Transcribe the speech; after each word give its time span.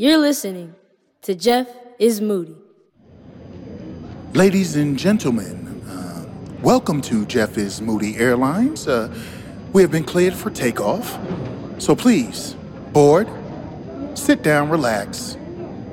You're 0.00 0.16
listening 0.16 0.74
to 1.20 1.34
Jeff 1.34 1.68
is 1.98 2.22
Moody. 2.22 2.56
Ladies 4.32 4.74
and 4.74 4.98
gentlemen, 4.98 5.82
uh, 5.86 6.24
welcome 6.62 7.02
to 7.02 7.26
Jeff 7.26 7.58
is 7.58 7.82
Moody 7.82 8.16
Airlines. 8.16 8.88
Uh, 8.88 9.14
we 9.74 9.82
have 9.82 9.90
been 9.90 10.04
cleared 10.04 10.32
for 10.32 10.48
takeoff. 10.48 11.18
So 11.76 11.94
please, 11.94 12.56
board, 12.94 13.28
sit 14.14 14.42
down, 14.42 14.70
relax. 14.70 15.36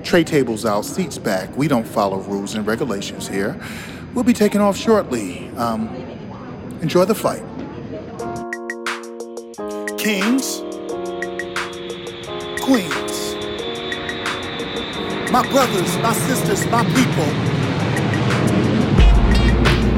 Tray 0.04 0.24
tables 0.24 0.66
out, 0.66 0.86
seats 0.86 1.18
back. 1.18 1.54
We 1.58 1.68
don't 1.68 1.86
follow 1.86 2.20
rules 2.22 2.56
and 2.56 2.66
regulations 2.66 3.28
here. 3.28 3.60
We'll 4.14 4.24
be 4.24 4.32
taking 4.32 4.62
off 4.62 4.78
shortly. 4.78 5.50
Um, 5.58 5.90
enjoy 6.82 7.04
the 7.04 7.14
flight. 7.14 7.44
Kings, 9.98 10.62
queens, 12.62 13.07
my 15.44 15.48
brothers, 15.52 15.96
my 16.00 16.14
sisters, 16.14 16.66
my 16.72 16.84
people, 16.96 17.28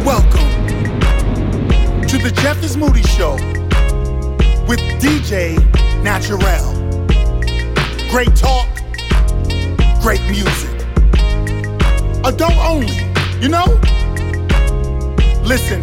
welcome 0.05 0.49
to 2.05 2.17
the 2.17 2.29
Jeff 2.41 2.61
is 2.61 2.75
Moody 2.75 3.03
Show 3.03 3.35
with 4.67 4.81
DJ 4.99 5.55
Naturel. 6.03 6.73
Great 8.09 8.35
talk, 8.35 8.67
great 10.01 10.21
music. 10.29 10.75
Adult 12.25 12.57
only, 12.57 12.99
you 13.39 13.47
know? 13.47 13.79
Listen, 15.41 15.81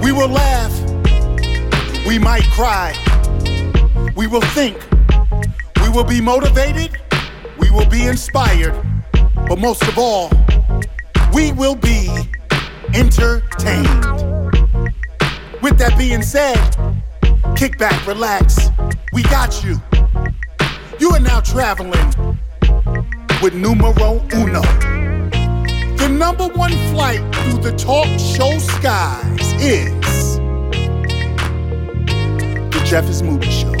we 0.00 0.12
will 0.12 0.30
laugh, 0.30 0.72
we 2.06 2.18
might 2.18 2.44
cry, 2.44 2.94
we 4.16 4.26
will 4.26 4.40
think, 4.40 4.78
we 5.82 5.90
will 5.90 6.04
be 6.04 6.22
motivated, 6.22 6.98
will 7.76 7.86
be 7.90 8.06
inspired, 8.06 8.74
but 9.48 9.58
most 9.58 9.82
of 9.82 9.98
all, 9.98 10.30
we 11.34 11.52
will 11.52 11.74
be 11.74 12.08
entertained. 12.94 14.04
With 15.60 15.76
that 15.76 15.94
being 15.98 16.22
said, 16.22 16.56
kick 17.54 17.76
back, 17.76 18.06
relax, 18.06 18.70
we 19.12 19.22
got 19.24 19.62
you. 19.62 19.78
You 20.98 21.10
are 21.10 21.20
now 21.20 21.40
traveling 21.40 22.38
with 23.42 23.54
numero 23.54 24.24
uno. 24.32 24.62
The 25.96 26.08
number 26.08 26.48
one 26.48 26.72
flight 26.94 27.20
through 27.34 27.60
the 27.60 27.76
talk 27.76 28.06
show 28.18 28.56
skies 28.58 29.52
is 29.60 30.38
the 32.70 32.82
Jeff 32.86 33.06
is 33.10 33.22
Moody 33.22 33.50
Show. 33.50 33.74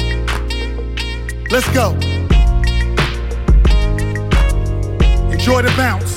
Let's 1.50 1.72
go. 1.72 2.05
Enjoy 5.46 5.62
the 5.62 5.72
bounce. 5.76 6.16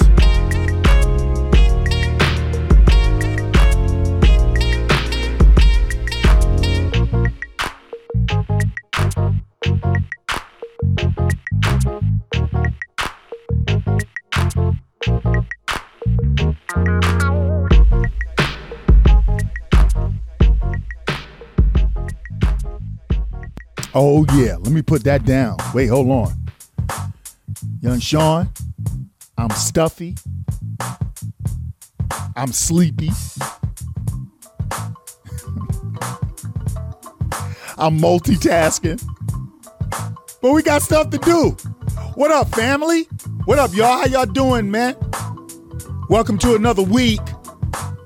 Oh 23.94 24.26
yeah, 24.34 24.56
let 24.56 24.72
me 24.72 24.82
put 24.82 25.04
that 25.04 25.24
down. 25.24 25.58
Wait, 25.76 25.86
hold 25.86 26.10
on. 26.10 26.34
Young 27.82 28.00
Sean, 28.00 28.50
stuffy. 29.60 30.16
I'm 32.36 32.52
sleepy. 32.52 33.08
I'm 37.78 38.00
multitasking. 38.00 39.04
But 40.42 40.52
we 40.52 40.64
got 40.64 40.82
stuff 40.82 41.10
to 41.12 41.18
do. 41.18 41.52
What 42.16 42.32
up, 42.32 42.50
family? 42.50 43.04
What 43.46 43.60
up, 43.60 43.74
y'all? 43.74 44.00
How 44.00 44.06
y'all 44.06 44.26
doing, 44.26 44.72
man? 44.72 44.96
Welcome 46.10 46.38
to 46.40 46.56
another 46.56 46.84
week. 46.84 47.22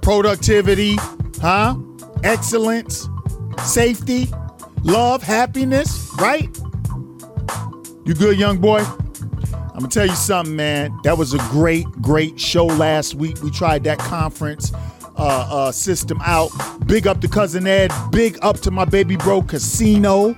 Productivity, 0.01 0.95
huh? 1.41 1.75
Excellence, 2.23 3.07
safety, 3.63 4.27
love, 4.83 5.23
happiness, 5.23 6.09
right? 6.19 6.49
You 8.05 8.13
good, 8.13 8.37
young 8.37 8.57
boy? 8.57 8.83
I'm 9.83 9.89
gonna 9.89 10.07
tell 10.07 10.07
you 10.07 10.15
something, 10.15 10.55
man. 10.55 10.97
That 11.03 11.17
was 11.17 11.33
a 11.33 11.39
great, 11.49 11.85
great 12.01 12.39
show 12.39 12.67
last 12.67 13.15
week. 13.15 13.43
We 13.43 13.51
tried 13.51 13.83
that 13.83 13.99
conference 13.99 14.71
uh, 15.17 15.49
uh, 15.51 15.71
system 15.73 16.21
out. 16.23 16.51
Big 16.87 17.05
up 17.05 17.19
to 17.19 17.27
cousin 17.27 17.67
Ed. 17.67 17.91
Big 18.09 18.39
up 18.41 18.61
to 18.61 18.71
my 18.71 18.85
baby 18.85 19.17
bro 19.17 19.41
Casino. 19.41 20.37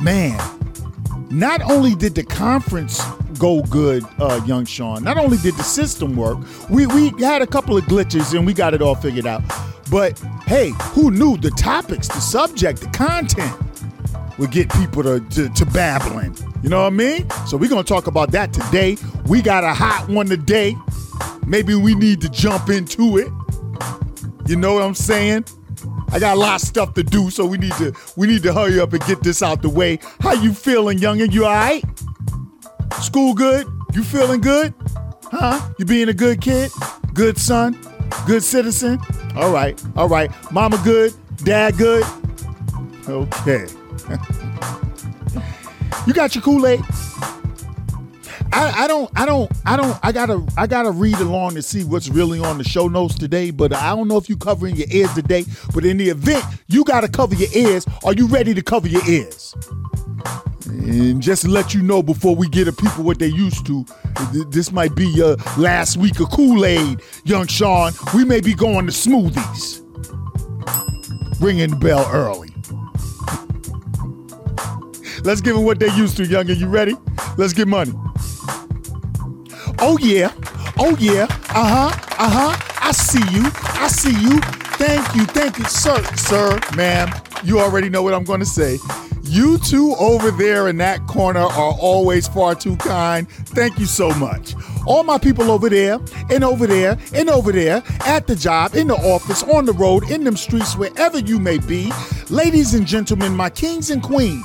Man, 0.00 0.40
not 1.30 1.62
only 1.70 1.94
did 1.94 2.16
the 2.16 2.24
conference 2.24 3.00
go 3.38 3.62
good, 3.62 4.04
uh, 4.18 4.40
young 4.44 4.64
Sean. 4.64 5.04
Not 5.04 5.18
only 5.18 5.36
did 5.36 5.54
the 5.54 5.62
system 5.62 6.16
work, 6.16 6.38
we 6.68 6.88
we 6.88 7.10
had 7.22 7.42
a 7.42 7.46
couple 7.46 7.76
of 7.76 7.84
glitches 7.84 8.36
and 8.36 8.44
we 8.44 8.54
got 8.54 8.74
it 8.74 8.82
all 8.82 8.96
figured 8.96 9.24
out. 9.24 9.44
But 9.88 10.18
hey, 10.46 10.72
who 10.94 11.12
knew 11.12 11.36
the 11.36 11.50
topics, 11.50 12.08
the 12.08 12.18
subject, 12.18 12.80
the 12.80 12.88
content 12.88 13.54
would 14.38 14.50
get 14.50 14.70
people 14.72 15.02
to, 15.02 15.20
to, 15.30 15.48
to 15.48 15.66
babbling? 15.66 16.36
You 16.62 16.68
know 16.68 16.82
what 16.82 16.92
I 16.92 16.96
mean? 16.96 17.30
So 17.46 17.56
we're 17.56 17.70
gonna 17.70 17.82
talk 17.84 18.06
about 18.06 18.30
that 18.32 18.52
today. 18.52 18.96
We 19.26 19.42
got 19.42 19.64
a 19.64 19.74
hot 19.74 20.08
one 20.08 20.26
today. 20.26 20.76
Maybe 21.46 21.74
we 21.74 21.94
need 21.94 22.20
to 22.22 22.28
jump 22.28 22.68
into 22.68 23.18
it. 23.18 23.32
You 24.46 24.56
know 24.56 24.74
what 24.74 24.84
I'm 24.84 24.94
saying? 24.94 25.44
I 26.12 26.18
got 26.18 26.36
a 26.36 26.40
lot 26.40 26.56
of 26.56 26.60
stuff 26.60 26.94
to 26.94 27.02
do, 27.02 27.30
so 27.30 27.46
we 27.46 27.58
need 27.58 27.72
to 27.74 27.94
we 28.16 28.26
need 28.26 28.42
to 28.42 28.52
hurry 28.52 28.78
up 28.80 28.92
and 28.92 29.02
get 29.06 29.22
this 29.22 29.42
out 29.42 29.62
the 29.62 29.68
way. 29.68 29.98
How 30.20 30.34
you 30.34 30.52
feeling, 30.52 30.98
youngin'? 30.98 31.32
You 31.32 31.46
alright? 31.46 31.84
School 33.00 33.34
good? 33.34 33.66
You 33.94 34.04
feeling 34.04 34.40
good? 34.40 34.74
Huh? 35.24 35.60
You 35.78 35.86
being 35.86 36.08
a 36.08 36.14
good 36.14 36.40
kid? 36.40 36.70
Good 37.14 37.38
son? 37.38 37.78
Good 38.26 38.42
citizen? 38.42 39.00
All 39.36 39.50
right, 39.50 39.82
all 39.96 40.08
right. 40.08 40.30
Mama 40.52 40.78
good? 40.84 41.14
Dad 41.44 41.78
good? 41.78 42.04
Okay. 43.08 43.66
you 46.06 46.12
got 46.12 46.34
your 46.34 46.42
Kool-Aid? 46.42 46.80
I, 48.52 48.84
I 48.84 48.86
don't 48.86 49.10
I 49.16 49.24
don't 49.24 49.50
I 49.64 49.76
don't 49.76 49.98
I 50.02 50.12
gotta 50.12 50.46
I 50.58 50.66
gotta 50.66 50.90
read 50.90 51.16
along 51.16 51.54
to 51.54 51.62
see 51.62 51.84
what's 51.84 52.10
really 52.10 52.38
on 52.38 52.58
the 52.58 52.64
show 52.64 52.86
notes 52.86 53.16
today, 53.16 53.50
but 53.50 53.72
I 53.72 53.96
don't 53.96 54.08
know 54.08 54.18
if 54.18 54.28
you're 54.28 54.36
covering 54.36 54.76
your 54.76 54.88
ears 54.90 55.12
today. 55.14 55.44
But 55.74 55.86
in 55.86 55.96
the 55.96 56.10
event 56.10 56.44
you 56.68 56.84
gotta 56.84 57.08
cover 57.08 57.34
your 57.34 57.48
ears, 57.54 57.86
are 58.04 58.12
you 58.12 58.26
ready 58.26 58.52
to 58.52 58.62
cover 58.62 58.88
your 58.88 59.04
ears? 59.08 59.54
And 60.66 61.22
just 61.22 61.42
to 61.42 61.48
let 61.48 61.74
you 61.74 61.82
know 61.82 62.02
before 62.02 62.36
we 62.36 62.48
get 62.48 62.64
to 62.64 62.72
people 62.72 63.04
what 63.04 63.18
they 63.18 63.26
used 63.26 63.64
to, 63.66 63.84
th- 64.32 64.46
this 64.50 64.72
might 64.72 64.94
be 64.94 65.06
your 65.06 65.36
last 65.56 65.96
week 65.96 66.18
of 66.20 66.30
Kool-Aid, 66.30 67.00
young 67.24 67.46
Sean. 67.46 67.92
We 68.14 68.24
may 68.24 68.40
be 68.40 68.54
going 68.54 68.86
to 68.86 68.92
smoothies. 68.92 69.80
Ringing 71.40 71.70
the 71.70 71.76
bell 71.76 72.08
early. 72.12 72.51
Let's 75.24 75.40
give 75.40 75.54
them 75.54 75.64
what 75.64 75.78
they 75.78 75.88
used 75.94 76.16
to, 76.16 76.24
youngin'. 76.24 76.58
You 76.58 76.68
ready? 76.68 76.94
Let's 77.36 77.52
get 77.52 77.68
money. 77.68 77.92
Oh 79.78 79.98
yeah. 80.00 80.32
Oh 80.78 80.96
yeah. 80.98 81.24
Uh-huh. 81.50 81.90
Uh-huh. 82.18 82.56
I 82.80 82.92
see 82.92 83.22
you. 83.30 83.44
I 83.54 83.88
see 83.88 84.10
you. 84.20 84.40
Thank 84.78 85.14
you. 85.14 85.24
Thank 85.26 85.58
you, 85.58 85.64
sir. 85.64 86.02
Sir, 86.16 86.58
ma'am. 86.76 87.08
You 87.44 87.60
already 87.60 87.88
know 87.88 88.02
what 88.02 88.14
I'm 88.14 88.24
gonna 88.24 88.44
say. 88.44 88.78
You 89.22 89.58
two 89.58 89.94
over 89.98 90.30
there 90.30 90.68
in 90.68 90.76
that 90.78 91.06
corner 91.06 91.40
are 91.40 91.74
always 91.80 92.28
far 92.28 92.54
too 92.54 92.76
kind. 92.76 93.28
Thank 93.30 93.78
you 93.78 93.86
so 93.86 94.12
much. 94.14 94.54
All 94.86 95.04
my 95.04 95.16
people 95.18 95.50
over 95.50 95.68
there, 95.68 96.00
and 96.28 96.42
over 96.42 96.66
there, 96.66 96.98
and 97.14 97.30
over 97.30 97.52
there, 97.52 97.82
at 98.04 98.26
the 98.26 98.34
job, 98.34 98.74
in 98.74 98.88
the 98.88 98.96
office, 98.96 99.42
on 99.44 99.64
the 99.64 99.72
road, 99.72 100.10
in 100.10 100.24
them 100.24 100.36
streets, 100.36 100.76
wherever 100.76 101.18
you 101.18 101.38
may 101.38 101.58
be. 101.58 101.92
Ladies 102.30 102.74
and 102.74 102.86
gentlemen, 102.86 103.34
my 103.34 103.48
kings 103.48 103.90
and 103.90 104.02
queens. 104.02 104.44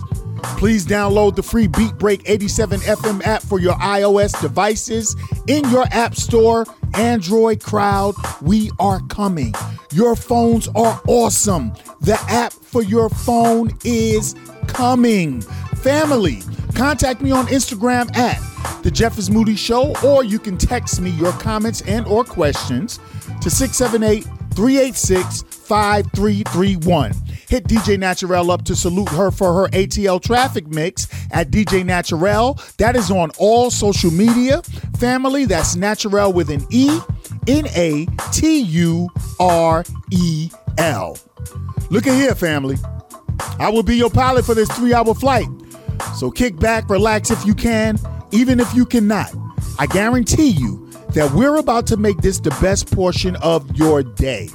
please 0.58 0.85
download 0.85 1.37
the 1.37 1.44
free 1.44 1.69
Beat 1.69 1.96
Break 1.96 2.29
87 2.29 2.81
FM 2.81 3.25
app 3.25 3.43
for 3.43 3.61
your 3.61 3.75
iOS 3.75 4.43
devices 4.43 5.14
in 5.46 5.64
your 5.70 5.87
App 5.93 6.17
Store. 6.17 6.67
Android 6.94 7.62
crowd, 7.62 8.17
we 8.43 8.73
are 8.81 8.99
coming. 9.06 9.55
Your 9.93 10.17
phones 10.17 10.67
are 10.75 11.00
awesome. 11.06 11.73
The 12.00 12.20
app 12.29 12.55
for 12.55 12.82
your 12.82 13.08
phone 13.08 13.70
is 13.85 14.35
coming. 14.67 15.44
Family, 15.85 16.41
contact 16.75 17.21
me 17.21 17.31
on 17.31 17.47
Instagram 17.49 18.17
at 18.17 18.41
The 18.83 18.91
Jeff 18.91 19.19
is 19.19 19.31
Moody 19.31 19.55
Show, 19.55 19.95
or 20.03 20.25
you 20.25 20.39
can 20.39 20.57
text 20.57 20.99
me 20.99 21.11
your 21.11 21.33
comments 21.33 21.83
and 21.83 22.07
or 22.07 22.25
questions 22.25 22.99
to 23.43 23.51
678 23.51 24.25
386 24.55 25.43
5331. 25.43 27.13
Hit 27.51 27.65
DJ 27.65 27.99
Naturel 27.99 28.51
up 28.51 28.65
to 28.65 28.75
salute 28.75 29.11
her 29.11 29.31
for 29.31 29.53
her 29.53 29.69
ATL 29.73 30.23
traffic 30.23 30.67
mix 30.69 31.07
at 31.31 31.51
DJ 31.51 31.85
Naturel. 31.85 32.59
That 32.79 32.97
is 32.97 33.11
on 33.11 33.31
all 33.37 33.71
social 33.71 34.11
media. 34.11 34.63
Family, 34.99 35.45
that's 35.45 35.77
Naturel 35.77 36.33
with 36.33 36.49
an 36.49 36.67
E, 36.71 36.99
N 37.47 37.67
A 37.77 38.07
T 38.33 38.59
U 38.59 39.11
R 39.39 39.85
E 40.11 40.51
L. 40.79 41.19
Look 41.91 42.07
at 42.07 42.15
here, 42.15 42.35
family. 42.35 42.79
I 43.59 43.69
will 43.69 43.83
be 43.83 43.97
your 43.97 44.09
pilot 44.09 44.47
for 44.47 44.55
this 44.55 44.71
three 44.71 44.95
hour 44.95 45.13
flight. 45.13 45.47
So 46.15 46.31
kick 46.31 46.59
back, 46.59 46.89
relax 46.89 47.31
if 47.31 47.45
you 47.45 47.55
can, 47.55 47.99
even 48.31 48.61
if 48.61 48.75
you 48.75 48.87
cannot. 48.87 49.35
I 49.79 49.87
guarantee 49.87 50.49
you 50.49 50.89
that 51.11 51.31
we're 51.33 51.56
about 51.56 51.87
to 51.89 51.97
make 51.97 52.19
this 52.19 52.41
the 52.41 52.51
best 52.61 52.93
portion 52.93 53.37
of 53.37 53.77
your 53.77 54.03
day. 54.03 54.49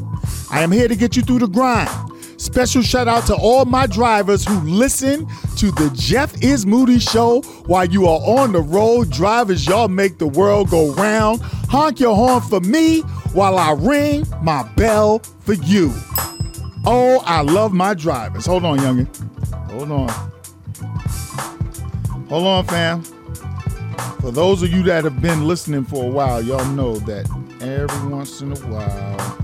I 0.51 0.61
am 0.61 0.71
here 0.71 0.87
to 0.87 0.95
get 0.95 1.15
you 1.15 1.21
through 1.21 1.39
the 1.39 1.47
grind. 1.47 1.89
Special 2.39 2.81
shout 2.81 3.07
out 3.09 3.25
to 3.27 3.35
all 3.35 3.65
my 3.65 3.85
drivers 3.85 4.45
who 4.45 4.59
listen 4.61 5.27
to 5.57 5.71
the 5.71 5.91
Jeff 5.93 6.41
is 6.41 6.65
Moody 6.65 6.99
show 6.99 7.41
while 7.65 7.85
you 7.85 8.05
are 8.05 8.19
on 8.21 8.53
the 8.53 8.61
road. 8.61 9.09
Drivers, 9.09 9.67
y'all 9.67 9.89
make 9.89 10.19
the 10.19 10.27
world 10.27 10.69
go 10.69 10.93
round. 10.93 11.41
Honk 11.69 11.99
your 11.99 12.15
horn 12.15 12.41
for 12.41 12.61
me 12.61 13.01
while 13.33 13.57
I 13.57 13.73
ring 13.73 14.25
my 14.41 14.63
bell 14.77 15.19
for 15.41 15.53
you. 15.53 15.93
Oh, 16.85 17.21
I 17.25 17.41
love 17.41 17.73
my 17.73 17.93
drivers. 17.93 18.45
Hold 18.45 18.63
on, 18.63 18.79
youngin. 18.79 19.07
Hold 19.71 19.91
on. 19.91 20.31
Hold 22.29 22.45
on, 22.45 22.63
fam. 22.65 23.01
For 24.21 24.29
those 24.29 24.61
of 24.61 24.71
you 24.71 24.83
that 24.83 25.03
have 25.03 25.19
been 25.19 25.47
listening 25.47 25.83
for 25.83 26.03
a 26.03 26.07
while, 26.07 26.43
y'all 26.43 26.63
know 26.73 26.97
that 26.99 27.27
every 27.59 28.07
once 28.07 28.41
in 28.41 28.51
a 28.51 28.59
while, 28.67 29.37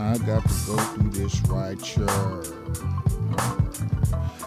I 0.00 0.16
got 0.18 0.42
to 0.48 0.66
go 0.66 0.76
through 0.76 1.10
this 1.10 1.38
right 1.42 1.78
here. 1.78 2.06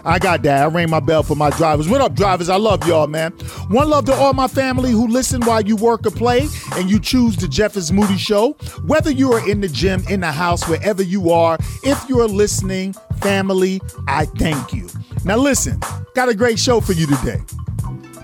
I 0.03 0.17
got 0.17 0.41
that. 0.41 0.63
I 0.63 0.65
rang 0.65 0.89
my 0.89 0.99
bell 0.99 1.21
for 1.21 1.35
my 1.35 1.51
drivers. 1.51 1.87
What 1.87 2.01
up, 2.01 2.15
drivers? 2.15 2.49
I 2.49 2.55
love 2.55 2.87
y'all, 2.87 3.05
man. 3.05 3.33
One 3.69 3.87
love 3.87 4.05
to 4.05 4.13
all 4.13 4.33
my 4.33 4.47
family 4.47 4.89
who 4.91 5.07
listen 5.07 5.41
while 5.45 5.61
you 5.61 5.75
work 5.75 6.07
or 6.07 6.11
play 6.11 6.47
and 6.73 6.89
you 6.89 6.99
choose 6.99 7.37
the 7.37 7.47
Jeff 7.47 7.77
is 7.77 7.91
Moody 7.91 8.17
Show. 8.17 8.53
Whether 8.85 9.11
you 9.11 9.31
are 9.33 9.47
in 9.47 9.61
the 9.61 9.67
gym, 9.67 10.03
in 10.09 10.21
the 10.21 10.31
house, 10.31 10.67
wherever 10.67 11.03
you 11.03 11.29
are, 11.29 11.59
if 11.83 12.09
you're 12.09 12.27
listening, 12.27 12.95
family, 13.21 13.81
I 14.07 14.25
thank 14.25 14.73
you. 14.73 14.87
Now, 15.23 15.37
listen, 15.37 15.79
got 16.15 16.29
a 16.29 16.35
great 16.35 16.59
show 16.59 16.81
for 16.81 16.93
you 16.93 17.07
today. 17.07 17.41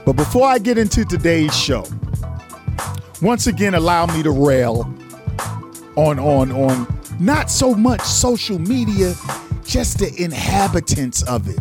But 0.06 0.14
before 0.14 0.48
I 0.48 0.58
get 0.58 0.78
into 0.78 1.06
today's 1.06 1.56
show, 1.56 1.86
once 3.22 3.48
again, 3.48 3.76
allow 3.76 4.06
me 4.06 4.24
to 4.24 4.32
rail 4.32 4.92
on, 5.96 6.20
on, 6.20 6.52
on 6.52 7.00
not 7.20 7.50
so 7.50 7.74
much 7.74 8.02
social 8.02 8.60
media 8.60 9.14
just 9.66 10.00
the 10.00 10.14
inhabitants 10.18 11.24
of 11.24 11.48
it. 11.50 11.60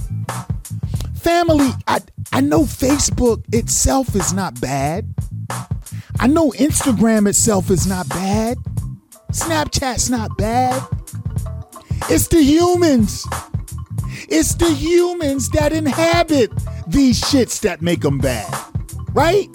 Family, 1.19 1.71
I, 1.89 2.01
I 2.33 2.41
know 2.41 2.63
Facebook 2.63 3.43
itself 3.53 4.15
is 4.15 4.33
not 4.33 4.61
bad. 4.61 5.13
I 6.21 6.29
know 6.29 6.53
Instagram 6.53 7.29
itself 7.29 7.71
is 7.71 7.87
not 7.87 8.09
bad. 8.09 8.59
Snapchat's 9.33 10.09
not 10.09 10.37
bad. 10.39 10.83
It's 12.09 12.29
the 12.29 12.43
humans. 12.43 13.27
It's 14.29 14.55
the 14.55 14.71
humans 14.71 15.51
that 15.51 15.73
inhabit 15.73 16.53
these 16.87 17.21
shits 17.21 17.61
that 17.63 17.83
make 17.83 18.01
them 18.01 18.19
bad. 18.19 18.53
Right? 19.13 19.49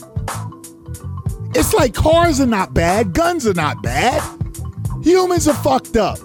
It's 1.55 1.73
like 1.73 1.93
cars 1.93 2.41
are 2.41 2.45
not 2.45 2.73
bad, 2.73 3.13
guns 3.13 3.47
are 3.47 3.53
not 3.53 3.81
bad. 3.81 4.21
Humans 5.01 5.47
are 5.47 5.55
fucked 5.55 5.95
up. 5.95 6.19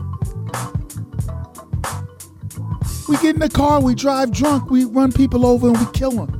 We 3.09 3.17
get 3.19 3.35
in 3.35 3.41
the 3.41 3.49
car, 3.49 3.81
we 3.81 3.95
drive 3.95 4.33
drunk, 4.33 4.69
we 4.69 4.85
run 4.85 5.13
people 5.13 5.47
over 5.47 5.69
and 5.69 5.79
we 5.79 5.87
kill 5.93 6.11
them. 6.11 6.39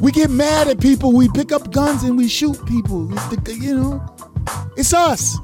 We 0.00 0.10
get 0.10 0.30
mad 0.30 0.68
at 0.68 0.80
people, 0.80 1.12
we 1.12 1.28
pick 1.28 1.52
up 1.52 1.70
guns 1.70 2.02
and 2.02 2.16
we 2.16 2.28
shoot 2.28 2.64
people. 2.64 3.12
It's 3.12 3.26
the, 3.28 3.54
you 3.54 3.76
know, 3.76 4.16
it's 4.76 4.94
us. 4.94 5.36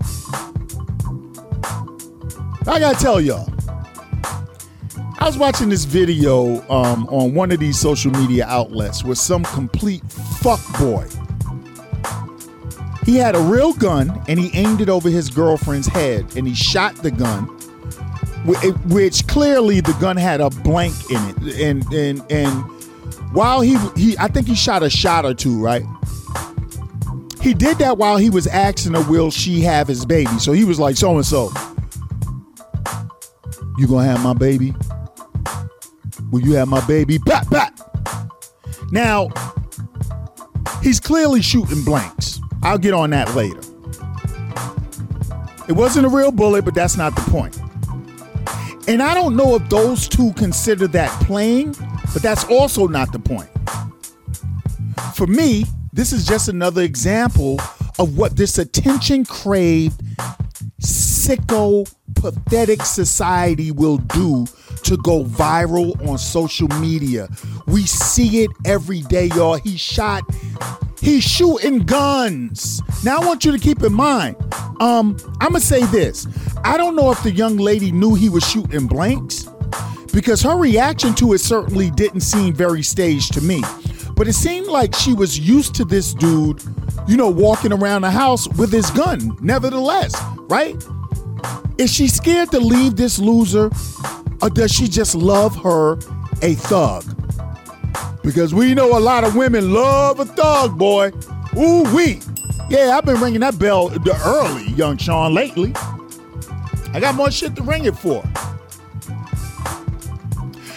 I 2.67 2.79
gotta 2.79 2.99
tell 2.99 3.21
y'all. 3.21 3.53
I 5.19 5.27
was 5.27 5.39
watching 5.39 5.69
this 5.69 5.85
video 5.85 6.61
um, 6.71 7.07
on 7.09 7.35
one 7.35 7.51
of 7.53 7.59
these 7.59 7.79
social 7.79 8.11
media 8.13 8.47
outlets 8.47 9.05
with 9.05 9.19
some 9.19 9.45
complete 9.45 10.03
fuck 10.13 10.61
boy. 10.79 11.07
He 13.05 13.17
had 13.17 13.35
a 13.35 13.41
real 13.41 13.73
gun 13.75 14.23
and 14.29 14.39
he 14.39 14.51
aimed 14.59 14.81
it 14.81 14.89
over 14.89 15.09
his 15.09 15.31
girlfriend's 15.31 15.87
head 15.87 16.37
and 16.37 16.47
he 16.47 16.55
shot 16.55 16.97
the 16.97 17.11
gun 17.11 17.49
which 18.45 19.27
clearly 19.27 19.81
the 19.81 19.95
gun 19.95 20.17
had 20.17 20.41
a 20.41 20.51
blank 20.51 20.95
in 21.11 21.17
it, 21.31 21.61
and 21.61 21.93
and 21.93 22.23
and 22.31 22.53
while 23.33 23.63
he 23.63 23.79
he 23.97 24.17
I 24.19 24.29
think 24.29 24.47
he 24.47 24.55
shot 24.55 24.83
a 24.83 24.91
shot 24.91 25.25
or 25.25 25.33
two, 25.33 25.63
right? 25.63 25.85
He 27.41 27.55
did 27.55 27.79
that 27.79 27.97
while 27.99 28.17
he 28.17 28.29
was 28.31 28.47
asking 28.47 28.95
her, 28.95 29.03
"Will 29.11 29.31
she 29.31 29.61
have 29.63 29.89
his 29.89 30.05
baby?" 30.05 30.39
So 30.39 30.53
he 30.53 30.65
was 30.65 30.79
like, 30.79 30.97
"So 30.97 31.17
and 31.17 31.25
so, 31.25 31.51
you 33.79 33.87
gonna 33.87 34.05
have 34.05 34.23
my 34.23 34.35
baby? 34.35 34.75
Will 36.31 36.41
you 36.41 36.55
have 36.55 36.69
my 36.69 36.85
baby?" 36.87 37.19
Bat 37.19 37.51
bat. 37.51 37.81
Now 38.91 39.29
he's 40.83 41.01
clearly 41.01 41.43
shooting 41.43 41.83
blanks. 41.85 42.41
I'll 42.63 42.79
get 42.79 42.95
on 42.95 43.11
that 43.11 43.35
later. 43.35 43.61
It 45.67 45.73
wasn't 45.73 46.07
a 46.07 46.09
real 46.09 46.31
bullet, 46.31 46.65
but 46.65 46.75
that's 46.75 46.97
not 46.97 47.15
the 47.17 47.23
point. 47.31 47.59
And 48.87 49.03
I 49.03 49.15
don't 49.15 49.35
know 49.35 49.55
if 49.55 49.67
those 49.71 50.09
two 50.09 50.33
consider 50.35 50.87
that 50.89 51.11
playing, 51.23 51.75
but 52.13 52.23
that's 52.23 52.45
also 52.45 52.87
not 52.87 53.13
the 53.13 53.19
point. 53.19 53.49
For 55.15 55.27
me, 55.27 55.65
this 55.93 56.13
is 56.13 56.27
just 56.27 56.49
another 56.49 56.83
example 56.83 57.61
of 57.99 58.19
what 58.19 58.37
this 58.37 58.59
attention 58.59 59.25
craved, 59.25 60.03
sicko, 61.25 61.91
pathetic 62.17 62.83
society 62.83 63.71
will 63.71 63.97
do 63.97 64.47
to 64.83 64.97
go 64.99 65.25
viral 65.25 65.97
on 66.07 66.19
social 66.19 66.69
media. 66.81 67.29
We 67.67 67.87
see 67.87 68.45
it 68.45 68.51
every 68.67 69.01
day, 69.03 69.27
y'all. 69.35 69.55
He 69.55 69.79
shot, 69.79 70.23
he's 71.01 71.25
shooting 71.25 71.81
guns. 71.81 72.83
Now 73.05 73.21
I 73.23 73.25
want 73.25 73.45
you 73.45 73.53
to 73.53 73.59
keep 73.59 73.83
in 73.83 73.95
mind, 73.95 74.37
um, 74.81 75.17
I'm 75.41 75.53
gonna 75.53 75.61
say 75.61 75.85
this. 75.87 76.27
I 76.63 76.77
don't 76.77 76.95
know 76.95 77.11
if 77.11 77.23
the 77.23 77.31
young 77.31 77.57
lady 77.57 77.91
knew 77.91 78.15
he 78.15 78.29
was 78.29 78.47
shooting 78.47 78.87
blanks 78.87 79.49
because 80.13 80.43
her 80.43 80.57
reaction 80.59 81.15
to 81.15 81.33
it 81.33 81.39
certainly 81.39 81.91
didn't 81.91 82.21
seem 82.21 82.55
very 82.55 82.83
staged 82.83 83.33
to 83.35 83.41
me. 83.41 83.63
But 84.15 84.29
it 84.29 84.35
seemed 84.35 84.67
like 84.67 84.95
she 84.95 85.13
was 85.13 85.39
used 85.39 85.75
to 85.77 85.85
this 85.85 86.15
dude, 86.15 86.63
you 87.09 87.17
know, 87.17 87.29
walking 87.29 87.73
around 87.73 88.03
the 88.03 88.11
house 88.11 88.47
with 88.57 88.71
his 88.71 88.91
gun, 88.93 89.37
nevertheless, 89.41 90.15
right? 90.49 90.77
Is 91.79 91.93
she 91.93 92.09
scared 92.09 92.51
to 92.53 92.61
leave 92.61 92.97
this 92.97 93.19
loser 93.19 93.71
or 94.41 94.51
does 94.51 94.73
she 94.73 94.89
just 94.89 95.15
love 95.15 95.57
her 95.57 95.95
a 96.43 96.55
thug? 96.55 97.05
Because 98.23 98.55
we 98.55 98.75
know 98.75 98.97
a 98.97 99.01
lot 99.01 99.25
of 99.25 99.37
women 99.37 99.73
love 99.73 100.21
a 100.21 100.25
thug, 100.25 100.79
boy. 100.79 101.13
Ooh, 101.57 101.83
wee. 101.95 102.21
Yeah, 102.71 102.97
I've 102.97 103.05
been 103.05 103.21
ringing 103.21 103.41
that 103.41 103.59
bell 103.59 103.89
the 103.89 104.21
early, 104.25 104.69
young 104.71 104.97
Sean, 104.97 105.35
lately. 105.35 105.73
I 106.95 107.01
got 107.01 107.15
more 107.15 107.31
shit 107.31 107.57
to 107.57 107.63
ring 107.63 107.85
it 107.85 107.97
for. 107.97 108.25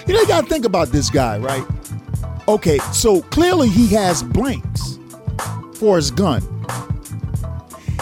You 0.08 0.14
know, 0.14 0.22
you 0.22 0.28
gotta 0.28 0.48
think 0.48 0.66
about 0.66 0.90
this 0.90 1.10
guy, 1.10 1.38
right? 1.38 1.66
Okay, 2.48 2.80
so 2.94 3.22
clearly 3.24 3.70
he 3.70 3.88
has 3.88 4.24
blanks 4.24 5.00
for 5.76 5.98
his 5.98 6.12
gun. 6.12 6.42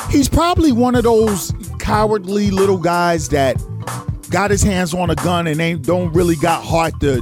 He's 0.09 0.29
probably 0.29 0.71
one 0.71 0.95
of 0.95 1.03
those 1.03 1.51
cowardly 1.85 2.49
little 2.49 2.79
guys 2.79 3.29
that 3.29 3.55
got 4.31 4.49
his 4.49 4.63
hands 4.63 4.91
on 4.91 5.11
a 5.11 5.15
gun 5.15 5.45
and 5.45 5.61
ain't 5.61 5.85
don't 5.85 6.11
really 6.13 6.35
got 6.35 6.63
heart 6.63 6.99
to 6.99 7.21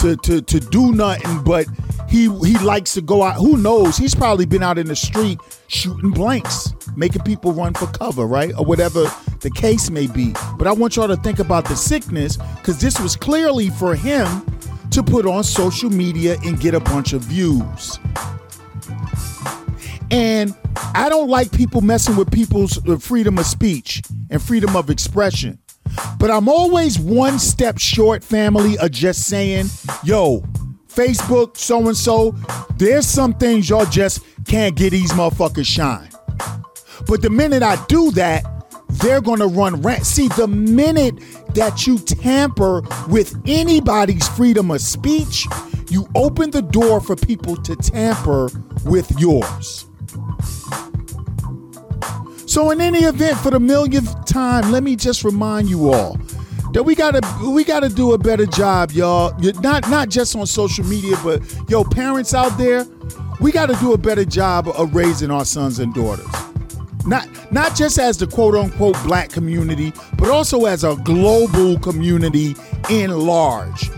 to 0.00 0.16
to, 0.16 0.42
to 0.42 0.58
do 0.58 0.90
nothing 0.90 1.40
but 1.44 1.66
he 2.08 2.22
he 2.40 2.58
likes 2.58 2.94
to 2.94 3.00
go 3.00 3.22
out. 3.22 3.36
Who 3.36 3.56
knows? 3.56 3.96
He's 3.96 4.12
probably 4.12 4.44
been 4.44 4.62
out 4.62 4.76
in 4.76 4.88
the 4.88 4.96
street 4.96 5.38
shooting 5.68 6.10
blanks, 6.10 6.74
making 6.96 7.22
people 7.22 7.52
run 7.52 7.74
for 7.74 7.86
cover, 7.86 8.26
right? 8.26 8.52
Or 8.58 8.64
whatever 8.64 9.04
the 9.38 9.50
case 9.50 9.88
may 9.88 10.08
be. 10.08 10.34
But 10.58 10.66
I 10.66 10.72
want 10.72 10.96
y'all 10.96 11.06
to 11.06 11.16
think 11.16 11.38
about 11.38 11.66
the 11.66 11.76
sickness 11.76 12.38
because 12.56 12.80
this 12.80 12.98
was 12.98 13.14
clearly 13.14 13.70
for 13.70 13.94
him 13.94 14.26
to 14.90 15.02
put 15.04 15.26
on 15.26 15.44
social 15.44 15.90
media 15.90 16.38
and 16.44 16.58
get 16.58 16.74
a 16.74 16.80
bunch 16.80 17.12
of 17.12 17.22
views. 17.22 18.00
And 20.12 20.54
I 20.94 21.08
don't 21.08 21.28
like 21.28 21.50
people 21.52 21.80
messing 21.80 22.16
with 22.16 22.30
people's 22.30 22.86
uh, 22.86 22.98
freedom 22.98 23.38
of 23.38 23.46
speech 23.46 24.02
and 24.28 24.42
freedom 24.42 24.76
of 24.76 24.90
expression. 24.90 25.58
But 26.18 26.30
I'm 26.30 26.50
always 26.50 26.98
one 26.98 27.38
step 27.38 27.78
short, 27.78 28.22
family, 28.22 28.76
of 28.76 28.90
just 28.90 29.26
saying, 29.26 29.66
yo, 30.04 30.44
Facebook, 30.86 31.56
so 31.56 31.88
and 31.88 31.96
so. 31.96 32.32
There's 32.76 33.06
some 33.06 33.32
things 33.32 33.70
y'all 33.70 33.86
just 33.86 34.22
can't 34.46 34.76
get 34.76 34.90
these 34.90 35.12
motherfuckers 35.12 35.64
shine. 35.64 36.10
But 37.06 37.22
the 37.22 37.30
minute 37.30 37.62
I 37.62 37.82
do 37.86 38.10
that, 38.12 38.44
they're 38.90 39.22
gonna 39.22 39.46
run 39.46 39.80
rant. 39.80 40.04
See, 40.04 40.28
the 40.28 40.46
minute 40.46 41.14
that 41.54 41.86
you 41.86 41.98
tamper 41.98 42.82
with 43.08 43.34
anybody's 43.46 44.28
freedom 44.28 44.70
of 44.70 44.82
speech, 44.82 45.46
you 45.88 46.06
open 46.14 46.50
the 46.50 46.62
door 46.62 47.00
for 47.00 47.16
people 47.16 47.56
to 47.56 47.74
tamper 47.76 48.50
with 48.84 49.10
yours. 49.18 49.86
So, 52.46 52.70
in 52.70 52.80
any 52.80 53.00
event, 53.00 53.38
for 53.38 53.50
the 53.50 53.60
millionth 53.60 54.26
time, 54.26 54.70
let 54.70 54.82
me 54.82 54.94
just 54.94 55.24
remind 55.24 55.70
you 55.70 55.92
all 55.92 56.18
that 56.72 56.82
we 56.82 56.94
gotta 56.94 57.20
we 57.48 57.64
gotta 57.64 57.88
do 57.88 58.12
a 58.12 58.18
better 58.18 58.46
job, 58.46 58.90
y'all. 58.92 59.34
Not 59.60 59.88
not 59.88 60.08
just 60.08 60.36
on 60.36 60.46
social 60.46 60.84
media, 60.84 61.16
but 61.22 61.42
yo, 61.68 61.84
parents 61.84 62.34
out 62.34 62.56
there, 62.58 62.86
we 63.40 63.52
gotta 63.52 63.74
do 63.76 63.92
a 63.92 63.98
better 63.98 64.24
job 64.24 64.68
of 64.68 64.94
raising 64.94 65.30
our 65.30 65.44
sons 65.44 65.78
and 65.78 65.94
daughters. 65.94 66.51
Not 67.06 67.28
not 67.52 67.74
just 67.74 67.98
as 67.98 68.18
the 68.18 68.26
quote 68.26 68.54
unquote 68.54 68.96
black 69.04 69.30
community, 69.30 69.92
but 70.16 70.28
also 70.30 70.66
as 70.66 70.84
a 70.84 70.96
global 70.96 71.78
community 71.78 72.54
in 72.90 73.10
large. 73.10 73.90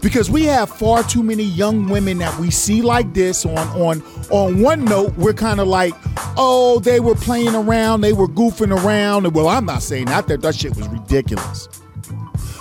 Because 0.00 0.30
we 0.30 0.44
have 0.44 0.68
far 0.68 1.02
too 1.02 1.22
many 1.22 1.44
young 1.44 1.88
women 1.88 2.18
that 2.18 2.38
we 2.38 2.50
see 2.50 2.82
like 2.82 3.14
this 3.14 3.44
on 3.46 3.58
on 3.80 4.02
on 4.30 4.60
one 4.60 4.84
note, 4.84 5.16
we're 5.16 5.32
kind 5.32 5.60
of 5.60 5.66
like, 5.66 5.94
oh, 6.36 6.78
they 6.80 7.00
were 7.00 7.14
playing 7.14 7.54
around, 7.54 8.02
they 8.02 8.12
were 8.12 8.28
goofing 8.28 8.70
around. 8.84 9.34
Well, 9.34 9.48
I'm 9.48 9.64
not 9.64 9.82
saying 9.82 10.06
that 10.06 10.28
that, 10.28 10.42
that 10.42 10.54
shit 10.54 10.76
was 10.76 10.86
ridiculous. 10.88 11.68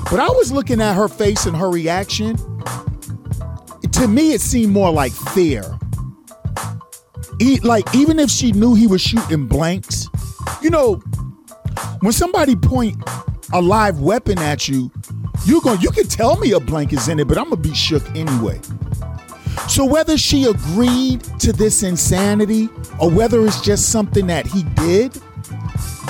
But 0.10 0.20
I 0.20 0.28
was 0.30 0.52
looking 0.52 0.82
at 0.82 0.96
her 0.96 1.08
face 1.08 1.46
and 1.46 1.56
her 1.56 1.70
reaction. 1.70 2.38
To 3.92 4.08
me, 4.08 4.34
it 4.34 4.42
seemed 4.42 4.74
more 4.74 4.92
like 4.92 5.12
fear. 5.12 5.78
Like 7.64 7.94
even 7.96 8.20
if 8.20 8.30
she 8.30 8.52
knew 8.52 8.76
he 8.76 8.88
was 8.88 9.02
shooting 9.02 9.48
blanks, 9.48 10.08
you 10.62 10.70
know, 10.70 10.96
when 12.02 12.14
somebody 12.14 12.56
point 12.56 12.98
a 13.54 13.62
live 13.62 14.00
weapon 14.00 14.40
at 14.40 14.68
you, 14.68 14.92
you 15.46 15.62
going 15.62 15.82
you 15.82 15.92
can 15.92 16.08
tell 16.08 16.38
me 16.38 16.52
a 16.52 16.60
blank 16.60 16.94
is 16.94 17.08
in 17.08 17.20
it, 17.20 17.28
but 17.28 17.38
I'm 17.38 17.46
gonna 17.50 17.58
be 17.58 17.74
shook 17.74 18.04
anyway. 18.16 18.60
So 19.68 19.86
whether 19.86 20.18
she 20.18 20.46
agreed 20.46 21.24
to 21.40 21.54
this 21.54 21.84
insanity 21.84 22.70
or 23.00 23.10
whether 23.10 23.46
it's 23.46 23.62
just 23.62 23.90
something 23.90 24.28
that 24.28 24.46
he 24.46 24.64
did, 24.76 25.18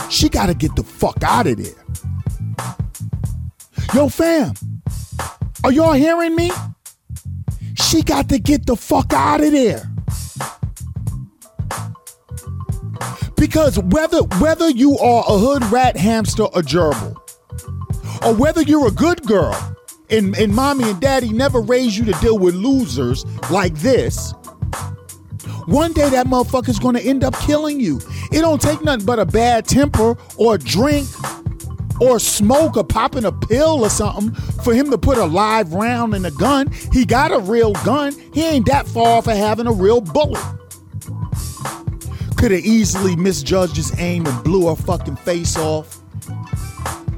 she 0.10 0.30
got 0.30 0.48
to 0.48 0.54
get 0.54 0.75
the 0.75 0.84
fuck 0.84 1.24
out 1.24 1.48
of 1.48 1.58
there. 1.58 1.74
Yo, 3.94 4.10
fam, 4.10 4.54
are 5.63 5.72
y'all 5.72 5.94
hearing 5.94 6.36
me? 6.36 6.52
She 7.75 8.02
got 8.02 8.30
to 8.30 8.40
get 8.40 8.66
the 8.66 8.75
fuck 8.75 9.13
out 9.13 9.42
of 9.42 9.52
there. 9.52 9.93
Because 13.44 13.78
whether 13.78 14.24
whether 14.40 14.70
you 14.70 14.98
are 15.00 15.26
a 15.28 15.38
hood 15.38 15.66
rat, 15.66 15.98
hamster, 15.98 16.44
or 16.44 16.62
gerbil, 16.62 17.14
or 18.26 18.34
whether 18.34 18.62
you're 18.62 18.88
a 18.88 18.92
good 18.92 19.22
girl 19.24 19.76
and, 20.10 20.34
and 20.38 20.56
mommy 20.56 20.90
and 20.90 21.02
daddy 21.02 21.28
never 21.28 21.60
raised 21.60 21.98
you 21.98 22.06
to 22.06 22.14
deal 22.22 22.40
with 22.40 22.56
losers 22.56 23.26
like 23.50 23.74
this, 23.76 24.32
one 25.66 25.92
day 25.92 26.10
that 26.10 26.26
motherfucker's 26.26 26.80
gonna 26.80 27.02
end 27.02 27.26
up 27.26 27.38
killing 27.42 27.82
you. 27.82 28.00
It 28.32 28.40
don't 28.40 28.62
take 28.62 28.82
nothing 28.82 29.06
but 29.06 29.20
a 29.20 29.26
bad 29.26 29.68
temper 29.68 30.16
or 30.38 30.56
a 30.56 30.58
drink 30.58 31.10
or 32.00 32.20
smoke 32.20 32.78
or 32.78 32.86
popping 32.86 33.26
a 33.26 33.32
pill 33.34 33.84
or 33.84 33.90
something 33.90 34.34
for 34.64 34.74
him 34.74 34.90
to 34.90 34.98
put 34.98 35.18
a 35.18 35.26
live 35.26 35.74
round 35.74 36.16
in 36.16 36.24
a 36.24 36.32
gun. 36.32 36.72
He 36.94 37.04
got 37.04 37.34
a 37.34 37.40
real 37.40 37.74
gun. 37.84 38.16
He 38.34 38.42
ain't 38.46 38.68
that 38.68 38.88
far 38.88 39.18
off 39.18 39.26
for 39.26 39.36
having 39.36 39.68
a 39.68 39.74
real 39.74 40.00
bullet. 40.00 40.42
Could 42.44 42.52
have 42.52 42.66
easily 42.66 43.16
misjudged 43.16 43.78
his 43.78 43.98
aim 44.00 44.26
and 44.28 44.44
blew 44.44 44.68
her 44.68 44.76
fucking 44.76 45.16
face 45.16 45.58
off. 45.58 46.02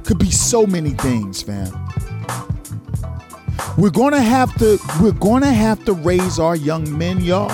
Could 0.04 0.20
be 0.20 0.30
so 0.30 0.64
many 0.68 0.90
things, 0.90 1.42
fam. 1.42 1.72
We're 3.76 3.90
gonna 3.90 4.22
have 4.22 4.56
to 4.58 4.78
we're 5.02 5.10
gonna 5.10 5.52
have 5.52 5.84
to 5.86 5.94
raise 5.94 6.38
our 6.38 6.54
young 6.54 6.96
men, 6.96 7.20
y'all, 7.24 7.52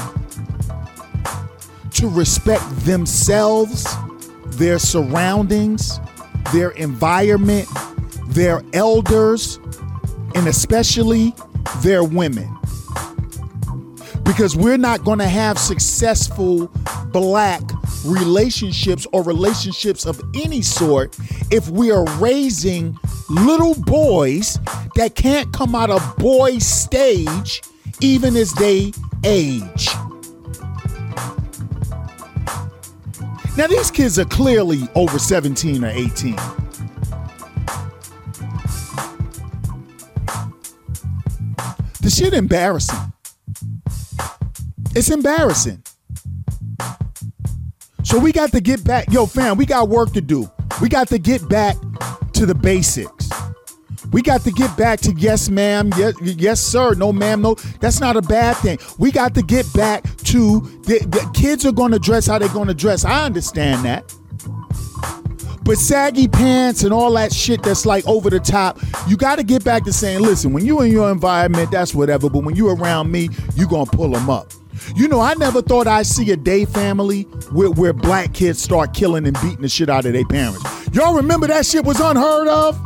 to 1.92 2.08
respect 2.10 2.62
themselves, 2.80 3.86
their 4.48 4.78
surroundings, 4.78 5.98
their 6.52 6.72
environment, 6.72 7.70
their 8.26 8.62
elders, 8.74 9.58
and 10.34 10.46
especially 10.46 11.34
their 11.80 12.04
women. 12.04 12.54
Because 14.24 14.56
we're 14.56 14.78
not 14.78 15.04
going 15.04 15.18
to 15.18 15.28
have 15.28 15.58
successful 15.58 16.68
black 17.12 17.62
relationships 18.04 19.06
or 19.12 19.22
relationships 19.22 20.06
of 20.06 20.20
any 20.34 20.62
sort 20.62 21.16
if 21.50 21.68
we 21.68 21.90
are 21.90 22.04
raising 22.18 22.96
little 23.28 23.74
boys 23.82 24.58
that 24.96 25.14
can't 25.14 25.52
come 25.52 25.74
out 25.74 25.90
of 25.90 26.16
boy 26.16 26.58
stage 26.58 27.62
even 28.00 28.36
as 28.36 28.52
they 28.54 28.92
age. 29.24 29.88
Now, 33.56 33.66
these 33.66 33.90
kids 33.90 34.18
are 34.18 34.24
clearly 34.24 34.88
over 34.94 35.18
17 35.18 35.84
or 35.84 35.88
18. 35.88 36.36
The 42.00 42.10
shit 42.10 42.32
embarrassing. 42.32 43.11
It's 44.94 45.10
embarrassing. 45.10 45.82
So 48.04 48.18
we 48.18 48.32
got 48.32 48.52
to 48.52 48.60
get 48.60 48.84
back. 48.84 49.10
Yo, 49.10 49.26
fam, 49.26 49.56
we 49.56 49.64
got 49.64 49.88
work 49.88 50.12
to 50.12 50.20
do. 50.20 50.50
We 50.80 50.88
got 50.88 51.08
to 51.08 51.18
get 51.18 51.48
back 51.48 51.76
to 52.34 52.46
the 52.46 52.54
basics. 52.54 53.30
We 54.12 54.20
got 54.20 54.42
to 54.42 54.50
get 54.50 54.76
back 54.76 55.00
to 55.02 55.12
yes, 55.14 55.48
ma'am, 55.48 55.90
yes, 55.96 56.14
yes, 56.20 56.60
sir, 56.60 56.92
no, 56.94 57.12
ma'am, 57.12 57.40
no. 57.40 57.54
That's 57.80 58.00
not 58.00 58.16
a 58.16 58.20
bad 58.20 58.56
thing. 58.56 58.78
We 58.98 59.10
got 59.10 59.34
to 59.36 59.42
get 59.42 59.72
back 59.72 60.02
to 60.24 60.60
the, 60.84 60.98
the 61.08 61.30
kids 61.32 61.64
are 61.64 61.72
going 61.72 61.92
to 61.92 61.98
dress 61.98 62.26
how 62.26 62.38
they're 62.38 62.48
going 62.50 62.68
to 62.68 62.74
dress. 62.74 63.06
I 63.06 63.24
understand 63.24 63.84
that. 63.86 64.14
But 65.64 65.78
saggy 65.78 66.28
pants 66.28 66.82
and 66.82 66.92
all 66.92 67.12
that 67.12 67.32
shit 67.32 67.62
that's 67.62 67.86
like 67.86 68.06
over 68.06 68.28
the 68.28 68.40
top, 68.40 68.78
you 69.08 69.16
got 69.16 69.36
to 69.36 69.44
get 69.44 69.64
back 69.64 69.84
to 69.84 69.92
saying, 69.92 70.20
listen, 70.20 70.52
when 70.52 70.66
you 70.66 70.82
in 70.82 70.90
your 70.90 71.10
environment, 71.10 71.70
that's 71.70 71.94
whatever. 71.94 72.28
But 72.28 72.40
when 72.44 72.56
you 72.56 72.68
around 72.68 73.10
me, 73.10 73.30
you're 73.54 73.68
going 73.68 73.86
to 73.86 73.96
pull 73.96 74.10
them 74.10 74.28
up. 74.28 74.52
You 74.94 75.08
know, 75.08 75.20
I 75.20 75.34
never 75.34 75.62
thought 75.62 75.86
I'd 75.86 76.06
see 76.06 76.30
a 76.30 76.36
day 76.36 76.64
family 76.64 77.22
where, 77.52 77.70
where 77.70 77.92
black 77.92 78.32
kids 78.32 78.62
start 78.62 78.94
killing 78.94 79.26
and 79.26 79.38
beating 79.40 79.62
the 79.62 79.68
shit 79.68 79.88
out 79.88 80.06
of 80.06 80.12
their 80.12 80.24
parents. 80.24 80.62
Y'all 80.92 81.14
remember 81.14 81.46
that 81.46 81.66
shit 81.66 81.84
was 81.84 82.00
unheard 82.00 82.48
of? 82.48 82.78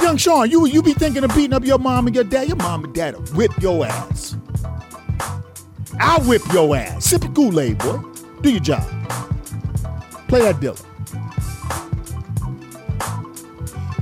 Young 0.00 0.16
Sean, 0.16 0.50
you 0.50 0.66
you 0.66 0.82
be 0.82 0.92
thinking 0.92 1.24
of 1.24 1.34
beating 1.34 1.52
up 1.52 1.64
your 1.64 1.78
mom 1.78 2.06
and 2.06 2.14
your 2.14 2.24
dad. 2.24 2.46
Your 2.48 2.56
mom 2.56 2.84
and 2.84 2.94
dad 2.94 3.14
whip 3.30 3.50
your 3.60 3.86
ass. 3.86 4.36
I'll 5.98 6.20
whip 6.22 6.42
your 6.52 6.76
ass. 6.76 7.06
Sip 7.06 7.24
a 7.24 7.28
Kool-Aid, 7.28 7.78
boy. 7.78 7.98
Do 8.42 8.50
your 8.50 8.60
job. 8.60 8.84
Play 10.28 10.42
that 10.42 10.56
Dilla. 10.56 10.82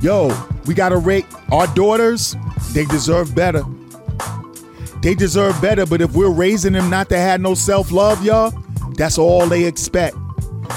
Yo, 0.03 0.31
we 0.65 0.73
gotta 0.73 0.97
rate 0.97 1.25
our 1.51 1.67
daughters. 1.73 2.35
They 2.73 2.85
deserve 2.85 3.33
better. 3.33 3.63
They 5.05 5.13
deserve 5.13 5.61
better, 5.61 5.85
but 5.85 6.01
if 6.01 6.13
we're 6.13 6.31
raising 6.31 6.73
them 6.73 6.89
not 6.89 7.09
to 7.09 7.17
have 7.19 7.39
no 7.39 7.53
self-love, 7.53 8.25
y'all, 8.25 8.49
that's 8.95 9.19
all 9.19 9.45
they 9.45 9.65
expect. 9.65 10.15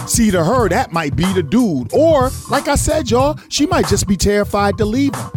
See, 0.06 0.30
to 0.30 0.44
her, 0.44 0.68
that 0.68 0.92
might 0.92 1.16
be 1.16 1.24
the 1.32 1.42
dude. 1.42 1.94
Or, 1.94 2.30
like 2.50 2.68
I 2.68 2.74
said, 2.74 3.10
y'all, 3.10 3.40
she 3.48 3.64
might 3.64 3.88
just 3.88 4.06
be 4.06 4.18
terrified 4.18 4.76
to 4.76 4.84
leave 4.84 5.14
him 5.14 5.30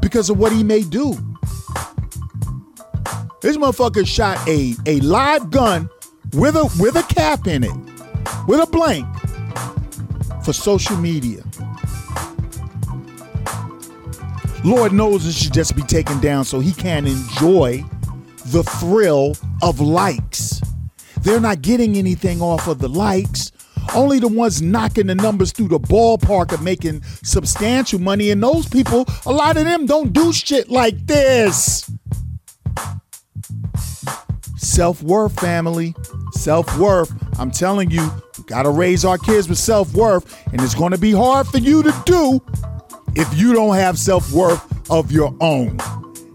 because 0.00 0.30
of 0.30 0.38
what 0.38 0.52
he 0.52 0.62
may 0.62 0.82
do. 0.82 1.14
This 3.42 3.56
motherfucker 3.56 4.06
shot 4.06 4.38
a, 4.48 4.76
a 4.86 5.00
live 5.00 5.50
gun 5.50 5.90
with 6.32 6.54
a 6.54 6.72
with 6.78 6.94
a 6.94 7.02
cap 7.12 7.48
in 7.48 7.64
it, 7.64 7.74
with 8.46 8.60
a 8.60 8.66
blank, 8.70 9.08
for 10.44 10.52
social 10.52 10.96
media. 10.96 11.42
Lord 14.64 14.92
knows 14.92 15.26
it 15.26 15.32
should 15.32 15.52
just 15.52 15.74
be 15.74 15.82
taken 15.82 16.20
down 16.20 16.44
so 16.44 16.60
he 16.60 16.70
can 16.70 17.08
enjoy 17.08 17.84
the 18.50 18.64
thrill 18.64 19.36
of 19.62 19.80
likes. 19.80 20.60
They're 21.22 21.40
not 21.40 21.62
getting 21.62 21.96
anything 21.96 22.40
off 22.40 22.66
of 22.66 22.78
the 22.78 22.88
likes. 22.88 23.52
Only 23.94 24.18
the 24.18 24.28
ones 24.28 24.62
knocking 24.62 25.06
the 25.06 25.14
numbers 25.14 25.52
through 25.52 25.68
the 25.68 25.80
ballpark 25.80 26.52
are 26.52 26.62
making 26.62 27.02
substantial 27.22 28.00
money. 28.00 28.30
And 28.30 28.42
those 28.42 28.68
people, 28.68 29.06
a 29.26 29.32
lot 29.32 29.56
of 29.56 29.64
them 29.64 29.86
don't 29.86 30.12
do 30.12 30.32
shit 30.32 30.70
like 30.70 31.06
this. 31.06 31.90
Self 34.56 35.02
worth, 35.02 35.38
family. 35.40 35.94
Self 36.32 36.78
worth. 36.78 37.12
I'm 37.38 37.50
telling 37.50 37.90
you, 37.90 38.10
we 38.38 38.44
gotta 38.44 38.70
raise 38.70 39.04
our 39.04 39.18
kids 39.18 39.48
with 39.48 39.58
self 39.58 39.92
worth. 39.94 40.36
And 40.52 40.60
it's 40.60 40.74
gonna 40.74 40.98
be 40.98 41.12
hard 41.12 41.46
for 41.46 41.58
you 41.58 41.82
to 41.82 42.02
do 42.04 42.40
if 43.16 43.32
you 43.36 43.52
don't 43.52 43.74
have 43.74 43.98
self 43.98 44.32
worth 44.32 44.90
of 44.90 45.10
your 45.10 45.34
own. 45.40 45.78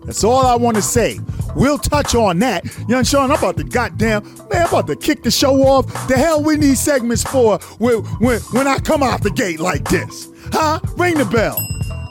That's 0.05 0.23
all 0.23 0.45
I 0.45 0.55
want 0.55 0.75
to 0.75 0.81
say. 0.81 1.19
We'll 1.55 1.77
touch 1.77 2.15
on 2.15 2.39
that. 2.39 2.65
Young 2.87 3.03
Sean, 3.03 3.31
I'm 3.31 3.37
about 3.37 3.57
to 3.57 3.63
goddamn, 3.63 4.23
man, 4.23 4.63
I'm 4.63 4.67
about 4.67 4.87
to 4.87 4.95
kick 4.95 5.23
the 5.23 5.31
show 5.31 5.63
off. 5.63 5.87
The 6.07 6.15
hell 6.15 6.43
we 6.43 6.57
need 6.57 6.77
segments 6.77 7.23
for 7.23 7.57
when, 7.79 8.03
when, 8.19 8.39
when 8.41 8.67
I 8.67 8.79
come 8.79 9.01
out 9.01 9.23
the 9.23 9.31
gate 9.31 9.59
like 9.59 9.83
this. 9.89 10.29
Huh? 10.51 10.79
Ring 10.97 11.17
the 11.17 11.25
bell. 11.25 11.57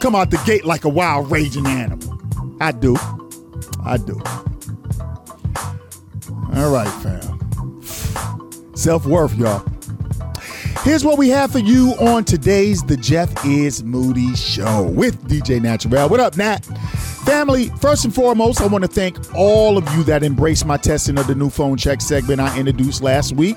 Come 0.01 0.15
out 0.15 0.31
the 0.31 0.43
gate 0.45 0.65
like 0.65 0.85
a 0.85 0.89
wild 0.89 1.31
raging 1.31 1.67
animal. 1.67 2.19
I 2.61 2.73
do. 2.73 2.97
I 3.85 3.97
do. 3.97 4.21
All 6.55 6.71
right, 6.71 6.89
fam. 7.03 8.61
Self 8.75 9.07
worth, 9.07 9.35
y'all. 9.37 9.65
Here's 10.83 11.05
what 11.05 11.17
we 11.17 11.29
have 11.31 11.53
for 11.53 11.61
you 11.61 11.95
on 11.99 12.25
today's 12.25 12.83
The 12.83 12.97
Jeff 12.97 13.45
is 13.47 13.83
Moody 13.83 14.35
Show 14.35 14.83
with 14.83 15.27
DJ 15.29 15.63
Naturel. 15.63 16.09
What 16.09 16.21
up, 16.21 16.37
Nat? 16.37 16.67
Family, 17.25 17.71
first 17.81 18.05
and 18.05 18.15
foremost, 18.15 18.61
I 18.61 18.67
want 18.67 18.85
to 18.85 18.89
thank 18.89 19.17
all 19.35 19.79
of 19.79 19.91
you 19.95 20.05
that 20.05 20.23
embraced 20.23 20.67
my 20.67 20.77
testing 20.77 21.19
of 21.19 21.27
the 21.27 21.35
new 21.35 21.49
phone 21.49 21.79
check 21.79 22.03
segment 22.03 22.39
I 22.39 22.59
introduced 22.59 23.03
last 23.03 23.33
week. 23.33 23.57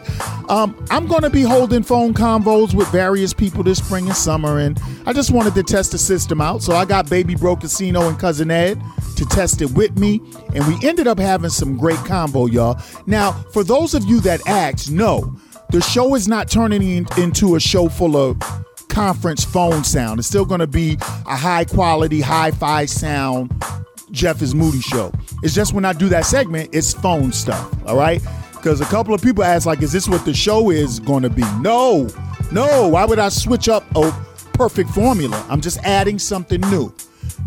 Um, 0.50 0.74
I'm 0.90 1.06
going 1.06 1.24
to 1.24 1.30
be 1.30 1.42
holding 1.42 1.84
phone 1.84 2.14
convos 2.14 2.74
with 2.74 2.88
various 2.90 3.34
people 3.34 3.64
this 3.64 3.80
spring 3.80 4.08
and 4.08 4.16
summer, 4.16 4.60
and 4.60 4.80
I 5.06 5.12
just 5.12 5.32
wanted 5.32 5.54
to 5.56 5.64
test 5.64 5.92
the 5.92 5.98
system 5.98 6.40
out. 6.40 6.64
So 6.64 6.76
I 6.76 6.86
got 6.86 7.10
Baby 7.10 7.36
Bro 7.36 7.58
Casino 7.58 8.08
and 8.08 8.18
Cousin 8.18 8.52
Ed 8.52 8.82
to 9.18 9.26
test 9.26 9.62
it 9.62 9.72
with 9.72 10.00
me, 10.00 10.22
and 10.56 10.66
we 10.66 10.88
ended 10.88 11.08
up 11.08 11.20
having 11.20 11.50
some 11.50 11.78
great 11.78 12.00
combo, 12.06 12.46
y'all. 12.46 12.82
Now, 13.06 13.34
for 13.52 13.66
those 13.66 13.94
of 13.94 14.06
you 14.06 14.22
that 14.22 14.48
asked, 14.48 14.92
no, 14.92 15.36
the 15.72 15.82
show 15.82 16.16
is 16.16 16.28
not 16.30 16.50
turning 16.50 17.06
into 17.18 17.56
a 17.56 17.60
show 17.60 17.90
full 17.90 18.16
of 18.16 18.42
conference 18.98 19.46
phone 19.46 19.84
sound. 19.84 20.18
It's 20.18 20.28
still 20.28 20.44
going 20.44 20.60
to 20.60 20.66
be 20.66 20.98
a 21.28 21.36
high 21.36 21.66
quality, 21.66 22.20
hi 22.20 22.50
fi 22.50 22.86
sound 22.86 23.54
Jeff 24.10 24.42
is 24.42 24.56
Moody 24.56 24.82
show. 24.82 25.14
It's 25.44 25.54
just 25.54 25.72
when 25.72 25.86
I 25.86 25.94
do 25.94 26.10
that 26.10 26.26
segment, 26.26 26.72
it's 26.74 26.94
phone 26.94 27.32
stuff. 27.32 27.72
All 27.86 27.96
right. 27.96 28.20
Because 28.54 28.82
a 28.82 28.86
couple 28.86 29.14
of 29.14 29.22
people 29.22 29.44
ask, 29.44 29.68
like, 29.68 29.84
is 29.84 29.92
this 29.92 30.10
what 30.10 30.26
the 30.26 30.34
show 30.34 30.72
is 30.72 31.00
going 31.00 31.22
to 31.22 31.30
be? 31.30 31.44
No, 31.60 32.10
no. 32.52 32.88
Why 32.88 33.06
would 33.06 33.20
I 33.20 33.30
switch 33.30 33.70
up 33.70 33.84
a 33.96 34.12
perfect 34.54 34.90
formula? 34.90 35.46
I'm 35.48 35.62
just 35.62 35.78
adding 35.84 36.18
something 36.18 36.62
new 36.62 36.92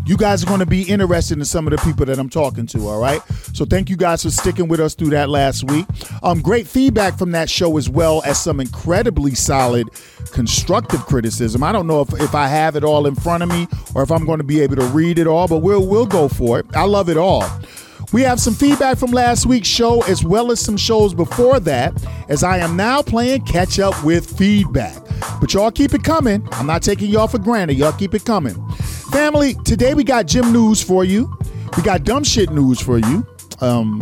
you 0.05 0.17
guys 0.17 0.43
are 0.43 0.47
going 0.47 0.59
to 0.59 0.65
be 0.65 0.83
interested 0.83 1.37
in 1.37 1.45
some 1.45 1.67
of 1.67 1.71
the 1.71 1.77
people 1.77 2.05
that 2.05 2.17
I'm 2.19 2.29
talking 2.29 2.65
to, 2.67 2.87
all 2.87 2.99
right? 2.99 3.21
So 3.53 3.65
thank 3.65 3.89
you 3.89 3.95
guys 3.95 4.23
for 4.23 4.31
sticking 4.31 4.67
with 4.67 4.79
us 4.79 4.95
through 4.95 5.11
that 5.11 5.29
last 5.29 5.63
week. 5.69 5.85
Um, 6.23 6.41
great 6.41 6.67
feedback 6.67 7.17
from 7.17 7.31
that 7.31 7.49
show 7.49 7.77
as 7.77 7.89
well 7.89 8.21
as 8.25 8.41
some 8.41 8.59
incredibly 8.59 9.35
solid 9.35 9.89
constructive 10.31 11.05
criticism. 11.05 11.63
I 11.63 11.71
don't 11.71 11.87
know 11.87 12.01
if, 12.01 12.13
if 12.19 12.35
I 12.35 12.47
have 12.47 12.75
it 12.75 12.83
all 12.83 13.07
in 13.07 13.15
front 13.15 13.43
of 13.43 13.49
me 13.49 13.67
or 13.95 14.03
if 14.03 14.11
I'm 14.11 14.25
going 14.25 14.39
to 14.39 14.43
be 14.43 14.61
able 14.61 14.77
to 14.77 14.85
read 14.85 15.19
it 15.19 15.27
all, 15.27 15.47
but 15.47 15.59
we'll 15.59 15.85
we'll 15.87 16.05
go 16.05 16.27
for 16.27 16.59
it. 16.59 16.65
I 16.75 16.85
love 16.85 17.09
it 17.09 17.17
all. 17.17 17.43
We 18.11 18.23
have 18.23 18.41
some 18.41 18.53
feedback 18.53 18.97
from 18.97 19.11
last 19.11 19.45
week's 19.45 19.69
show 19.69 20.01
as 20.03 20.23
well 20.23 20.51
as 20.51 20.59
some 20.59 20.75
shows 20.75 21.13
before 21.13 21.61
that, 21.61 21.93
as 22.27 22.43
I 22.43 22.57
am 22.57 22.75
now 22.75 23.01
playing 23.01 23.45
catch 23.45 23.79
up 23.79 24.03
with 24.03 24.37
feedback. 24.37 25.01
But 25.39 25.53
y'all 25.53 25.71
keep 25.71 25.93
it 25.93 26.03
coming. 26.03 26.45
I'm 26.53 26.67
not 26.67 26.83
taking 26.83 27.09
y'all 27.09 27.27
for 27.27 27.39
granted. 27.39 27.77
Y'all 27.77 27.93
keep 27.93 28.13
it 28.13 28.25
coming. 28.25 28.55
Family, 29.11 29.55
today 29.65 29.93
we 29.93 30.03
got 30.05 30.25
gym 30.25 30.53
news 30.53 30.81
for 30.81 31.03
you. 31.03 31.31
We 31.75 31.83
got 31.83 32.03
dumb 32.03 32.23
shit 32.23 32.49
news 32.49 32.79
for 32.79 32.97
you. 32.97 33.25
Um, 33.59 34.01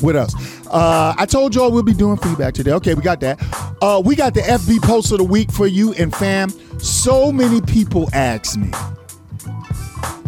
what 0.00 0.16
else? 0.16 0.34
Uh, 0.68 1.14
I 1.16 1.26
told 1.26 1.54
y'all 1.54 1.70
we'll 1.70 1.82
be 1.82 1.92
doing 1.92 2.16
feedback 2.16 2.54
today. 2.54 2.72
Okay, 2.72 2.94
we 2.94 3.02
got 3.02 3.20
that. 3.20 3.38
Uh, 3.82 4.00
we 4.04 4.16
got 4.16 4.32
the 4.32 4.40
FB 4.40 4.82
post 4.82 5.12
of 5.12 5.18
the 5.18 5.24
week 5.24 5.52
for 5.52 5.66
you. 5.66 5.92
And 5.94 6.14
fam, 6.14 6.50
so 6.78 7.30
many 7.30 7.60
people 7.60 8.08
ask 8.14 8.56
me, 8.58 8.70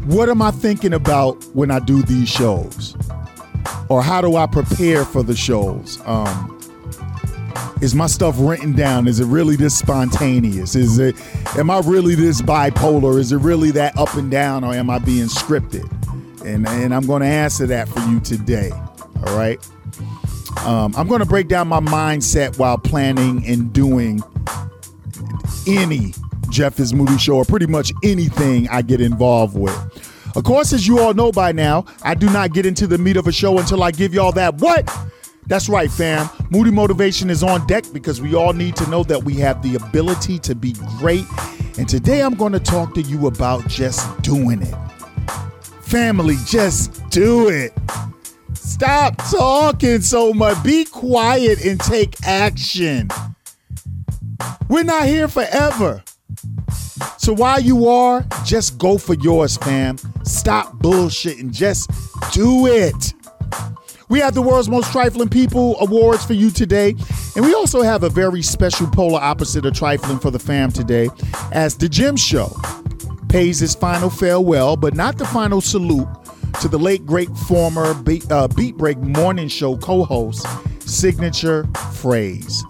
what 0.05 0.29
am 0.29 0.43
I 0.43 0.51
thinking 0.51 0.93
about 0.93 1.43
when 1.55 1.71
I 1.71 1.79
do 1.79 2.03
these 2.03 2.29
shows? 2.29 2.97
Or 3.89 4.03
how 4.03 4.21
do 4.21 4.37
I 4.37 4.47
prepare 4.47 5.05
for 5.05 5.23
the 5.23 5.35
shows? 5.35 6.01
Um, 6.05 6.61
is 7.83 7.97
my 7.97 8.07
stuff 8.07 8.37
written 8.39 8.73
down? 8.73 9.09
Is 9.09 9.19
it 9.19 9.27
really 9.27 9.57
this 9.57 9.77
spontaneous? 9.77 10.77
Is 10.77 11.01
it 11.01 11.17
am 11.59 11.69
I 11.69 11.81
really 11.81 12.15
this 12.15 12.41
bipolar? 12.41 13.19
Is 13.19 13.33
it 13.33 13.39
really 13.39 13.73
that 13.73 13.99
up 13.99 14.15
and 14.15 14.31
down 14.31 14.63
or 14.63 14.73
am 14.73 14.89
I 14.89 15.01
being 15.01 15.27
scripted? 15.27 15.91
And 16.47 16.67
and 16.69 16.95
I'm 16.95 17.05
going 17.07 17.23
to 17.23 17.29
answer 17.29 17.67
that 17.67 17.89
for 17.89 18.01
you 18.09 18.21
today. 18.21 18.71
All 19.27 19.37
right. 19.37 19.59
Um, 20.65 20.95
I'm 20.97 21.09
going 21.09 21.21
to 21.21 21.27
break 21.27 21.49
down 21.49 21.67
my 21.67 21.81
mindset 21.81 22.57
while 22.57 22.79
planning 22.79 23.45
and 23.47 23.73
doing 23.73 24.23
any 25.67 26.15
Jeff 26.51 26.79
is 26.79 26.95
Moody 26.95 27.19
show 27.19 27.37
or 27.37 27.45
pretty 27.45 27.67
much 27.67 27.93
anything 28.05 28.69
I 28.69 28.83
get 28.83 29.01
involved 29.01 29.59
with. 29.59 29.75
Of 30.37 30.45
course, 30.45 30.73
as 30.73 30.87
you 30.87 31.01
all 31.01 31.15
know 31.15 31.33
by 31.33 31.51
now, 31.51 31.87
I 32.03 32.15
do 32.15 32.27
not 32.27 32.53
get 32.53 32.65
into 32.65 32.87
the 32.87 32.97
meat 32.97 33.17
of 33.17 33.27
a 33.27 33.33
show 33.33 33.59
until 33.59 33.83
I 33.83 33.91
give 33.91 34.15
y'all 34.15 34.33
that 34.33 34.55
what 34.57 34.89
that's 35.47 35.69
right, 35.69 35.91
fam. 35.91 36.29
Moody 36.51 36.71
Motivation 36.71 37.31
is 37.31 37.43
on 37.43 37.67
deck 37.67 37.85
because 37.93 38.21
we 38.21 38.35
all 38.35 38.53
need 38.53 38.77
to 38.77 38.89
know 38.89 39.03
that 39.05 39.25
we 39.25 39.35
have 39.35 39.63
the 39.63 39.75
ability 39.75 40.39
to 40.41 40.55
be 40.55 40.75
great. 40.99 41.27
And 41.79 41.89
today 41.89 42.23
I'm 42.23 42.35
going 42.35 42.53
to 42.53 42.61
talk 42.61 42.95
to 42.95 43.03
you 43.03 43.27
about 43.27 43.67
just 43.67 44.23
doing 44.23 44.63
it. 44.63 44.75
Family, 45.83 46.37
just 46.47 47.09
do 47.11 47.49
it. 47.49 47.73
Stop 48.55 49.17
talking 49.31 50.01
so 50.01 50.33
much. 50.33 50.63
Be 50.63 50.85
quiet 50.85 51.65
and 51.65 51.81
take 51.81 52.15
action. 52.25 53.09
We're 54.69 54.85
not 54.85 55.07
here 55.07 55.29
forever. 55.29 56.03
So 57.19 57.33
while 57.33 57.61
you 57.61 57.89
are, 57.89 58.25
just 58.45 58.79
go 58.79 58.99
for 58.99 59.15
yours, 59.15 59.57
fam. 59.57 59.99
Stop 60.25 60.79
bullshitting. 60.79 61.53
Just 61.53 61.91
do 62.33 62.67
it. 62.67 63.13
We 64.13 64.19
have 64.19 64.35
the 64.35 64.43
world's 64.43 64.69
most 64.69 64.93
trifling 64.93 65.31
people 65.31 65.75
awards 65.81 66.23
for 66.23 66.35
you 66.35 66.51
today. 66.51 66.95
And 67.35 67.47
we 67.47 67.55
also 67.55 67.81
have 67.81 68.03
a 68.03 68.11
very 68.11 68.43
special 68.43 68.87
polar 68.87 69.19
opposite 69.19 69.65
of 69.65 69.73
trifling 69.73 70.19
for 70.19 70.31
the 70.31 70.39
fam 70.39 70.71
today, 70.71 71.09
as 71.51 71.79
the 71.79 71.89
Jim 71.89 72.17
Show 72.17 72.55
pays 73.31 73.59
his 73.59 73.75
final 73.75 74.11
farewell, 74.11 74.77
but 74.77 74.93
not 74.93 75.17
the 75.17 75.25
final 75.25 75.63
salute 75.63 76.07
to 76.61 76.69
the 76.69 76.79
late 76.79 77.07
great 77.07 77.35
former 77.49 77.95
Beat, 77.95 78.31
uh, 78.31 78.49
Beat 78.49 78.77
Break 78.77 78.99
morning 78.99 79.49
show 79.49 79.79
co-host, 79.79 80.47
Signature 80.81 81.67
Phrase. 81.95 82.63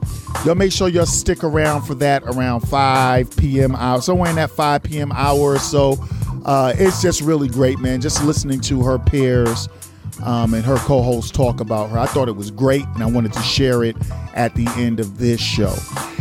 Y'all 0.44 0.54
make 0.54 0.70
sure 0.70 0.86
y'all 0.86 1.06
stick 1.06 1.42
around 1.42 1.82
for 1.82 1.96
that 1.96 2.22
around 2.22 2.60
5 2.60 3.36
p.m. 3.36 3.74
hour, 3.74 4.00
somewhere 4.00 4.30
in 4.30 4.36
that 4.36 4.52
5 4.52 4.84
p.m. 4.84 5.10
hour 5.10 5.40
or 5.40 5.58
so. 5.58 5.96
Uh, 6.44 6.72
it's 6.76 7.02
just 7.02 7.20
really 7.20 7.48
great, 7.48 7.80
man. 7.80 8.00
Just 8.00 8.22
listening 8.22 8.60
to 8.60 8.82
her 8.82 9.00
peers 9.00 9.68
um, 10.22 10.54
and 10.54 10.64
her 10.64 10.76
co 10.76 11.02
host 11.02 11.34
talk 11.34 11.60
about 11.60 11.90
her. 11.90 11.98
I 11.98 12.06
thought 12.06 12.28
it 12.28 12.36
was 12.36 12.50
great, 12.50 12.84
and 12.94 13.02
I 13.02 13.06
wanted 13.06 13.32
to 13.32 13.42
share 13.42 13.84
it 13.84 13.96
at 14.34 14.54
the 14.54 14.66
end 14.76 15.00
of 15.00 15.18
this 15.18 15.40
show. 15.40 15.74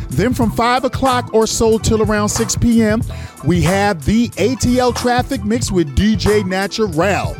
Then 0.09 0.33
from 0.33 0.51
5 0.51 0.83
o'clock 0.83 1.33
or 1.33 1.47
so 1.47 1.77
till 1.77 2.01
around 2.01 2.29
6 2.29 2.57
p.m., 2.57 3.01
we 3.45 3.61
have 3.61 4.03
the 4.05 4.27
ATL 4.29 4.95
traffic 4.95 5.43
mix 5.45 5.71
with 5.71 5.95
DJ 5.95 6.45
Naturel. 6.45 7.35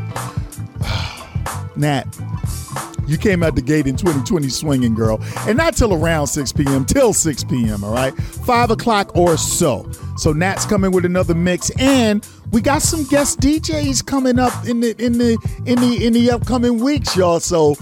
Nat, 1.76 2.06
you 3.08 3.18
came 3.18 3.44
out 3.44 3.56
the 3.56 3.62
gate 3.62 3.88
in 3.88 3.98
2020 3.98 4.48
swinging, 4.48 4.96
girl. 4.96 5.20
And 5.40 5.58
not 5.58 5.76
till 5.76 5.94
around 5.94 6.28
6 6.28 6.54
p.m., 6.54 6.86
till 6.86 7.12
6 7.12 7.44
p.m., 7.44 7.84
all 7.84 7.94
right? 7.94 8.14
5 8.16 8.72
o'clock 8.72 9.16
or 9.18 9.36
so. 9.36 9.90
So 10.16 10.32
Nat's 10.32 10.66
coming 10.66 10.92
with 10.92 11.04
another 11.04 11.36
mix. 11.36 11.72
And 11.72 12.26
we 12.52 12.62
got 12.62 12.82
some 12.82 13.04
guest 13.06 13.40
DJs 13.40 14.06
coming 14.06 14.38
up 14.38 14.68
in 14.68 14.82
the 14.82 14.96
in 15.04 15.14
the 15.14 15.38
in 15.66 15.80
the 15.80 16.06
in 16.06 16.14
the 16.14 16.32
upcoming 16.32 16.80
weeks, 16.80 17.16
y'all. 17.16 17.40
So 17.40 17.76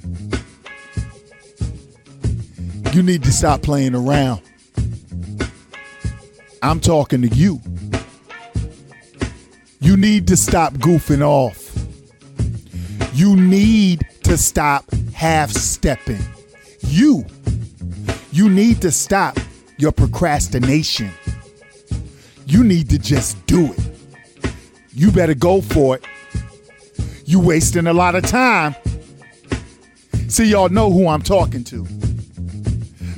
You 2.93 3.03
need 3.03 3.23
to 3.23 3.31
stop 3.31 3.61
playing 3.61 3.95
around. 3.95 4.41
I'm 6.61 6.79
talking 6.79 7.21
to 7.21 7.27
you. 7.27 7.61
You 9.79 9.95
need 9.95 10.27
to 10.27 10.35
stop 10.35 10.73
goofing 10.73 11.21
off. 11.21 11.69
You 13.13 13.35
need 13.35 14.05
to 14.23 14.37
stop 14.37 14.85
half 15.13 15.51
stepping. 15.51 16.21
You. 16.81 17.25
You 18.31 18.49
need 18.49 18.81
to 18.81 18.91
stop 18.91 19.37
your 19.77 19.91
procrastination. 19.91 21.11
You 22.45 22.63
need 22.63 22.89
to 22.89 22.99
just 22.99 23.45
do 23.45 23.71
it. 23.71 24.53
You 24.91 25.11
better 25.11 25.33
go 25.33 25.61
for 25.61 25.95
it. 25.95 26.03
You 27.29 27.39
wasting 27.39 27.85
a 27.85 27.93
lot 27.93 28.15
of 28.15 28.23
time. 28.23 28.75
See, 30.29 30.45
y'all 30.45 30.69
know 30.69 30.91
who 30.91 31.07
I'm 31.07 31.21
talking 31.21 31.63
to. 31.65 31.85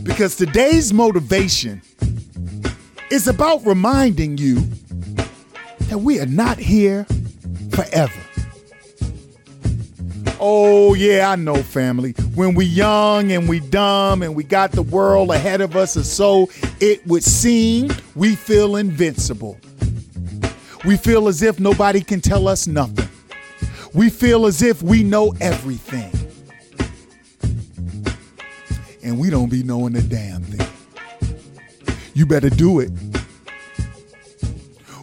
Because 0.03 0.35
today's 0.35 0.91
motivation 0.91 1.81
is 3.09 3.29
about 3.29 3.65
reminding 3.65 4.37
you 4.37 4.59
that 5.83 5.99
we 5.99 6.19
are 6.19 6.25
not 6.25 6.57
here 6.57 7.05
forever. 7.71 8.21
Oh, 10.41 10.93
yeah, 10.93 11.29
I 11.29 11.37
know, 11.37 11.63
family. 11.63 12.11
When 12.35 12.53
we 12.53 12.65
young 12.65 13.31
and 13.31 13.47
we 13.47 13.61
dumb 13.61 14.23
and 14.23 14.35
we 14.35 14.43
got 14.43 14.73
the 14.73 14.81
world 14.81 15.31
ahead 15.31 15.61
of 15.61 15.77
us, 15.77 15.95
and 15.95 16.05
so 16.05 16.49
it 16.81 17.07
would 17.07 17.23
seem 17.23 17.89
we 18.15 18.35
feel 18.35 18.75
invincible. 18.75 19.57
We 20.83 20.97
feel 20.97 21.29
as 21.29 21.41
if 21.41 21.61
nobody 21.61 22.01
can 22.01 22.19
tell 22.19 22.49
us 22.49 22.67
nothing. 22.67 23.07
We 23.93 24.09
feel 24.09 24.45
as 24.45 24.61
if 24.61 24.81
we 24.81 25.03
know 25.03 25.33
everything. 25.41 26.11
And 29.03 29.19
we 29.19 29.29
don't 29.29 29.49
be 29.49 29.63
knowing 29.63 29.95
a 29.95 30.01
damn 30.01 30.41
thing. 30.43 30.67
You 32.13 32.25
better 32.25 32.49
do 32.49 32.79
it. 32.79 32.91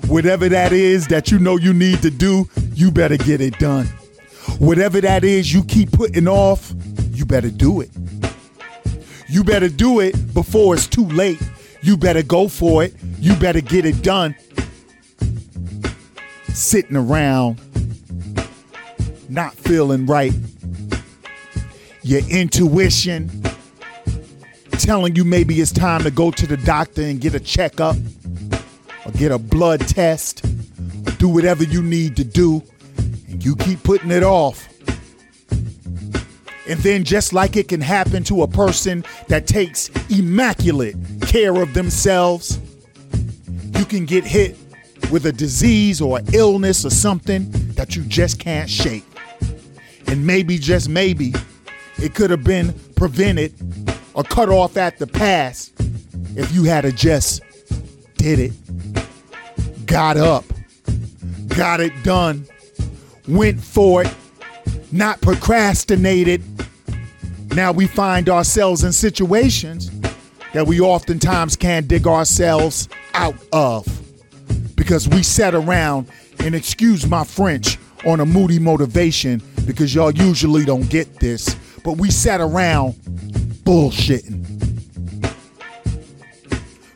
Whatever 0.07 0.49
that 0.49 0.73
is 0.73 1.09
that 1.09 1.31
you 1.31 1.39
know 1.39 1.59
you 1.59 1.75
need 1.75 2.01
to 2.03 2.11
do, 2.11 2.49
you 2.75 2.91
better 2.91 3.17
get 3.19 3.41
it 3.41 3.59
done. 3.59 3.87
Whatever 4.59 5.01
that 5.03 5.23
is 5.23 5.53
you 5.53 5.63
keep 5.65 5.93
putting 5.93 6.27
off, 6.27 6.73
you 7.13 7.27
better 7.27 7.51
do 7.51 7.83
it. 7.83 7.91
You 9.29 9.45
better 9.45 9.69
do 9.69 10.01
it 10.01 10.33
before 10.33 10.75
it's 10.75 10.87
too 10.87 11.05
late. 11.07 11.41
You 11.83 11.97
better 11.97 12.23
go 12.23 12.49
for 12.49 12.83
it. 12.83 12.95
You 13.19 13.37
better 13.37 13.61
get 13.61 13.85
it 13.85 14.03
done. 14.03 14.35
Sitting 16.49 16.97
around, 16.97 17.61
not 19.29 19.55
feeling 19.55 20.07
right. 20.07 20.33
Your 22.03 22.21
intuition 22.29 23.31
telling 24.73 25.17
you 25.17 25.25
maybe 25.25 25.61
it's 25.61 25.73
time 25.73 26.03
to 26.03 26.11
go 26.11 26.31
to 26.31 26.47
the 26.47 26.57
doctor 26.57 27.03
and 27.03 27.21
get 27.21 27.35
a 27.35 27.41
checkup 27.41 27.97
or 29.05 29.13
get 29.13 29.31
a 29.31 29.39
blood 29.39 29.81
test 29.81 30.45
or 30.45 31.11
do 31.19 31.29
whatever 31.29 31.65
you 31.65 31.83
need 31.83 32.17
to 32.17 32.25
do 32.25 32.63
and 33.29 33.45
you 33.45 33.55
keep 33.57 33.83
putting 33.83 34.11
it 34.11 34.23
off. 34.23 34.69
And 36.69 36.79
then, 36.81 37.03
just 37.03 37.33
like 37.33 37.57
it 37.57 37.69
can 37.69 37.81
happen 37.81 38.23
to 38.25 38.43
a 38.43 38.49
person 38.49 39.03
that 39.29 39.47
takes 39.47 39.89
immaculate 40.11 40.97
care 41.23 41.63
of 41.63 41.73
themselves, 41.73 42.59
you 43.73 43.87
can 43.87 44.05
get 44.05 44.25
hit 44.25 44.55
with 45.11 45.25
a 45.25 45.33
disease 45.33 46.03
or 46.03 46.21
illness 46.35 46.85
or 46.85 46.91
something 46.91 47.51
that 47.71 47.97
you 47.97 48.03
just 48.03 48.39
can't 48.39 48.69
shake. 48.69 49.08
And 50.09 50.27
maybe, 50.27 50.59
just 50.59 50.89
maybe, 50.89 51.35
it 51.99 52.15
could 52.15 52.31
have 52.31 52.45
been 52.45 52.73
prevented 52.97 53.53
or 54.15 54.25
cut 54.25 54.49
off 54.49 54.77
at 54.77 54.99
the 54.99 55.07
pass 55.07 55.71
if 56.37 56.53
you 56.55 56.65
had 56.65 56.83
to 56.83 56.93
just 56.93 57.43
did 58.17 58.39
it, 58.39 59.87
got 59.87 60.17
up, 60.17 60.45
got 61.49 61.81
it 61.81 61.93
done, 62.03 62.47
went 63.27 63.63
for 63.63 64.03
it, 64.03 64.15
not 64.93 65.21
procrastinated. 65.21 66.43
Now 67.55 67.73
we 67.73 67.87
find 67.87 68.29
ourselves 68.29 68.85
in 68.85 68.93
situations 68.93 69.91
that 70.53 70.67
we 70.67 70.81
oftentimes 70.81 71.57
can't 71.57 71.87
dig 71.89 72.07
ourselves 72.07 72.89
out 73.15 73.37
of 73.53 73.87
because 74.77 75.09
we 75.09 75.23
sat 75.23 75.55
around 75.55 76.09
and 76.41 76.55
excuse 76.55 77.07
my 77.07 77.25
French 77.25 77.79
on 78.07 78.21
a 78.21 78.27
moody 78.27 78.59
motivation 78.59 79.43
because 79.67 79.95
y'all 79.95 80.13
usually 80.13 80.65
don't 80.65 80.89
get 80.89 81.21
this, 81.21 81.55
but 81.85 81.99
we 81.99 82.11
sat 82.11 82.41
around 82.41 82.95
bullshitting, 83.65 84.45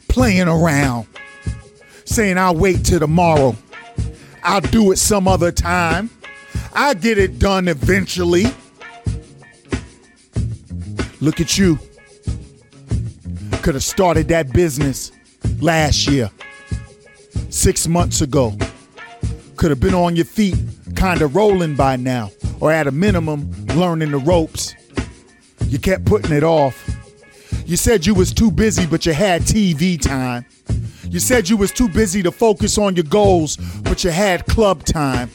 playing 0.08 0.48
around, 0.48 1.06
saying 2.04 2.38
I'll 2.38 2.56
wait 2.56 2.84
till 2.84 3.00
tomorrow. 3.00 3.56
I'll 4.42 4.60
do 4.60 4.92
it 4.92 4.96
some 4.96 5.28
other 5.28 5.52
time. 5.52 6.10
I'll 6.74 6.94
get 6.94 7.18
it 7.18 7.38
done 7.38 7.68
eventually. 7.68 8.44
Look 11.20 11.40
at 11.40 11.56
you. 11.58 11.78
Could 13.62 13.74
have 13.74 13.84
started 13.84 14.28
that 14.28 14.52
business 14.52 15.12
last 15.60 16.08
year, 16.08 16.30
six 17.50 17.86
months 17.86 18.20
ago. 18.20 18.56
Could 19.56 19.70
have 19.70 19.78
been 19.78 19.94
on 19.94 20.16
your 20.16 20.24
feet, 20.24 20.56
kind 20.94 21.22
of 21.22 21.34
rolling 21.34 21.76
by 21.76 21.96
now, 21.96 22.30
or 22.60 22.72
at 22.72 22.86
a 22.86 22.92
minimum, 22.92 23.50
learning 23.68 24.10
the 24.10 24.18
ropes. 24.18 24.74
You 25.66 25.78
kept 25.78 26.04
putting 26.04 26.32
it 26.32 26.44
off. 26.44 26.88
You 27.66 27.76
said 27.76 28.04
you 28.04 28.14
was 28.14 28.32
too 28.32 28.50
busy, 28.50 28.86
but 28.86 29.06
you 29.06 29.12
had 29.12 29.42
TV 29.42 30.00
time. 30.00 30.44
You 31.08 31.20
said 31.20 31.48
you 31.48 31.56
was 31.56 31.72
too 31.72 31.88
busy 31.88 32.22
to 32.22 32.30
focus 32.30 32.78
on 32.78 32.96
your 32.96 33.04
goals, 33.04 33.56
but 33.82 34.04
you 34.04 34.10
had 34.10 34.46
club 34.46 34.84
time. 34.84 35.30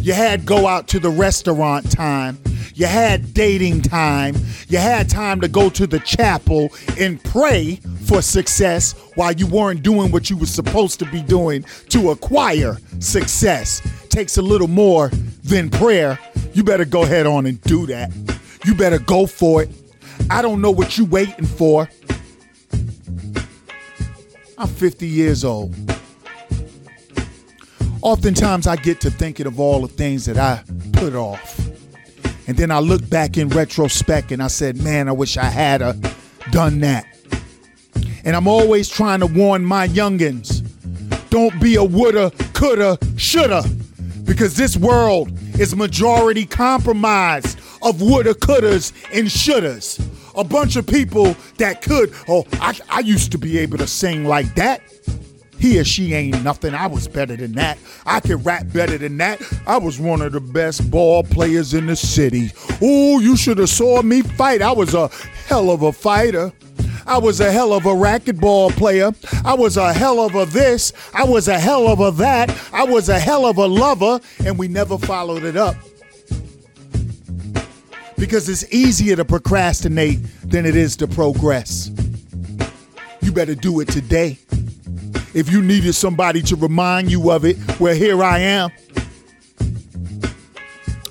You 0.00 0.12
had 0.12 0.46
go 0.46 0.66
out 0.66 0.88
to 0.88 0.98
the 0.98 1.10
restaurant 1.10 1.90
time. 1.90 2.38
You 2.74 2.86
had 2.86 3.34
dating 3.34 3.82
time. 3.82 4.36
You 4.68 4.78
had 4.78 5.08
time 5.10 5.40
to 5.40 5.48
go 5.48 5.68
to 5.70 5.86
the 5.86 5.98
chapel 6.00 6.72
and 6.98 7.22
pray 7.24 7.80
for 8.06 8.22
success 8.22 8.92
while 9.16 9.32
you 9.32 9.46
weren't 9.46 9.82
doing 9.82 10.12
what 10.12 10.30
you 10.30 10.36
were 10.36 10.46
supposed 10.46 10.98
to 11.00 11.06
be 11.06 11.22
doing 11.22 11.64
to 11.88 12.10
acquire 12.10 12.78
success. 13.00 13.82
Takes 14.18 14.36
a 14.36 14.42
little 14.42 14.66
more 14.66 15.10
than 15.44 15.70
prayer. 15.70 16.18
You 16.52 16.64
better 16.64 16.84
go 16.84 17.04
ahead 17.04 17.24
on 17.24 17.46
and 17.46 17.62
do 17.62 17.86
that. 17.86 18.10
You 18.64 18.74
better 18.74 18.98
go 18.98 19.28
for 19.28 19.62
it. 19.62 19.70
I 20.28 20.42
don't 20.42 20.60
know 20.60 20.72
what 20.72 20.98
you 20.98 21.04
waiting 21.04 21.46
for. 21.46 21.88
I'm 24.58 24.66
50 24.66 25.06
years 25.06 25.44
old. 25.44 25.72
Oftentimes 28.02 28.66
I 28.66 28.74
get 28.74 29.00
to 29.02 29.10
thinking 29.12 29.46
of 29.46 29.60
all 29.60 29.82
the 29.82 29.86
things 29.86 30.24
that 30.24 30.36
I 30.36 30.64
put 30.94 31.14
off. 31.14 31.56
And 32.48 32.56
then 32.56 32.72
I 32.72 32.80
look 32.80 33.08
back 33.08 33.38
in 33.38 33.48
retrospect 33.50 34.32
and 34.32 34.42
I 34.42 34.48
said, 34.48 34.82
man, 34.82 35.08
I 35.08 35.12
wish 35.12 35.36
I 35.36 35.44
had 35.44 35.80
a 35.80 35.96
done 36.50 36.80
that. 36.80 37.06
And 38.24 38.34
I'm 38.34 38.48
always 38.48 38.88
trying 38.88 39.20
to 39.20 39.26
warn 39.26 39.64
my 39.64 39.86
youngins, 39.86 40.68
don't 41.30 41.60
be 41.60 41.76
a 41.76 41.84
woulda, 41.84 42.32
coulda, 42.52 42.98
shoulda, 43.16 43.62
because 44.38 44.54
this 44.54 44.76
world 44.76 45.32
is 45.58 45.74
majority 45.74 46.46
compromised 46.46 47.58
of 47.82 48.00
woulda, 48.00 48.34
couldas, 48.34 48.92
and 49.12 49.26
shouldas. 49.26 49.98
A 50.36 50.44
bunch 50.44 50.76
of 50.76 50.86
people 50.86 51.34
that 51.56 51.82
could, 51.82 52.14
oh, 52.28 52.46
I, 52.52 52.78
I 52.88 53.00
used 53.00 53.32
to 53.32 53.38
be 53.38 53.58
able 53.58 53.78
to 53.78 53.88
sing 53.88 54.26
like 54.26 54.54
that. 54.54 54.80
He 55.58 55.80
or 55.80 55.82
she 55.82 56.14
ain't 56.14 56.44
nothing. 56.44 56.72
I 56.72 56.86
was 56.86 57.08
better 57.08 57.34
than 57.34 57.50
that. 57.54 57.78
I 58.06 58.20
could 58.20 58.46
rap 58.46 58.72
better 58.72 58.96
than 58.96 59.16
that. 59.16 59.42
I 59.66 59.76
was 59.76 59.98
one 59.98 60.22
of 60.22 60.30
the 60.30 60.40
best 60.40 60.88
ball 60.88 61.24
players 61.24 61.74
in 61.74 61.86
the 61.86 61.96
city. 61.96 62.52
Oh, 62.80 63.18
you 63.18 63.36
should 63.36 63.58
have 63.58 63.70
saw 63.70 64.02
me 64.02 64.22
fight. 64.22 64.62
I 64.62 64.70
was 64.70 64.94
a 64.94 65.08
hell 65.48 65.68
of 65.68 65.82
a 65.82 65.90
fighter. 65.90 66.52
I 67.06 67.18
was 67.18 67.40
a 67.40 67.50
hell 67.50 67.72
of 67.72 67.86
a 67.86 67.90
racquetball 67.90 68.72
player. 68.72 69.12
I 69.44 69.54
was 69.54 69.76
a 69.76 69.92
hell 69.92 70.20
of 70.20 70.34
a 70.34 70.46
this. 70.46 70.92
I 71.14 71.24
was 71.24 71.48
a 71.48 71.58
hell 71.58 71.88
of 71.88 72.00
a 72.00 72.10
that. 72.12 72.56
I 72.72 72.84
was 72.84 73.08
a 73.08 73.18
hell 73.18 73.46
of 73.46 73.58
a 73.58 73.66
lover, 73.66 74.20
and 74.44 74.58
we 74.58 74.68
never 74.68 74.98
followed 74.98 75.44
it 75.44 75.56
up. 75.56 75.76
Because 78.16 78.48
it's 78.48 78.72
easier 78.72 79.16
to 79.16 79.24
procrastinate 79.24 80.18
than 80.42 80.66
it 80.66 80.74
is 80.74 80.96
to 80.96 81.06
progress. 81.06 81.90
You 83.20 83.32
better 83.32 83.54
do 83.54 83.80
it 83.80 83.88
today. 83.88 84.38
If 85.34 85.50
you 85.52 85.62
needed 85.62 85.92
somebody 85.92 86.42
to 86.42 86.56
remind 86.56 87.10
you 87.10 87.30
of 87.30 87.44
it, 87.44 87.56
well, 87.78 87.94
here 87.94 88.22
I 88.24 88.38
am. 88.38 88.70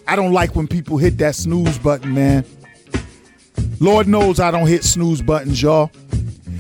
I 0.08 0.15
don't 0.15 0.32
like 0.32 0.56
when 0.56 0.67
people 0.67 0.97
hit 0.97 1.17
that 1.19 1.36
snooze 1.36 1.78
button, 1.78 2.13
man. 2.13 2.45
Lord 3.79 4.07
knows 4.07 4.39
I 4.39 4.51
don't 4.51 4.67
hit 4.67 4.83
snooze 4.83 5.21
buttons, 5.21 5.61
y'all. 5.61 5.91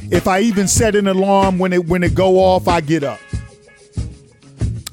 If 0.09 0.27
I 0.27 0.39
even 0.39 0.67
set 0.67 0.95
an 0.95 1.07
alarm 1.07 1.59
when 1.59 1.73
it 1.73 1.85
when 1.85 2.03
it 2.03 2.15
go 2.15 2.37
off, 2.37 2.67
I 2.67 2.81
get 2.81 3.03
up. 3.03 3.19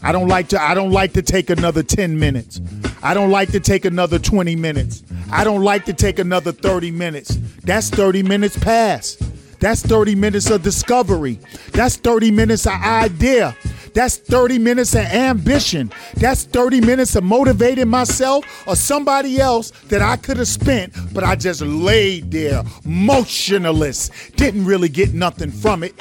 I 0.03 0.13
don't 0.13 0.29
like 0.29 0.49
to 0.49 0.61
I 0.61 0.75
don't 0.75 0.91
like 0.91 1.13
to 1.15 1.23
take 1.23 1.51
another 1.51 1.83
10 1.83 2.19
minutes. 2.19 2.61
I 3.03 3.15
don't 3.15 3.31
like 3.31 3.51
to 3.53 3.61
take 3.61 3.85
another 3.85 4.19
20 4.19 4.57
minutes. 4.57 5.03
I 5.31 5.45
don't 5.45 5.63
like 5.63 5.85
to 5.87 5.93
take 5.93 6.19
another 6.19 6.53
30 6.53 6.91
minutes 6.91 7.39
That's 7.63 7.91
30 7.91 8.23
minutes 8.23 8.59
past. 8.59 9.23
That's 9.65 9.81
30 9.81 10.15
minutes 10.15 10.51
of 10.51 10.63
discovery. 10.63 11.39
That's 11.73 11.97
30 11.97 12.31
minutes 12.33 12.67
of 12.67 12.75
idea. 12.75 13.57
That's 13.95 14.19
30 14.19 14.59
minutes 14.59 14.93
of 14.93 15.07
ambition. 15.07 15.91
That's 16.17 16.45
30 16.45 16.83
minutes 16.83 17.17
of 17.17 17.25
motivating 17.25 17.89
myself 17.89 18.45
or 18.69 18.77
somebody 18.77 19.41
else 19.41 19.71
that 19.89 20.03
I 20.03 20.19
could 20.19 20.37
have 20.37 20.49
spent, 20.49 20.93
but 21.15 21.25
I 21.25 21.35
just 21.35 21.63
laid 21.63 22.31
there 22.31 22.63
motionless. 22.85 24.11
Didn't 24.37 24.67
really 24.67 24.91
get 24.91 25.15
nothing 25.15 25.51
from 25.51 25.83
it 25.83 25.95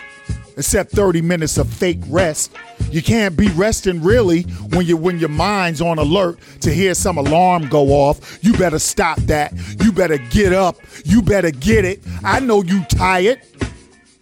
except 0.58 0.92
30 0.92 1.22
minutes 1.22 1.58
of 1.58 1.70
fake 1.72 2.00
rest. 2.08 2.52
You 2.92 3.02
can't 3.02 3.36
be 3.36 3.50
resting 3.50 4.02
really 4.04 4.44
when 4.74 4.86
you 4.86 4.98
when 4.98 5.20
your 5.20 5.30
mind's 5.30 5.82
on 5.82 5.98
alert 5.98 6.40
to 6.62 6.72
hear 6.72 6.94
some 6.94 7.18
alarm 7.18 7.68
go 7.70 7.90
off. 7.90 8.40
You 8.44 8.54
better 8.54 8.80
stop 8.80 9.18
that. 9.22 9.54
You 9.82 9.92
better 9.92 10.18
get 10.18 10.54
up. 10.54 10.78
You 11.06 11.22
better 11.22 11.52
get 11.52 11.86
it. 11.86 12.02
I 12.24 12.40
know 12.40 12.62
you 12.64 12.84
tired. 12.86 13.42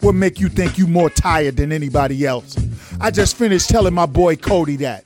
What 0.01 0.15
make 0.15 0.39
you 0.39 0.49
think 0.49 0.77
you 0.77 0.87
more 0.87 1.09
tired 1.09 1.57
than 1.57 1.71
anybody 1.71 2.25
else? 2.25 2.57
I 2.99 3.11
just 3.11 3.37
finished 3.37 3.69
telling 3.69 3.93
my 3.93 4.05
boy 4.05 4.35
Cody 4.35 4.75
that. 4.77 5.05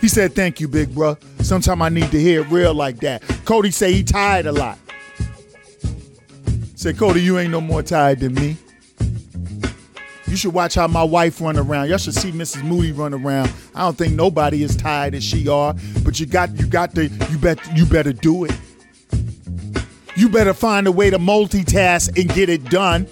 He 0.00 0.08
said, 0.08 0.34
"Thank 0.34 0.60
you, 0.60 0.68
big 0.68 0.94
bro. 0.94 1.16
Sometime 1.40 1.82
I 1.82 1.88
need 1.88 2.10
to 2.10 2.20
hear 2.20 2.40
it 2.40 2.50
real 2.50 2.74
like 2.74 3.00
that." 3.00 3.22
Cody 3.44 3.70
say 3.70 3.92
he 3.92 4.02
tired 4.02 4.46
a 4.46 4.52
lot. 4.52 4.78
Say, 6.74 6.92
Cody, 6.92 7.22
you 7.22 7.38
ain't 7.38 7.50
no 7.50 7.60
more 7.60 7.82
tired 7.82 8.20
than 8.20 8.34
me. 8.34 8.56
You 10.26 10.36
should 10.36 10.52
watch 10.52 10.74
how 10.74 10.86
my 10.86 11.02
wife 11.02 11.40
run 11.40 11.56
around. 11.56 11.88
Y'all 11.88 11.98
should 11.98 12.14
see 12.14 12.32
Mrs. 12.32 12.62
Moody 12.64 12.92
run 12.92 13.14
around. 13.14 13.50
I 13.74 13.80
don't 13.80 13.96
think 13.96 14.14
nobody 14.14 14.62
is 14.62 14.76
tired 14.76 15.14
as 15.14 15.24
she 15.24 15.48
are, 15.48 15.74
but 16.04 16.20
you 16.20 16.26
got 16.26 16.58
you 16.58 16.66
got 16.66 16.94
to 16.94 17.06
you 17.06 17.38
bet 17.38 17.58
you 17.76 17.86
better 17.86 18.12
do 18.12 18.44
it. 18.44 18.52
You 20.16 20.28
better 20.28 20.52
find 20.54 20.86
a 20.86 20.92
way 20.92 21.10
to 21.10 21.18
multitask 21.18 22.18
and 22.20 22.32
get 22.32 22.48
it 22.48 22.64
done. 22.64 23.06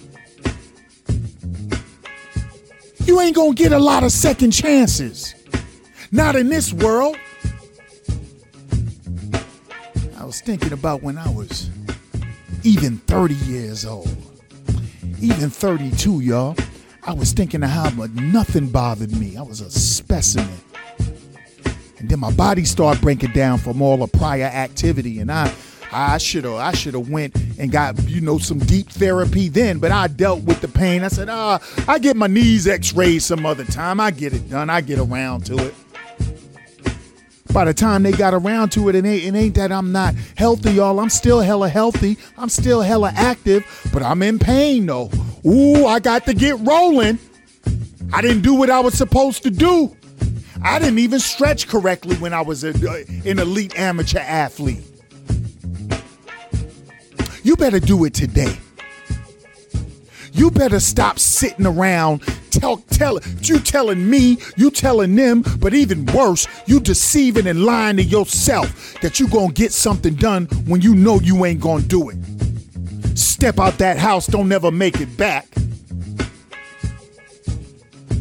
You 3.07 3.21
ain't 3.21 3.37
gonna 3.37 3.55
get 3.55 3.73
a 3.73 3.79
lot 3.79 4.03
of 4.03 4.13
second 4.13 4.53
chances. 4.53 5.35
Not 6.11 6.37
in 6.37 6.49
this 6.49 6.73
world. 6.73 7.17
I 10.17 10.25
was 10.25 10.41
thinking 10.41 10.73
about 10.73 11.03
when 11.03 11.19
I 11.19 11.29
was 11.29 11.69
even 12.63 12.97
30 12.99 13.35
years 13.35 13.85
old, 13.85 14.09
even 15.21 15.51
32, 15.51 16.21
y'all. 16.21 16.57
I 17.07 17.13
was 17.13 17.33
thinking 17.33 17.63
of 17.63 17.69
how 17.69 17.91
nothing 18.15 18.69
bothered 18.69 19.13
me. 19.13 19.37
I 19.37 19.43
was 19.43 19.61
a 19.61 19.71
specimen. 19.71 20.49
And 21.99 22.09
then 22.09 22.21
my 22.21 22.33
body 22.33 22.65
started 22.65 23.03
breaking 23.03 23.33
down 23.33 23.59
from 23.59 23.83
all 23.83 23.99
the 23.99 24.07
prior 24.07 24.45
activity, 24.45 25.19
and 25.21 25.31
I, 25.31 25.53
I 25.95 26.19
should 26.19 26.45
have, 26.45 26.55
I 26.55 26.73
should 26.73 26.95
have 26.95 27.09
went 27.09 27.37
and 27.59 27.71
got 27.71 28.03
you 28.09 28.21
know 28.21 28.39
some 28.39 28.59
deep 28.59 28.91
therapy 28.91 29.49
then. 29.49 29.79
But 29.79 29.93
I 29.93 30.09
dealt 30.09 30.43
with 30.43 30.61
the 30.61 30.69
pain. 30.69 31.05
I 31.05 31.09
said, 31.09 31.29
ah, 31.29 31.61
I 31.87 31.99
get 31.99 32.17
my 32.17 32.27
knees 32.27 32.67
X-rayed 32.67 33.23
some 33.23 33.47
other 33.47 33.65
time. 33.65 34.01
I 34.01 34.11
get 34.11 34.33
it 34.33 34.51
done. 34.51 34.71
I 34.71 34.81
get 34.81 34.99
around 34.99 35.47
to 35.47 35.59
it. 35.59 35.75
By 37.53 37.65
the 37.65 37.73
time 37.73 38.03
they 38.03 38.11
got 38.11 38.35
around 38.35 38.73
to 38.73 38.89
it, 38.89 38.97
it 38.97 39.07
ain't, 39.07 39.23
it 39.23 39.39
ain't 39.39 39.55
that 39.55 39.71
I'm 39.71 39.93
not 39.93 40.17
healthy, 40.37 40.73
y'all. 40.73 40.99
I'm 40.99 41.09
still 41.09 41.39
hella 41.39 41.69
healthy. 41.69 42.19
I'm 42.37 42.49
still 42.49 42.81
hella 42.81 43.13
active, 43.15 43.65
but 43.93 44.03
I'm 44.03 44.23
in 44.23 44.41
pain 44.41 44.87
though. 44.87 45.09
Ooh, 45.47 45.87
I 45.87 46.01
got 46.01 46.27
to 46.27 46.35
get 46.35 46.59
rolling. 46.61 47.21
I 48.13 48.21
didn't 48.21 48.43
do 48.43 48.55
what 48.55 48.71
I 48.71 48.81
was 48.81 48.95
supposed 48.95 49.45
to 49.45 49.51
do. 49.51 49.97
I 50.63 50.81
didn't 50.81 50.99
even 50.99 51.21
stretch 51.21 51.69
correctly 51.69 52.17
when 52.17 52.33
I 52.33 52.41
was 52.41 52.65
a, 52.65 52.71
uh, 52.71 53.05
an 53.25 53.39
elite 53.39 53.79
amateur 53.79 54.19
athlete. 54.19 54.83
You 57.45 57.57
better 57.57 57.79
do 57.79 58.05
it 58.05 58.15
today. 58.15 58.59
You 60.33 60.51
better 60.51 60.81
stop 60.81 61.21
sitting 61.21 61.67
around 61.67 62.23
tell 62.51 62.77
tell 62.79 63.19
you 63.43 63.59
telling 63.59 64.09
me, 64.09 64.39
you 64.57 64.71
telling 64.71 65.15
them, 65.15 65.45
but 65.59 65.75
even 65.75 66.07
worse, 66.07 66.47
you 66.67 66.81
deceiving 66.81 67.47
and 67.47 67.65
lying 67.65 67.97
to 67.97 68.03
yourself 68.03 68.99
that 69.01 69.21
you 69.21 69.29
gonna 69.29 69.53
get 69.53 69.73
something 69.73 70.15
done 70.15 70.47
when 70.67 70.81
you 70.81 70.95
know 70.95 71.21
you 71.21 71.45
ain't 71.45 71.61
gonna 71.61 71.83
do 71.83 72.09
it. 72.09 72.17
Step 73.17 73.59
out 73.59 73.79
that 73.79 73.99
house, 73.99 74.27
don't 74.27 74.49
never 74.49 74.71
make 74.71 75.01
it 75.01 75.17
back. 75.17 75.47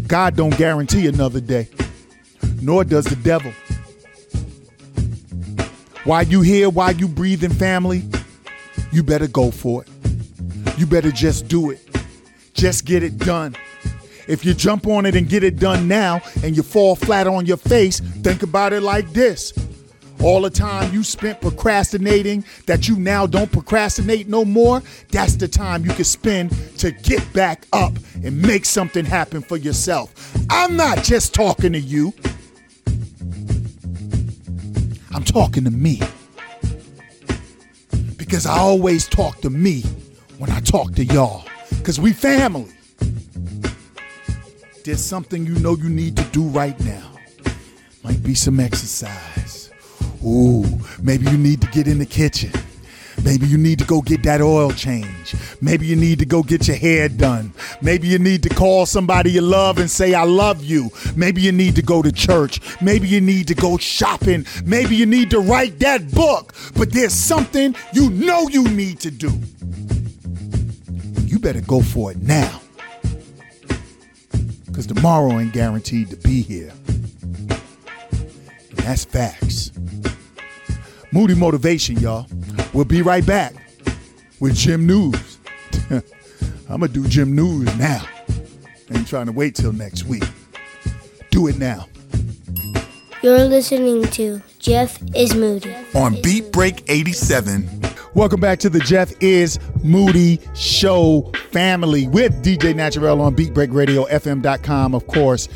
God 0.08 0.36
don't 0.36 0.56
guarantee 0.58 1.08
another 1.08 1.40
day, 1.40 1.70
nor 2.62 2.84
does 2.84 3.06
the 3.06 3.16
devil. 3.16 3.52
While 6.04 6.24
you 6.24 6.42
here, 6.42 6.70
while 6.70 6.92
you 6.92 7.08
breathing, 7.08 7.54
family, 7.54 8.04
you 8.94 9.04
better 9.04 9.28
go 9.28 9.52
for 9.52 9.84
it. 9.84 9.90
You 10.78 10.86
better 10.86 11.12
just 11.12 11.48
do 11.48 11.72
it. 11.72 11.82
Just 12.54 12.86
get 12.86 13.04
it 13.04 13.18
done. 13.18 13.56
If 14.28 14.46
you 14.46 14.54
jump 14.54 14.88
on 14.88 15.06
it 15.06 15.16
and 15.16 15.28
get 15.28 15.44
it 15.44 15.58
done 15.58 15.88
now 15.88 16.22
and 16.44 16.56
you 16.56 16.64
fall 16.64 16.96
flat 16.96 17.28
on 17.28 17.46
your 17.46 17.58
face, 17.58 18.00
think 18.00 18.44
about 18.44 18.72
it 18.72 18.82
like 18.82 19.12
this 19.12 19.52
all 20.24 20.42
the 20.42 20.50
time 20.50 20.94
you 20.94 21.04
spent 21.04 21.42
procrastinating 21.42 22.46
that 22.66 22.88
you 22.88 22.96
now 22.96 23.28
don't 23.28 23.52
procrastinate 23.52 24.30
no 24.30 24.46
more, 24.46 24.82
that's 25.10 25.36
the 25.36 25.48
time 25.48 25.84
you 25.84 25.92
can 25.92 26.06
spend 26.06 26.50
to 26.78 26.92
get 26.92 27.34
back 27.34 27.66
up 27.74 27.92
and 28.24 28.42
make 28.42 28.64
something 28.64 29.04
happen 29.04 29.42
for 29.42 29.58
yourself. 29.58 30.34
I'm 30.50 30.78
not 30.78 31.04
just 31.04 31.34
talking 31.34 31.74
to 31.74 31.80
you, 31.80 32.14
I'm 35.14 35.26
talking 35.26 35.66
to 35.66 35.72
me. 35.72 36.00
Because 38.34 38.48
I 38.48 38.58
always 38.58 39.08
talk 39.08 39.42
to 39.42 39.52
me 39.52 39.84
when 40.40 40.50
I 40.50 40.60
talk 40.60 40.96
to 40.96 41.06
y'all. 41.06 41.46
Because 41.70 42.00
we 42.00 42.14
family. 42.14 42.74
There's 44.84 45.06
something 45.06 45.46
you 45.46 45.54
know 45.60 45.76
you 45.76 45.88
need 45.88 46.18
to 46.18 46.24
do 46.32 46.42
right 46.46 46.80
now. 46.80 47.12
Might 48.04 48.24
be 48.24 48.34
some 48.34 48.60
exercise 48.60 49.70
Ooh, 50.26 50.66
maybe 51.00 51.30
you 51.30 51.38
need 51.38 51.62
to 51.62 51.68
get 51.68 51.88
in 51.88 52.00
the 52.00 52.08
kitchen. 52.08 52.52
Maybe 53.24 53.48
you 53.48 53.58
need 53.58 53.80
to 53.80 53.86
go 53.86 54.02
get 54.02 54.24
that 54.24 54.42
oil 54.42 54.72
change. 54.72 55.36
Maybe 55.62 55.86
you 55.86 55.96
need 55.96 56.20
to 56.20 56.26
go 56.26 56.44
get 56.44 56.68
your 56.68 56.76
hair 56.76 57.08
done. 57.08 57.54
Maybe 57.82 58.08
you 58.08 58.20
need 58.20 58.44
to 58.44 58.50
call 58.50 58.86
somebody 58.86 59.32
you 59.32 59.42
love 59.42 59.78
and 59.78 59.90
say, 59.90 60.14
I 60.14 60.24
love 60.24 60.64
you. 60.64 60.92
Maybe 61.16 61.42
you 61.42 61.54
need 61.54 61.76
to 61.76 61.82
go 61.82 62.02
to 62.02 62.12
church. 62.12 62.60
Maybe 62.82 63.08
you 63.08 63.22
need 63.22 63.48
to 63.48 63.56
go 63.56 63.78
shopping. 63.78 64.46
Maybe 64.66 64.96
you 64.96 65.06
need 65.06 65.30
to 65.32 65.40
write 65.40 65.80
that 65.80 66.12
book. 66.12 66.54
But 66.76 66.92
there's 66.92 67.14
something 67.14 67.76
you 67.94 68.10
know 68.10 68.50
you 68.50 68.68
need 68.68 69.00
to 69.02 69.12
do. 69.12 69.32
You 71.26 71.40
better 71.40 71.62
go 71.62 71.82
for 71.82 72.12
it 72.12 72.22
now. 72.22 72.62
Because 74.66 74.88
tomorrow 74.88 75.40
ain't 75.40 75.54
guaranteed 75.54 76.10
to 76.10 76.18
be 76.18 76.42
here. 76.42 76.74
And 78.70 78.80
that's 78.80 79.06
facts. 79.06 79.72
Moody 81.12 81.36
Motivation, 81.36 82.00
y'all. 82.00 82.26
We'll 82.74 82.86
be 82.86 83.02
right 83.04 83.26
back 83.26 83.54
with 84.40 84.56
Jim 84.56 84.88
News. 84.88 85.38
I'm 85.92 86.80
going 86.80 86.82
to 86.82 86.88
do 86.88 87.08
Jim 87.08 87.36
News 87.36 87.66
now. 87.78 88.04
I 88.90 88.98
ain't 88.98 89.08
trying 89.08 89.28
to 89.28 89.32
wait 89.32 89.54
till 89.56 89.74
next 89.74 90.06
week. 90.06 90.24
Do 91.30 91.48
it 91.48 91.60
now. 91.60 91.88
You're 93.22 93.46
listening 93.46 94.04
to 94.04 94.42
Jeff 94.60 95.00
is 95.16 95.36
Moody 95.36 95.74
on 95.94 96.20
Beat 96.22 96.52
Break 96.52 96.84
87. 96.90 97.82
Welcome 98.16 98.40
back 98.40 98.60
to 98.60 98.70
the 98.70 98.80
Jeff 98.80 99.14
is 99.22 99.60
Moody 99.84 100.40
Show 100.56 101.32
family 101.52 102.08
with 102.08 102.44
DJ 102.44 102.76
Naturel 102.76 103.22
on 103.22 103.36
BeatBreakRadioFM.com, 103.36 104.94
of 104.94 105.08
course, 105.08 105.48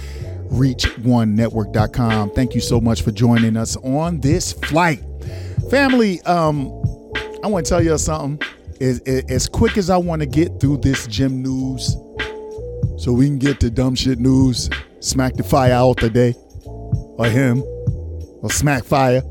ReachOneNetwork.com. 0.50 2.32
Thank 2.32 2.56
you 2.56 2.62
so 2.62 2.80
much 2.80 3.02
for 3.02 3.12
joining 3.12 3.58
us 3.58 3.76
on 3.78 4.22
this 4.22 4.54
flight. 4.54 5.04
Family, 5.70 6.22
um, 6.22 6.70
I 7.44 7.48
want 7.48 7.66
to 7.66 7.70
tell 7.70 7.84
you 7.84 7.98
something. 7.98 8.48
As, 8.80 9.00
as 9.30 9.48
quick 9.50 9.78
as 9.78 9.90
I 9.90 9.98
want 9.98 10.22
to 10.22 10.26
get 10.26 10.60
through 10.60 10.78
this 10.78 11.08
gym 11.08 11.42
news, 11.42 11.96
so 12.98 13.12
we 13.14 13.26
can 13.26 13.38
get 13.38 13.60
to 13.62 13.70
dumb 13.70 13.96
shit 13.96 14.20
news, 14.20 14.70
smack 15.00 15.34
the 15.34 15.44
fire 15.44 15.74
out 15.74 15.98
today, 15.98 16.36
or 16.66 17.28
him, 17.28 17.62
or 18.42 18.50
smack 18.50 18.84
fire. 18.84 19.22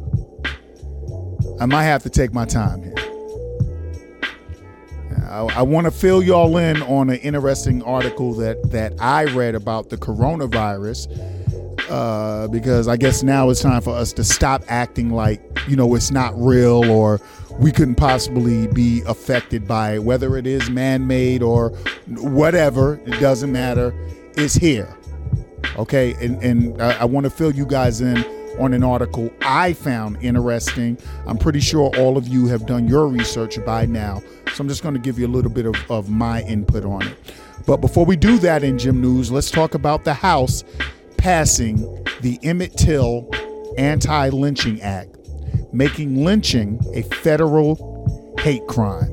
I 1.60 1.66
might 1.66 1.84
have 1.84 2.02
to 2.04 2.10
take 2.10 2.32
my 2.32 2.44
time 2.44 2.82
here. 2.82 2.94
I, 5.28 5.40
I 5.56 5.62
want 5.62 5.86
to 5.86 5.90
fill 5.90 6.22
y'all 6.22 6.56
in 6.56 6.82
on 6.82 7.10
an 7.10 7.16
interesting 7.16 7.82
article 7.82 8.34
that 8.34 8.70
that 8.70 8.92
I 9.00 9.24
read 9.24 9.54
about 9.54 9.90
the 9.90 9.96
coronavirus 9.96 11.08
uh, 11.90 12.48
because 12.48 12.88
I 12.88 12.96
guess 12.96 13.22
now 13.22 13.50
it's 13.50 13.60
time 13.60 13.82
for 13.82 13.94
us 13.94 14.12
to 14.14 14.24
stop 14.24 14.62
acting 14.68 15.10
like 15.10 15.42
you 15.68 15.76
know 15.76 15.94
it's 15.94 16.10
not 16.10 16.32
real 16.36 16.88
or 16.90 17.20
we 17.58 17.72
couldn't 17.72 17.94
possibly 17.96 18.66
be 18.68 19.02
affected 19.06 19.66
by 19.66 19.94
it, 19.94 20.04
whether 20.04 20.36
it 20.36 20.46
is 20.46 20.68
man-made 20.70 21.42
or 21.42 21.70
whatever. 22.18 23.00
It 23.06 23.18
doesn't 23.20 23.50
matter. 23.50 23.94
It's 24.36 24.54
here. 24.54 24.96
Okay, 25.76 26.14
and 26.14 26.42
and 26.42 26.80
I, 26.80 27.00
I 27.00 27.04
want 27.04 27.24
to 27.24 27.30
fill 27.30 27.52
you 27.52 27.66
guys 27.66 28.00
in 28.00 28.24
on 28.58 28.72
an 28.72 28.82
article 28.82 29.30
I 29.42 29.72
found 29.74 30.22
interesting. 30.22 30.98
I'm 31.26 31.38
pretty 31.38 31.60
sure 31.60 31.94
all 31.98 32.16
of 32.16 32.26
you 32.26 32.46
have 32.46 32.66
done 32.66 32.88
your 32.88 33.08
research 33.08 33.62
by 33.64 33.86
now. 33.86 34.22
So 34.54 34.62
I'm 34.62 34.68
just 34.68 34.82
going 34.82 34.94
to 34.94 35.00
give 35.00 35.18
you 35.18 35.26
a 35.26 35.28
little 35.28 35.50
bit 35.50 35.66
of, 35.66 35.76
of 35.90 36.08
my 36.08 36.42
input 36.42 36.84
on 36.84 37.02
it. 37.02 37.16
But 37.66 37.78
before 37.78 38.06
we 38.06 38.16
do 38.16 38.38
that 38.38 38.62
in 38.62 38.78
Jim 38.78 39.00
News, 39.00 39.30
let's 39.30 39.50
talk 39.50 39.74
about 39.74 40.04
the 40.04 40.14
House 40.14 40.64
passing 41.16 42.04
the 42.20 42.38
Emmett 42.42 42.76
Till 42.76 43.28
Anti 43.76 44.30
Lynching 44.30 44.80
Act, 44.80 45.15
making 45.76 46.24
lynching 46.24 46.80
a 46.94 47.02
federal 47.02 48.34
hate 48.40 48.66
crime. 48.66 49.12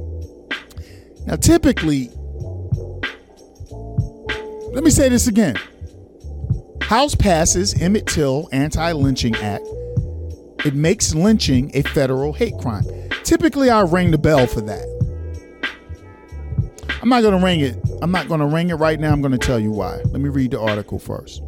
Now, 1.26 1.36
typically, 1.36 2.10
let 4.72 4.84
me 4.84 4.90
say 4.90 5.10
this 5.10 5.28
again 5.28 5.58
House 6.82 7.16
passes 7.16 7.80
Emmett 7.82 8.08
Till 8.08 8.50
Anti 8.52 8.92
Lynching 8.92 9.36
Act. 9.38 9.66
It 10.66 10.76
makes 10.76 11.14
lynching 11.14 11.72
a 11.74 11.82
federal 11.82 12.34
hate 12.34 12.58
crime. 12.62 12.86
Typically, 13.24 13.70
I 13.70 13.82
ring 13.82 14.12
the 14.12 14.18
bell 14.18 14.48
for 14.48 14.62
that. 14.62 14.90
I'm 17.02 17.10
not 17.10 17.22
going 17.22 17.38
to 17.38 17.46
ring 17.46 17.60
it. 17.60 17.78
I'm 18.02 18.12
not 18.12 18.30
going 18.30 18.40
to 18.40 18.46
ring 18.46 18.70
it 18.70 18.76
right 18.76 18.98
now. 19.00 19.12
I'm 19.12 19.22
going 19.22 19.34
to 19.34 19.38
tell 19.38 19.60
you 19.60 19.72
why. 19.72 19.98
Let 20.06 20.22
me 20.22 20.30
read 20.30 20.52
the 20.52 20.60
article 20.62 21.00
first. 21.00 21.42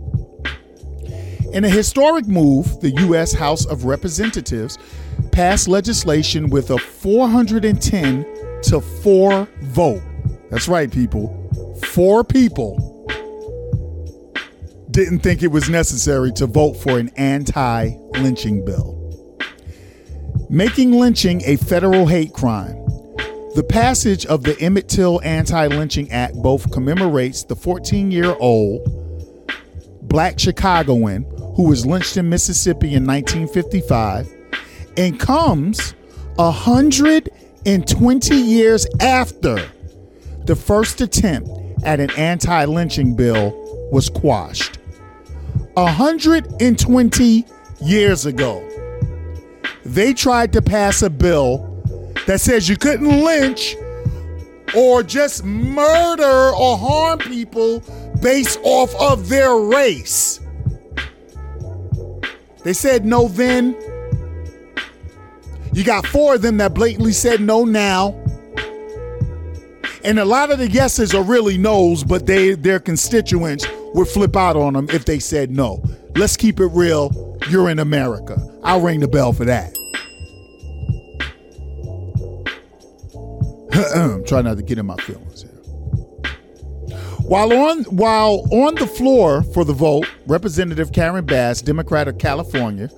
In 1.53 1.63
a 1.63 1.69
historic 1.69 2.27
move, 2.27 2.81
the 2.81 2.91
U.S. 2.91 3.31
House 3.31 3.65
of 3.65 3.85
Representatives 3.85 4.77
passed 5.35 5.67
legislation 5.67 6.49
with 6.49 6.71
a 6.71 6.77
410 6.77 8.25
to 8.63 8.79
4 8.79 9.47
vote. 9.63 10.01
That's 10.49 10.69
right, 10.69 10.89
people. 10.89 11.41
Four 11.87 12.23
people 12.23 12.79
didn't 14.91 15.19
think 15.19 15.43
it 15.43 15.49
was 15.49 15.69
necessary 15.69 16.31
to 16.31 16.47
vote 16.47 16.75
for 16.75 16.97
an 16.99 17.09
anti 17.17 17.97
lynching 18.13 18.63
bill. 18.63 18.93
Making 20.49 20.93
lynching 20.93 21.41
a 21.43 21.57
federal 21.57 22.05
hate 22.05 22.31
crime. 22.31 22.77
The 23.55 23.65
passage 23.67 24.25
of 24.27 24.43
the 24.43 24.57
Emmett 24.61 24.87
Till 24.87 25.19
Anti 25.21 25.67
Lynching 25.67 26.11
Act 26.13 26.35
both 26.35 26.71
commemorates 26.71 27.43
the 27.43 27.57
14 27.57 28.09
year 28.09 28.37
old 28.39 28.87
black 30.03 30.39
Chicagoan 30.39 31.23
who 31.57 31.67
was 31.67 31.85
lynched 31.85 32.15
in 32.15 32.29
Mississippi 32.29 32.93
in 32.93 33.05
1955 33.05 34.44
and 34.97 35.19
comes 35.19 35.93
120 36.35 38.35
years 38.35 38.87
after 38.99 39.57
the 40.45 40.55
first 40.55 41.01
attempt 41.01 41.49
at 41.83 41.99
an 41.99 42.11
anti 42.11 42.65
lynching 42.65 43.15
bill 43.15 43.53
was 43.91 44.09
quashed. 44.09 44.77
120 45.73 47.45
years 47.81 48.25
ago, 48.25 48.69
they 49.85 50.13
tried 50.13 50.53
to 50.53 50.61
pass 50.61 51.01
a 51.01 51.09
bill 51.09 51.71
that 52.27 52.41
says 52.41 52.69
you 52.69 52.77
couldn't 52.77 53.23
lynch 53.23 53.75
or 54.75 55.03
just 55.03 55.43
murder 55.43 56.51
or 56.55 56.77
harm 56.77 57.19
people 57.19 57.81
based 58.21 58.59
off 58.63 58.93
of 58.95 59.29
their 59.29 59.55
race. 59.55 60.39
They 62.63 62.73
said 62.73 63.05
no 63.05 63.27
then. 63.27 63.75
You 65.75 65.83
got 65.83 66.07
four 66.07 66.35
of 66.35 66.41
them 66.41 66.55
that 66.57 66.73
blatantly 66.73 67.11
said 67.11 67.41
no 67.41 67.65
now. 67.65 68.15
And 70.05 70.19
a 70.19 70.23
lot 70.23 70.49
of 70.49 70.57
the 70.57 70.69
yeses 70.69 71.13
are 71.13 71.21
really 71.21 71.57
no's, 71.57 72.01
but 72.01 72.25
they 72.25 72.55
their 72.55 72.79
constituents 72.79 73.67
would 73.93 74.07
flip 74.07 74.37
out 74.37 74.55
on 74.55 74.71
them 74.71 74.87
if 74.91 75.03
they 75.03 75.19
said 75.19 75.51
no. 75.51 75.83
Let's 76.15 76.37
keep 76.37 76.61
it 76.61 76.67
real. 76.67 77.37
You're 77.49 77.69
in 77.69 77.79
America. 77.79 78.37
I'll 78.63 78.79
ring 78.79 79.01
the 79.01 79.09
bell 79.09 79.33
for 79.33 79.43
that. 79.43 79.73
Try 84.27 84.43
not 84.43 84.55
to 84.55 84.63
get 84.63 84.77
in 84.77 84.85
my 84.85 84.95
feelings 84.95 85.41
here. 85.41 85.51
While 87.19 87.51
on 87.51 87.83
while 87.85 88.47
on 88.49 88.75
the 88.75 88.87
floor 88.87 89.43
for 89.43 89.65
the 89.65 89.73
vote, 89.73 90.07
Representative 90.25 90.93
Karen 90.93 91.25
Bass, 91.25 91.61
Democrat 91.61 92.07
of 92.07 92.17
California, 92.17 92.89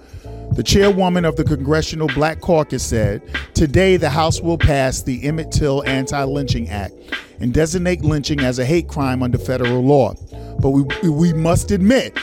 the 0.57 0.63
chairwoman 0.63 1.23
of 1.23 1.35
the 1.35 1.43
Congressional 1.43 2.07
Black 2.07 2.41
Caucus 2.41 2.83
said, 2.83 3.21
Today 3.53 3.95
the 3.95 4.09
House 4.09 4.41
will 4.41 4.57
pass 4.57 5.03
the 5.03 5.23
Emmett 5.23 5.51
Till 5.51 5.83
Anti 5.83 6.23
Lynching 6.23 6.67
Act 6.69 6.95
and 7.39 7.53
designate 7.53 8.01
lynching 8.01 8.39
as 8.39 8.57
a 8.57 8.65
hate 8.65 8.87
crime 8.87 9.21
under 9.21 9.37
federal 9.37 9.81
law. 9.81 10.15
But 10.59 10.71
we, 10.71 11.09
we 11.09 11.31
must 11.31 11.69
admit, 11.69 12.17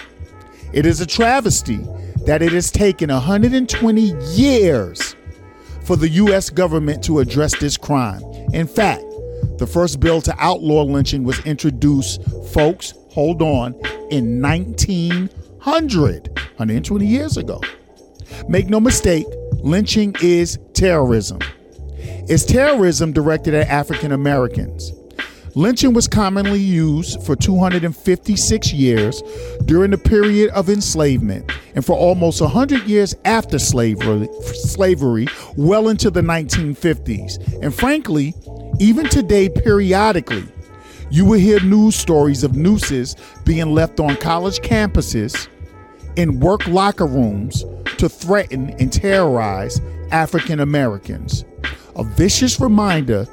it 0.72 0.84
is 0.84 1.00
a 1.00 1.06
travesty 1.06 1.78
that 2.26 2.42
it 2.42 2.50
has 2.50 2.72
taken 2.72 3.08
120 3.08 4.00
years 4.32 5.14
for 5.84 5.94
the 5.94 6.08
U.S. 6.08 6.50
government 6.50 7.04
to 7.04 7.20
address 7.20 7.56
this 7.60 7.76
crime. 7.76 8.20
In 8.52 8.66
fact, 8.66 9.04
the 9.58 9.66
first 9.68 10.00
bill 10.00 10.20
to 10.22 10.34
outlaw 10.38 10.82
lynching 10.82 11.22
was 11.22 11.38
introduced, 11.46 12.20
folks, 12.52 12.94
hold 13.10 13.42
on, 13.42 13.74
in 14.10 14.42
1900, 14.42 16.28
120 16.56 17.06
years 17.06 17.36
ago. 17.36 17.60
Make 18.48 18.68
no 18.68 18.80
mistake, 18.80 19.26
lynching 19.54 20.14
is 20.22 20.58
terrorism. 20.72 21.38
It's 22.26 22.44
terrorism 22.44 23.12
directed 23.12 23.54
at 23.54 23.68
African 23.68 24.12
Americans. 24.12 24.92
Lynching 25.56 25.92
was 25.92 26.08
commonly 26.08 26.58
used 26.58 27.22
for 27.22 27.36
256 27.36 28.72
years 28.72 29.22
during 29.66 29.92
the 29.92 29.98
period 29.98 30.50
of 30.50 30.68
enslavement 30.68 31.48
and 31.76 31.84
for 31.84 31.96
almost 31.96 32.40
100 32.40 32.82
years 32.88 33.14
after 33.24 33.60
slavery, 33.60 34.26
well 35.56 35.88
into 35.88 36.10
the 36.10 36.22
1950s. 36.22 37.62
And 37.62 37.72
frankly, 37.72 38.34
even 38.80 39.08
today, 39.08 39.48
periodically, 39.48 40.44
you 41.10 41.24
will 41.24 41.38
hear 41.38 41.60
news 41.60 41.94
stories 41.94 42.42
of 42.42 42.56
nooses 42.56 43.14
being 43.44 43.72
left 43.72 44.00
on 44.00 44.16
college 44.16 44.58
campuses, 44.58 45.46
in 46.16 46.40
work 46.40 46.66
locker 46.66 47.06
rooms, 47.06 47.64
to 47.98 48.08
threaten 48.08 48.70
and 48.78 48.92
terrorize 48.92 49.80
African 50.10 50.60
Americans. 50.60 51.44
A 51.96 52.04
vicious 52.04 52.60
reminder 52.60 53.26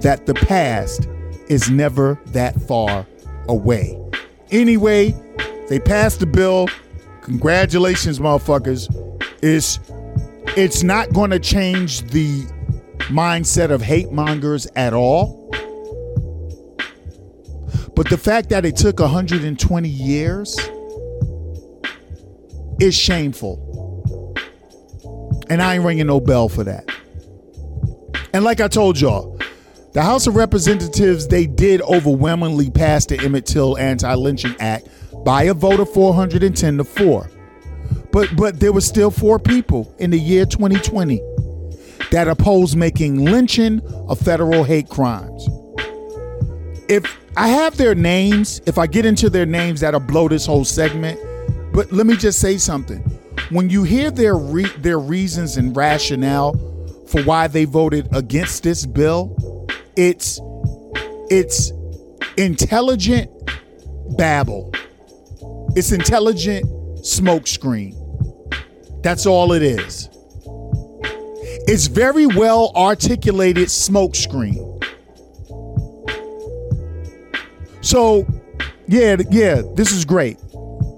that 0.00 0.26
the 0.26 0.34
past 0.34 1.08
is 1.48 1.70
never 1.70 2.18
that 2.26 2.60
far 2.62 3.06
away. 3.48 4.00
Anyway, 4.50 5.14
they 5.68 5.78
passed 5.78 6.20
the 6.20 6.26
bill. 6.26 6.68
Congratulations, 7.22 8.18
motherfuckers. 8.18 8.88
It's 9.42 9.80
it's 10.56 10.82
not 10.82 11.12
going 11.12 11.30
to 11.30 11.38
change 11.38 12.02
the 12.10 12.42
mindset 13.08 13.70
of 13.70 13.82
hate 13.82 14.12
mongers 14.12 14.66
at 14.76 14.92
all. 14.92 15.50
But 17.96 18.10
the 18.10 18.18
fact 18.18 18.48
that 18.50 18.64
it 18.64 18.76
took 18.76 19.00
120 19.00 19.88
years 19.88 20.56
is 22.80 22.94
shameful. 22.94 23.60
And 25.48 25.62
I 25.62 25.74
ain't 25.74 25.84
ringing 25.84 26.06
no 26.06 26.20
bell 26.20 26.48
for 26.48 26.64
that. 26.64 26.88
And 28.32 28.44
like 28.44 28.60
I 28.60 28.68
told 28.68 29.00
y'all, 29.00 29.38
the 29.92 30.02
House 30.02 30.26
of 30.26 30.34
Representatives, 30.34 31.28
they 31.28 31.46
did 31.46 31.80
overwhelmingly 31.82 32.70
pass 32.70 33.06
the 33.06 33.18
Emmett 33.20 33.46
Till 33.46 33.78
Anti-Lynching 33.78 34.56
Act 34.58 34.88
by 35.24 35.44
a 35.44 35.54
vote 35.54 35.80
of 35.80 35.92
410 35.92 36.78
to 36.78 36.84
4. 36.84 37.30
But 38.10 38.36
but 38.36 38.60
there 38.60 38.72
were 38.72 38.80
still 38.80 39.10
four 39.10 39.38
people 39.40 39.92
in 39.98 40.10
the 40.10 40.18
year 40.18 40.46
2020 40.46 41.20
that 42.12 42.28
oppose 42.28 42.76
making 42.76 43.24
lynching 43.24 43.80
a 44.08 44.14
federal 44.14 44.62
hate 44.62 44.88
crimes. 44.88 45.48
If 46.88 47.04
I 47.36 47.48
have 47.48 47.76
their 47.76 47.96
names, 47.96 48.60
if 48.66 48.78
I 48.78 48.86
get 48.86 49.04
into 49.04 49.28
their 49.28 49.46
names, 49.46 49.80
that'll 49.80 49.98
blow 49.98 50.28
this 50.28 50.46
whole 50.46 50.64
segment. 50.64 51.18
But 51.74 51.92
let 51.92 52.06
me 52.06 52.16
just 52.16 52.40
say 52.40 52.56
something 52.56 53.02
when 53.50 53.68
you 53.68 53.82
hear 53.82 54.10
their 54.10 54.36
re- 54.36 54.72
their 54.78 54.98
reasons 54.98 55.56
and 55.56 55.76
rationale 55.76 56.54
for 57.08 57.22
why 57.22 57.46
they 57.46 57.64
voted 57.64 58.08
against 58.14 58.62
this 58.62 58.86
bill, 58.86 59.66
it's 59.96 60.40
it's 61.30 61.72
intelligent 62.36 63.30
babble. 64.16 64.72
It's 65.76 65.92
intelligent 65.92 66.66
smokescreen. 66.98 67.94
That's 69.02 69.26
all 69.26 69.52
it 69.52 69.62
is. 69.62 70.08
It's 71.66 71.86
very 71.86 72.26
well 72.26 72.72
articulated 72.74 73.68
smokescreen. 73.68 74.70
So, 77.82 78.26
yeah, 78.88 79.16
yeah, 79.30 79.62
this 79.74 79.92
is 79.92 80.04
great. 80.04 80.38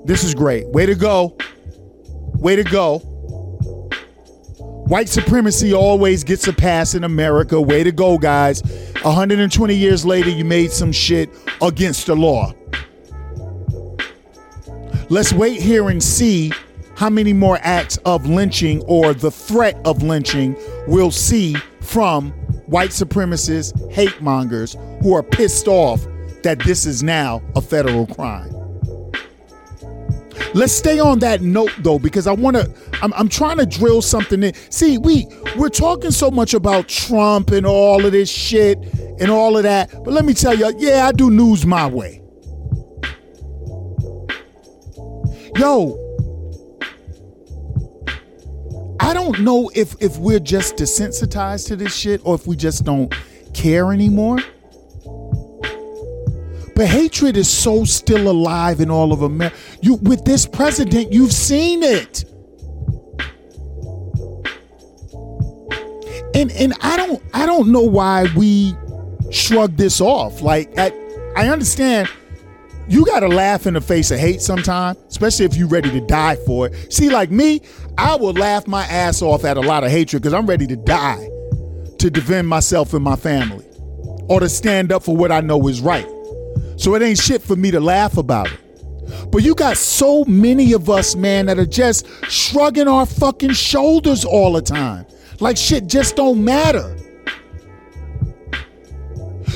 This 0.07 0.23
is 0.23 0.35
great. 0.37 0.69
Way 0.69 0.87
to 0.87 0.95
go. 0.95 1.37
Way 2.39 2.55
to 2.55 2.63
go. 2.63 3.01
White 4.87 5.09
supremacy 5.09 5.75
always 5.75 6.23
gets 6.23 6.47
a 6.47 6.53
pass 6.53 6.95
in 6.95 7.03
America. 7.03 7.61
Way 7.61 7.83
to 7.83 7.91
go, 7.91 8.17
guys. 8.17 8.63
120 9.03 9.75
years 9.75 10.07
later, 10.07 10.31
you 10.31 10.45
made 10.45 10.71
some 10.71 10.93
shit 10.93 11.29
against 11.61 12.07
the 12.07 12.15
law. 12.15 12.53
Let's 15.09 15.33
wait 15.33 15.61
here 15.61 15.89
and 15.89 16.01
see 16.01 16.53
how 16.97 17.11
many 17.11 17.33
more 17.33 17.59
acts 17.63 17.97
of 18.05 18.27
lynching 18.27 18.83
or 18.85 19.13
the 19.13 19.33
threat 19.33 19.77
of 19.85 20.05
lynching 20.05 20.57
we'll 20.87 21.11
see 21.11 21.57
from 21.81 22.31
white 22.67 22.91
supremacists, 22.91 23.91
hate 23.91 24.21
mongers 24.23 24.77
who 25.03 25.15
are 25.15 25.23
pissed 25.25 25.67
off 25.67 26.01
that 26.45 26.61
this 26.61 26.87
is 26.87 27.03
now 27.03 27.43
a 27.57 27.61
federal 27.61 28.07
crime. 28.07 28.66
Let's 30.55 30.73
stay 30.73 30.99
on 30.99 31.19
that 31.21 31.43
note 31.43 31.73
though, 31.79 31.99
because 31.99 32.27
I 32.27 32.33
want 32.33 32.57
to. 32.57 32.73
I'm, 33.03 33.13
I'm 33.15 33.29
trying 33.29 33.59
to 33.59 33.67
drill 33.67 34.03
something 34.03 34.43
in. 34.43 34.55
See, 34.71 34.99
we 34.99 35.27
we're 35.57 35.69
talking 35.69 36.11
so 36.11 36.31
much 36.31 36.55
about 36.55 36.89
Trump 36.89 37.51
and 37.51 37.67
all 37.67 38.05
of 38.05 38.13
this 38.13 38.31
shit 38.31 38.79
and 39.21 39.31
all 39.31 39.57
of 39.57 39.63
that, 39.65 39.91
but 40.05 40.13
let 40.13 40.25
me 40.25 40.35
tell 40.35 40.55
you, 40.55 40.73
yeah, 40.79 41.07
I 41.07 41.13
do 41.13 41.31
news 41.31 41.67
my 41.67 41.87
way. 41.87 42.23
Yo, 45.57 45.99
I 49.01 49.15
don't 49.15 49.41
know 49.41 49.71
if 49.75 49.95
if 50.03 50.19
we're 50.19 50.41
just 50.41 50.77
desensitized 50.77 51.69
to 51.69 51.77
this 51.77 51.95
shit 51.95 52.21
or 52.25 52.35
if 52.35 52.47
we 52.47 52.57
just 52.57 52.85
don't 52.85 53.15
care 53.55 53.93
anymore. 53.93 54.39
But 56.77 56.89
hatred 56.89 57.39
is 57.39 57.49
so 57.49 57.85
still 57.85 58.31
alive 58.31 58.83
in 58.83 58.91
all 58.91 59.11
of 59.11 59.23
America. 59.23 59.57
You 59.81 59.95
with 59.95 60.27
this 60.27 60.45
president, 60.45 61.11
you've 61.11 61.33
seen 61.33 61.83
it. 61.83 62.25
And 66.35 66.53
and 66.53 66.75
I 66.83 66.99
don't 66.99 67.23
I 67.33 67.47
don't 67.47 67.73
know 67.73 67.81
why 67.81 68.27
we 68.37 68.75
shrug 69.31 69.79
this 69.79 70.03
off. 70.03 70.43
Like 70.43 70.77
at, 70.77 70.93
I 71.35 71.49
understand 71.49 72.11
you 72.89 73.07
got 73.07 73.21
to 73.21 73.29
laugh 73.29 73.67
in 73.67 73.73
the 73.73 73.81
face 73.81 74.11
of 74.11 74.19
hate 74.19 74.43
sometimes, 74.43 74.99
especially 75.09 75.47
if 75.47 75.57
you're 75.57 75.69
ready 75.69 75.91
to 75.91 76.01
die 76.03 76.37
for 76.45 76.67
it. 76.67 76.93
See, 76.93 77.09
like 77.09 77.31
me, 77.31 77.63
I 77.97 78.17
will 78.17 78.35
laugh 78.35 78.69
my 78.69 78.85
ass 78.85 79.23
off 79.23 79.47
at 79.47 79.57
a 79.57 79.63
lot 79.63 79.83
of 79.83 79.91
hatred 79.91 80.23
because 80.23 80.35
I'm 80.35 80.47
ready 80.47 80.67
to 80.67 80.77
die 80.77 81.27
to 82.01 82.11
defend 82.11 82.49
myself 82.49 82.93
and 82.93 83.03
my 83.03 83.17
family 83.17 83.65
or 84.29 84.41
to 84.41 84.49
stand 84.51 84.93
up 84.93 85.03
for 85.03 85.17
what 85.17 85.33
I 85.33 85.41
know 85.41 85.69
is 85.69 85.81
right. 85.81 86.07
So 86.77 86.95
it 86.95 87.03
ain't 87.03 87.19
shit 87.19 87.43
for 87.43 87.57
me 87.57 87.71
to 87.71 87.81
laugh 87.81 88.17
about 88.17 88.51
it. 88.53 89.31
But 89.31 89.43
you 89.43 89.55
got 89.55 89.77
so 89.77 90.25
many 90.25 90.73
of 90.73 90.91
us, 90.91 91.15
man, 91.15 91.47
that 91.47 91.59
are 91.59 91.67
just 91.67 92.07
shrugging 92.25 92.89
our 92.89 93.07
fucking 93.07 93.53
shoulders 93.53 94.25
all 94.25 94.53
the 94.53 94.63
time. 94.63 95.07
Like 95.41 95.57
shit 95.57 95.87
just 95.87 96.17
don't 96.17 96.45
matter. 96.45 96.97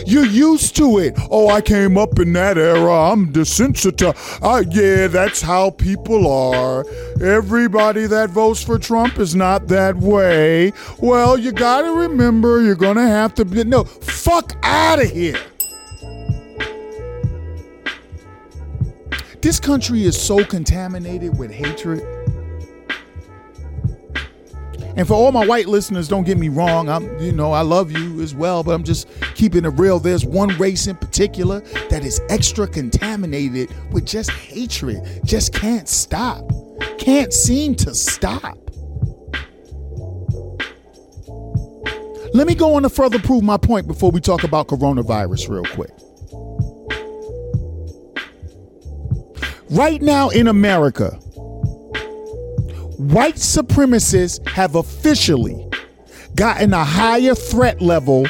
You're 0.06 0.26
used 0.26 0.76
to 0.76 0.98
it. 0.98 1.14
Oh, 1.30 1.48
I 1.48 1.60
came 1.60 1.98
up 1.98 2.18
in 2.18 2.32
that 2.32 2.56
era. 2.56 3.12
I'm 3.12 3.32
desensitized. 3.32 4.38
Uh, 4.42 4.64
yeah, 4.70 5.08
that's 5.08 5.42
how 5.42 5.70
people 5.70 6.26
are. 6.30 6.84
Everybody 7.22 8.06
that 8.06 8.30
votes 8.30 8.62
for 8.62 8.78
Trump 8.78 9.18
is 9.18 9.34
not 9.34 9.68
that 9.68 9.96
way. 9.96 10.72
Well, 10.98 11.38
you 11.38 11.52
gotta 11.52 11.90
remember, 11.92 12.62
you're 12.62 12.74
gonna 12.74 13.08
have 13.08 13.34
to 13.34 13.44
be. 13.44 13.62
No, 13.64 13.84
fuck 13.84 14.54
out 14.62 15.02
of 15.02 15.10
here. 15.10 15.38
This 19.42 19.58
country 19.58 20.04
is 20.04 20.20
so 20.20 20.44
contaminated 20.44 21.38
with 21.38 21.50
hatred. 21.50 22.02
And 24.96 25.08
for 25.08 25.14
all 25.14 25.32
my 25.32 25.46
white 25.46 25.66
listeners, 25.66 26.08
don't 26.08 26.24
get 26.24 26.36
me 26.36 26.50
wrong. 26.50 26.90
I'm, 26.90 27.18
you 27.20 27.32
know, 27.32 27.52
I 27.52 27.62
love 27.62 27.90
you 27.90 28.20
as 28.20 28.34
well, 28.34 28.62
but 28.62 28.72
I'm 28.72 28.84
just 28.84 29.08
keeping 29.34 29.64
it 29.64 29.70
real. 29.70 29.98
There's 29.98 30.26
one 30.26 30.48
race 30.58 30.88
in 30.88 30.96
particular 30.96 31.60
that 31.88 32.04
is 32.04 32.20
extra 32.28 32.66
contaminated 32.66 33.70
with 33.92 34.04
just 34.04 34.30
hatred. 34.30 35.22
Just 35.24 35.54
can't 35.54 35.88
stop. 35.88 36.44
Can't 36.98 37.32
seem 37.32 37.76
to 37.76 37.94
stop. 37.94 38.58
Let 42.34 42.46
me 42.46 42.54
go 42.54 42.74
on 42.74 42.82
to 42.82 42.90
further 42.90 43.18
prove 43.18 43.42
my 43.42 43.56
point 43.56 43.86
before 43.86 44.10
we 44.10 44.20
talk 44.20 44.44
about 44.44 44.68
coronavirus 44.68 45.48
real 45.48 45.64
quick. 45.64 45.92
Right 49.70 50.02
now 50.02 50.30
in 50.30 50.48
America, 50.48 51.10
white 52.98 53.36
supremacists 53.36 54.44
have 54.48 54.74
officially 54.74 55.64
gotten 56.34 56.74
a 56.74 56.82
higher 56.82 57.36
threat 57.36 57.80
level 57.80 58.26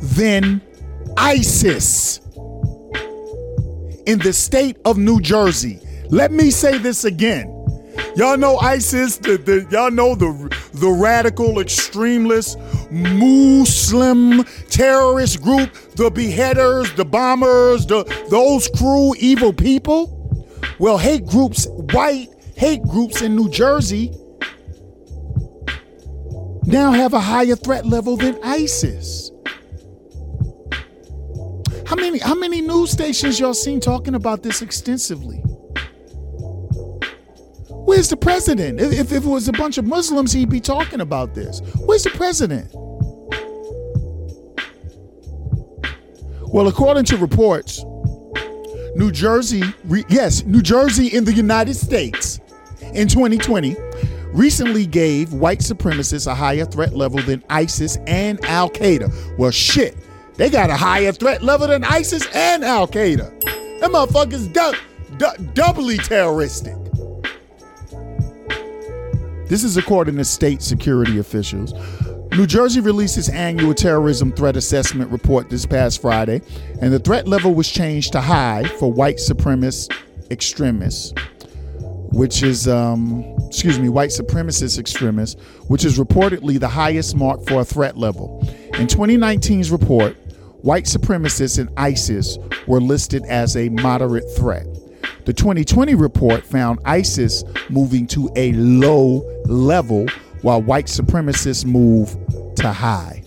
than 0.00 0.60
ISIS 1.16 2.20
in 4.06 4.20
the 4.20 4.32
state 4.32 4.76
of 4.84 4.98
New 4.98 5.20
Jersey. 5.20 5.80
Let 6.10 6.30
me 6.30 6.52
say 6.52 6.78
this 6.78 7.04
again. 7.04 7.48
Y'all 8.14 8.36
know 8.36 8.56
ISIS, 8.58 9.16
the, 9.16 9.38
the, 9.38 9.66
y'all 9.68 9.90
know 9.90 10.14
the, 10.14 10.56
the 10.74 10.90
radical 10.90 11.58
extremist 11.58 12.56
Muslim 12.92 14.44
terrorist 14.70 15.42
group, 15.42 15.72
the 15.96 16.08
beheaders, 16.08 16.92
the 16.94 17.04
bombers, 17.04 17.84
the, 17.84 18.04
those 18.30 18.68
cruel, 18.68 19.16
evil 19.18 19.52
people? 19.52 20.21
Well, 20.82 20.98
hate 20.98 21.24
groups, 21.26 21.68
white 21.92 22.26
hate 22.56 22.82
groups 22.82 23.22
in 23.22 23.36
New 23.36 23.48
Jersey 23.48 24.12
now 26.64 26.90
have 26.90 27.14
a 27.14 27.20
higher 27.20 27.54
threat 27.54 27.86
level 27.86 28.16
than 28.16 28.36
ISIS. 28.42 29.30
How 31.86 31.94
many 31.94 32.18
how 32.18 32.34
many 32.34 32.60
news 32.60 32.90
stations 32.90 33.38
y'all 33.38 33.54
seen 33.54 33.78
talking 33.78 34.16
about 34.16 34.42
this 34.42 34.60
extensively? 34.60 35.36
Where's 37.68 38.08
the 38.08 38.16
president? 38.16 38.80
If, 38.80 38.92
if 38.92 39.12
it 39.12 39.22
was 39.22 39.46
a 39.46 39.52
bunch 39.52 39.78
of 39.78 39.84
Muslims, 39.84 40.32
he'd 40.32 40.50
be 40.50 40.60
talking 40.60 41.00
about 41.00 41.32
this. 41.32 41.60
Where's 41.76 42.02
the 42.02 42.10
president? 42.10 42.68
Well, 46.48 46.66
according 46.66 47.04
to 47.04 47.16
reports, 47.18 47.84
New 48.94 49.10
Jersey, 49.10 49.62
re, 49.84 50.04
yes, 50.08 50.44
New 50.44 50.60
Jersey 50.62 51.08
in 51.08 51.24
the 51.24 51.32
United 51.32 51.74
States 51.74 52.40
in 52.94 53.08
2020 53.08 53.74
recently 54.32 54.86
gave 54.86 55.32
white 55.32 55.60
supremacists 55.60 56.26
a 56.26 56.34
higher 56.34 56.64
threat 56.64 56.94
level 56.94 57.20
than 57.22 57.42
ISIS 57.48 57.96
and 58.06 58.42
Al 58.44 58.68
Qaeda. 58.70 59.38
Well, 59.38 59.50
shit, 59.50 59.96
they 60.36 60.50
got 60.50 60.70
a 60.70 60.76
higher 60.76 61.12
threat 61.12 61.42
level 61.42 61.68
than 61.68 61.84
ISIS 61.84 62.26
and 62.34 62.64
Al 62.64 62.86
Qaeda. 62.86 63.80
Them 63.80 63.92
motherfuckers 63.92 64.52
du- 64.52 65.16
du- 65.16 65.42
doubly 65.54 65.96
terroristic. 65.98 66.76
This 69.48 69.64
is 69.64 69.76
according 69.76 70.16
to 70.16 70.24
state 70.24 70.62
security 70.62 71.18
officials. 71.18 71.72
New 72.36 72.46
Jersey 72.46 72.80
released 72.80 73.18
its 73.18 73.28
annual 73.28 73.74
terrorism 73.74 74.32
threat 74.32 74.56
assessment 74.56 75.10
report 75.10 75.50
this 75.50 75.66
past 75.66 76.00
Friday, 76.00 76.40
and 76.80 76.90
the 76.90 76.98
threat 76.98 77.28
level 77.28 77.52
was 77.54 77.68
changed 77.68 78.12
to 78.12 78.22
high 78.22 78.64
for 78.78 78.90
white 78.90 79.16
supremacist 79.16 79.94
extremists, 80.30 81.12
which 82.10 82.42
is, 82.42 82.66
um, 82.66 83.22
excuse 83.48 83.78
me, 83.78 83.90
white 83.90 84.08
supremacist 84.08 84.78
extremists, 84.78 85.38
which 85.68 85.84
is 85.84 85.98
reportedly 85.98 86.58
the 86.58 86.68
highest 86.68 87.14
mark 87.14 87.46
for 87.46 87.60
a 87.60 87.64
threat 87.66 87.98
level. 87.98 88.40
In 88.78 88.86
2019's 88.86 89.70
report, 89.70 90.16
white 90.62 90.84
supremacists 90.84 91.58
and 91.58 91.68
ISIS 91.76 92.38
were 92.66 92.80
listed 92.80 93.26
as 93.26 93.58
a 93.58 93.68
moderate 93.68 94.24
threat. 94.38 94.66
The 95.26 95.34
2020 95.34 95.96
report 95.96 96.46
found 96.46 96.78
ISIS 96.86 97.44
moving 97.68 98.06
to 98.06 98.30
a 98.36 98.52
low 98.52 99.20
level 99.44 100.06
while 100.42 100.62
white 100.62 100.86
supremacists 100.86 101.64
move 101.64 102.16
to 102.56 102.72
high. 102.72 103.22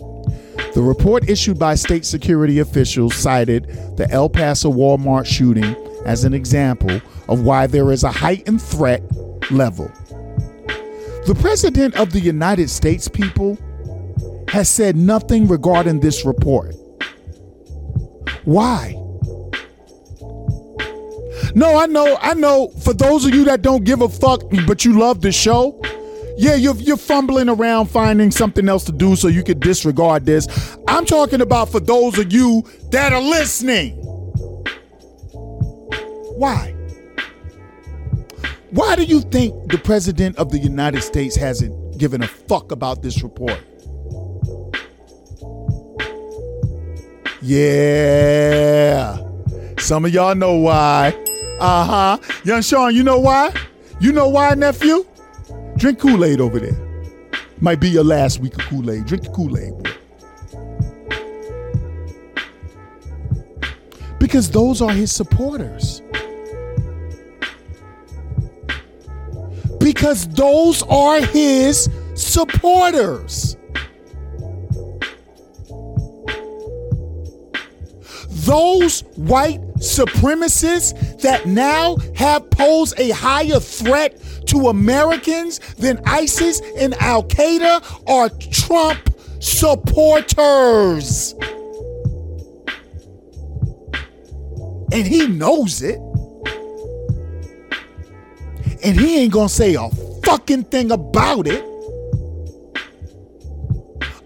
The 0.73 0.81
report 0.81 1.29
issued 1.29 1.57
by 1.57 1.75
state 1.75 2.05
security 2.05 2.59
officials 2.59 3.15
cited 3.15 3.67
the 3.97 4.09
El 4.11 4.29
Paso 4.29 4.71
Walmart 4.71 5.25
shooting 5.25 5.75
as 6.05 6.25
an 6.25 6.33
example 6.33 7.01
of 7.29 7.43
why 7.43 7.67
there 7.67 7.91
is 7.91 8.03
a 8.03 8.11
heightened 8.11 8.61
threat 8.61 9.01
level. 9.51 9.91
The 11.27 11.35
President 11.39 11.95
of 11.95 12.11
the 12.11 12.19
United 12.19 12.69
States, 12.69 13.07
people, 13.07 13.57
has 14.49 14.69
said 14.69 14.95
nothing 14.95 15.47
regarding 15.47 15.99
this 15.99 16.25
report. 16.25 16.75
Why? 18.43 19.01
No, 21.55 21.77
I 21.77 21.85
know, 21.85 22.17
I 22.21 22.33
know. 22.33 22.67
For 22.83 22.93
those 22.93 23.25
of 23.25 23.33
you 23.33 23.45
that 23.45 23.61
don't 23.61 23.85
give 23.85 24.01
a 24.01 24.09
fuck, 24.09 24.43
but 24.67 24.83
you 24.83 24.99
love 24.99 25.21
the 25.21 25.31
show, 25.31 25.81
yeah, 26.37 26.55
you're, 26.55 26.75
you're 26.75 26.97
fumbling 26.97 27.49
around 27.49 27.87
finding 27.87 28.31
something 28.31 28.67
else 28.67 28.83
to 28.85 28.91
do 28.91 29.15
so 29.15 29.27
you 29.27 29.43
could 29.43 29.59
disregard 29.59 30.25
this. 30.25 30.77
I'm 30.87 31.05
talking 31.05 31.41
about 31.41 31.69
for 31.69 31.79
those 31.79 32.17
of 32.19 32.31
you 32.33 32.63
that 32.91 33.13
are 33.13 33.21
listening. 33.21 33.95
Why? 36.37 36.75
Why 38.71 38.95
do 38.97 39.03
you 39.03 39.21
think 39.21 39.71
the 39.71 39.77
President 39.77 40.35
of 40.37 40.51
the 40.51 40.57
United 40.57 41.01
States 41.01 41.35
hasn't 41.35 41.97
given 41.97 42.21
a 42.21 42.27
fuck 42.27 42.73
about 42.73 43.01
this 43.01 43.23
report? 43.23 43.57
Yeah. 47.41 49.17
Some 49.77 50.03
of 50.03 50.13
y'all 50.13 50.35
know 50.35 50.55
why. 50.55 51.13
Uh 51.59 51.85
huh. 51.85 52.17
Young 52.43 52.61
Sean, 52.61 52.93
you 52.93 53.03
know 53.03 53.19
why? 53.19 53.53
You 54.01 54.11
know 54.11 54.27
why, 54.27 54.53
nephew? 54.55 55.05
Drink 55.85 55.99
Kool 55.99 56.25
Aid 56.25 56.41
over 56.41 56.59
there. 56.59 56.75
Might 57.61 57.79
be 57.79 57.87
your 57.87 58.03
last 58.03 58.39
week 58.39 58.55
of 58.55 58.61
Kool 58.61 58.89
Aid. 58.89 59.05
Drink 59.05 59.31
Kool 59.31 59.55
Aid. 59.55 59.71
Because 64.17 64.49
those 64.49 64.81
are 64.81 64.89
his 64.89 65.11
supporters. 65.11 66.01
Because 69.79 70.27
those 70.29 70.81
are 70.89 71.21
his 71.21 71.87
supporters. 72.15 73.55
Those 78.31 79.01
white 79.17 79.61
supremacists 79.75 81.21
that 81.21 81.45
now 81.45 81.97
have 82.15 82.49
posed 82.49 82.99
a 82.99 83.11
higher 83.11 83.59
threat 83.59 84.19
to 84.47 84.69
Americans 84.69 85.59
than 85.77 85.99
ISIS 86.05 86.61
and 86.77 86.93
Al 86.95 87.23
Qaeda 87.23 88.07
are 88.07 88.29
Trump 88.51 89.09
supporters. 89.39 91.33
And 94.91 95.05
he 95.05 95.27
knows 95.27 95.81
it. 95.81 95.99
And 98.83 98.99
he 98.99 99.19
ain't 99.19 99.33
gonna 99.33 99.49
say 99.49 99.75
a 99.75 99.89
fucking 100.23 100.65
thing 100.65 100.91
about 100.91 101.47
it 101.47 101.74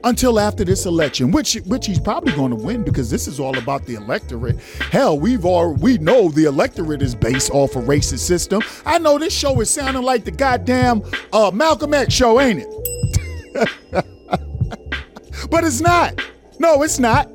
until 0.04 0.40
after 0.40 0.64
this 0.64 0.86
election, 0.86 1.32
which 1.32 1.56
which 1.66 1.86
he's 1.86 2.00
probably 2.00 2.34
going 2.34 2.52
to 2.52 2.56
win 2.56 2.84
because 2.84 3.10
this 3.10 3.28
is 3.28 3.40
all 3.40 3.58
about 3.58 3.86
the 3.86 3.96
electorate. 3.96 4.58
Hell, 4.92 5.20
we've 5.20 5.46
all 5.46 5.74
we 5.74 5.98
know 5.98 6.30
the 6.30 6.46
electorate 6.46 7.02
is 7.02 7.16
based 7.16 7.52
off 7.52 7.76
a 7.76 7.80
racist 7.80 8.20
system. 8.20 8.62
I 8.86 9.00
know 9.00 9.18
this 9.18 9.34
show 9.34 9.60
is 9.62 9.70
sounding 9.70 10.04
like 10.04 10.24
the 10.24 10.32
goddamn 10.32 11.04
uh, 11.34 11.52
Malcolm 11.54 11.94
X 11.94 12.14
show, 12.14 12.40
ain't 12.40 12.66
it? 12.66 12.70
but 15.50 15.64
it's 15.64 15.82
not. 15.82 16.22
No, 16.60 16.84
it's 16.84 17.00
not. 17.00 17.30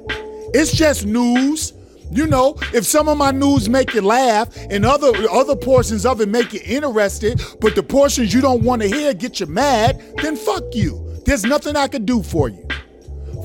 It's 0.54 0.72
just 0.72 1.06
news. 1.06 1.72
You 2.10 2.26
know, 2.28 2.56
if 2.72 2.84
some 2.84 3.08
of 3.08 3.18
my 3.18 3.32
news 3.32 3.68
make 3.68 3.92
you 3.92 4.02
laugh 4.02 4.48
and 4.70 4.86
other 4.86 5.12
other 5.30 5.56
portions 5.56 6.06
of 6.06 6.20
it 6.20 6.28
make 6.28 6.52
you 6.52 6.60
interested, 6.64 7.42
but 7.60 7.74
the 7.74 7.82
portions 7.82 8.32
you 8.32 8.40
don't 8.40 8.62
want 8.62 8.82
to 8.82 8.88
hear 8.88 9.12
get 9.14 9.40
you 9.40 9.46
mad, 9.46 10.00
then 10.22 10.36
fuck 10.36 10.62
you. 10.74 11.03
There's 11.24 11.44
nothing 11.44 11.76
I 11.76 11.88
can 11.88 12.04
do 12.04 12.22
for 12.22 12.48
you. 12.48 12.66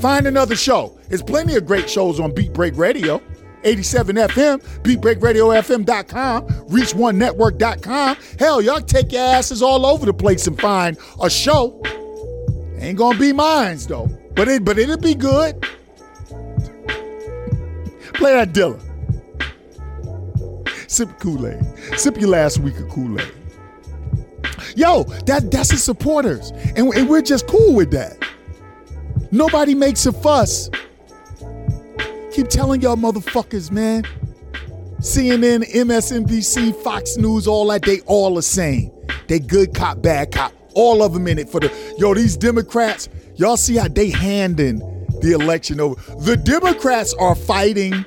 Find 0.01 0.27
another 0.27 0.55
show. 0.55 0.97
There's 1.07 1.23
plenty 1.23 1.55
of 1.55 1.65
great 1.65 1.89
shows 1.89 2.19
on 2.19 2.34
Beat 2.34 2.53
Break 2.53 2.77
Radio. 2.77 3.21
87 3.63 4.15
FM, 4.15 4.61
beatbreakradiofm.com, 4.84 6.47
reachonenetwork.com. 6.47 8.17
Hell, 8.38 8.61
y'all 8.61 8.80
take 8.80 9.11
your 9.11 9.21
asses 9.21 9.61
all 9.61 9.86
over 9.86 10.05
the 10.05 10.13
place 10.13 10.47
and 10.47 10.57
find 10.59 10.97
a 11.21 11.30
show. 11.30 11.82
Ain't 12.77 12.97
gonna 12.97 13.19
be 13.19 13.34
mines 13.34 13.86
though, 13.86 14.07
but 14.34 14.47
it 14.47 14.63
but 14.63 14.77
it'll 14.77 14.97
be 14.97 15.13
good. 15.13 15.61
Play 18.13 18.34
that 18.34 18.53
Dilla. 18.53 18.80
Sip 20.89 21.09
Kool-Aid. 21.19 21.99
Sip 21.99 22.17
your 22.17 22.30
last 22.30 22.59
week 22.59 22.77
of 22.80 22.89
Kool-Aid. 22.89 23.32
Yo, 24.76 25.03
that 25.26 25.51
that's 25.51 25.72
his 25.72 25.84
supporters. 25.84 26.51
And, 26.76 26.93
and 26.93 27.10
we're 27.10 27.22
just 27.22 27.47
cool 27.47 27.76
with 27.76 27.91
that. 27.91 28.18
Nobody 29.32 29.76
makes 29.76 30.05
a 30.05 30.12
fuss. 30.12 30.70
Keep 32.32 32.47
telling 32.47 32.82
y'all 32.82 32.95
motherfuckers, 32.95 33.72
man. 33.72 34.03
CNN, 34.99 35.64
MSNBC, 35.72 36.76
Fox 36.84 37.18
News, 37.18 37.47
all 37.47 37.68
that, 37.68 37.84
they 37.84 38.01
all 38.01 38.36
the 38.36 38.41
same. 38.41 38.91
They 39.28 39.39
good 39.39 39.74
cop, 39.74 40.01
bad 40.01 40.32
cop. 40.32 40.53
All 40.74 41.01
of 41.01 41.14
them 41.14 41.28
in 41.28 41.39
it 41.39 41.49
for 41.49 41.60
the 41.60 41.72
yo, 41.97 42.14
these 42.14 42.36
Democrats, 42.38 43.10
y'all 43.36 43.57
see 43.57 43.76
how 43.76 43.88
they 43.88 44.10
handing 44.10 44.80
the 45.22 45.32
election 45.34 45.80
over. 45.80 45.95
The 46.22 46.38
Democrats 46.38 47.14
are 47.14 47.36
fighting 47.36 48.05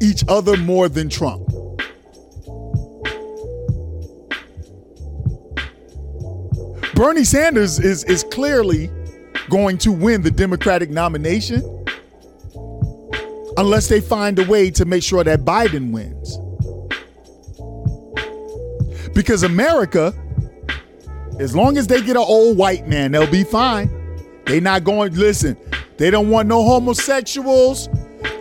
each 0.00 0.24
other 0.28 0.56
more 0.56 0.88
than 0.88 1.08
Trump. 1.08 1.48
Bernie 6.94 7.24
Sanders 7.24 7.78
is 7.78 8.04
is 8.04 8.24
clearly 8.24 8.90
going 9.50 9.78
to 9.78 9.90
win 9.90 10.22
the 10.22 10.30
Democratic 10.30 10.90
nomination 10.90 11.62
unless 13.56 13.88
they 13.88 14.00
find 14.00 14.38
a 14.38 14.44
way 14.44 14.70
to 14.70 14.84
make 14.84 15.02
sure 15.02 15.24
that 15.24 15.40
Biden 15.40 15.92
wins. 15.92 16.38
Because 19.14 19.42
America, 19.42 20.12
as 21.38 21.54
long 21.54 21.78
as 21.78 21.86
they 21.86 22.00
get 22.00 22.10
an 22.10 22.24
old 22.26 22.56
white 22.56 22.86
man, 22.88 23.12
they'll 23.12 23.30
be 23.30 23.44
fine. 23.44 23.90
They 24.46 24.60
not 24.60 24.84
going, 24.84 25.14
listen, 25.14 25.56
they 25.96 26.10
don't 26.10 26.30
want 26.30 26.48
no 26.48 26.62
homosexuals. 26.62 27.88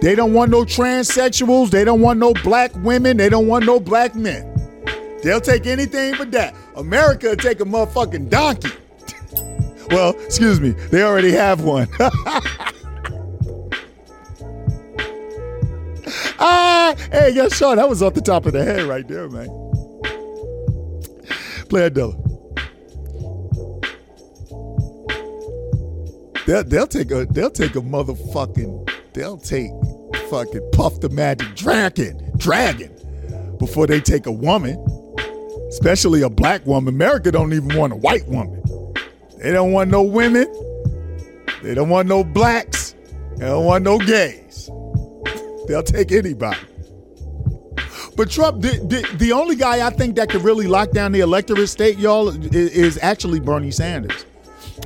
They 0.01 0.15
don't 0.15 0.33
want 0.33 0.51
no 0.51 0.63
transsexuals. 0.63 1.69
They 1.69 1.85
don't 1.85 2.01
want 2.01 2.19
no 2.19 2.33
black 2.43 2.71
women. 2.77 3.17
They 3.17 3.29
don't 3.29 3.47
want 3.47 3.65
no 3.65 3.79
black 3.79 4.15
men. 4.15 4.49
They'll 5.23 5.41
take 5.41 5.65
anything 5.65 6.15
but 6.17 6.31
that. 6.31 6.53
America 6.75 7.35
take 7.35 7.59
a 7.59 7.65
motherfucking 7.65 8.29
donkey. 8.29 8.69
well, 9.89 10.11
excuse 10.25 10.59
me, 10.59 10.71
they 10.71 11.03
already 11.03 11.31
have 11.31 11.63
one. 11.63 11.87
ah, 16.39 16.95
hey, 17.11 17.31
yeah, 17.33 17.47
Sean, 17.49 17.77
that 17.77 17.87
was 17.87 18.01
off 18.01 18.13
the 18.13 18.21
top 18.21 18.45
of 18.45 18.53
the 18.53 18.63
head 18.63 18.83
right 18.83 19.07
there, 19.07 19.29
man. 19.29 19.47
Play 21.69 21.89
Dilla. 21.89 22.19
They'll, 26.45 26.63
they'll 26.63 26.87
take 26.87 27.09
a 27.11 27.25
they'll 27.25 27.49
take 27.49 27.75
a 27.75 27.81
motherfucking 27.81 28.89
they'll 29.13 29.37
take 29.37 29.71
fucking 30.29 30.69
Puff 30.73 30.99
the 30.99 31.09
Magic 31.09 31.55
Dragon 31.55 32.31
dragon 32.37 32.91
before 33.59 33.87
they 33.87 34.01
take 34.01 34.25
a 34.25 34.31
woman 34.31 34.75
especially 35.73 36.21
a 36.21 36.29
black 36.29 36.63
woman. 36.67 36.93
America 36.93 37.31
don't 37.31 37.51
even 37.51 37.75
want 37.75 37.91
a 37.91 37.95
white 37.95 38.27
woman. 38.27 38.61
They 39.39 39.51
don't 39.51 39.71
want 39.71 39.89
no 39.89 40.03
women. 40.03 40.45
They 41.63 41.73
don't 41.73 41.89
want 41.89 42.07
no 42.07 42.23
blacks. 42.23 42.93
They 43.37 43.47
don't 43.47 43.65
want 43.65 43.83
no 43.83 43.97
gays. 43.97 44.69
They'll 45.67 45.81
take 45.81 46.11
anybody. 46.11 46.59
But 48.15 48.29
Trump, 48.29 48.61
the, 48.61 48.69
the, 48.77 49.17
the, 49.17 49.31
only 49.31 49.55
guy 49.55 49.85
I 49.85 49.89
think 49.89 50.15
that 50.17 50.29
could 50.29 50.43
really 50.43 50.67
lock 50.67 50.91
down 50.91 51.11
the 51.11 51.21
electorate 51.21 51.67
state, 51.69 51.97
y'all, 51.97 52.29
is, 52.29 52.37
is 52.53 52.99
actually 53.01 53.39
Bernie 53.39 53.71
Sanders. 53.71 54.27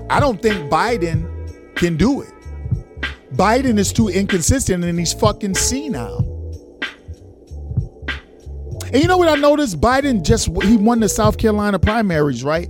I 0.10 0.22
don't 0.22 0.42
think 0.42 0.72
Biden 0.72 1.76
can 1.76 1.98
do 1.98 2.22
it. 2.22 2.32
Biden 3.34 3.78
is 3.78 3.92
too 3.92 4.08
inconsistent 4.08 4.86
and 4.86 4.98
he's 4.98 5.12
fucking 5.12 5.56
senile. 5.56 6.37
And 8.94 9.02
you 9.02 9.08
know 9.08 9.18
what 9.18 9.28
I 9.28 9.36
noticed? 9.36 9.82
Biden 9.82 10.24
just 10.24 10.48
he 10.64 10.78
won 10.78 11.00
the 11.00 11.10
South 11.10 11.38
Carolina 11.38 11.78
primaries, 11.80 12.44
right? 12.44 12.70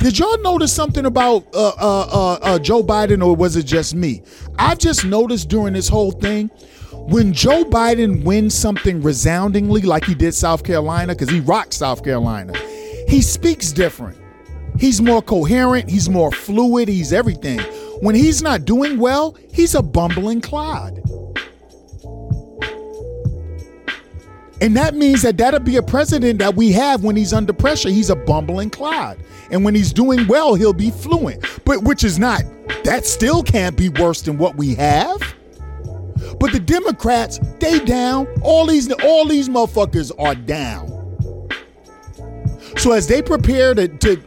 Did 0.00 0.18
y'all 0.18 0.40
notice 0.42 0.72
something 0.72 1.06
about 1.06 1.46
uh, 1.54 1.68
uh, 1.68 2.08
uh, 2.10 2.38
uh, 2.42 2.58
Joe 2.58 2.82
Biden, 2.82 3.24
or 3.24 3.36
was 3.36 3.56
it 3.56 3.64
just 3.64 3.94
me? 3.94 4.22
I've 4.58 4.78
just 4.78 5.04
noticed 5.04 5.48
during 5.48 5.74
this 5.74 5.88
whole 5.88 6.12
thing, 6.12 6.48
when 6.92 7.32
Joe 7.32 7.64
Biden 7.64 8.24
wins 8.24 8.54
something 8.54 9.02
resoundingly, 9.02 9.82
like 9.82 10.04
he 10.04 10.14
did 10.14 10.34
South 10.34 10.64
Carolina, 10.64 11.14
because 11.14 11.30
he 11.30 11.40
rocked 11.40 11.74
South 11.74 12.02
Carolina, 12.02 12.56
he 13.08 13.20
speaks 13.20 13.72
different. 13.72 14.18
He's 14.78 15.00
more 15.02 15.20
coherent. 15.20 15.90
He's 15.90 16.08
more 16.08 16.30
fluid. 16.30 16.88
He's 16.88 17.12
everything. 17.12 17.58
When 18.00 18.14
he's 18.14 18.42
not 18.42 18.64
doing 18.64 18.98
well, 18.98 19.36
he's 19.52 19.74
a 19.74 19.82
bumbling 19.82 20.40
clod. 20.40 21.02
And 24.60 24.76
that 24.76 24.94
means 24.94 25.22
that 25.22 25.36
that'll 25.36 25.60
be 25.60 25.76
a 25.76 25.82
president 25.82 26.40
that 26.40 26.54
we 26.54 26.72
have 26.72 27.04
when 27.04 27.14
he's 27.16 27.32
under 27.32 27.52
pressure. 27.52 27.90
He's 27.90 28.10
a 28.10 28.16
bumbling 28.16 28.70
clod. 28.70 29.18
And 29.50 29.64
when 29.64 29.74
he's 29.74 29.92
doing 29.92 30.26
well, 30.26 30.54
he'll 30.54 30.72
be 30.72 30.90
fluent. 30.90 31.44
But 31.64 31.82
which 31.84 32.02
is 32.02 32.18
not, 32.18 32.42
that 32.84 33.06
still 33.06 33.42
can't 33.42 33.76
be 33.76 33.88
worse 33.88 34.22
than 34.22 34.36
what 34.36 34.56
we 34.56 34.74
have. 34.74 35.20
But 36.40 36.52
the 36.52 36.60
Democrats, 36.60 37.38
they 37.60 37.78
down. 37.78 38.26
All 38.42 38.66
these 38.66 38.90
all 39.04 39.26
these 39.26 39.48
motherfuckers 39.48 40.12
are 40.18 40.34
down. 40.34 40.88
So 42.76 42.92
as 42.92 43.06
they 43.06 43.22
prepare 43.22 43.74
to, 43.74 43.88
to 43.88 44.20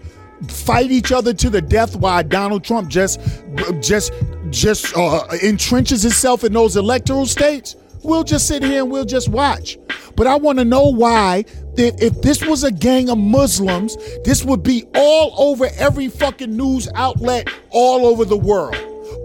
fight 0.47 0.91
each 0.91 1.11
other 1.11 1.34
to 1.34 1.49
the 1.49 1.61
death 1.61 1.95
while 1.95 2.23
Donald 2.23 2.63
Trump 2.63 2.89
just 2.89 3.19
just 3.79 4.13
just 4.49 4.95
uh, 4.97 5.27
entrenches 5.43 6.03
himself 6.03 6.43
in 6.43 6.53
those 6.53 6.75
electoral 6.75 7.25
states, 7.25 7.75
we'll 8.03 8.23
just 8.23 8.47
sit 8.47 8.63
here 8.63 8.83
and 8.83 8.91
we'll 8.91 9.05
just 9.05 9.29
watch. 9.29 9.77
But 10.15 10.27
I 10.27 10.35
want 10.35 10.59
to 10.59 10.65
know 10.65 10.89
why, 10.89 11.43
that 11.75 12.01
if 12.01 12.21
this 12.21 12.45
was 12.45 12.63
a 12.63 12.71
gang 12.71 13.09
of 13.09 13.17
Muslims, 13.17 13.97
this 14.23 14.43
would 14.43 14.63
be 14.63 14.85
all 14.95 15.33
over 15.37 15.69
every 15.77 16.09
fucking 16.09 16.55
news 16.55 16.89
outlet 16.95 17.47
all 17.69 18.05
over 18.05 18.25
the 18.25 18.37
world. 18.37 18.75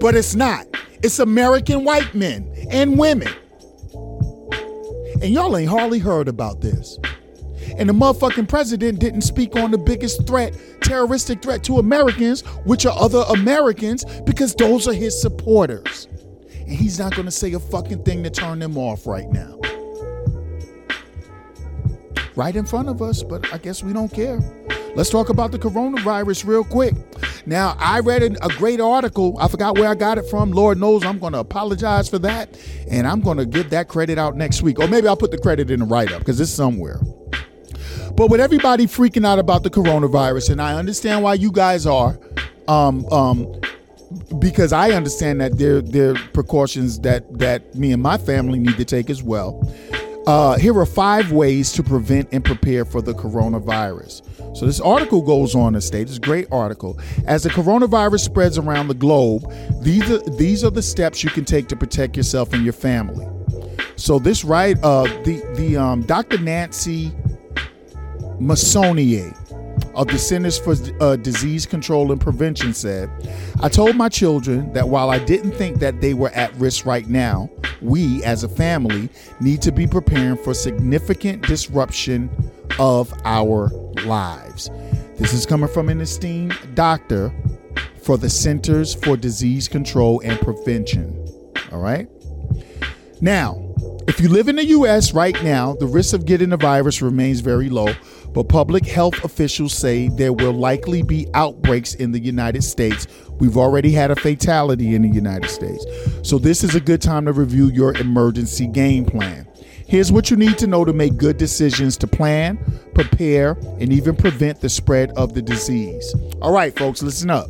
But 0.01 0.15
it's 0.15 0.35
not. 0.35 0.67
It's 1.03 1.19
American 1.19 1.85
white 1.85 2.15
men 2.15 2.51
and 2.71 2.99
women. 2.99 3.33
And 5.23 5.33
y'all 5.33 5.57
ain't 5.57 5.71
hardly 5.71 5.99
heard 5.99 6.29
about 6.29 6.61
this. 6.61 6.99
And 7.79 7.89
the 7.89 7.93
motherfucking 7.93 8.49
president 8.49 9.01
didn't 9.01 9.23
speak 9.23 9.57
on 9.57 9.71
the 9.71 9.79
biggest 9.79 10.27
threat, 10.27 10.57
terroristic 10.83 11.43
threat 11.43 11.65
to 11.65 11.79
Americans, 11.79 12.43
which 12.65 12.87
are 12.87 12.97
other 12.97 13.25
Americans, 13.31 14.05
because 14.25 14.55
those 14.55 14.87
are 14.87 14.93
his 14.93 15.21
supporters. 15.21 16.07
And 16.67 16.75
he's 16.75 16.99
not 16.99 17.15
gonna 17.15 17.31
say 17.31 17.53
a 17.53 17.61
fucking 17.61 18.03
thing 18.03 18.23
to 18.25 18.31
turn 18.31 18.59
them 18.59 18.77
off 18.77 19.07
right 19.07 19.31
now. 19.31 19.59
Right 22.35 22.55
in 22.55 22.67
front 22.67 22.89
of 22.89 23.01
us, 23.01 23.23
but 23.23 23.53
I 23.53 23.59
guess 23.59 23.83
we 23.83 23.93
don't 23.93 24.13
care. 24.13 24.41
Let's 24.95 25.11
talk 25.11 25.29
about 25.29 25.53
the 25.53 25.59
coronavirus 25.59 26.47
real 26.47 26.65
quick. 26.65 26.95
Now, 27.47 27.77
I 27.79 28.01
read 28.01 28.23
a 28.23 28.49
great 28.57 28.81
article. 28.81 29.37
I 29.39 29.47
forgot 29.47 29.79
where 29.79 29.89
I 29.89 29.95
got 29.95 30.19
it 30.19 30.25
from. 30.29 30.51
Lord 30.51 30.79
knows 30.79 31.05
I'm 31.05 31.19
going 31.19 31.35
to 31.35 31.39
apologize 31.39 32.09
for 32.09 32.19
that. 32.21 32.59
And 32.91 33.07
I'm 33.07 33.21
going 33.21 33.37
to 33.37 33.47
give 33.47 33.71
that 33.71 33.89
credit 33.89 34.19
out 34.19 34.37
next 34.37 34.63
week. 34.63 34.81
Or 34.81 34.89
maybe 34.89 35.07
I'll 35.07 35.17
put 35.17 35.31
the 35.31 35.39
credit 35.39 35.71
in 35.71 35.81
the 35.81 35.87
write 35.87 36.13
up 36.13 36.21
because 36.21 36.41
it's 36.41 36.51
somewhere. 36.51 36.99
But 38.17 38.31
with 38.31 38.41
everybody 38.41 38.87
freaking 38.87 39.27
out 39.27 39.39
about 39.39 39.63
the 39.63 39.71
coronavirus, 39.71 40.51
and 40.51 40.63
I 40.63 40.75
understand 40.75 41.23
why 41.23 41.35
you 41.35 41.53
guys 41.53 41.87
are, 41.87 42.19
um, 42.67 43.05
um, 43.13 43.61
because 44.39 44.73
I 44.73 44.91
understand 44.91 45.41
that 45.41 45.59
there 45.59 45.81
there 45.81 46.11
are 46.11 46.19
precautions 46.33 47.01
that 47.01 47.39
that 47.39 47.75
me 47.75 47.93
and 47.93 48.03
my 48.03 48.19
family 48.19 48.59
need 48.59 48.77
to 48.77 48.85
take 48.85 49.11
as 49.11 49.23
well. 49.23 49.63
Uh, 50.27 50.59
here 50.59 50.77
are 50.77 50.87
five 50.87 51.31
ways 51.31 51.71
to 51.73 51.85
prevent 51.85 52.29
and 52.33 52.45
prepare 52.45 52.85
for 52.85 53.01
the 53.01 53.13
coronavirus. 53.13 54.57
So 54.57 54.67
this 54.67 54.81
article 54.81 55.23
goes 55.23 55.55
on 55.55 55.75
to 55.75 55.81
state, 55.81 56.09
it's 56.09 56.17
a 56.17 56.21
great 56.21 56.49
article. 56.51 56.99
As 57.27 57.45
the 57.45 57.51
coronavirus 57.51 58.21
spreads 58.21 58.59
around 58.59 58.89
the 58.89 58.95
globe, 58.95 59.45
these 59.83 60.11
are 60.11 60.19
these 60.31 60.65
are 60.65 60.71
the 60.71 60.83
steps 60.83 61.23
you 61.23 61.31
can 61.31 61.45
take 61.45 61.69
to 61.69 61.77
protect 61.77 62.17
yourself 62.17 62.53
and 62.53 62.65
your 62.65 62.73
family. 62.73 63.29
So 63.95 64.19
this 64.19 64.45
right, 64.45 64.77
uh, 64.83 65.05
the 65.23 65.43
the 65.57 65.77
um, 65.77 66.03
Dr. 66.03 66.39
Nancy 66.39 67.13
Messonnier 68.41 69.35
of 69.97 70.09
the 70.09 70.19
Centers 70.19 70.59
for 70.59 70.77
uh, 71.01 71.17
Disease 71.17 71.67
Control 71.67 72.13
and 72.13 72.21
Prevention 72.21 72.75
said, 72.75 73.11
I 73.61 73.69
told 73.69 73.97
my 73.97 74.09
children 74.09 74.73
that 74.75 74.89
while 74.89 75.11
I 75.11 75.19
didn't 75.19 75.53
think 75.53 75.79
that 75.79 76.01
they 76.01 76.13
were 76.15 76.31
at 76.31 76.55
risk 76.57 76.85
right 76.85 77.09
now, 77.09 77.51
we 77.81 78.23
as 78.23 78.45
a 78.45 78.49
family 78.49 79.09
need 79.41 79.63
to 79.63 79.73
be 79.73 79.87
preparing 79.87 80.37
for 80.37 80.53
significant 80.53 81.47
disruption 81.47 82.31
of 82.79 83.13
our 83.25 83.71
lives. 84.05 84.71
This 85.17 85.33
is 85.33 85.47
coming 85.47 85.69
from 85.69 85.89
an 85.89 86.03
esteemed 86.03 86.55
doctor 86.75 87.33
for 88.03 88.19
the 88.19 88.29
Centers 88.29 88.95
for 88.95 89.17
Disease 89.17 89.67
Control 89.67 90.21
and 90.25 90.39
Prevention. 90.41 91.27
All 91.73 91.81
right. 91.81 92.07
Now, 93.23 93.67
if 94.07 94.21
you 94.21 94.29
live 94.29 94.49
in 94.49 94.57
the 94.57 94.67
US 94.67 95.15
right 95.15 95.43
now, 95.43 95.75
the 95.75 95.87
risk 95.87 96.15
of 96.15 96.27
getting 96.27 96.51
the 96.51 96.57
virus 96.57 97.01
remains 97.01 97.41
very 97.41 97.69
low, 97.71 97.93
but 98.37 98.51
public 98.51 98.85
health 98.85 99.25
officials 99.25 99.73
say 99.73 100.09
there 100.11 100.35
will 100.35 100.53
likely 100.53 101.01
be 101.01 101.27
outbreaks 101.33 101.95
in 101.95 102.13
the 102.13 102.19
United 102.19 102.63
States. 102.63 103.07
We've 103.39 103.57
already 103.57 103.91
had 103.91 104.11
a 104.11 104.17
fatality 104.17 104.95
in 104.95 105.01
the 105.01 105.09
United 105.09 105.49
States. 105.49 105.87
So, 106.23 106.37
this 106.39 106.63
is 106.63 106.75
a 106.75 106.81
good 106.81 107.01
time 107.01 107.25
to 107.25 107.33
review 107.33 107.69
your 107.69 107.97
emergency 107.97 108.67
game 108.67 109.07
plan. 109.07 109.49
Here's 109.89 110.13
what 110.13 110.31
you 110.31 110.37
need 110.37 110.59
to 110.59 110.67
know 110.67 110.85
to 110.85 110.93
make 110.93 111.17
good 111.17 111.39
decisions 111.39 111.97
to 111.97 112.07
plan, 112.07 112.59
prepare, 112.93 113.53
and 113.81 113.91
even 113.91 114.15
prevent 114.15 114.61
the 114.61 114.69
spread 114.69 115.13
of 115.13 115.33
the 115.33 115.41
disease. 115.41 116.15
All 116.43 116.53
right, 116.53 116.79
folks, 116.79 117.03
listen 117.03 117.31
up. 117.31 117.49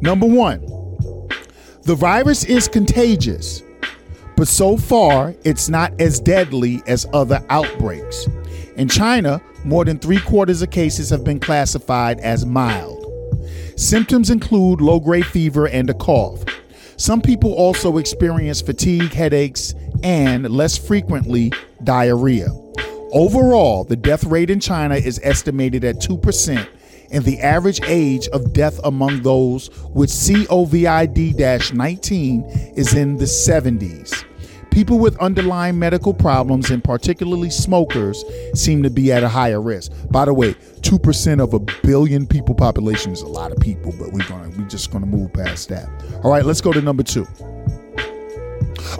Number 0.00 0.26
one, 0.26 0.60
the 1.82 1.96
virus 1.96 2.44
is 2.44 2.68
contagious, 2.68 3.64
but 4.36 4.46
so 4.46 4.76
far 4.76 5.34
it's 5.42 5.68
not 5.68 6.00
as 6.00 6.20
deadly 6.20 6.80
as 6.86 7.06
other 7.12 7.44
outbreaks. 7.50 8.28
In 8.78 8.88
China, 8.88 9.42
more 9.64 9.84
than 9.84 9.98
three 9.98 10.20
quarters 10.20 10.62
of 10.62 10.70
cases 10.70 11.10
have 11.10 11.24
been 11.24 11.40
classified 11.40 12.20
as 12.20 12.46
mild. 12.46 13.04
Symptoms 13.74 14.30
include 14.30 14.80
low 14.80 15.00
grade 15.00 15.26
fever 15.26 15.66
and 15.66 15.90
a 15.90 15.94
cough. 15.94 16.44
Some 16.96 17.20
people 17.20 17.52
also 17.54 17.98
experience 17.98 18.60
fatigue, 18.60 19.12
headaches, 19.12 19.74
and 20.04 20.48
less 20.48 20.78
frequently, 20.78 21.52
diarrhea. 21.82 22.46
Overall, 23.12 23.82
the 23.82 23.96
death 23.96 24.22
rate 24.22 24.48
in 24.48 24.60
China 24.60 24.94
is 24.94 25.18
estimated 25.24 25.82
at 25.82 25.96
2%, 25.96 26.68
and 27.10 27.24
the 27.24 27.40
average 27.40 27.80
age 27.82 28.28
of 28.28 28.52
death 28.52 28.78
among 28.84 29.22
those 29.22 29.70
with 29.88 30.10
COVID 30.10 31.74
19 31.74 32.44
is 32.76 32.94
in 32.94 33.16
the 33.16 33.24
70s. 33.24 34.24
People 34.78 35.00
with 35.00 35.18
underlying 35.18 35.76
medical 35.76 36.14
problems, 36.14 36.70
and 36.70 36.84
particularly 36.84 37.50
smokers, 37.50 38.24
seem 38.54 38.80
to 38.84 38.90
be 38.90 39.10
at 39.10 39.24
a 39.24 39.28
higher 39.28 39.60
risk. 39.60 39.90
By 40.08 40.24
the 40.24 40.32
way, 40.32 40.54
two 40.82 41.00
percent 41.00 41.40
of 41.40 41.52
a 41.52 41.58
billion 41.58 42.28
people 42.28 42.54
population 42.54 43.10
is 43.10 43.22
a 43.22 43.26
lot 43.26 43.50
of 43.50 43.58
people, 43.58 43.92
but 43.98 44.12
we're 44.12 44.24
gonna 44.28 44.50
we're 44.50 44.68
just 44.68 44.92
gonna 44.92 45.04
move 45.04 45.32
past 45.32 45.68
that. 45.70 45.88
All 46.22 46.30
right, 46.30 46.44
let's 46.44 46.60
go 46.60 46.72
to 46.72 46.80
number 46.80 47.02
two. 47.02 47.26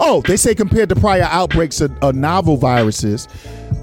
Oh, 0.01 0.21
they 0.27 0.35
say 0.35 0.53
compared 0.53 0.89
to 0.89 0.97
prior 0.97 1.23
outbreaks 1.23 1.79
of, 1.79 1.97
of 2.03 2.13
novel 2.13 2.57
viruses, 2.57 3.29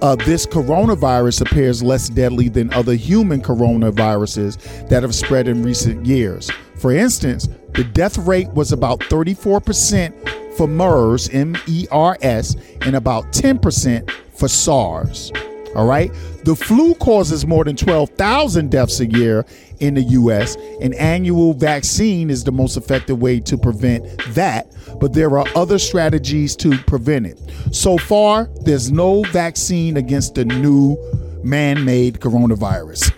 uh, 0.03 0.17
this 0.17 0.45
coronavirus 0.45 1.51
appears 1.51 1.83
less 1.83 2.11
deadly 2.11 2.51
than 2.51 2.71
other 2.75 2.95
human 2.95 3.41
coronaviruses 3.41 4.87
that 4.91 5.03
have 5.03 5.15
spread 5.15 5.49
in 5.49 5.63
recent 5.63 6.05
years. 6.05 6.51
For 6.77 6.93
instance, 6.93 7.49
the 7.73 7.85
death 7.85 8.19
rate 8.19 8.49
was 8.51 8.73
about 8.73 9.01
34% 9.01 10.37
for 10.57 10.67
MERS, 10.67 11.29
M 11.31 11.57
E 11.67 11.87
R 11.91 12.17
S, 12.23 12.57
and 12.83 12.97
about 12.97 13.33
10% 13.33 14.11
for 14.35 14.49
SARS. 14.49 15.33
All 15.75 15.87
right. 15.87 16.11
The 16.45 16.57
flu 16.57 16.95
causes 16.95 17.47
more 17.47 17.65
than 17.65 17.77
12,000 17.77 18.71
deaths 18.71 19.01
a 19.01 19.07
year 19.07 19.45
in 19.81 19.95
the 19.95 20.03
U.S. 20.03 20.57
An 20.81 20.95
annual 20.95 21.53
vaccine 21.53 22.31
is 22.31 22.45
the 22.45 22.53
most 22.53 22.77
effective 22.77 23.21
way 23.21 23.41
to 23.41 23.59
prevent 23.59 24.05
that, 24.29 24.73
but 25.01 25.13
there 25.13 25.39
are 25.39 25.47
other 25.55 25.79
strategies 25.79 26.57
to 26.57 26.79
prevent 26.85 27.27
it. 27.27 27.39
So 27.73 27.99
far, 27.99 28.49
there's 28.63 28.91
no 28.91 29.23
vaccine 29.25 29.97
against 29.99 30.37
the 30.37 30.47
new 30.47 30.97
man 31.45 31.85
made 31.85 32.21
coronavirus. 32.21 33.13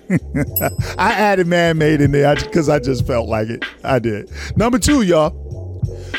I 0.98 1.12
added 1.12 1.46
man 1.46 1.78
made 1.78 2.00
in 2.00 2.10
there 2.12 2.34
because 2.34 2.68
I 2.68 2.78
just 2.78 3.06
felt 3.06 3.28
like 3.28 3.48
it. 3.48 3.64
I 3.84 3.98
did. 3.98 4.30
Number 4.56 4.78
two, 4.78 5.02
y'all. 5.02 5.47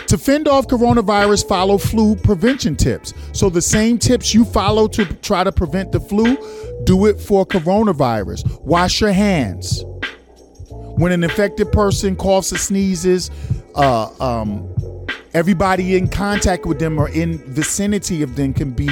To 0.07 0.17
fend 0.17 0.47
off 0.47 0.67
coronavirus, 0.67 1.47
follow 1.47 1.77
flu 1.77 2.15
prevention 2.15 2.75
tips. 2.75 3.13
So, 3.31 3.49
the 3.49 3.61
same 3.61 3.97
tips 3.97 4.33
you 4.33 4.45
follow 4.45 4.87
to 4.87 5.05
try 5.05 5.43
to 5.43 5.51
prevent 5.51 5.91
the 5.91 5.99
flu, 5.99 6.37
do 6.83 7.05
it 7.05 7.19
for 7.19 7.45
coronavirus. 7.45 8.61
Wash 8.61 9.01
your 9.01 9.11
hands. 9.11 9.83
When 10.71 11.11
an 11.11 11.23
infected 11.23 11.71
person 11.71 12.15
coughs 12.15 12.51
or 12.51 12.57
sneezes, 12.57 13.31
uh, 13.75 14.09
um, 14.19 14.67
everybody 15.33 15.95
in 15.95 16.07
contact 16.07 16.65
with 16.65 16.79
them 16.79 16.97
or 16.99 17.09
in 17.09 17.37
vicinity 17.53 18.23
of 18.23 18.35
them 18.35 18.53
can 18.53 18.71
be 18.71 18.89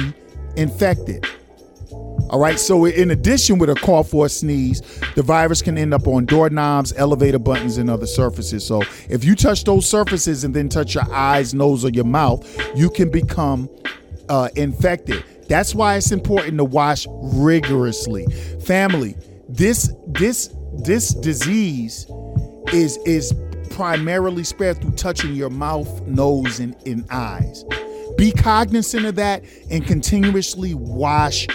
infected. 0.56 1.26
All 2.30 2.38
right. 2.38 2.58
So, 2.58 2.84
in 2.84 3.10
addition, 3.10 3.58
with 3.58 3.70
a 3.70 3.74
cough 3.74 4.12
or 4.12 4.26
a 4.26 4.28
sneeze, 4.28 4.82
the 5.14 5.22
virus 5.22 5.62
can 5.62 5.78
end 5.78 5.94
up 5.94 6.06
on 6.06 6.26
doorknobs, 6.26 6.92
elevator 6.96 7.38
buttons, 7.38 7.78
and 7.78 7.88
other 7.88 8.06
surfaces. 8.06 8.66
So, 8.66 8.82
if 9.08 9.24
you 9.24 9.34
touch 9.34 9.64
those 9.64 9.88
surfaces 9.88 10.44
and 10.44 10.54
then 10.54 10.68
touch 10.68 10.94
your 10.94 11.10
eyes, 11.12 11.54
nose, 11.54 11.84
or 11.84 11.90
your 11.90 12.04
mouth, 12.04 12.46
you 12.76 12.90
can 12.90 13.10
become 13.10 13.68
uh, 14.28 14.48
infected. 14.56 15.24
That's 15.48 15.74
why 15.74 15.96
it's 15.96 16.12
important 16.12 16.58
to 16.58 16.64
wash 16.64 17.06
rigorously. 17.08 18.26
Family, 18.64 19.16
this 19.48 19.92
this 20.08 20.54
this 20.74 21.14
disease 21.14 22.06
is 22.72 22.98
is 23.06 23.32
primarily 23.70 24.44
spread 24.44 24.80
through 24.80 24.90
touching 24.92 25.34
your 25.34 25.50
mouth, 25.50 26.02
nose, 26.06 26.60
and, 26.60 26.76
and 26.84 27.06
eyes. 27.10 27.64
Be 28.16 28.32
cognizant 28.32 29.06
of 29.06 29.14
that 29.14 29.44
and 29.70 29.86
continuously 29.86 30.74
wash 30.74 31.46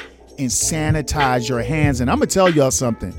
and 0.43 0.51
sanitize 0.51 1.49
your 1.49 1.61
hands. 1.61 2.01
And 2.01 2.09
I'm 2.09 2.17
gonna 2.17 2.27
tell 2.27 2.49
y'all 2.49 2.71
something. 2.71 3.13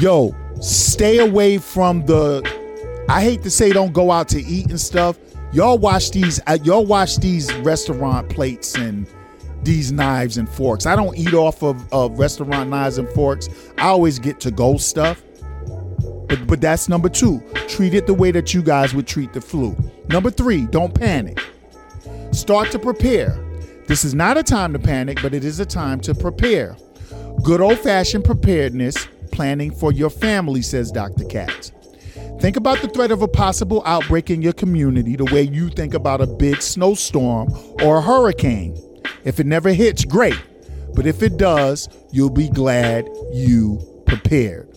Yo, 0.00 0.34
stay 0.60 1.18
away 1.18 1.58
from 1.58 2.04
the 2.06 2.42
I 3.08 3.22
hate 3.22 3.42
to 3.42 3.50
say 3.50 3.70
don't 3.72 3.92
go 3.92 4.10
out 4.10 4.28
to 4.30 4.42
eat 4.42 4.70
and 4.70 4.80
stuff. 4.80 5.18
Y'all 5.52 5.78
watch 5.78 6.10
these 6.10 6.40
uh, 6.46 6.58
y'all 6.64 6.86
watch 6.86 7.18
these 7.18 7.52
restaurant 7.56 8.28
plates 8.30 8.74
and 8.74 9.06
these 9.62 9.92
knives 9.92 10.36
and 10.36 10.48
forks. 10.48 10.86
I 10.86 10.96
don't 10.96 11.16
eat 11.16 11.34
off 11.34 11.62
of, 11.62 11.90
of 11.92 12.18
restaurant 12.18 12.70
knives 12.70 12.98
and 12.98 13.08
forks. 13.10 13.48
I 13.78 13.88
always 13.88 14.18
get 14.18 14.40
to 14.40 14.50
go 14.50 14.76
stuff. 14.76 15.22
But 16.28 16.46
but 16.46 16.60
that's 16.60 16.88
number 16.88 17.08
two. 17.08 17.42
Treat 17.68 17.94
it 17.94 18.06
the 18.06 18.14
way 18.14 18.30
that 18.30 18.54
you 18.54 18.62
guys 18.62 18.94
would 18.94 19.06
treat 19.06 19.32
the 19.32 19.40
flu. 19.40 19.76
Number 20.08 20.30
three, 20.30 20.66
don't 20.66 20.94
panic. 20.94 21.38
Start 22.32 22.70
to 22.72 22.78
prepare. 22.78 23.43
This 23.86 24.04
is 24.04 24.14
not 24.14 24.38
a 24.38 24.42
time 24.42 24.72
to 24.72 24.78
panic, 24.78 25.18
but 25.22 25.34
it 25.34 25.44
is 25.44 25.60
a 25.60 25.66
time 25.66 26.00
to 26.00 26.14
prepare. 26.14 26.76
Good 27.42 27.60
old 27.60 27.78
fashioned 27.78 28.24
preparedness, 28.24 29.06
planning 29.30 29.70
for 29.74 29.92
your 29.92 30.10
family, 30.10 30.62
says 30.62 30.90
Dr. 30.90 31.24
Katz. 31.24 31.72
Think 32.40 32.56
about 32.56 32.80
the 32.80 32.88
threat 32.88 33.10
of 33.10 33.22
a 33.22 33.28
possible 33.28 33.82
outbreak 33.86 34.30
in 34.30 34.42
your 34.42 34.52
community 34.52 35.16
the 35.16 35.24
way 35.26 35.42
you 35.42 35.68
think 35.68 35.94
about 35.94 36.20
a 36.20 36.26
big 36.26 36.62
snowstorm 36.62 37.48
or 37.82 37.98
a 37.98 38.02
hurricane. 38.02 38.76
If 39.24 39.38
it 39.40 39.46
never 39.46 39.72
hits, 39.72 40.04
great. 40.04 40.40
but 40.94 41.06
if 41.06 41.22
it 41.22 41.36
does, 41.36 41.88
you'll 42.12 42.30
be 42.30 42.48
glad 42.48 43.08
you 43.32 43.80
prepared. 44.06 44.68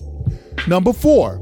Number 0.67 0.91
four, 0.91 1.37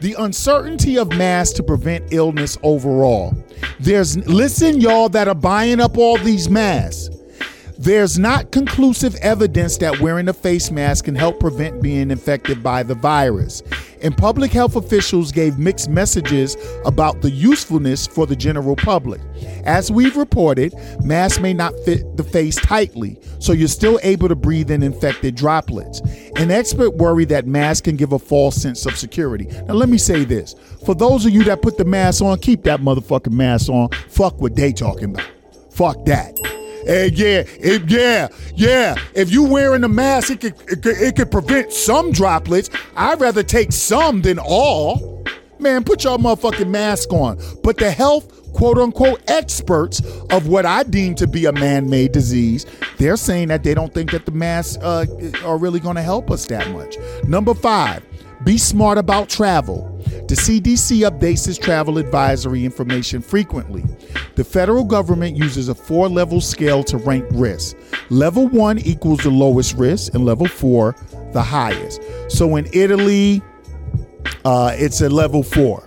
the 0.00 0.14
uncertainty 0.18 0.98
of 0.98 1.12
masks 1.16 1.54
to 1.54 1.62
prevent 1.62 2.12
illness 2.12 2.56
overall. 2.62 3.34
There's, 3.80 4.16
listen, 4.28 4.80
y'all 4.80 5.08
that 5.10 5.28
are 5.28 5.34
buying 5.34 5.80
up 5.80 5.98
all 5.98 6.18
these 6.18 6.48
masks. 6.48 7.10
There's 7.80 8.18
not 8.18 8.50
conclusive 8.50 9.14
evidence 9.16 9.76
that 9.76 10.00
wearing 10.00 10.26
a 10.26 10.32
face 10.32 10.68
mask 10.72 11.04
can 11.04 11.14
help 11.14 11.38
prevent 11.38 11.80
being 11.80 12.10
infected 12.10 12.60
by 12.60 12.82
the 12.82 12.96
virus. 12.96 13.62
And 14.02 14.16
public 14.16 14.50
health 14.50 14.74
officials 14.74 15.30
gave 15.30 15.60
mixed 15.60 15.88
messages 15.88 16.56
about 16.84 17.22
the 17.22 17.30
usefulness 17.30 18.04
for 18.04 18.26
the 18.26 18.34
general 18.34 18.74
public. 18.74 19.20
As 19.62 19.92
we've 19.92 20.16
reported, 20.16 20.74
masks 21.04 21.38
may 21.38 21.54
not 21.54 21.72
fit 21.84 22.16
the 22.16 22.24
face 22.24 22.56
tightly, 22.56 23.16
so 23.38 23.52
you're 23.52 23.68
still 23.68 24.00
able 24.02 24.26
to 24.26 24.34
breathe 24.34 24.72
in 24.72 24.82
infected 24.82 25.36
droplets. 25.36 26.00
An 26.34 26.50
expert 26.50 26.96
worry 26.96 27.26
that 27.26 27.46
masks 27.46 27.82
can 27.82 27.94
give 27.94 28.10
a 28.10 28.18
false 28.18 28.56
sense 28.56 28.86
of 28.86 28.96
security. 28.98 29.44
Now, 29.68 29.74
let 29.74 29.88
me 29.88 29.98
say 29.98 30.24
this 30.24 30.56
for 30.84 30.96
those 30.96 31.24
of 31.26 31.32
you 31.32 31.44
that 31.44 31.62
put 31.62 31.78
the 31.78 31.84
mask 31.84 32.22
on, 32.22 32.40
keep 32.40 32.64
that 32.64 32.80
motherfucking 32.80 33.30
mask 33.30 33.68
on. 33.68 33.90
Fuck 34.08 34.40
what 34.40 34.56
they 34.56 34.72
talking 34.72 35.10
about. 35.14 35.30
Fuck 35.70 36.04
that. 36.06 36.57
Hey, 36.88 37.10
yeah, 37.12 37.44
it, 37.46 37.90
yeah, 37.90 38.28
yeah. 38.54 38.94
If 39.14 39.30
you 39.30 39.42
wearing 39.44 39.84
a 39.84 39.88
mask, 39.88 40.30
it 40.30 40.40
could, 40.40 40.54
it 40.72 40.82
could 40.82 40.96
it 40.96 41.16
could 41.16 41.30
prevent 41.30 41.70
some 41.70 42.12
droplets. 42.12 42.70
I'd 42.96 43.20
rather 43.20 43.42
take 43.42 43.72
some 43.72 44.22
than 44.22 44.38
all. 44.38 45.22
Man, 45.58 45.84
put 45.84 46.04
your 46.04 46.16
motherfucking 46.16 46.70
mask 46.70 47.12
on. 47.12 47.38
But 47.62 47.76
the 47.76 47.90
health 47.90 48.54
quote 48.54 48.78
unquote 48.78 49.20
experts 49.30 50.00
of 50.30 50.48
what 50.48 50.64
I 50.64 50.82
deem 50.82 51.14
to 51.16 51.26
be 51.26 51.44
a 51.44 51.52
man 51.52 51.90
made 51.90 52.12
disease, 52.12 52.64
they're 52.96 53.18
saying 53.18 53.48
that 53.48 53.64
they 53.64 53.74
don't 53.74 53.92
think 53.92 54.10
that 54.12 54.24
the 54.24 54.32
masks 54.32 54.82
uh, 54.82 55.04
are 55.44 55.58
really 55.58 55.80
going 55.80 55.96
to 55.96 56.02
help 56.02 56.30
us 56.30 56.46
that 56.46 56.70
much. 56.70 56.96
Number 57.24 57.52
five, 57.52 58.02
be 58.44 58.56
smart 58.56 58.96
about 58.96 59.28
travel. 59.28 59.97
The 60.28 60.34
CDC 60.34 61.08
updates 61.08 61.48
its 61.48 61.56
travel 61.56 61.96
advisory 61.96 62.62
information 62.62 63.22
frequently. 63.22 63.82
The 64.34 64.44
federal 64.44 64.84
government 64.84 65.38
uses 65.38 65.70
a 65.70 65.74
four 65.74 66.06
level 66.06 66.42
scale 66.42 66.84
to 66.84 66.98
rank 66.98 67.24
risk. 67.30 67.78
Level 68.10 68.46
one 68.46 68.78
equals 68.80 69.20
the 69.20 69.30
lowest 69.30 69.74
risk, 69.76 70.12
and 70.12 70.26
level 70.26 70.46
four, 70.46 70.94
the 71.32 71.40
highest. 71.40 72.02
So 72.28 72.56
in 72.56 72.68
Italy, 72.74 73.40
uh, 74.44 74.72
it's 74.74 75.00
a 75.00 75.08
level 75.08 75.42
four. 75.42 75.86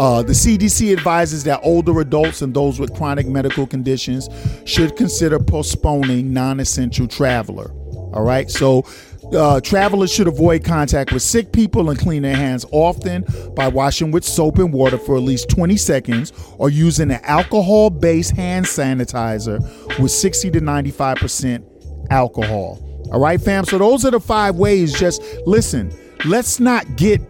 Uh, 0.00 0.22
the 0.22 0.32
CDC 0.32 0.90
advises 0.96 1.44
that 1.44 1.60
older 1.62 2.00
adults 2.00 2.40
and 2.40 2.54
those 2.54 2.80
with 2.80 2.94
chronic 2.94 3.26
medical 3.26 3.66
conditions 3.66 4.30
should 4.64 4.96
consider 4.96 5.38
postponing 5.38 6.32
non 6.32 6.58
essential 6.58 7.06
traveler. 7.06 7.70
All 8.14 8.24
right, 8.24 8.50
so 8.50 8.86
uh, 9.34 9.60
travelers 9.60 10.12
should 10.12 10.28
avoid 10.28 10.64
contact 10.64 11.12
with 11.12 11.22
sick 11.22 11.52
people 11.52 11.90
and 11.90 11.98
clean 11.98 12.22
their 12.22 12.36
hands 12.36 12.64
often 12.72 13.24
by 13.54 13.68
washing 13.68 14.10
with 14.10 14.24
soap 14.24 14.58
and 14.58 14.72
water 14.72 14.98
for 14.98 15.16
at 15.16 15.22
least 15.22 15.48
20 15.50 15.76
seconds 15.76 16.32
or 16.58 16.70
using 16.70 17.10
an 17.10 17.20
alcohol 17.22 17.90
based 17.90 18.32
hand 18.36 18.66
sanitizer 18.66 19.60
with 19.98 20.10
60 20.10 20.50
to 20.50 20.60
95% 20.60 21.64
alcohol. 22.10 22.78
All 23.12 23.20
right, 23.20 23.40
fam? 23.40 23.64
So 23.64 23.78
those 23.78 24.04
are 24.04 24.10
the 24.10 24.20
five 24.20 24.56
ways. 24.56 24.98
Just 24.98 25.22
listen, 25.46 25.92
let's 26.24 26.60
not 26.60 26.96
get 26.96 27.20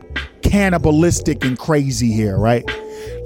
cannibalistic 0.42 1.44
and 1.44 1.58
crazy 1.58 2.12
here, 2.12 2.38
right? 2.38 2.64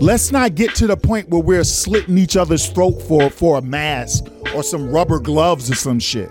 Let's 0.01 0.31
not 0.31 0.55
get 0.55 0.75
to 0.77 0.87
the 0.87 0.97
point 0.97 1.29
where 1.31 1.41
we're 1.41 1.64
slitting 1.64 2.18
each 2.18 2.37
other's 2.37 2.68
throat 2.68 3.01
for, 3.03 3.31
for 3.31 3.59
a 3.59 3.62
mask 3.62 4.25
or 4.55 4.62
some 4.62 4.91
rubber 4.91 5.18
gloves 5.18 5.70
or 5.70 5.75
some 5.75 5.99
shit. 5.99 6.31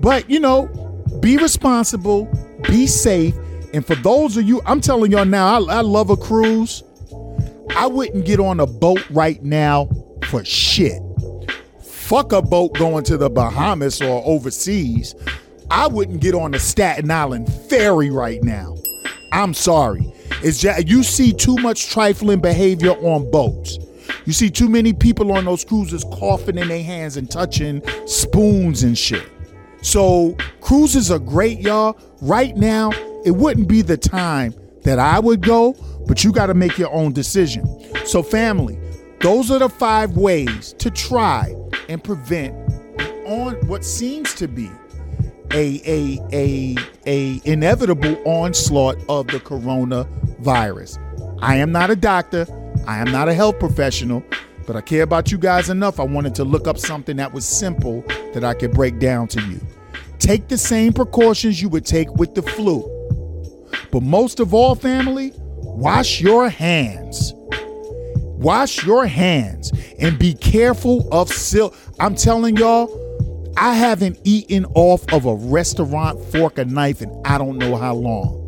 But, 0.00 0.28
you 0.28 0.40
know, 0.40 0.68
be 1.20 1.36
responsible, 1.36 2.28
be 2.64 2.86
safe. 2.86 3.34
And 3.72 3.84
for 3.84 3.94
those 3.96 4.36
of 4.36 4.44
you, 4.44 4.62
I'm 4.64 4.80
telling 4.80 5.12
y'all 5.12 5.24
now, 5.24 5.46
I, 5.46 5.76
I 5.76 5.80
love 5.80 6.10
a 6.10 6.16
cruise. 6.16 6.82
I 7.76 7.86
wouldn't 7.86 8.24
get 8.24 8.40
on 8.40 8.60
a 8.60 8.66
boat 8.66 9.08
right 9.10 9.42
now 9.42 9.88
for 10.28 10.44
shit. 10.44 11.02
Fuck 11.82 12.32
a 12.32 12.40
boat 12.40 12.74
going 12.74 13.04
to 13.04 13.16
the 13.16 13.28
Bahamas 13.28 14.00
or 14.00 14.22
overseas. 14.24 15.14
I 15.70 15.88
wouldn't 15.88 16.20
get 16.20 16.34
on 16.34 16.52
the 16.52 16.58
Staten 16.58 17.10
Island 17.10 17.52
ferry 17.68 18.10
right 18.10 18.42
now. 18.42 18.76
I'm 19.32 19.52
sorry. 19.52 20.12
It's 20.42 20.58
just 20.58 20.86
you 20.86 21.02
see 21.02 21.32
too 21.32 21.56
much 21.56 21.90
trifling 21.90 22.40
behavior 22.40 22.92
on 22.92 23.30
boats. 23.30 23.78
You 24.24 24.32
see 24.32 24.50
too 24.50 24.68
many 24.68 24.92
people 24.92 25.32
on 25.32 25.44
those 25.44 25.64
cruises 25.64 26.04
coughing 26.12 26.58
in 26.58 26.68
their 26.68 26.82
hands 26.82 27.16
and 27.16 27.30
touching 27.30 27.82
spoons 28.06 28.84
and 28.84 28.96
shit. 28.96 29.28
So 29.82 30.36
cruises 30.60 31.10
are 31.10 31.18
great, 31.18 31.60
y'all. 31.60 31.98
Right 32.20 32.56
now, 32.56 32.90
it 33.24 33.32
wouldn't 33.32 33.68
be 33.68 33.82
the 33.82 33.96
time 33.96 34.54
that 34.82 34.98
I 34.98 35.18
would 35.18 35.42
go, 35.42 35.74
but 36.06 36.24
you 36.24 36.32
got 36.32 36.46
to 36.46 36.54
make 36.54 36.78
your 36.78 36.92
own 36.92 37.12
decision. 37.12 37.66
So, 38.04 38.22
family, 38.22 38.78
those 39.20 39.50
are 39.50 39.58
the 39.58 39.68
five 39.68 40.16
ways 40.16 40.74
to 40.78 40.90
try 40.90 41.54
and 41.88 42.02
prevent 42.02 42.54
on 43.26 43.54
what 43.66 43.84
seems 43.84 44.34
to 44.34 44.46
be 44.46 44.70
a 45.52 45.80
a 45.86 46.20
a 46.32 46.76
a 47.06 47.40
inevitable 47.44 48.16
onslaught 48.24 48.96
of 49.08 49.26
the 49.28 49.40
coronavirus. 49.40 50.98
I 51.42 51.56
am 51.56 51.72
not 51.72 51.90
a 51.90 51.96
doctor. 51.96 52.46
I 52.86 52.98
am 52.98 53.10
not 53.10 53.28
a 53.28 53.34
health 53.34 53.58
professional, 53.58 54.22
but 54.66 54.76
I 54.76 54.80
care 54.80 55.02
about 55.02 55.30
you 55.30 55.38
guys 55.38 55.70
enough. 55.70 56.00
I 56.00 56.04
wanted 56.04 56.34
to 56.36 56.44
look 56.44 56.66
up 56.66 56.78
something 56.78 57.16
that 57.16 57.32
was 57.32 57.44
simple 57.46 58.02
that 58.34 58.44
I 58.44 58.54
could 58.54 58.72
break 58.72 58.98
down 58.98 59.28
to 59.28 59.42
you. 59.42 59.60
Take 60.18 60.48
the 60.48 60.58
same 60.58 60.92
precautions 60.92 61.62
you 61.62 61.68
would 61.68 61.86
take 61.86 62.12
with 62.14 62.34
the 62.34 62.42
flu. 62.42 62.92
But 63.92 64.02
most 64.02 64.40
of 64.40 64.52
all, 64.52 64.74
family, 64.74 65.32
wash 65.36 66.20
your 66.20 66.48
hands. 66.48 67.32
Wash 67.36 68.84
your 68.84 69.06
hands 69.06 69.72
and 69.98 70.18
be 70.18 70.34
careful 70.34 71.08
of 71.12 71.28
silk. 71.30 71.76
I'm 71.98 72.14
telling 72.14 72.56
y'all, 72.56 73.02
I 73.56 73.74
haven't 73.74 74.18
eaten 74.24 74.66
off 74.74 75.10
of 75.12 75.24
a 75.24 75.34
restaurant 75.34 76.22
fork 76.26 76.58
and 76.58 76.72
knife 76.72 77.00
in 77.00 77.22
I 77.24 77.38
don't 77.38 77.56
know 77.56 77.76
how 77.76 77.94
long. 77.94 78.45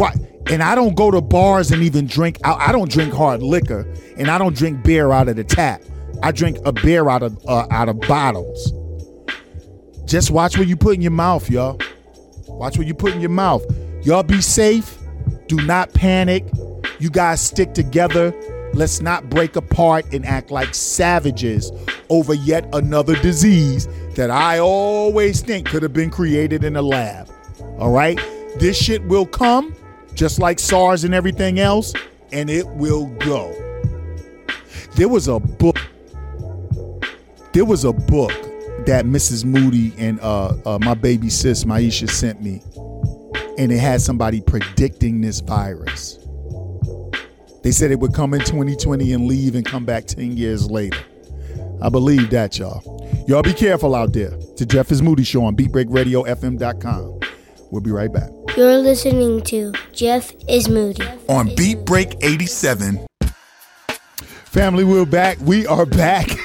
What? 0.00 0.16
And 0.50 0.62
I 0.62 0.74
don't 0.74 0.96
go 0.96 1.10
to 1.10 1.20
bars 1.20 1.70
and 1.70 1.82
even 1.82 2.06
drink. 2.06 2.38
I, 2.42 2.68
I 2.68 2.72
don't 2.72 2.90
drink 2.90 3.12
hard 3.12 3.42
liquor, 3.42 3.86
and 4.16 4.30
I 4.30 4.38
don't 4.38 4.56
drink 4.56 4.82
beer 4.82 5.12
out 5.12 5.28
of 5.28 5.36
the 5.36 5.44
tap. 5.44 5.82
I 6.22 6.32
drink 6.32 6.56
a 6.64 6.72
beer 6.72 7.10
out 7.10 7.22
of 7.22 7.38
uh, 7.46 7.66
out 7.70 7.90
of 7.90 8.00
bottles. 8.00 8.72
Just 10.06 10.30
watch 10.30 10.56
what 10.56 10.68
you 10.68 10.74
put 10.74 10.94
in 10.94 11.02
your 11.02 11.10
mouth, 11.10 11.50
y'all. 11.50 11.78
Watch 12.48 12.78
what 12.78 12.86
you 12.86 12.94
put 12.94 13.12
in 13.12 13.20
your 13.20 13.28
mouth. 13.28 13.62
Y'all 14.02 14.22
be 14.22 14.40
safe. 14.40 14.96
Do 15.48 15.56
not 15.66 15.92
panic. 15.92 16.46
You 16.98 17.10
guys 17.10 17.42
stick 17.42 17.74
together. 17.74 18.32
Let's 18.72 19.02
not 19.02 19.28
break 19.28 19.54
apart 19.54 20.06
and 20.14 20.24
act 20.24 20.50
like 20.50 20.74
savages 20.74 21.70
over 22.08 22.32
yet 22.32 22.66
another 22.72 23.16
disease 23.16 23.86
that 24.14 24.30
I 24.30 24.60
always 24.60 25.42
think 25.42 25.68
could 25.68 25.82
have 25.82 25.92
been 25.92 26.08
created 26.08 26.64
in 26.64 26.76
a 26.76 26.82
lab. 26.82 27.28
All 27.78 27.90
right? 27.90 28.18
This 28.56 28.76
shit 28.76 29.04
will 29.04 29.26
come, 29.26 29.74
just 30.14 30.38
like 30.38 30.58
SARS 30.58 31.04
and 31.04 31.14
everything 31.14 31.58
else, 31.58 31.92
and 32.32 32.50
it 32.50 32.66
will 32.66 33.06
go. 33.18 33.52
There 34.96 35.08
was 35.08 35.28
a 35.28 35.38
book. 35.38 35.76
There 37.52 37.64
was 37.64 37.84
a 37.84 37.92
book 37.92 38.32
that 38.86 39.04
Mrs. 39.04 39.44
Moody 39.44 39.92
and 39.98 40.20
uh, 40.20 40.54
uh, 40.64 40.78
my 40.80 40.94
baby 40.94 41.28
sis 41.30 41.64
Maisha 41.64 42.08
sent 42.08 42.42
me, 42.42 42.62
and 43.58 43.72
it 43.72 43.78
had 43.78 44.00
somebody 44.00 44.40
predicting 44.40 45.20
this 45.20 45.40
virus. 45.40 46.18
They 47.62 47.72
said 47.72 47.90
it 47.90 47.98
would 48.00 48.14
come 48.14 48.32
in 48.32 48.40
2020 48.40 49.12
and 49.12 49.26
leave 49.26 49.54
and 49.54 49.66
come 49.66 49.84
back 49.84 50.06
10 50.06 50.36
years 50.36 50.70
later. 50.70 50.98
I 51.82 51.88
believe 51.88 52.30
that, 52.30 52.58
y'all. 52.58 53.00
Y'all 53.26 53.42
be 53.42 53.52
careful 53.52 53.94
out 53.94 54.12
there. 54.12 54.36
To 54.56 54.66
Jeff 54.66 54.90
is 54.90 55.02
Moody 55.02 55.24
Show 55.24 55.44
on 55.44 55.56
BeatBreakRadioFM.com. 55.56 57.19
We'll 57.70 57.80
be 57.80 57.90
right 57.90 58.12
back. 58.12 58.30
You're 58.56 58.78
listening 58.78 59.42
to 59.42 59.72
Jeff 59.92 60.32
is 60.48 60.68
Moody 60.68 61.06
on 61.28 61.54
Beat 61.54 61.84
Break 61.84 62.16
87. 62.22 63.06
Family, 64.44 64.82
we're 64.84 65.06
back. 65.06 65.38
We 65.40 65.66
are 65.66 65.86
back. 65.86 66.28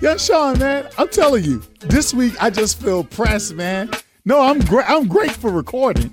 Yeah, 0.00 0.16
Sean, 0.16 0.58
man, 0.58 0.88
I'm 0.98 1.06
telling 1.06 1.44
you, 1.44 1.62
this 1.78 2.12
week 2.12 2.34
I 2.42 2.50
just 2.50 2.82
feel 2.82 3.04
pressed, 3.04 3.54
man. 3.54 3.88
No, 4.24 4.40
I'm 4.40 4.58
great. 4.58 4.90
I'm 4.90 5.06
great 5.06 5.30
for 5.30 5.48
recording. 5.52 6.12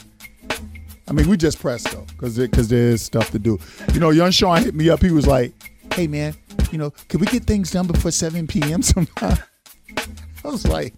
I 1.08 1.12
mean, 1.12 1.28
we 1.28 1.36
just 1.36 1.60
pressed 1.60 1.92
though, 1.92 2.06
cause 2.20 2.40
cause 2.54 2.68
there's 2.68 3.02
stuff 3.02 3.32
to 3.32 3.40
do. 3.40 3.58
You 3.92 4.00
know, 4.00 4.12
young 4.12 4.30
Sean 4.30 4.62
hit 4.62 4.76
me 4.76 4.92
up. 4.92 5.02
He 5.02 5.10
was 5.10 5.26
like, 5.26 5.54
"Hey, 5.92 6.06
man, 6.06 6.36
you 6.72 6.78
know, 6.78 6.92
can 7.08 7.20
we 7.20 7.26
get 7.26 7.46
things 7.46 7.72
done 7.72 7.88
before 7.88 8.12
7 8.12 8.46
p.m. 8.46 8.82
sometime?" 8.84 9.40
I 9.98 10.48
was 10.48 10.68
like, 10.68 10.94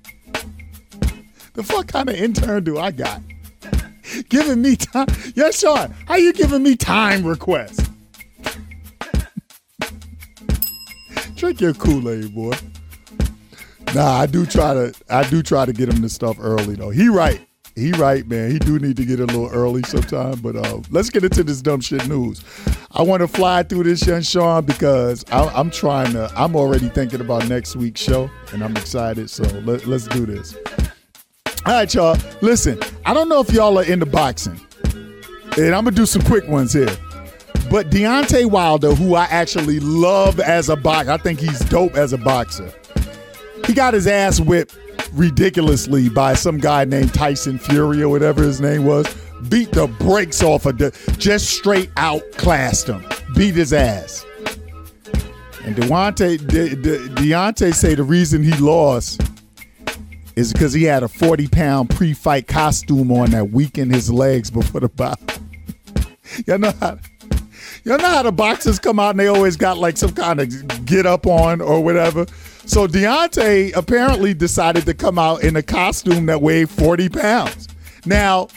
"The 1.54 1.64
fuck 1.64 1.88
kind 1.88 2.10
of 2.10 2.16
intern 2.16 2.64
do 2.64 2.78
I 2.78 2.92
got? 2.92 3.22
Giving 4.30 4.62
me 4.62 4.76
time? 4.76 5.08
Yeah, 5.36 5.52
Sean, 5.52 5.94
how 6.08 6.16
you 6.16 6.34
giving 6.34 6.64
me 6.64 6.76
time 6.76 7.26
requests?" 7.26 7.90
Drink 11.36 11.60
your 11.60 11.74
Kool 11.74 12.08
Aid, 12.10 12.36
boy. 12.36 12.54
Nah, 13.96 14.20
I 14.20 14.26
do 14.26 14.46
try 14.46 14.74
to 14.74 14.94
I 15.10 15.28
do 15.30 15.42
try 15.44 15.66
to 15.66 15.74
get 15.74 15.90
him 15.90 16.02
the 16.02 16.10
stuff 16.10 16.38
early 16.40 16.76
though. 16.76 16.92
He 16.92 17.10
right. 17.10 17.46
He 17.76 17.92
right, 17.94 18.28
man. 18.28 18.52
He 18.52 18.60
do 18.60 18.80
need 18.80 18.98
to 18.98 19.06
get 19.06 19.20
a 19.20 19.26
little 19.26 19.50
early 19.50 19.82
sometime. 19.84 20.40
But 20.40 20.56
uh, 20.56 20.82
let's 20.92 21.10
get 21.10 21.24
into 21.24 21.44
this 21.44 21.62
dumb 21.62 21.82
shit 21.82 22.08
news. 22.08 22.44
I 22.92 23.02
want 23.02 23.22
to 23.22 23.28
fly 23.28 23.64
through 23.64 23.84
this, 23.84 24.06
young 24.06 24.22
Sean, 24.22 24.66
because 24.66 25.26
I, 25.32 25.48
I'm 25.48 25.72
trying 25.72 26.14
to. 26.14 26.32
I'm 26.36 26.56
already 26.56 26.90
thinking 26.90 27.22
about 27.22 27.48
next 27.48 27.76
week's 27.76 28.02
show, 28.02 28.30
and 28.54 28.64
I'm 28.64 28.76
excited. 28.76 29.30
So 29.30 29.44
let, 29.62 29.88
let's 29.88 30.08
do 30.08 30.26
this. 30.26 30.56
All 31.64 31.74
right, 31.74 31.94
y'all. 31.94 32.18
Listen, 32.42 32.80
I 33.06 33.14
don't 33.14 33.30
know 33.30 33.40
if 33.40 33.52
y'all 33.52 33.78
are 33.78 33.84
into 33.84 34.08
boxing, 34.08 34.60
and 35.58 35.76
I'm 35.76 35.84
gonna 35.84 35.92
do 35.92 36.08
some 36.08 36.24
quick 36.24 36.48
ones 36.48 36.74
here. 36.74 36.90
But 37.70 37.92
Deontay 37.92 38.48
Wilder, 38.50 38.96
who 38.96 39.14
I 39.14 39.26
actually 39.26 39.80
love 39.80 40.40
as 40.40 40.70
a 40.70 40.76
boxer, 40.76 41.12
I 41.12 41.18
think 41.18 41.40
he's 41.40 41.60
dope 41.60 41.94
as 41.96 42.14
a 42.14 42.18
boxer. 42.18 42.74
He 43.68 43.74
got 43.74 43.94
his 43.94 44.08
ass 44.08 44.40
whipped 44.40 44.76
ridiculously 45.14 46.10
by 46.10 46.34
some 46.34 46.58
guy 46.58 46.84
named 46.84 47.14
Tyson 47.14 47.60
Fury 47.60 48.02
or 48.02 48.10
whatever 48.10 48.42
his 48.42 48.60
name 48.60 48.86
was. 48.86 49.06
Beat 49.48 49.72
the 49.72 49.86
brakes 49.88 50.42
off 50.42 50.66
of 50.66 50.78
just 51.20 51.50
straight 51.52 51.92
outclassed 51.96 52.88
him. 52.88 53.06
Beat 53.36 53.54
his 53.54 53.72
ass. 53.72 54.26
And 55.64 55.76
Deontay, 55.76 56.48
De, 56.48 56.76
De, 56.76 57.08
Deontay 57.10 57.74
say 57.76 57.94
the 57.94 58.04
reason 58.04 58.42
he 58.42 58.54
lost 58.54 59.22
is 60.36 60.54
because 60.54 60.74
he 60.74 60.84
had 60.84 61.04
a 61.04 61.08
40 61.08 61.48
pound 61.48 61.90
pre 61.90 62.14
fight 62.14 62.48
costume 62.48 63.12
on 63.12 63.32
that 63.32 63.52
weakened 63.52 63.94
his 63.94 64.12
legs 64.12 64.50
before 64.50 64.82
the 64.82 64.90
bout. 64.90 65.20
y'all 66.48 66.58
know 66.58 66.74
how. 66.80 66.98
Y'all 67.84 67.98
know 67.98 68.10
how 68.10 68.22
the 68.22 68.32
boxers 68.32 68.78
come 68.78 69.00
out 69.00 69.12
and 69.12 69.20
they 69.20 69.28
always 69.28 69.58
got 69.58 69.78
like 69.78 69.98
some 69.98 70.12
kind 70.12 70.40
of 70.40 70.86
get 70.86 71.08
up 71.08 71.26
on 71.26 71.62
or 71.62 71.84
whatever. 71.84 72.28
So 72.66 72.86
Deontay 72.86 73.76
apparently 73.76 74.36
decided 74.36 74.86
to 74.86 74.94
come 74.94 75.18
out 75.18 75.44
in 75.44 75.56
a 75.56 75.64
costume 75.64 76.28
that 76.28 76.42
weighed 76.44 76.70
40 76.70 77.10
pounds. 77.10 77.68
Now, 78.06 78.50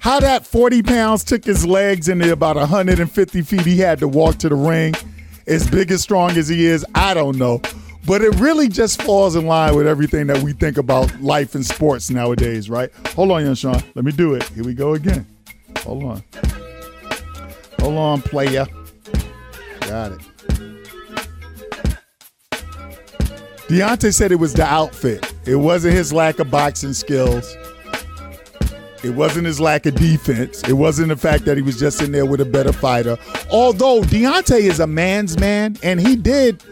how 0.00 0.20
that 0.20 0.46
40 0.46 0.82
pounds 0.82 1.24
took 1.24 1.44
his 1.44 1.64
legs 1.64 2.08
in 2.08 2.18
the 2.18 2.32
about 2.32 2.56
150 2.56 3.42
feet 3.42 3.60
he 3.62 3.78
had 3.78 4.00
to 4.00 4.08
walk 4.08 4.36
to 4.38 4.48
the 4.48 4.54
ring, 4.54 4.94
as 5.46 5.68
big 5.70 5.90
as 5.90 6.02
strong 6.02 6.32
as 6.32 6.48
he 6.48 6.66
is, 6.66 6.84
I 6.94 7.14
don't 7.14 7.38
know. 7.38 7.62
But 8.04 8.22
it 8.22 8.34
really 8.40 8.68
just 8.68 9.00
falls 9.02 9.36
in 9.36 9.46
line 9.46 9.76
with 9.76 9.86
everything 9.86 10.26
that 10.26 10.42
we 10.42 10.52
think 10.52 10.76
about 10.76 11.20
life 11.20 11.54
and 11.54 11.64
sports 11.64 12.10
nowadays, 12.10 12.68
right? 12.68 12.90
Hold 13.14 13.30
on, 13.30 13.44
young 13.44 13.54
Sean. 13.54 13.82
Let 13.94 14.04
me 14.04 14.12
do 14.12 14.34
it. 14.34 14.42
Here 14.48 14.64
we 14.64 14.74
go 14.74 14.94
again. 14.94 15.26
Hold 15.78 16.04
on. 16.04 16.24
Hold 17.80 17.98
on, 17.98 18.22
player. 18.22 18.66
Got 19.80 20.12
it. 20.12 20.20
Deontay 23.68 24.12
said 24.12 24.32
it 24.32 24.36
was 24.36 24.52
the 24.52 24.64
outfit. 24.64 25.32
It 25.46 25.56
wasn't 25.56 25.94
his 25.94 26.12
lack 26.12 26.40
of 26.40 26.50
boxing 26.50 26.92
skills. 26.92 27.56
It 29.02 29.14
wasn't 29.14 29.46
his 29.46 29.60
lack 29.60 29.86
of 29.86 29.94
defense. 29.94 30.62
It 30.68 30.74
wasn't 30.74 31.08
the 31.08 31.16
fact 31.16 31.44
that 31.46 31.56
he 31.56 31.62
was 31.62 31.78
just 31.78 32.02
in 32.02 32.12
there 32.12 32.26
with 32.26 32.40
a 32.40 32.44
better 32.44 32.72
fighter. 32.72 33.16
Although 33.50 34.02
Deontay 34.02 34.60
is 34.60 34.78
a 34.78 34.86
man's 34.86 35.38
man, 35.38 35.76
and 35.82 36.00
he 36.00 36.16
did 36.16 36.62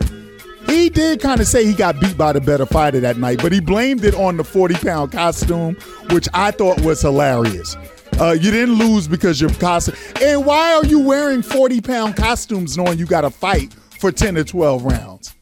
he 0.70 0.88
did 0.88 1.20
kind 1.20 1.40
of 1.40 1.46
say 1.46 1.64
he 1.64 1.74
got 1.74 2.00
beat 2.00 2.16
by 2.16 2.32
the 2.32 2.40
better 2.40 2.66
fighter 2.66 3.00
that 3.00 3.16
night, 3.16 3.40
but 3.42 3.52
he 3.52 3.60
blamed 3.60 4.04
it 4.04 4.14
on 4.14 4.36
the 4.36 4.44
40 4.44 4.74
pound 4.74 5.12
costume, 5.12 5.76
which 6.10 6.28
I 6.32 6.50
thought 6.50 6.80
was 6.82 7.02
hilarious. 7.02 7.76
Uh, 8.20 8.32
you 8.32 8.50
didn't 8.50 8.74
lose 8.74 9.08
because 9.08 9.40
your 9.40 9.50
costume. 9.54 9.96
And 10.20 10.44
why 10.44 10.74
are 10.74 10.84
you 10.84 11.00
wearing 11.00 11.42
40 11.42 11.80
pound 11.80 12.16
costumes 12.16 12.76
knowing 12.76 12.98
you 12.98 13.06
got 13.06 13.22
to 13.22 13.30
fight 13.30 13.72
for 13.98 14.12
10 14.12 14.34
to 14.36 14.44
12 14.44 14.84
rounds? 14.84 15.34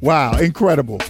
Wow, 0.00 0.38
incredible. 0.38 1.00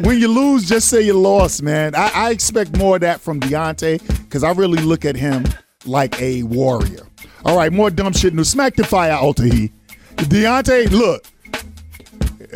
When 0.00 0.18
you 0.18 0.28
lose, 0.28 0.68
just 0.68 0.88
say 0.88 1.02
you 1.02 1.14
lost, 1.14 1.62
man. 1.62 1.94
I, 1.94 2.10
I 2.14 2.30
expect 2.30 2.76
more 2.76 2.96
of 2.96 3.02
that 3.02 3.20
from 3.20 3.38
Deontay 3.38 4.24
because 4.24 4.42
I 4.42 4.50
really 4.52 4.82
look 4.82 5.04
at 5.04 5.14
him 5.14 5.44
like 5.86 6.20
a 6.20 6.42
warrior. 6.42 7.06
All 7.44 7.56
right, 7.56 7.72
more 7.72 7.90
dumb 7.90 8.12
shit 8.12 8.34
news. 8.34 8.48
Smack 8.48 8.74
the 8.74 8.84
fire, 8.84 9.12
Altahi. 9.12 9.70
Deontay, 10.16 10.90
look, 10.90 11.24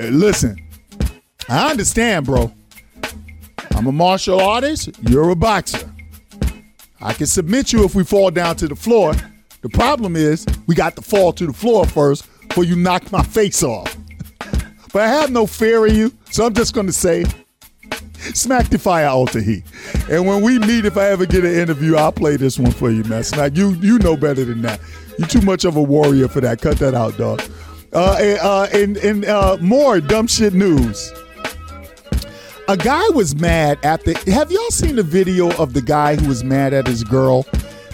listen, 0.00 0.56
I 1.48 1.70
understand, 1.70 2.26
bro. 2.26 2.52
I'm 3.72 3.86
a 3.86 3.92
martial 3.92 4.40
artist. 4.40 4.90
You're 5.02 5.30
a 5.30 5.36
boxer. 5.36 5.90
I 7.00 7.12
can 7.12 7.26
submit 7.26 7.72
you 7.72 7.84
if 7.84 7.94
we 7.94 8.04
fall 8.04 8.30
down 8.30 8.56
to 8.56 8.68
the 8.68 8.76
floor. 8.76 9.14
The 9.62 9.68
problem 9.68 10.16
is 10.16 10.46
we 10.66 10.74
got 10.74 10.96
to 10.96 11.02
fall 11.02 11.32
to 11.32 11.46
the 11.46 11.52
floor 11.52 11.86
first 11.86 12.28
before 12.48 12.64
you 12.64 12.76
knock 12.76 13.10
my 13.12 13.22
face 13.22 13.62
off. 13.62 13.96
But 14.90 15.02
I 15.02 15.08
have 15.08 15.30
no 15.30 15.46
fear 15.46 15.84
of 15.84 15.92
you, 15.92 16.10
so 16.30 16.46
I'm 16.46 16.54
just 16.54 16.74
going 16.74 16.86
to 16.86 16.94
say, 16.94 17.26
smack 18.32 18.70
the 18.70 18.78
fire 18.78 19.06
altar 19.06 19.40
heat. 19.40 19.62
And 20.10 20.26
when 20.26 20.42
we 20.42 20.58
meet, 20.58 20.86
if 20.86 20.96
I 20.96 21.08
ever 21.10 21.26
get 21.26 21.44
an 21.44 21.54
interview, 21.54 21.96
I'll 21.96 22.10
play 22.10 22.36
this 22.36 22.58
one 22.58 22.70
for 22.70 22.90
you, 22.90 23.04
man. 23.04 23.22
Smack, 23.22 23.54
you 23.54 23.72
you 23.74 23.98
know 23.98 24.16
better 24.16 24.46
than 24.46 24.62
that. 24.62 24.80
You're 25.18 25.28
too 25.28 25.42
much 25.42 25.66
of 25.66 25.76
a 25.76 25.82
warrior 25.82 26.26
for 26.26 26.40
that. 26.40 26.62
Cut 26.62 26.78
that 26.78 26.94
out, 26.94 27.18
dog. 27.18 27.42
Uh, 27.92 28.18
and, 28.20 28.38
uh, 28.40 28.68
and, 28.72 28.96
and 28.98 29.24
uh, 29.24 29.56
more 29.60 30.00
dumb 30.00 30.26
shit 30.26 30.52
news. 30.52 31.12
A 32.68 32.76
guy 32.76 33.08
was 33.14 33.34
mad 33.34 33.78
at 33.82 34.04
the. 34.04 34.12
Have 34.30 34.52
y'all 34.52 34.70
seen 34.70 34.96
the 34.96 35.02
video 35.02 35.50
of 35.56 35.72
the 35.72 35.80
guy 35.80 36.16
who 36.16 36.28
was 36.28 36.44
mad 36.44 36.74
at 36.74 36.86
his 36.86 37.02
girl 37.02 37.46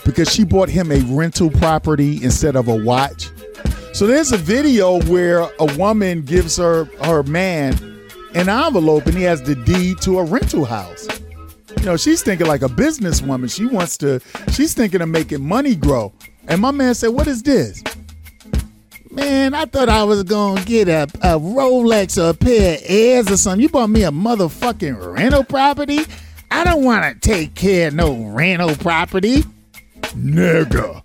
because 0.04 0.32
she 0.32 0.44
bought 0.44 0.68
him 0.68 0.90
a 0.90 0.98
rental 1.02 1.48
property 1.48 2.22
instead 2.24 2.56
of 2.56 2.66
a 2.66 2.74
watch? 2.74 3.30
So 3.92 4.08
there's 4.08 4.32
a 4.32 4.36
video 4.36 5.00
where 5.02 5.48
a 5.60 5.76
woman 5.78 6.22
gives 6.22 6.56
her 6.56 6.86
her 7.04 7.22
man 7.22 7.74
an 8.34 8.48
envelope 8.48 9.06
and 9.06 9.14
he 9.14 9.22
has 9.22 9.40
the 9.42 9.54
deed 9.54 10.00
to 10.00 10.18
a 10.18 10.24
rental 10.24 10.64
house. 10.64 11.06
You 11.78 11.84
know, 11.84 11.96
she's 11.96 12.22
thinking 12.22 12.48
like 12.48 12.62
a 12.62 12.68
businesswoman. 12.68 13.54
She 13.54 13.66
wants 13.66 13.96
to, 13.98 14.20
she's 14.50 14.74
thinking 14.74 15.02
of 15.02 15.08
making 15.08 15.46
money 15.46 15.76
grow. 15.76 16.12
And 16.48 16.60
my 16.60 16.72
man 16.72 16.94
said, 16.94 17.08
What 17.08 17.28
is 17.28 17.42
this? 17.44 17.82
Man, 19.14 19.54
I 19.54 19.64
thought 19.64 19.88
I 19.88 20.02
was 20.02 20.24
gonna 20.24 20.64
get 20.64 20.88
a, 20.88 21.04
a 21.04 21.38
Rolex 21.38 22.20
or 22.22 22.30
a 22.30 22.34
pair 22.34 22.74
of 22.74 22.82
Airs 22.84 23.30
or 23.30 23.36
something. 23.36 23.62
You 23.62 23.68
bought 23.68 23.88
me 23.88 24.02
a 24.02 24.10
motherfucking 24.10 25.14
rental 25.16 25.44
property? 25.44 26.00
I 26.50 26.64
don't 26.64 26.84
wanna 26.84 27.14
take 27.14 27.54
care 27.54 27.88
of 27.88 27.94
no 27.94 28.12
rental 28.24 28.74
property. 28.74 29.44
Nigga. 30.16 31.02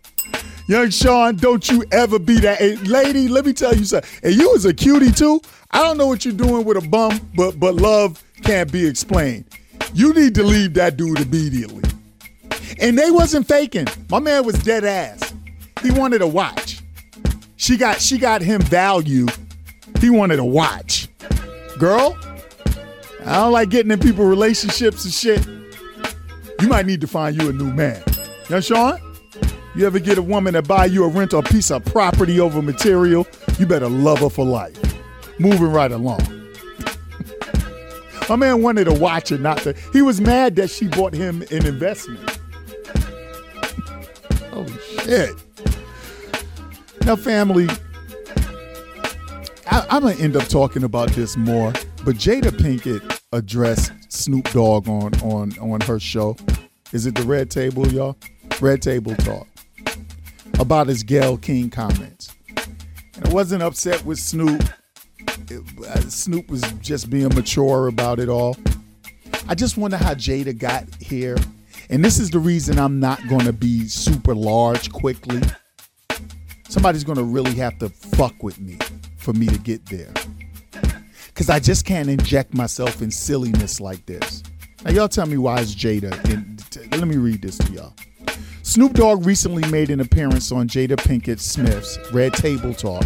Young 0.68 0.90
Sean, 0.90 1.36
don't 1.36 1.70
you 1.70 1.84
ever 1.92 2.18
be 2.18 2.40
that 2.40 2.58
hey, 2.58 2.76
lady. 2.78 3.28
Let 3.28 3.46
me 3.46 3.54
tell 3.54 3.76
you 3.76 3.86
something. 3.86 4.10
And 4.24 4.34
you 4.34 4.52
was 4.52 4.66
a 4.66 4.74
cutie 4.74 5.12
too. 5.12 5.42
I 5.72 5.84
don't 5.84 5.98
know 5.98 6.08
what 6.08 6.26
you're 6.26 6.34
doing 6.34 6.66
with 6.66 6.78
a 6.78 6.88
bum, 6.88 7.20
but 7.36 7.60
but 7.60 7.76
love 7.76 8.24
can't 8.44 8.72
be 8.72 8.88
explained. 8.88 9.46
You 9.94 10.14
need 10.14 10.34
to 10.36 10.44
leave 10.44 10.74
that 10.76 10.98
dude 10.98 11.20
immediately. 11.20 11.84
And 12.80 12.98
they 12.98 13.12
wasn't 13.12 13.48
faking. 13.48 13.88
My 14.10 14.20
man 14.20 14.46
was 14.46 14.56
dead 14.64 14.84
ass. 14.84 15.34
He 15.84 15.92
wanted 15.92 16.22
a 16.22 16.28
watch. 16.28 16.79
She 17.60 17.76
got 17.76 18.00
she 18.02 18.18
got 18.18 18.42
him 18.42 18.62
value. 18.62 19.28
He 20.00 20.10
wanted 20.10 20.40
a 20.40 20.46
watch. 20.46 21.10
Girl, 21.78 22.18
I 23.26 23.36
don't 23.36 23.52
like 23.52 23.70
getting 23.70 23.92
in 23.92 24.00
people 24.00 24.24
relationships 24.24 25.04
and 25.04 25.14
shit. 25.14 25.46
You 26.62 26.70
might 26.70 26.86
need 26.86 27.02
to 27.02 27.08
find 27.08 27.40
you 27.40 27.50
a 27.50 27.54
new 27.54 27.72
man. 27.74 28.02
Young 28.50 28.62
Sean? 28.62 28.98
You 29.76 29.86
ever 29.86 30.00
get 30.00 30.18
a 30.18 30.22
woman 30.22 30.54
to 30.54 30.62
buy 30.62 30.86
you 30.86 31.04
a 31.04 31.10
rental 31.10 31.44
piece 31.44 31.70
of 31.70 31.84
property 31.84 32.40
over 32.40 32.62
material? 32.62 33.28
You 33.60 33.66
better 33.66 33.90
love 33.90 34.20
her 34.20 34.30
for 34.30 34.46
life. 34.46 34.80
Moving 35.38 35.68
right 35.68 35.92
along. 35.92 36.22
My 38.30 38.38
man 38.38 38.62
wanted 38.62 38.86
to 38.86 38.94
watch 38.94 39.34
it, 39.34 39.42
not 39.42 39.58
to. 39.60 39.74
He 39.92 40.02
was 40.02 40.22
mad 40.22 40.56
that 40.56 40.70
she 40.70 40.88
bought 40.88 41.14
him 41.14 41.42
an 41.52 41.66
investment. 41.66 42.22
Holy 44.50 44.72
shit. 45.04 45.36
Now, 47.06 47.16
family, 47.16 47.68
I, 49.68 49.86
am 49.90 50.04
to 50.04 50.16
end 50.20 50.36
up 50.36 50.48
talking 50.48 50.84
about 50.84 51.10
this 51.12 51.38
more, 51.38 51.72
but 52.06 52.16
Jada 52.16 52.52
Pinkett 52.52 53.20
addressed 53.32 53.92
Snoop 54.10 54.50
Dogg 54.52 54.88
on, 54.88 55.14
on, 55.22 55.58
on 55.60 55.82
her 55.82 56.00
show. 56.00 56.36
Is 56.92 57.06
it 57.06 57.16
the 57.16 57.24
Red 57.24 57.50
Table, 57.50 57.88
y'all? 57.88 58.18
Red 58.62 58.82
Table 58.82 59.16
Talk 59.16 59.48
about 60.60 60.88
his 60.88 61.04
Gayle 61.04 61.38
King 61.38 61.70
comments. 61.70 62.36
And 63.16 63.28
I 63.28 63.30
wasn't 63.30 63.64
upset 63.64 64.04
with 64.06 64.20
Snoop. 64.20 64.62
It, 65.50 65.62
uh, 65.88 66.00
Snoop 66.02 66.50
was 66.50 66.62
just 66.82 67.10
being 67.10 67.30
mature 67.30 67.88
about 67.88 68.20
it 68.20 68.30
all. 68.30 68.58
I 69.48 69.56
just 69.56 69.78
wonder 69.78 69.98
how 69.98 70.14
Jada 70.14 70.58
got 70.58 70.84
here. 71.00 71.38
And 71.90 72.04
this 72.04 72.20
is 72.20 72.30
the 72.30 72.40
reason 72.40 72.78
I'm 72.78 73.00
not 73.00 73.26
going 73.28 73.46
to 73.46 73.54
be 73.54 73.88
super 73.88 74.36
large 74.36 74.92
quickly. 74.92 75.42
Somebody's 76.70 77.04
to 77.04 77.24
really 77.24 77.56
have 77.56 77.78
to 77.80 77.90
fuck 77.90 78.42
with 78.44 78.60
me 78.60 78.78
for 79.18 79.34
me 79.34 79.48
to 79.48 79.58
get 79.58 79.86
there. 79.88 80.14
Because 81.28 81.50
I 81.50 81.60
just 81.60 81.84
can't 81.84 82.10
inject 82.10 82.54
myself 82.54 83.02
in 83.02 83.12
silliness 83.12 83.82
like 83.82 84.06
this. 84.06 84.44
Now, 84.86 84.92
y'all 84.92 85.08
tell 85.08 85.26
me 85.26 85.38
why 85.38 85.60
is 85.60 85.76
Jada. 85.76 86.14
And 86.32 86.60
t- 86.72 86.82
let 86.92 87.08
me 87.08 87.18
read 87.18 87.42
this 87.42 87.58
to 87.58 87.72
y'all. 87.74 87.94
Snoop 88.62 88.94
Dogg 88.94 89.26
recently 89.26 89.68
made 89.72 89.90
an 89.90 90.00
appearance 90.00 90.52
on 90.52 90.68
Jada 90.68 90.96
Pinkett 90.96 91.40
Smith's 91.40 91.98
Red 92.14 92.34
Table 92.34 92.74
Talk, 92.76 93.04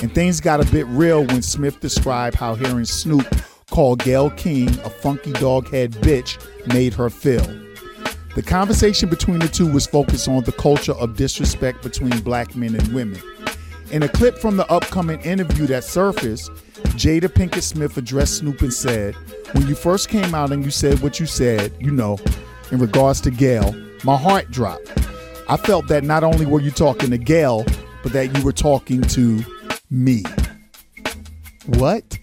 and 0.00 0.14
things 0.14 0.40
got 0.40 0.60
a 0.60 0.70
bit 0.70 0.86
real 0.86 1.26
when 1.26 1.42
Smith 1.42 1.80
described 1.80 2.36
how 2.36 2.54
hearing 2.54 2.84
Snoop 2.84 3.26
called 3.70 4.04
Gayle 4.04 4.30
King 4.30 4.68
a 4.68 4.90
funky 4.90 5.32
doghead 5.32 5.88
bitch 5.94 6.38
made 6.72 6.94
her 6.94 7.10
feel. 7.10 7.44
The 8.34 8.42
conversation 8.42 9.08
between 9.08 9.38
the 9.38 9.48
two 9.48 9.70
was 9.70 9.86
focused 9.86 10.26
on 10.28 10.42
the 10.42 10.52
culture 10.52 10.92
of 10.92 11.16
disrespect 11.16 11.82
between 11.82 12.18
black 12.20 12.56
men 12.56 12.74
and 12.74 12.88
women. 12.92 13.20
In 13.92 14.02
a 14.02 14.08
clip 14.08 14.38
from 14.38 14.56
the 14.56 14.66
upcoming 14.72 15.20
interview 15.20 15.66
that 15.68 15.84
surfaced, 15.84 16.50
Jada 16.96 17.28
Pinkett 17.28 17.62
Smith 17.62 17.96
addressed 17.96 18.38
Snoop 18.38 18.60
and 18.60 18.72
said, 18.72 19.14
When 19.52 19.68
you 19.68 19.76
first 19.76 20.08
came 20.08 20.34
out 20.34 20.50
and 20.50 20.64
you 20.64 20.72
said 20.72 21.00
what 21.00 21.20
you 21.20 21.26
said, 21.26 21.72
you 21.78 21.92
know, 21.92 22.18
in 22.72 22.80
regards 22.80 23.20
to 23.20 23.30
Gayle, 23.30 23.72
my 24.02 24.16
heart 24.16 24.50
dropped. 24.50 24.90
I 25.48 25.56
felt 25.56 25.86
that 25.88 26.02
not 26.02 26.24
only 26.24 26.44
were 26.44 26.60
you 26.60 26.72
talking 26.72 27.10
to 27.10 27.18
Gayle, 27.18 27.64
but 28.02 28.12
that 28.12 28.36
you 28.36 28.44
were 28.44 28.52
talking 28.52 29.02
to 29.02 29.44
me. 29.90 30.24
What? 31.66 32.18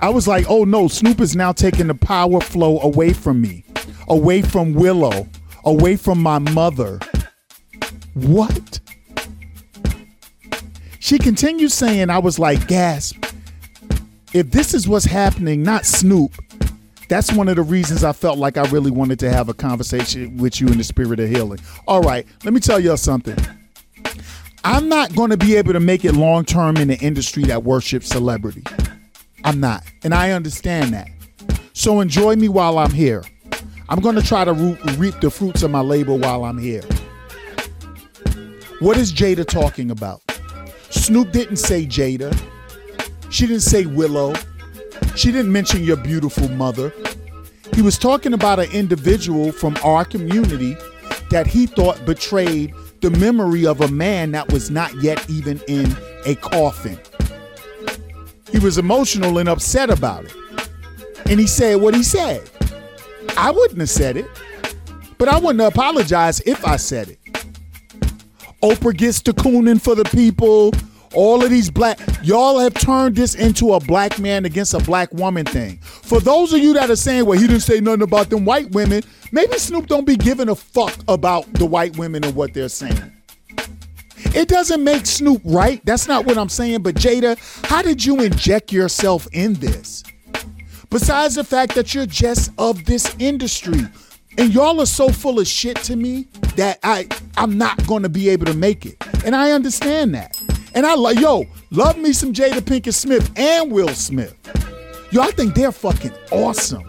I 0.00 0.10
was 0.10 0.28
like, 0.28 0.44
oh 0.48 0.64
no, 0.64 0.86
Snoop 0.86 1.20
is 1.20 1.34
now 1.34 1.52
taking 1.52 1.86
the 1.86 1.94
power 1.94 2.40
flow 2.40 2.78
away 2.80 3.12
from 3.12 3.40
me, 3.40 3.64
away 4.08 4.42
from 4.42 4.74
Willow, 4.74 5.28
away 5.64 5.96
from 5.96 6.22
my 6.22 6.38
mother. 6.38 6.98
What? 8.14 8.80
She 10.98 11.18
continued 11.18 11.72
saying, 11.72 12.10
I 12.10 12.18
was 12.18 12.38
like, 12.38 12.66
gasp. 12.66 13.24
If 14.34 14.50
this 14.50 14.74
is 14.74 14.86
what's 14.86 15.06
happening, 15.06 15.62
not 15.62 15.86
Snoop, 15.86 16.34
that's 17.08 17.32
one 17.32 17.48
of 17.48 17.56
the 17.56 17.62
reasons 17.62 18.04
I 18.04 18.12
felt 18.12 18.38
like 18.38 18.58
I 18.58 18.68
really 18.68 18.90
wanted 18.90 19.18
to 19.20 19.30
have 19.30 19.48
a 19.48 19.54
conversation 19.54 20.36
with 20.36 20.60
you 20.60 20.68
in 20.68 20.76
the 20.76 20.84
spirit 20.84 21.18
of 21.18 21.30
healing. 21.30 21.60
All 21.86 22.02
right, 22.02 22.26
let 22.44 22.52
me 22.52 22.60
tell 22.60 22.78
y'all 22.78 22.98
something. 22.98 23.36
I'm 24.64 24.88
not 24.88 25.14
going 25.14 25.30
to 25.30 25.38
be 25.38 25.56
able 25.56 25.72
to 25.72 25.80
make 25.80 26.04
it 26.04 26.12
long 26.12 26.44
term 26.44 26.76
in 26.76 26.88
the 26.88 26.98
industry 26.98 27.44
that 27.44 27.62
worships 27.62 28.08
celebrity. 28.08 28.64
I'm 29.44 29.60
not. 29.60 29.84
And 30.02 30.12
I 30.12 30.32
understand 30.32 30.92
that. 30.92 31.08
So 31.72 32.00
enjoy 32.00 32.36
me 32.36 32.48
while 32.48 32.78
I'm 32.78 32.90
here. 32.90 33.24
I'm 33.90 34.00
going 34.00 34.16
to 34.16 34.22
try 34.22 34.44
to 34.44 34.52
reap 34.52 35.18
the 35.20 35.30
fruits 35.30 35.62
of 35.62 35.70
my 35.70 35.80
labor 35.80 36.14
while 36.14 36.44
I'm 36.44 36.58
here. 36.58 36.82
What 38.80 38.98
is 38.98 39.12
Jada 39.12 39.46
talking 39.46 39.90
about? 39.90 40.20
Snoop 40.90 41.32
didn't 41.32 41.56
say 41.56 41.86
Jada. 41.86 42.38
She 43.30 43.46
didn't 43.46 43.62
say 43.62 43.86
Willow. 43.86 44.34
She 45.16 45.32
didn't 45.32 45.52
mention 45.52 45.84
your 45.84 45.96
beautiful 45.96 46.48
mother. 46.48 46.92
He 47.74 47.80
was 47.80 47.96
talking 47.98 48.34
about 48.34 48.58
an 48.58 48.70
individual 48.72 49.52
from 49.52 49.76
our 49.82 50.04
community 50.04 50.76
that 51.30 51.46
he 51.46 51.66
thought 51.66 52.04
betrayed 52.04 52.74
the 53.00 53.10
memory 53.12 53.66
of 53.66 53.80
a 53.80 53.88
man 53.88 54.32
that 54.32 54.52
was 54.52 54.70
not 54.70 54.94
yet 55.02 55.28
even 55.30 55.60
in 55.66 55.96
a 56.26 56.34
coffin. 56.34 56.98
He 58.52 58.58
was 58.58 58.76
emotional 58.76 59.38
and 59.38 59.48
upset 59.48 59.88
about 59.88 60.26
it. 60.26 60.34
And 61.26 61.40
he 61.40 61.46
said 61.46 61.80
what 61.80 61.94
he 61.94 62.02
said. 62.02 62.50
I 63.40 63.52
wouldn't 63.52 63.78
have 63.78 63.88
said 63.88 64.16
it, 64.16 64.26
but 65.16 65.28
I 65.28 65.38
wouldn't 65.38 65.60
apologize 65.60 66.40
if 66.40 66.66
I 66.66 66.74
said 66.74 67.10
it. 67.10 67.18
Oprah 68.64 68.96
gets 68.96 69.22
to 69.22 69.32
cooning 69.32 69.80
for 69.80 69.94
the 69.94 70.02
people. 70.06 70.72
All 71.14 71.44
of 71.44 71.48
these 71.48 71.70
black, 71.70 72.00
y'all 72.24 72.58
have 72.58 72.74
turned 72.74 73.14
this 73.14 73.36
into 73.36 73.74
a 73.74 73.80
black 73.80 74.18
man 74.18 74.44
against 74.44 74.74
a 74.74 74.80
black 74.80 75.14
woman 75.14 75.46
thing. 75.46 75.78
For 75.78 76.18
those 76.18 76.52
of 76.52 76.58
you 76.58 76.74
that 76.74 76.90
are 76.90 76.96
saying, 76.96 77.26
well, 77.26 77.38
he 77.38 77.46
didn't 77.46 77.62
say 77.62 77.80
nothing 77.80 78.02
about 78.02 78.28
them 78.28 78.44
white 78.44 78.72
women, 78.72 79.04
maybe 79.30 79.56
Snoop 79.56 79.86
don't 79.86 80.04
be 80.04 80.16
giving 80.16 80.48
a 80.48 80.56
fuck 80.56 80.96
about 81.06 81.50
the 81.54 81.64
white 81.64 81.96
women 81.96 82.24
and 82.24 82.34
what 82.34 82.54
they're 82.54 82.68
saying. 82.68 83.12
It 84.34 84.48
doesn't 84.48 84.82
make 84.82 85.06
Snoop 85.06 85.40
right. 85.44 85.80
That's 85.84 86.08
not 86.08 86.26
what 86.26 86.36
I'm 86.36 86.48
saying. 86.48 86.82
But 86.82 86.96
Jada, 86.96 87.38
how 87.66 87.82
did 87.82 88.04
you 88.04 88.20
inject 88.20 88.72
yourself 88.72 89.28
in 89.32 89.54
this? 89.54 90.02
Besides 90.90 91.34
the 91.34 91.44
fact 91.44 91.74
that 91.74 91.94
you're 91.94 92.06
just 92.06 92.50
of 92.58 92.84
this 92.84 93.14
industry. 93.18 93.80
And 94.38 94.54
y'all 94.54 94.80
are 94.80 94.86
so 94.86 95.08
full 95.08 95.40
of 95.40 95.48
shit 95.48 95.76
to 95.84 95.96
me 95.96 96.28
that 96.54 96.78
I 96.84 97.08
I'm 97.36 97.58
not 97.58 97.84
gonna 97.86 98.08
be 98.08 98.28
able 98.28 98.46
to 98.46 98.54
make 98.54 98.86
it. 98.86 98.96
And 99.24 99.34
I 99.34 99.50
understand 99.50 100.14
that. 100.14 100.40
And 100.74 100.86
I 100.86 100.94
like 100.94 101.18
yo, 101.18 101.44
love 101.70 101.98
me 101.98 102.12
some 102.12 102.32
Jada 102.32 102.60
Pinkett 102.60 102.94
Smith 102.94 103.30
and 103.36 103.72
Will 103.72 103.88
Smith. 103.88 104.34
Yo, 105.10 105.22
I 105.22 105.32
think 105.32 105.54
they're 105.54 105.72
fucking 105.72 106.12
awesome. 106.30 106.84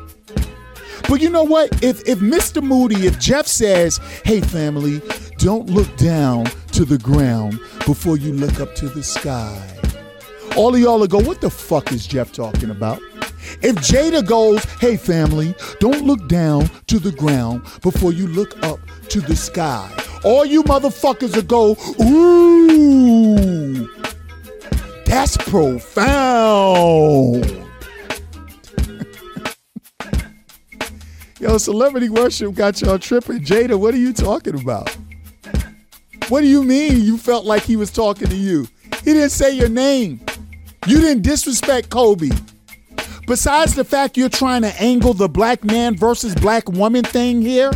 But 1.09 1.21
you 1.21 1.29
know 1.29 1.43
what? 1.43 1.83
If 1.83 2.07
if 2.07 2.19
Mr. 2.19 2.61
Moody, 2.61 3.07
if 3.07 3.19
Jeff 3.19 3.47
says, 3.47 3.99
"Hey 4.23 4.41
family, 4.41 5.01
don't 5.39 5.67
look 5.71 5.93
down 5.97 6.45
to 6.73 6.85
the 6.85 6.99
ground 6.99 7.59
before 7.87 8.17
you 8.17 8.31
look 8.31 8.59
up 8.59 8.75
to 8.75 8.89
the 8.89 9.01
sky," 9.01 9.59
all 10.55 10.75
of 10.75 10.79
y'all 10.79 10.99
will 10.99 11.07
go, 11.07 11.17
"What 11.17 11.41
the 11.41 11.49
fuck 11.49 11.91
is 11.91 12.05
Jeff 12.05 12.31
talking 12.31 12.69
about?" 12.69 13.01
If 13.61 13.75
Jada 13.77 14.25
goes, 14.25 14.63
"Hey 14.79 14.97
family, 14.97 15.55
don't 15.79 16.05
look 16.05 16.27
down 16.27 16.69
to 16.87 16.99
the 16.99 17.11
ground 17.11 17.61
before 17.81 18.11
you 18.11 18.27
look 18.27 18.61
up 18.63 18.79
to 19.09 19.21
the 19.21 19.35
sky," 19.35 19.89
all 20.23 20.45
you 20.45 20.63
motherfuckers 20.63 21.35
will 21.35 21.43
go, 21.43 21.77
"Ooh, 22.01 23.89
that's 25.05 25.37
profound." 25.37 27.39
Yo, 31.39 31.57
celebrity 31.57 32.09
worship 32.09 32.53
got 32.53 32.81
y'all 32.81 32.99
tripping. 32.99 33.39
Jada, 33.39 33.79
what 33.79 33.93
are 33.93 33.97
you 33.97 34.13
talking 34.13 34.59
about? 34.59 34.89
What 36.29 36.41
do 36.41 36.47
you 36.47 36.63
mean 36.63 37.01
you 37.01 37.17
felt 37.17 37.45
like 37.45 37.63
he 37.63 37.75
was 37.75 37.89
talking 37.89 38.27
to 38.27 38.35
you? 38.35 38.67
He 39.03 39.13
didn't 39.13 39.31
say 39.31 39.51
your 39.51 39.69
name. 39.69 40.21
You 40.85 40.99
didn't 40.99 41.23
disrespect 41.23 41.89
Kobe. 41.89 42.29
Besides 43.29 43.75
the 43.75 43.83
fact 43.83 44.17
you're 44.17 44.27
trying 44.27 44.63
to 44.63 44.81
angle 44.81 45.13
the 45.13 45.29
black 45.29 45.63
man 45.63 45.95
versus 45.95 46.33
black 46.33 46.67
woman 46.67 47.03
thing 47.03 47.43
here, 47.43 47.71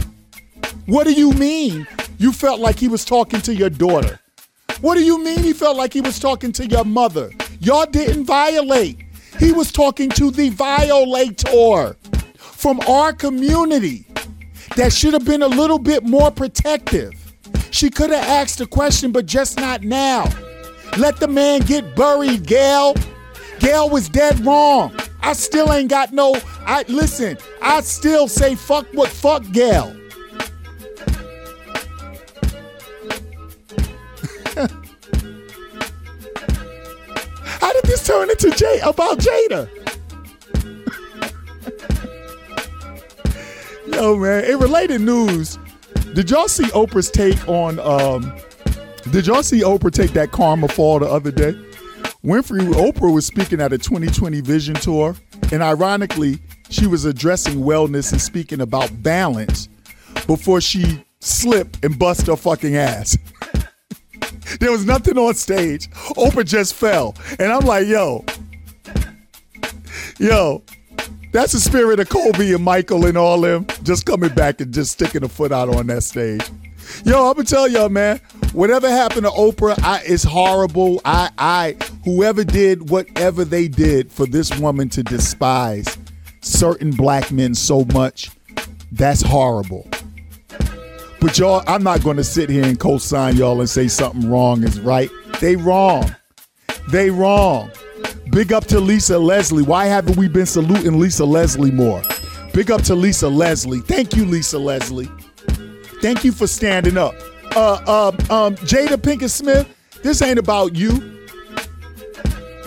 what 0.87 1.03
do 1.03 1.13
you 1.13 1.31
mean 1.33 1.85
you 2.17 2.31
felt 2.31 2.59
like 2.59 2.79
he 2.79 2.87
was 2.87 3.05
talking 3.05 3.39
to 3.41 3.53
your 3.53 3.69
daughter? 3.69 4.19
What 4.81 4.95
do 4.95 5.03
you 5.03 5.23
mean 5.23 5.43
he 5.43 5.53
felt 5.53 5.77
like 5.77 5.93
he 5.93 6.01
was 6.01 6.17
talking 6.17 6.51
to 6.53 6.65
your 6.65 6.83
mother? 6.83 7.29
Y'all 7.59 7.85
didn't 7.85 8.25
violate. 8.25 8.97
He 9.37 9.51
was 9.51 9.71
talking 9.71 10.09
to 10.09 10.31
the 10.31 10.49
violator 10.49 11.97
from 12.35 12.79
our 12.89 13.13
community 13.13 14.07
that 14.75 14.91
should 14.91 15.13
have 15.13 15.23
been 15.23 15.43
a 15.43 15.47
little 15.47 15.77
bit 15.77 16.03
more 16.03 16.31
protective. 16.31 17.13
She 17.69 17.91
could 17.91 18.09
have 18.09 18.27
asked 18.27 18.59
a 18.59 18.65
question, 18.65 19.11
but 19.11 19.27
just 19.27 19.57
not 19.57 19.83
now. 19.83 20.27
Let 20.97 21.17
the 21.17 21.27
man 21.27 21.61
get 21.61 21.95
buried, 21.95 22.47
Gayle. 22.47 22.95
Gayle 23.59 23.91
was 23.91 24.09
dead 24.09 24.43
wrong. 24.43 24.97
I 25.23 25.31
still 25.33 25.71
ain't 25.71 25.89
got 25.89 26.11
no. 26.11 26.35
I 26.65 26.83
listen. 26.89 27.37
I 27.61 27.79
still 27.81 28.27
say 28.27 28.55
fuck 28.55 28.85
what 28.93 29.09
fuck 29.09 29.43
Gayle. 29.51 29.95
How 37.45 37.71
did 37.73 37.85
this 37.85 38.05
turn 38.05 38.29
into 38.29 38.51
Jay 38.51 38.79
about 38.83 39.19
Jada? 39.19 39.69
Yo, 43.93 44.17
man. 44.17 44.43
In 44.43 44.59
related 44.59 44.99
news, 45.01 45.57
did 46.13 46.29
y'all 46.29 46.49
see 46.49 46.65
Oprah's 46.65 47.09
take 47.09 47.47
on 47.47 47.79
um 47.79 48.35
did 49.11 49.27
y'all 49.27 49.43
see 49.43 49.61
Oprah 49.61 49.91
take 49.91 50.11
that 50.11 50.31
karma 50.31 50.67
fall 50.67 50.99
the 50.99 51.07
other 51.07 51.31
day? 51.31 51.55
Winfrey 52.23 52.61
Oprah 52.73 53.13
was 53.13 53.25
speaking 53.25 53.59
at 53.59 53.73
a 53.73 53.77
2020 53.77 54.39
vision 54.39 54.75
tour, 54.75 55.13
and 55.51 55.61
ironically, 55.61 56.39
she 56.69 56.87
was 56.87 57.03
addressing 57.03 57.55
wellness 57.55 58.13
and 58.13 58.21
speaking 58.21 58.61
about 58.61 59.03
balance 59.03 59.67
before 60.25 60.61
she 60.61 61.03
slipped 61.19 61.83
and 61.83 61.99
bust 61.99 62.27
her 62.27 62.37
fucking 62.37 62.77
ass. 62.77 63.17
there 64.61 64.71
was 64.71 64.85
nothing 64.85 65.17
on 65.17 65.33
stage. 65.33 65.89
Oprah 66.15 66.45
just 66.45 66.75
fell. 66.75 67.13
And 67.39 67.51
I'm 67.51 67.65
like, 67.65 67.87
yo, 67.87 68.23
yo, 70.17 70.63
that's 71.33 71.51
the 71.51 71.59
spirit 71.59 71.99
of 71.99 72.07
Kobe 72.07 72.53
and 72.53 72.63
Michael 72.63 73.05
and 73.05 73.17
all 73.17 73.41
them 73.41 73.67
just 73.83 74.05
coming 74.05 74.33
back 74.33 74.61
and 74.61 74.73
just 74.73 74.93
sticking 74.93 75.25
a 75.25 75.29
foot 75.29 75.51
out 75.51 75.67
on 75.75 75.87
that 75.87 76.03
stage. 76.03 76.49
Yo, 77.05 77.27
I'm 77.29 77.35
gonna 77.35 77.43
tell 77.43 77.67
y'all, 77.67 77.89
man. 77.89 78.19
Whatever 78.53 78.89
happened 78.89 79.25
to 79.25 79.31
Oprah, 79.31 79.81
I, 79.83 80.01
it's 80.05 80.23
horrible. 80.23 81.01
I, 81.03 81.29
I, 81.37 81.75
whoever 82.05 82.43
did 82.43 82.89
whatever 82.89 83.43
they 83.45 83.67
did 83.67 84.11
for 84.11 84.25
this 84.25 84.57
woman 84.59 84.89
to 84.89 85.03
despise 85.03 85.97
certain 86.41 86.91
black 86.91 87.31
men 87.31 87.55
so 87.55 87.85
much, 87.93 88.29
that's 88.91 89.21
horrible. 89.21 89.87
But 91.19 91.37
y'all, 91.39 91.63
I'm 91.67 91.83
not 91.83 92.03
gonna 92.03 92.23
sit 92.23 92.49
here 92.49 92.65
and 92.65 92.79
co-sign 92.79 93.37
y'all 93.37 93.59
and 93.59 93.69
say 93.69 93.87
something 93.87 94.29
wrong 94.29 94.63
is 94.63 94.79
right. 94.79 95.09
They 95.39 95.55
wrong. 95.55 96.15
They 96.89 97.09
wrong. 97.09 97.71
Big 98.31 98.51
up 98.51 98.65
to 98.65 98.79
Lisa 98.79 99.17
Leslie. 99.17 99.63
Why 99.63 99.85
haven't 99.85 100.17
we 100.17 100.27
been 100.27 100.45
saluting 100.45 100.99
Lisa 100.99 101.23
Leslie 101.23 101.71
more? 101.71 102.01
Big 102.53 102.71
up 102.71 102.81
to 102.83 102.95
Lisa 102.95 103.29
Leslie. 103.29 103.79
Thank 103.79 104.15
you, 104.15 104.25
Lisa 104.25 104.59
Leslie. 104.59 105.09
Thank 106.03 106.25
you 106.25 106.33
for 106.33 106.47
standing 106.47 106.97
up. 106.97 107.15
Uh, 107.55 107.79
uh, 107.87 108.07
um, 108.29 108.55
Jada 108.57 108.97
Pinkett 108.97 109.29
Smith, 109.29 109.65
this 110.01 110.21
ain't 110.21 110.37
about 110.37 110.75
you. 110.75 110.89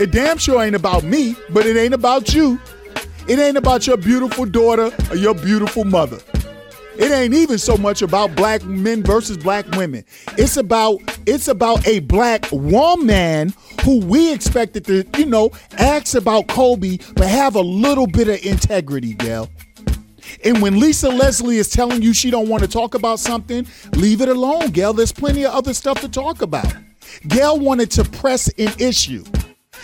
It 0.01 0.11
damn 0.11 0.39
sure 0.39 0.63
ain't 0.63 0.75
about 0.75 1.05
me, 1.05 1.37
but 1.51 1.67
it 1.67 1.77
ain't 1.77 1.93
about 1.93 2.33
you. 2.33 2.59
It 3.29 3.39
ain't 3.39 3.59
about 3.59 3.87
your 3.87 3.99
beautiful 3.99 4.47
daughter 4.47 4.91
or 5.11 5.17
your 5.17 5.35
beautiful 5.35 5.85
mother. 5.85 6.19
It 6.97 7.13
ain't 7.13 7.35
even 7.35 7.59
so 7.59 7.77
much 7.77 8.01
about 8.01 8.35
black 8.37 8.65
men 8.65 9.03
versus 9.03 9.37
black 9.37 9.71
women. 9.73 10.07
It's 10.39 10.57
about 10.57 11.03
it's 11.27 11.47
about 11.47 11.87
a 11.87 11.99
black 12.01 12.51
woman 12.51 13.53
who 13.85 14.01
we 14.01 14.33
expected 14.33 14.87
to, 14.87 15.05
you 15.19 15.27
know, 15.27 15.51
ask 15.77 16.15
about 16.15 16.49
Kobe, 16.49 16.97
but 17.15 17.29
have 17.29 17.55
a 17.55 17.61
little 17.61 18.07
bit 18.07 18.29
of 18.29 18.43
integrity, 18.47 19.13
Gayle. 19.13 19.51
And 20.45 20.63
when 20.63 20.79
Lisa 20.79 21.09
Leslie 21.09 21.59
is 21.59 21.69
telling 21.69 22.03
you 22.03 22.13
she 22.13 22.31
don't 22.31 22.49
want 22.49 22.63
to 22.63 22.69
talk 22.69 22.95
about 22.95 23.19
something, 23.19 23.67
leave 23.93 24.21
it 24.21 24.29
alone, 24.29 24.71
Gayle. 24.71 24.93
There's 24.93 25.13
plenty 25.13 25.45
of 25.45 25.53
other 25.53 25.75
stuff 25.75 26.01
to 26.01 26.09
talk 26.09 26.43
about. 26.43 26.73
Gayle 27.29 27.59
wanted 27.59 27.91
to 27.93 28.05
press 28.05 28.49
an 28.59 28.73
issue. 28.79 29.25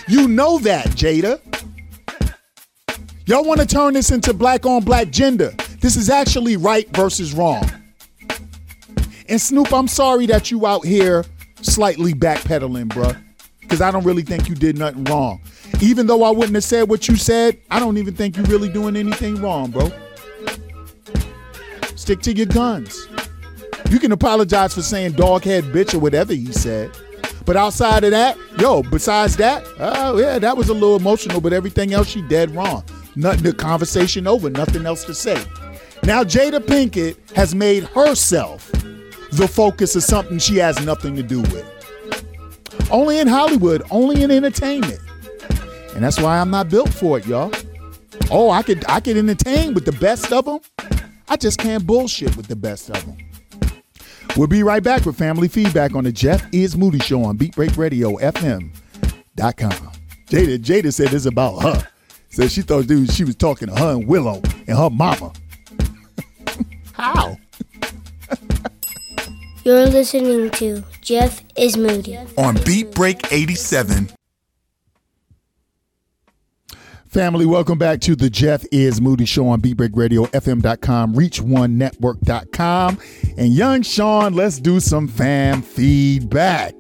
You 0.08 0.28
know 0.28 0.58
that, 0.60 0.86
Jada. 0.88 1.40
Y'all 3.26 3.44
want 3.44 3.60
to 3.60 3.66
turn 3.66 3.94
this 3.94 4.10
into 4.10 4.34
black 4.34 4.66
on 4.66 4.82
black 4.82 5.10
gender. 5.10 5.54
This 5.80 5.96
is 5.96 6.10
actually 6.10 6.56
right 6.56 6.88
versus 6.94 7.34
wrong. 7.34 7.64
And 9.28 9.40
Snoop, 9.40 9.72
I'm 9.72 9.88
sorry 9.88 10.26
that 10.26 10.50
you 10.50 10.66
out 10.66 10.84
here 10.84 11.24
slightly 11.60 12.12
backpedaling, 12.12 12.88
bruh. 12.88 13.16
Because 13.60 13.80
I 13.80 13.90
don't 13.90 14.04
really 14.04 14.22
think 14.22 14.48
you 14.48 14.54
did 14.54 14.76
nothing 14.76 15.04
wrong. 15.04 15.40
Even 15.80 16.06
though 16.06 16.24
I 16.24 16.30
wouldn't 16.30 16.54
have 16.54 16.64
said 16.64 16.88
what 16.88 17.08
you 17.08 17.16
said, 17.16 17.58
I 17.70 17.78
don't 17.78 17.96
even 17.96 18.14
think 18.14 18.36
you're 18.36 18.46
really 18.46 18.68
doing 18.68 18.96
anything 18.96 19.40
wrong, 19.40 19.70
bro. 19.70 19.90
Stick 22.02 22.18
to 22.22 22.34
your 22.34 22.46
guns. 22.46 23.06
You 23.88 24.00
can 24.00 24.10
apologize 24.10 24.74
for 24.74 24.82
saying 24.82 25.12
doghead 25.12 25.72
bitch 25.72 25.94
or 25.94 26.00
whatever 26.00 26.34
he 26.34 26.50
said. 26.50 26.90
But 27.44 27.56
outside 27.56 28.02
of 28.02 28.10
that, 28.10 28.36
yo, 28.58 28.82
besides 28.82 29.36
that, 29.36 29.64
oh 29.78 30.18
yeah, 30.18 30.40
that 30.40 30.56
was 30.56 30.68
a 30.68 30.74
little 30.74 30.96
emotional, 30.96 31.40
but 31.40 31.52
everything 31.52 31.94
else 31.94 32.08
she 32.08 32.20
dead 32.22 32.50
wrong. 32.56 32.82
Nothing 33.14 33.44
the 33.44 33.52
conversation 33.52 34.26
over, 34.26 34.50
nothing 34.50 34.84
else 34.84 35.04
to 35.04 35.14
say. 35.14 35.40
Now 36.02 36.24
Jada 36.24 36.58
Pinkett 36.58 37.36
has 37.36 37.54
made 37.54 37.84
herself 37.84 38.68
the 39.30 39.46
focus 39.46 39.94
of 39.94 40.02
something 40.02 40.40
she 40.40 40.56
has 40.56 40.84
nothing 40.84 41.14
to 41.14 41.22
do 41.22 41.42
with. 41.42 41.64
Only 42.90 43.20
in 43.20 43.28
Hollywood, 43.28 43.84
only 43.92 44.24
in 44.24 44.32
entertainment. 44.32 44.98
And 45.94 46.02
that's 46.02 46.18
why 46.18 46.40
I'm 46.40 46.50
not 46.50 46.68
built 46.68 46.92
for 46.92 47.18
it, 47.18 47.28
y'all. 47.28 47.52
Oh, 48.28 48.50
I 48.50 48.64
could 48.64 48.84
I 48.88 48.98
could 48.98 49.16
entertain 49.16 49.72
with 49.72 49.84
the 49.84 49.92
best 49.92 50.32
of 50.32 50.46
them. 50.46 50.58
I 51.28 51.36
just 51.36 51.58
can't 51.58 51.86
bullshit 51.86 52.36
with 52.36 52.46
the 52.46 52.56
best 52.56 52.90
of 52.90 53.04
them. 53.06 53.16
We'll 54.36 54.48
be 54.48 54.62
right 54.62 54.82
back 54.82 55.04
with 55.04 55.18
family 55.18 55.48
feedback 55.48 55.94
on 55.94 56.04
the 56.04 56.12
Jeff 56.12 56.42
is 56.52 56.76
Moody 56.76 56.98
Show 57.00 57.22
on 57.24 57.36
BeatBreakRadioFM.com. 57.38 58.70
Jada, 60.26 60.58
Jada 60.58 60.92
said 60.92 61.08
this 61.08 61.26
about 61.26 61.62
her. 61.62 61.86
Said 62.30 62.50
she 62.50 62.62
thought 62.62 62.86
dude, 62.86 63.12
she 63.12 63.24
was 63.24 63.36
talking 63.36 63.68
to 63.68 63.74
her 63.74 63.92
and 63.92 64.08
Willow 64.08 64.40
and 64.66 64.78
her 64.78 64.88
mama. 64.88 65.32
How? 66.94 67.36
You're 69.64 69.86
listening 69.86 70.50
to 70.52 70.82
Jeff 71.02 71.44
is 71.56 71.76
Moody. 71.76 72.18
On 72.38 72.54
Beat 72.64 72.92
Break 72.92 73.30
87. 73.30 74.08
Family, 77.12 77.44
welcome 77.44 77.76
back 77.76 78.00
to 78.00 78.16
the 78.16 78.30
Jeff 78.30 78.64
is 78.72 79.02
Moody 79.02 79.26
Show 79.26 79.46
on 79.48 79.60
BeatBreakRadioFM.com, 79.60 81.14
ReachOneNetwork.com. 81.14 82.98
And 83.36 83.52
young 83.52 83.82
Sean, 83.82 84.32
let's 84.32 84.58
do 84.58 84.80
some 84.80 85.06
fam 85.06 85.60
feedback. 85.60 86.72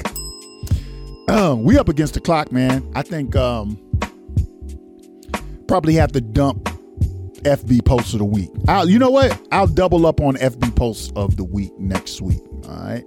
Um, 1.28 1.64
we 1.64 1.76
up 1.76 1.90
against 1.90 2.14
the 2.14 2.20
clock, 2.20 2.50
man. 2.50 2.90
I 2.94 3.02
think 3.02 3.36
um, 3.36 3.78
probably 5.68 5.92
have 5.96 6.12
to 6.12 6.22
dump 6.22 6.64
FB 7.42 7.84
posts 7.84 8.14
of 8.14 8.20
the 8.20 8.24
week. 8.24 8.48
I'll, 8.68 8.88
you 8.88 8.98
know 8.98 9.10
what? 9.10 9.38
I'll 9.52 9.66
double 9.66 10.06
up 10.06 10.22
on 10.22 10.36
FB 10.36 10.74
posts 10.74 11.12
of 11.14 11.36
the 11.36 11.44
week 11.44 11.78
next 11.78 12.22
week. 12.22 12.40
All 12.66 12.70
right. 12.70 13.04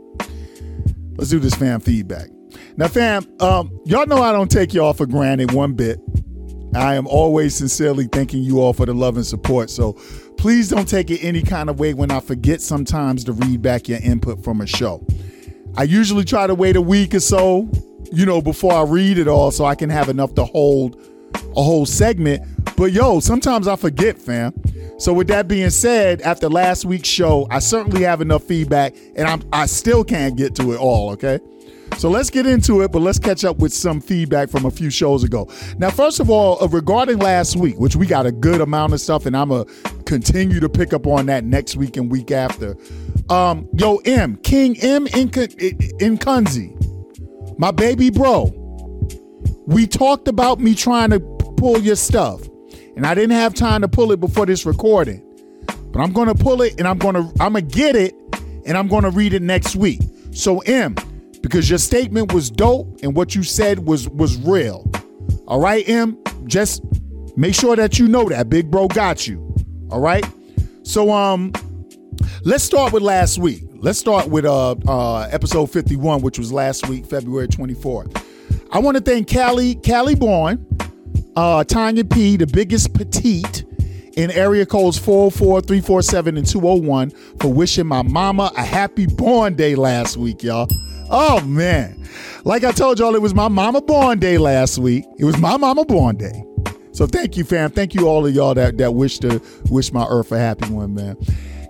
Let's 1.18 1.32
do 1.32 1.40
this 1.40 1.56
fam 1.56 1.80
feedback. 1.80 2.30
Now, 2.78 2.88
fam, 2.88 3.26
um, 3.40 3.72
y'all 3.86 4.06
know 4.06 4.22
I 4.22 4.32
don't 4.32 4.52
take 4.52 4.76
y'all 4.76 4.94
for 4.94 5.08
granted 5.08 5.54
one 5.54 5.74
bit. 5.74 6.00
I 6.76 6.96
am 6.96 7.08
always 7.08 7.56
sincerely 7.56 8.06
thanking 8.06 8.44
you 8.44 8.60
all 8.60 8.74
for 8.74 8.86
the 8.86 8.94
love 8.94 9.16
and 9.16 9.26
support. 9.26 9.70
So 9.70 9.94
please 10.38 10.70
don't 10.70 10.88
take 10.88 11.10
it 11.10 11.24
any 11.24 11.42
kind 11.42 11.70
of 11.70 11.80
way 11.80 11.94
when 11.94 12.12
I 12.12 12.20
forget 12.20 12.62
sometimes 12.62 13.24
to 13.26 13.34
read 13.34 13.62
back 13.62 13.88
your 13.88 14.00
input 14.00 14.44
from 14.44 14.62
a 14.62 14.68
show. 14.68 15.06
I 15.78 15.84
usually 15.84 16.24
try 16.24 16.48
to 16.48 16.56
wait 16.56 16.76
a 16.76 16.82
week 16.82 17.14
or 17.14 17.20
so, 17.20 17.70
you 18.12 18.26
know, 18.26 18.42
before 18.42 18.74
I 18.74 18.84
read 18.84 19.18
it 19.18 19.28
all 19.28 19.52
so 19.52 19.66
I 19.66 19.76
can 19.76 19.90
have 19.90 20.10
enough 20.10 20.36
to 20.36 20.46
hold 20.46 21.00
a 21.56 21.64
whole 21.64 21.86
segment. 21.86 22.44
But 22.76 22.92
yo, 22.92 23.20
sometimes 23.20 23.68
I 23.68 23.76
forget, 23.76 24.18
fam. 24.18 24.54
So 24.98 25.14
with 25.14 25.28
that 25.28 25.48
being 25.48 25.70
said, 25.70 26.22
after 26.22 26.50
last 26.50 26.86
week's 26.86 27.10
show, 27.10 27.48
I 27.50 27.60
certainly 27.60 28.04
have 28.04 28.22
enough 28.22 28.44
feedback 28.44 28.96
and 29.16 29.28
I'm 29.28 29.44
I 29.52 29.66
still 29.66 30.04
can't 30.04 30.38
get 30.38 30.56
to 30.56 30.74
it 30.74 30.80
all, 30.80 31.12
okay? 31.12 31.40
So 31.98 32.10
let's 32.10 32.30
get 32.30 32.46
into 32.46 32.82
it, 32.82 32.92
but 32.92 33.00
let's 33.00 33.20
catch 33.20 33.46
up 33.46 33.60
with 33.60 33.74
some 33.74 34.02
feedback 34.02 34.50
from 34.50 34.66
a 34.66 34.72
few 34.72 34.90
shows 34.90 35.24
ago. 35.24 35.50
Now, 35.78 35.90
first 35.90 36.20
of 36.20 36.30
all, 36.30 36.62
uh, 36.62 36.68
regarding 36.68 37.20
last 37.20 37.56
week, 37.56 37.80
which 37.80 37.96
we 37.96 38.06
got 38.06 38.26
a 38.26 38.32
good 38.32 38.60
amount 38.60 38.94
of 38.94 39.00
stuff, 39.00 39.26
and 39.26 39.36
I'm 39.36 39.50
going 39.50 39.66
to 39.66 39.74
continue 40.04 40.60
to 40.60 40.68
pick 40.68 40.94
up 40.94 41.08
on 41.08 41.26
that 41.28 41.46
next 41.46 41.78
week 41.78 41.96
and 41.96 42.12
week 42.12 42.32
after. 42.32 42.76
Um, 43.30 43.70
yo, 43.74 43.98
M, 44.06 44.36
King 44.38 44.78
M 44.82 45.08
in, 45.08 45.30
in 45.30 46.18
Kunzi, 46.18 46.76
my 47.58 47.72
baby 47.72 48.10
bro, 48.10 48.52
we 49.66 49.88
talked 49.88 50.28
about 50.28 50.60
me 50.60 50.76
trying 50.76 51.12
to 51.12 51.20
pull 51.58 51.80
your 51.80 51.96
stuff, 51.96 52.42
and 52.98 53.08
I 53.08 53.16
didn't 53.16 53.38
have 53.38 53.54
time 53.54 53.82
to 53.82 53.88
pull 53.88 54.12
it 54.12 54.20
before 54.20 54.46
this 54.46 54.66
recording. 54.66 55.22
But 55.92 56.02
I'm 56.02 56.14
to 56.28 56.36
pull 56.36 56.62
it, 56.62 56.78
and 56.78 56.88
I'm 56.88 57.00
to 57.00 57.32
I'm 57.40 57.54
to 57.54 57.62
get 57.62 57.96
it, 57.96 58.14
and 58.66 58.78
I'm 58.78 58.90
to 59.04 59.10
read 59.12 59.34
it 59.34 59.42
next 59.42 59.78
week. 59.78 60.02
So, 60.32 60.60
M, 60.60 60.96
because 61.46 61.70
your 61.70 61.78
statement 61.78 62.34
was 62.34 62.50
dope 62.50 62.88
and 63.04 63.16
what 63.16 63.36
you 63.36 63.44
said 63.44 63.86
was 63.86 64.10
was 64.10 64.36
real. 64.38 64.92
All 65.48 65.60
right, 65.60 65.88
M. 65.88 66.18
Just 66.46 66.84
make 67.38 67.54
sure 67.54 67.76
that 67.76 68.00
you 68.00 68.08
know 68.08 68.28
that 68.30 68.50
Big 68.50 68.72
Bro 68.72 68.88
got 68.88 69.28
you. 69.28 69.56
All 69.92 70.00
right. 70.00 70.26
So 70.82 71.12
um, 71.12 71.54
let's 72.44 72.64
start 72.64 72.94
with 72.94 73.04
last 73.04 73.38
week. 73.38 73.62
Let's 73.76 74.00
start 74.00 74.28
with 74.28 74.44
uh, 74.44 74.72
uh 74.88 75.28
episode 75.30 75.68
51, 75.68 76.24
which 76.24 76.40
was 76.40 76.52
last 76.52 76.90
week, 76.90 77.06
February 77.06 77.48
24th. 77.48 78.26
I 78.72 78.80
want 78.80 78.98
to 78.98 79.04
thank 79.04 79.32
Callie, 79.32 79.76
Callie 79.76 80.16
Bourne, 80.16 80.66
uh, 81.36 81.64
Tanya 81.64 82.06
P, 82.06 82.38
the 82.38 82.48
biggest 82.48 82.92
petite 82.96 83.65
in 84.16 84.32
area 84.32 84.66
codes 84.66 84.98
404, 84.98 85.62
347, 85.62 86.38
and 86.38 86.48
201 86.48 87.10
for 87.40 87.52
wishing 87.52 87.86
my 87.86 88.02
mama 88.02 88.52
a 88.56 88.64
happy 88.64 89.06
born 89.06 89.56
day 89.56 89.76
last 89.76 90.18
week, 90.18 90.44
y'all. 90.44 90.68
Oh 91.10 91.42
man. 91.42 92.02
Like 92.44 92.64
I 92.64 92.72
told 92.72 93.00
y'all, 93.00 93.16
it 93.16 93.22
was 93.22 93.34
my 93.34 93.48
mama 93.48 93.82
born 93.82 94.20
day 94.20 94.38
last 94.38 94.78
week. 94.78 95.06
It 95.18 95.26
was 95.26 95.38
my 95.38 95.58
mama 95.58 95.86
born 95.86 96.18
day. 96.18 96.44
So 96.92 97.06
thank 97.06 97.36
you, 97.36 97.44
fam. 97.44 97.72
Thank 97.72 97.94
you 97.94 98.08
all 98.08 98.26
of 98.26 98.34
y'all 98.34 98.54
that, 98.54 98.78
that 98.78 98.94
wish 98.94 99.20
to 99.20 99.42
wish 99.70 99.92
my 99.92 100.06
earth 100.10 100.32
a 100.32 100.40
happy 100.40 100.70
one, 100.70 100.94
man. 100.94 101.18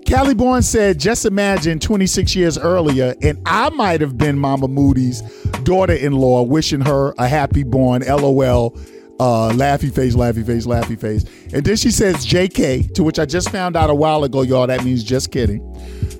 Callie 0.07 0.35
Bourne 0.35 0.61
said, 0.61 0.99
just 0.99 1.25
imagine 1.25 1.79
26 1.79 2.35
years 2.35 2.59
earlier, 2.59 3.15
and 3.23 3.41
I 3.47 3.69
might 3.71 4.01
have 4.01 4.19
been 4.19 4.37
Mama 4.37 4.67
Moody's 4.67 5.21
daughter-in-law 5.63 6.43
wishing 6.43 6.81
her 6.81 7.15
a 7.17 7.27
happy 7.27 7.63
born, 7.63 8.03
LOL, 8.03 8.77
uh, 9.19 9.49
laughy 9.53 9.93
face, 9.93 10.15
laughy 10.15 10.45
face, 10.45 10.65
laughy 10.65 10.99
face. 10.99 11.25
And 11.53 11.65
then 11.65 11.75
she 11.75 11.91
says 11.91 12.25
JK, 12.25 12.93
to 12.95 13.03
which 13.03 13.19
I 13.19 13.25
just 13.25 13.49
found 13.49 13.75
out 13.75 13.89
a 13.89 13.95
while 13.95 14.23
ago, 14.23 14.41
y'all, 14.41 14.67
that 14.67 14.83
means 14.83 15.03
just 15.03 15.31
kidding. 15.31 15.61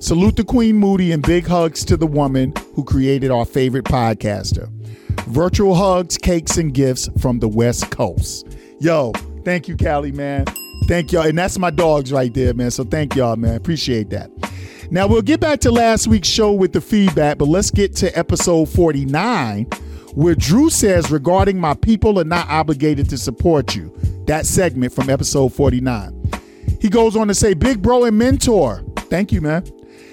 Salute 0.00 0.36
the 0.36 0.44
Queen 0.44 0.76
Moody 0.76 1.12
and 1.12 1.22
big 1.22 1.46
hugs 1.46 1.84
to 1.86 1.96
the 1.96 2.06
woman 2.06 2.52
who 2.74 2.84
created 2.84 3.30
our 3.30 3.44
favorite 3.44 3.84
podcaster. 3.84 4.70
Virtual 5.26 5.74
hugs, 5.74 6.16
cakes, 6.16 6.56
and 6.56 6.72
gifts 6.72 7.08
from 7.18 7.40
the 7.40 7.48
West 7.48 7.90
Coast. 7.90 8.46
Yo, 8.78 9.12
thank 9.44 9.68
you, 9.68 9.76
Callie, 9.76 10.12
man. 10.12 10.44
Thank 10.84 11.12
y'all. 11.12 11.26
And 11.26 11.36
that's 11.36 11.58
my 11.58 11.70
dogs 11.70 12.12
right 12.12 12.32
there, 12.32 12.54
man. 12.54 12.70
So 12.70 12.84
thank 12.84 13.16
y'all, 13.16 13.36
man. 13.36 13.56
Appreciate 13.56 14.10
that. 14.10 14.30
Now 14.90 15.08
we'll 15.08 15.22
get 15.22 15.40
back 15.40 15.60
to 15.60 15.72
last 15.72 16.06
week's 16.06 16.28
show 16.28 16.52
with 16.52 16.72
the 16.72 16.80
feedback, 16.80 17.38
but 17.38 17.48
let's 17.48 17.72
get 17.72 17.96
to 17.96 18.16
episode 18.16 18.68
49, 18.68 19.66
where 20.16 20.34
Drew 20.34 20.70
says, 20.70 21.10
regarding 21.10 21.60
my 21.60 21.74
people 21.74 22.18
are 22.18 22.24
not 22.24 22.48
obligated 22.48 23.08
to 23.10 23.18
support 23.18 23.76
you. 23.76 23.94
That 24.26 24.46
segment 24.46 24.94
from 24.94 25.10
episode 25.10 25.52
49. 25.52 26.32
He 26.80 26.88
goes 26.88 27.16
on 27.16 27.28
to 27.28 27.34
say, 27.34 27.52
Big 27.52 27.82
bro 27.82 28.04
and 28.04 28.16
mentor. 28.16 28.82
Thank 28.96 29.30
you, 29.30 29.42
man. 29.42 29.64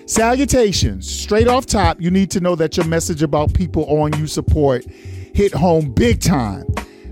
Salutations. 0.06 1.10
Straight 1.10 1.48
off 1.48 1.66
top, 1.66 2.02
you 2.02 2.12
need 2.12 2.30
to 2.32 2.42
know 2.42 2.56
that 2.56 2.76
your 2.76 2.86
message 2.86 3.24
about 3.24 3.54
people 3.54 3.86
on 3.86 4.12
you 4.20 4.28
support 4.28 4.86
hit 4.86 5.54
home 5.54 5.90
big 5.90 6.20
time. 6.20 6.66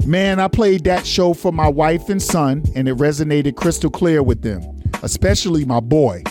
Man, 0.05 0.41
I 0.41 0.49
played 0.49 0.83
that 0.83 1.05
show 1.05 1.33
for 1.33 1.53
my 1.53 1.69
wife 1.69 2.09
and 2.09 2.21
son, 2.21 2.63
and 2.75 2.89
it 2.89 2.97
resonated 2.97 3.55
crystal 3.55 3.89
clear 3.89 4.21
with 4.21 4.41
them, 4.41 4.61
especially 5.01 5.63
my 5.63 5.79
boy. 5.79 6.23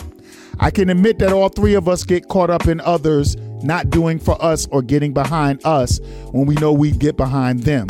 I 0.59 0.71
can 0.71 0.89
admit 0.89 1.19
that 1.19 1.31
all 1.31 1.49
three 1.49 1.73
of 1.73 1.87
us 1.87 2.03
get 2.03 2.27
caught 2.27 2.49
up 2.49 2.67
in 2.67 2.79
others 2.81 3.35
not 3.63 3.89
doing 3.89 4.19
for 4.19 4.41
us 4.43 4.67
or 4.71 4.81
getting 4.81 5.13
behind 5.13 5.65
us 5.65 5.99
when 6.31 6.45
we 6.45 6.55
know 6.55 6.73
we 6.73 6.91
get 6.91 7.17
behind 7.17 7.61
them. 7.61 7.87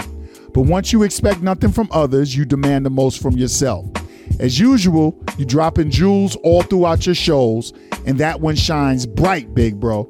But 0.53 0.63
once 0.63 0.91
you 0.91 1.03
expect 1.03 1.41
nothing 1.41 1.71
from 1.71 1.87
others, 1.91 2.35
you 2.35 2.45
demand 2.45 2.85
the 2.85 2.89
most 2.89 3.21
from 3.21 3.37
yourself. 3.37 3.85
As 4.39 4.59
usual, 4.59 5.17
you 5.37 5.45
dropping 5.45 5.91
jewels 5.91 6.35
all 6.37 6.61
throughout 6.61 7.05
your 7.05 7.15
shows, 7.15 7.73
and 8.05 8.17
that 8.17 8.41
one 8.41 8.55
shines 8.55 9.05
bright, 9.05 9.53
big 9.53 9.79
bro. 9.79 10.09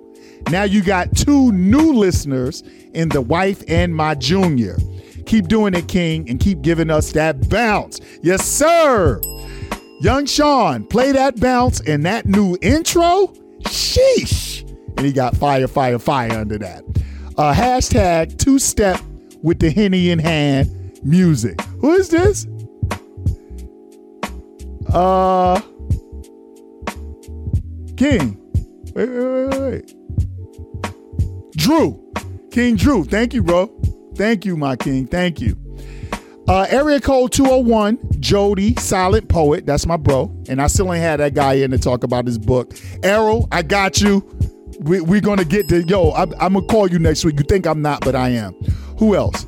Now 0.49 0.63
you 0.63 0.81
got 0.81 1.15
two 1.15 1.51
new 1.51 1.93
listeners 1.93 2.63
in 2.93 3.09
the 3.09 3.21
wife 3.21 3.63
and 3.67 3.95
my 3.95 4.15
junior. 4.15 4.77
Keep 5.25 5.47
doing 5.47 5.73
it, 5.73 5.87
King, 5.87 6.29
and 6.29 6.39
keep 6.39 6.61
giving 6.61 6.89
us 6.89 7.11
that 7.11 7.49
bounce. 7.49 7.99
Yes, 8.21 8.45
sir. 8.45 9.21
Young 10.01 10.25
Sean, 10.25 10.83
play 10.83 11.11
that 11.11 11.39
bounce 11.39 11.79
and 11.81 12.03
that 12.07 12.25
new 12.25 12.57
intro. 12.63 13.27
Sheesh. 13.65 14.67
And 14.97 15.05
he 15.05 15.11
got 15.11 15.37
fire, 15.37 15.67
fire, 15.67 15.99
fire 15.99 16.31
under 16.31 16.57
that. 16.57 16.83
Uh, 17.37 17.53
hashtag 17.53 18.35
two 18.39 18.57
step 18.57 18.99
with 19.43 19.59
the 19.59 19.69
Henny 19.69 20.09
in 20.09 20.17
hand 20.17 20.99
music. 21.03 21.61
Who 21.81 21.93
is 21.93 22.09
this? 22.09 22.47
Uh, 24.91 25.61
King. 27.95 28.39
Wait, 28.95 29.07
wait, 29.07 29.47
wait, 29.47 29.61
wait. 29.61 29.95
Drew. 31.55 32.11
King 32.49 32.75
Drew. 32.75 33.03
Thank 33.03 33.35
you, 33.35 33.43
bro. 33.43 33.67
Thank 34.15 34.45
you, 34.45 34.57
my 34.57 34.75
king. 34.75 35.05
Thank 35.05 35.39
you. 35.39 35.55
Uh, 36.51 36.67
area 36.69 36.99
code 36.99 37.31
201, 37.31 37.97
Jody, 38.19 38.75
Silent 38.75 39.29
Poet. 39.29 39.65
That's 39.65 39.85
my 39.85 39.95
bro. 39.95 40.29
And 40.49 40.61
I 40.61 40.67
still 40.67 40.93
ain't 40.93 41.01
had 41.01 41.21
that 41.21 41.33
guy 41.33 41.53
in 41.53 41.71
to 41.71 41.77
talk 41.77 42.03
about 42.03 42.25
his 42.25 42.37
book. 42.37 42.73
Arrow, 43.03 43.47
I 43.53 43.61
got 43.61 44.01
you. 44.01 44.19
We, 44.81 44.99
we're 44.99 45.21
going 45.21 45.37
to 45.37 45.45
get 45.45 45.69
to, 45.69 45.81
yo, 45.83 46.11
I'm, 46.11 46.33
I'm 46.41 46.51
going 46.51 46.67
to 46.67 46.73
call 46.73 46.91
you 46.91 46.99
next 46.99 47.23
week. 47.23 47.39
You 47.39 47.45
think 47.45 47.65
I'm 47.65 47.81
not, 47.81 48.01
but 48.01 48.15
I 48.15 48.31
am. 48.31 48.51
Who 48.99 49.15
else? 49.15 49.47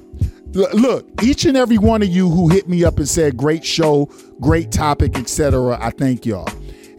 Look, 0.54 1.22
each 1.22 1.44
and 1.44 1.58
every 1.58 1.78
one 1.78 2.04
of 2.04 2.08
you 2.08 2.30
who 2.30 2.48
hit 2.48 2.70
me 2.70 2.86
up 2.86 2.96
and 3.00 3.10
said, 3.10 3.36
great 3.36 3.66
show, 3.66 4.06
great 4.40 4.72
topic, 4.72 5.18
etc. 5.18 5.78
I 5.82 5.90
thank 5.90 6.26
y'all. 6.26 6.48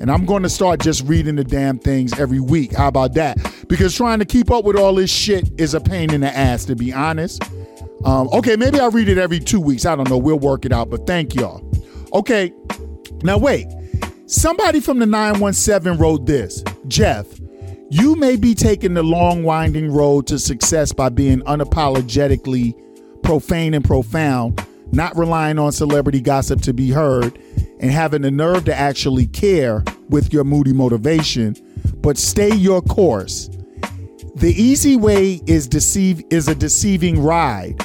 And 0.01 0.11
I'm 0.11 0.27
going 0.27 0.43
to 0.43 0.51
start 0.51 0.81
just 0.81 1.03
reading 1.07 1.37
the 1.37 1.45
damn 1.45 1.79
things 1.79 2.19
every 2.21 2.41
week. 2.41 2.75
How 2.75 2.89
about 2.89 3.15
that? 3.15 3.39
Because 3.69 3.97
trying 3.97 4.19
to 4.19 4.27
keep 4.27 4.51
up 4.51 4.67
with 4.67 4.77
all 4.77 4.95
this 4.95 5.11
shit 5.11 5.49
is 5.59 5.73
a 5.73 5.81
pain 5.81 6.13
in 6.13 6.21
the 6.21 6.37
ass, 6.37 6.67
to 6.67 6.77
be 6.77 6.93
honest. 6.93 7.43
Um, 8.05 8.29
okay, 8.33 8.57
maybe 8.57 8.81
I'll 8.81 8.91
read 8.91 9.09
it 9.09 9.19
every 9.19 9.41
two 9.41 9.61
weeks. 9.61 9.87
I 9.87 9.97
don't 9.97 10.09
know. 10.09 10.19
We'll 10.19 10.39
work 10.39 10.65
it 10.65 10.73
out, 10.73 10.91
but 10.91 11.07
thank 11.07 11.35
y'all. 11.35 11.69
Okay, 12.13 12.53
now 13.23 13.39
wait. 13.39 13.67
Somebody 14.27 14.81
from 14.81 14.99
the 14.99 15.07
917 15.07 15.99
wrote 15.99 16.27
this 16.27 16.63
Jeff, 16.89 17.27
you 17.91 18.17
may 18.17 18.37
be 18.37 18.55
taking 18.55 18.95
the 18.95 19.03
long, 19.03 19.43
winding 19.43 19.91
road 19.91 20.27
to 20.29 20.39
success 20.39 20.93
by 20.93 21.09
being 21.09 21.41
unapologetically 21.43 22.75
profane 23.23 23.75
and 23.75 23.85
profound, 23.85 24.65
not 24.93 25.17
relying 25.17 25.59
on 25.59 25.73
celebrity 25.73 26.21
gossip 26.21 26.61
to 26.63 26.73
be 26.73 26.91
heard, 26.91 27.39
and 27.81 27.91
having 27.91 28.23
the 28.23 28.31
nerve 28.31 28.65
to 28.65 28.75
actually 28.75 29.27
care 29.27 29.85
with 30.09 30.33
your 30.33 30.45
moody 30.45 30.73
motivation, 30.73 31.57
but 31.97 32.17
stay 32.17 32.55
your 32.55 32.81
course. 32.83 33.51
The 34.37 34.53
easy 34.61 34.97
way 34.97 35.41
is 35.47 35.69
deceive 35.69 36.23
is 36.31 36.49
a 36.49 36.55
deceiving 36.55 37.23
ride. 37.23 37.81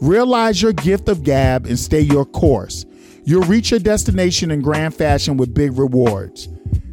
Realize 0.00 0.62
your 0.62 0.72
gift 0.72 1.10
of 1.10 1.24
gab 1.24 1.66
and 1.66 1.78
stay 1.78 2.00
your 2.00 2.24
course. 2.24 2.86
You'll 3.24 3.42
reach 3.44 3.70
your 3.70 3.80
destination 3.80 4.50
in 4.50 4.62
grand 4.62 4.94
fashion 4.94 5.36
with 5.36 5.52
big 5.52 5.78
rewards. 5.78 6.48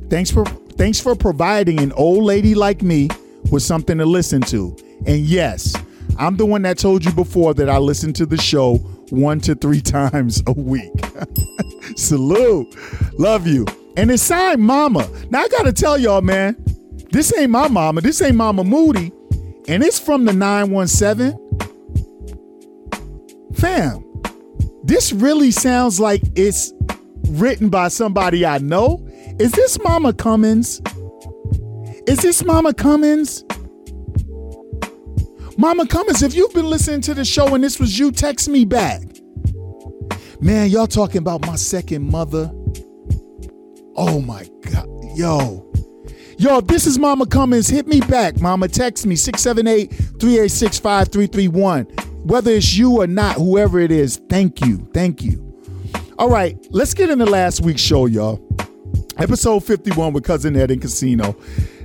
Thanks 0.10 0.30
for 0.30 0.44
thanks 0.78 1.00
for 1.00 1.16
providing 1.16 1.80
an 1.80 1.94
old 1.94 2.26
lady 2.26 2.54
like 2.54 2.82
me 2.82 3.08
with 3.50 3.64
something 3.64 3.98
to 3.98 4.06
listen 4.06 4.42
to. 4.42 4.76
And 5.06 5.22
yes, 5.22 5.74
I'm 6.20 6.36
the 6.36 6.46
one 6.46 6.64
that 6.64 6.78
told 6.78 7.06
you 7.06 7.14
before 7.14 7.54
that 7.54 7.70
I 7.70 7.78
listen 7.78 8.12
to 8.14 8.26
the 8.26 8.38
show 8.38 8.76
one 9.10 9.40
to 9.42 9.56
three 9.56 9.82
times 10.00 10.44
a 10.48 10.52
week. 10.52 10.92
Salute. 11.96 12.76
Love 13.18 13.48
you. 13.48 13.66
And 13.96 14.12
it's 14.12 14.22
signed 14.22 14.62
Mama. 14.62 15.10
Now 15.30 15.44
I 15.44 15.48
gotta 15.48 15.72
tell 15.72 15.98
y'all, 15.98 16.22
man, 16.22 16.62
this 17.12 17.34
ain't 17.38 17.52
my 17.52 17.68
mama. 17.68 18.02
This 18.02 18.22
ain't 18.22 18.36
Mama 18.36 18.64
Moody. 18.64 19.12
And 19.68 19.84
it's 19.84 20.00
from 20.00 20.26
the 20.26 20.34
917. 20.34 21.38
Fam, 23.56 24.04
this 24.84 25.12
really 25.12 25.52
sounds 25.52 26.00
like 26.00 26.22
it's 26.36 26.74
written 27.30 27.70
by 27.70 27.88
somebody 27.90 28.46
I 28.46 28.60
know. 28.60 29.06
Is 29.40 29.52
this 29.52 29.78
Mama 29.84 30.14
Cummins? 30.14 30.82
Is 32.08 32.20
this 32.20 32.44
Mama 32.46 32.74
Cummins? 32.74 33.44
Mama 35.58 35.88
Cummins, 35.88 36.22
if 36.22 36.36
you've 36.36 36.54
been 36.54 36.70
listening 36.70 37.02
to 37.02 37.14
the 37.14 37.26
show 37.26 37.54
and 37.56 37.64
this 37.64 37.80
was 37.80 37.98
you, 37.98 38.12
text 38.12 38.48
me 38.48 38.64
back. 38.64 39.02
Man, 40.40 40.70
y'all 40.70 40.88
talking 40.88 41.18
about 41.18 41.46
my 41.46 41.56
second 41.56 42.10
mother. 42.10 42.52
Oh 43.96 44.22
my 44.22 44.48
God. 44.72 44.88
Yo. 45.16 45.67
Yo, 46.40 46.62
this 46.62 46.86
is 46.86 47.00
Mama 47.00 47.26
Cummins, 47.26 47.68
hit 47.68 47.88
me 47.88 48.00
back. 48.00 48.40
Mama, 48.40 48.68
text 48.68 49.08
me 49.08 49.16
678 49.16 49.92
386 50.20 50.78
5331. 50.80 51.86
Whether 52.26 52.52
it's 52.52 52.78
you 52.78 53.02
or 53.02 53.08
not, 53.08 53.38
whoever 53.38 53.80
it 53.80 53.90
is, 53.90 54.22
thank 54.30 54.62
you. 54.62 54.88
Thank 54.94 55.24
you. 55.24 55.44
All 56.20 56.30
right, 56.30 56.56
let's 56.70 56.94
get 56.94 57.10
into 57.10 57.26
last 57.26 57.62
week's 57.62 57.82
show, 57.82 58.06
y'all. 58.06 58.40
Episode 59.18 59.64
51 59.64 60.14
with 60.14 60.26
Cousin 60.26 60.56
Ed 60.56 60.70
in 60.70 60.80
Casino. 60.80 61.36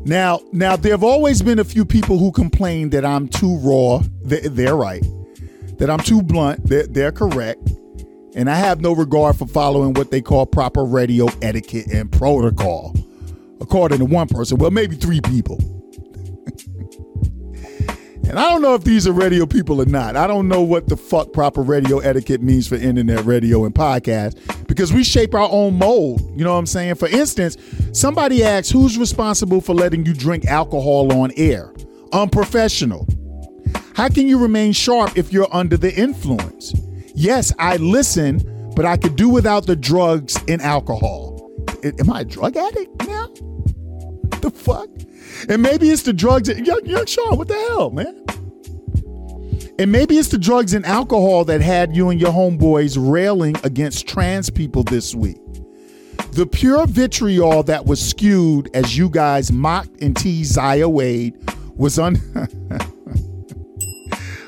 Now, 0.05 0.41
now 0.53 0.77
there 0.77 0.93
have 0.93 1.05
always 1.05 1.41
been 1.41 1.59
a 1.59 1.65
few 1.65 1.87
people 1.87 2.19
who 2.19 2.31
complain 2.31 2.91
that 2.91 3.07
I'm 3.07 3.29
too 3.29 3.57
raw. 3.59 4.03
They're, 4.23 4.77
right. 4.77 5.03
That 5.79 5.89
I'm 5.89 6.01
too 6.01 6.23
blunt. 6.23 6.61
They're 6.67 7.13
correct. 7.13 7.73
And 8.35 8.51
I 8.51 8.57
have 8.57 8.83
no 8.83 8.95
regard 8.95 9.37
for 9.37 9.47
following 9.47 9.95
what 9.95 10.11
they 10.11 10.21
call 10.21 10.45
proper 10.45 10.85
radio 10.85 11.29
etiquette 11.41 11.87
and 11.91 12.13
protocol, 12.13 12.95
according 13.63 13.99
to 13.99 14.05
one 14.05 14.29
person. 14.29 14.59
Well, 14.59 14.71
maybe 14.71 14.97
three 14.97 15.21
people. 15.21 15.59
and 18.29 18.39
I 18.39 18.51
don't 18.51 18.63
know 18.63 18.75
if 18.75 18.85
these 18.85 19.07
are 19.07 19.13
radio 19.13 19.47
people 19.47 19.81
or 19.81 19.87
not. 19.87 20.17
I 20.17 20.27
don't 20.27 20.49
know 20.49 20.63
what 20.63 20.89
the 20.89 20.97
fuck 20.97 21.33
proper 21.33 21.63
radio 21.63 22.01
etiquette 22.01 22.43
means 22.43 22.67
for 22.67 22.75
internet 22.75 23.25
radio 23.25 23.65
and 23.65 23.75
podcast 23.75 24.67
because 24.67 24.93
we 24.93 25.05
shape 25.05 25.35
our 25.35 25.49
own 25.51 25.79
mold. 25.79 26.21
You 26.37 26.45
know 26.45 26.53
what 26.53 26.59
I'm 26.59 26.67
saying? 26.67 26.97
For 26.97 27.09
instance, 27.09 27.57
somebody 27.93 28.43
asks 28.43 28.71
who's 28.71 28.99
responsible 28.99 29.61
for 29.61 29.75
letting 29.75 30.05
you 30.05 30.15
drink 30.15 30.47
alcohol 30.47 31.13
on 31.13 31.31
air? 31.37 31.73
Unprofessional. 32.13 33.07
How 33.95 34.09
can 34.09 34.27
you 34.27 34.39
remain 34.39 34.73
sharp 34.73 35.17
if 35.17 35.33
you're 35.33 35.55
under 35.55 35.77
the 35.77 35.95
influence? 35.95 36.73
Yes, 37.15 37.53
I 37.59 37.77
listen, 37.77 38.73
but 38.75 38.87
I 38.87 38.97
could 38.97 39.17
do 39.17 39.29
without 39.29 39.67
the 39.67 39.77
drugs 39.77 40.39
and 40.49 40.61
alcohol. 40.63 41.51
Am 41.85 42.11
I 42.11 42.21
a 42.21 42.25
drug 42.25 42.57
addict 42.57 43.07
now? 43.07 43.29
The 44.43 44.51
fuck? 44.51 44.89
And 45.49 45.63
maybe 45.63 45.91
it's 45.91 46.03
the 46.03 46.13
drugs. 46.13 46.49
Young, 46.49 46.85
young 46.85 47.07
Sean, 47.07 47.39
what 47.39 47.49
the 47.49 47.55
hell, 47.55 47.91
man? 47.91 48.25
And 49.79 49.91
maybe 49.91 50.19
it's 50.19 50.29
the 50.29 50.39
drugs 50.39 50.75
and 50.75 50.85
alcohol 50.85 51.45
that 51.47 51.61
had 51.61 51.97
you 51.97 52.11
and 52.11 52.21
your 52.21 52.31
homeboys 52.31 52.97
railing 53.01 53.57
against 53.65 54.07
trans 54.07 54.51
people 54.51 54.85
this 54.85 55.15
week. 55.15 55.39
The 56.33 56.47
pure 56.47 56.87
vitriol 56.87 57.63
that 57.65 57.87
was 57.87 58.01
skewed 58.01 58.71
as 58.75 58.97
you 58.97 59.09
guys 59.09 59.51
mocked 59.51 60.01
and 60.01 60.17
teased 60.17 60.53
Zaya 60.53 60.89
Wade 60.89 61.37
was 61.75 61.99
un 61.99 62.17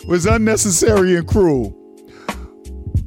was 0.07 0.27
unnecessary 0.27 1.17
and 1.17 1.27
cruel. 1.27 1.71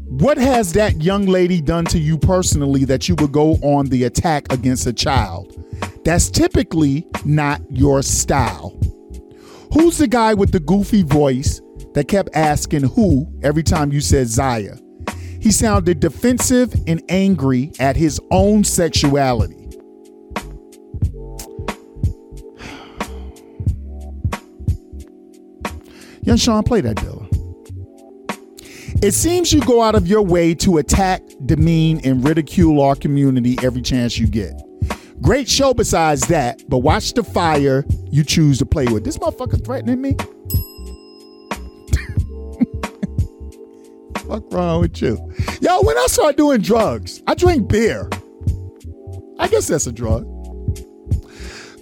What 0.05 0.37
has 0.37 0.73
that 0.73 1.01
young 1.01 1.27
lady 1.27 1.61
done 1.61 1.85
to 1.85 1.99
you 1.99 2.17
personally 2.17 2.85
that 2.85 3.07
you 3.07 3.15
would 3.15 3.31
go 3.31 3.53
on 3.61 3.85
the 3.87 4.03
attack 4.03 4.51
against 4.51 4.87
a 4.87 4.93
child? 4.93 5.53
That's 6.07 6.31
typically 6.31 7.05
not 7.25 7.61
your 7.69 8.01
style. 8.01 8.79
Who's 9.73 9.97
the 9.97 10.07
guy 10.07 10.35
with 10.35 10.53
the 10.53 10.61
goofy 10.61 11.03
voice 11.03 11.61
that 11.95 12.07
kept 12.07 12.29
asking 12.33 12.83
who 12.83 13.29
every 13.43 13.61
time 13.61 13.91
you 13.91 13.99
said 13.99 14.27
Zaya? 14.27 14.77
He 15.41 15.51
sounded 15.51 15.99
defensive 15.99 16.73
and 16.87 17.03
angry 17.09 17.73
at 17.77 17.97
his 17.97 18.21
own 18.31 18.63
sexuality. 18.63 19.57
Young 26.21 26.37
Sean, 26.37 26.63
play 26.63 26.79
that 26.79 26.95
Dilla. 26.95 27.27
It 29.03 29.11
seems 29.11 29.51
you 29.51 29.59
go 29.59 29.81
out 29.81 29.95
of 29.95 30.07
your 30.07 30.21
way 30.21 30.55
to 30.55 30.77
attack, 30.77 31.21
demean, 31.45 31.99
and 32.05 32.25
ridicule 32.25 32.81
our 32.81 32.95
community 32.95 33.57
every 33.61 33.81
chance 33.81 34.17
you 34.17 34.27
get. 34.27 34.53
Great 35.21 35.49
show 35.49 35.73
besides 35.73 36.27
that, 36.27 36.61
but 36.69 36.79
watch 36.79 37.13
the 37.13 37.23
fire 37.23 37.83
you 38.11 38.23
choose 38.23 38.59
to 38.59 38.65
play 38.65 38.85
with. 38.85 39.03
This 39.03 39.17
motherfucker 39.17 39.63
threatening 39.65 40.01
me? 40.01 40.11
Fuck 44.27 44.53
wrong 44.53 44.81
with 44.81 45.01
you? 45.01 45.17
Yo, 45.61 45.81
when 45.81 45.97
I 45.97 46.05
start 46.07 46.37
doing 46.37 46.61
drugs, 46.61 47.23
I 47.25 47.33
drink 47.33 47.67
beer. 47.67 48.09
I 49.39 49.47
guess 49.47 49.67
that's 49.67 49.87
a 49.87 49.91
drug. 49.91 50.25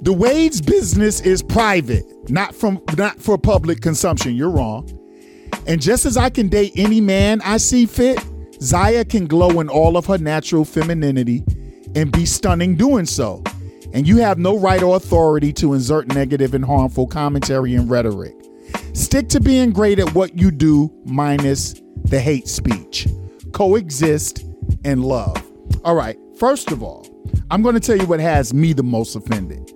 The 0.01 0.13
Wade's 0.13 0.61
business 0.61 1.19
is 1.21 1.41
private, 1.41 2.05
not 2.29 2.55
from 2.55 2.81
not 2.95 3.19
for 3.19 3.37
public 3.37 3.81
consumption. 3.81 4.35
You're 4.35 4.51
wrong. 4.51 4.87
And 5.67 5.81
just 5.81 6.05
as 6.05 6.15
I 6.15 6.29
can 6.29 6.47
date 6.47 6.73
any 6.75 7.01
man 7.01 7.41
I 7.41 7.57
see 7.57 7.85
fit, 7.85 8.23
Zaya 8.61 9.03
can 9.03 9.25
glow 9.25 9.59
in 9.59 9.67
all 9.67 9.97
of 9.97 10.05
her 10.05 10.19
natural 10.19 10.63
femininity 10.63 11.43
and 11.95 12.11
be 12.11 12.25
stunning 12.25 12.75
doing 12.75 13.05
so. 13.05 13.43
And 13.93 14.07
you 14.07 14.17
have 14.17 14.37
no 14.37 14.59
right 14.59 14.83
or 14.83 14.97
authority 14.97 15.53
to 15.53 15.73
insert 15.73 16.07
negative 16.09 16.53
and 16.53 16.65
harmful 16.65 17.07
commentary 17.07 17.75
and 17.75 17.89
rhetoric. 17.89 18.35
Stick 18.93 19.29
to 19.29 19.39
being 19.39 19.71
great 19.71 19.99
at 19.99 20.13
what 20.13 20.37
you 20.37 20.51
do, 20.51 20.91
minus 21.05 21.81
the 22.03 22.19
hate 22.19 22.47
speech. 22.47 23.07
Coexist 23.53 24.43
and 24.83 25.03
love. 25.03 25.41
All 25.83 25.95
right, 25.95 26.17
first 26.37 26.71
of 26.71 26.83
all, 26.83 27.07
I'm 27.49 27.61
going 27.61 27.75
to 27.75 27.79
tell 27.79 27.97
you 27.97 28.05
what 28.05 28.19
has 28.19 28.53
me 28.53 28.73
the 28.73 28.83
most 28.83 29.15
offended. 29.15 29.71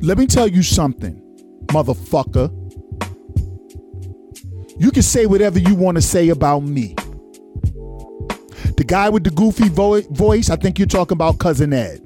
Let 0.00 0.16
me 0.16 0.26
tell 0.26 0.48
you 0.48 0.62
something, 0.62 1.20
motherfucker. 1.66 2.54
You 4.80 4.90
can 4.90 5.02
say 5.02 5.26
whatever 5.26 5.58
you 5.58 5.74
want 5.74 5.96
to 5.96 6.02
say 6.02 6.28
about 6.28 6.60
me. 6.60 6.94
The 8.78 8.84
guy 8.84 9.08
with 9.08 9.24
the 9.24 9.30
goofy 9.30 9.68
vo- 9.68 10.02
voice, 10.02 10.50
I 10.50 10.54
think 10.54 10.78
you're 10.78 10.86
talking 10.86 11.16
about 11.16 11.40
Cousin 11.40 11.72
Ed. 11.72 12.00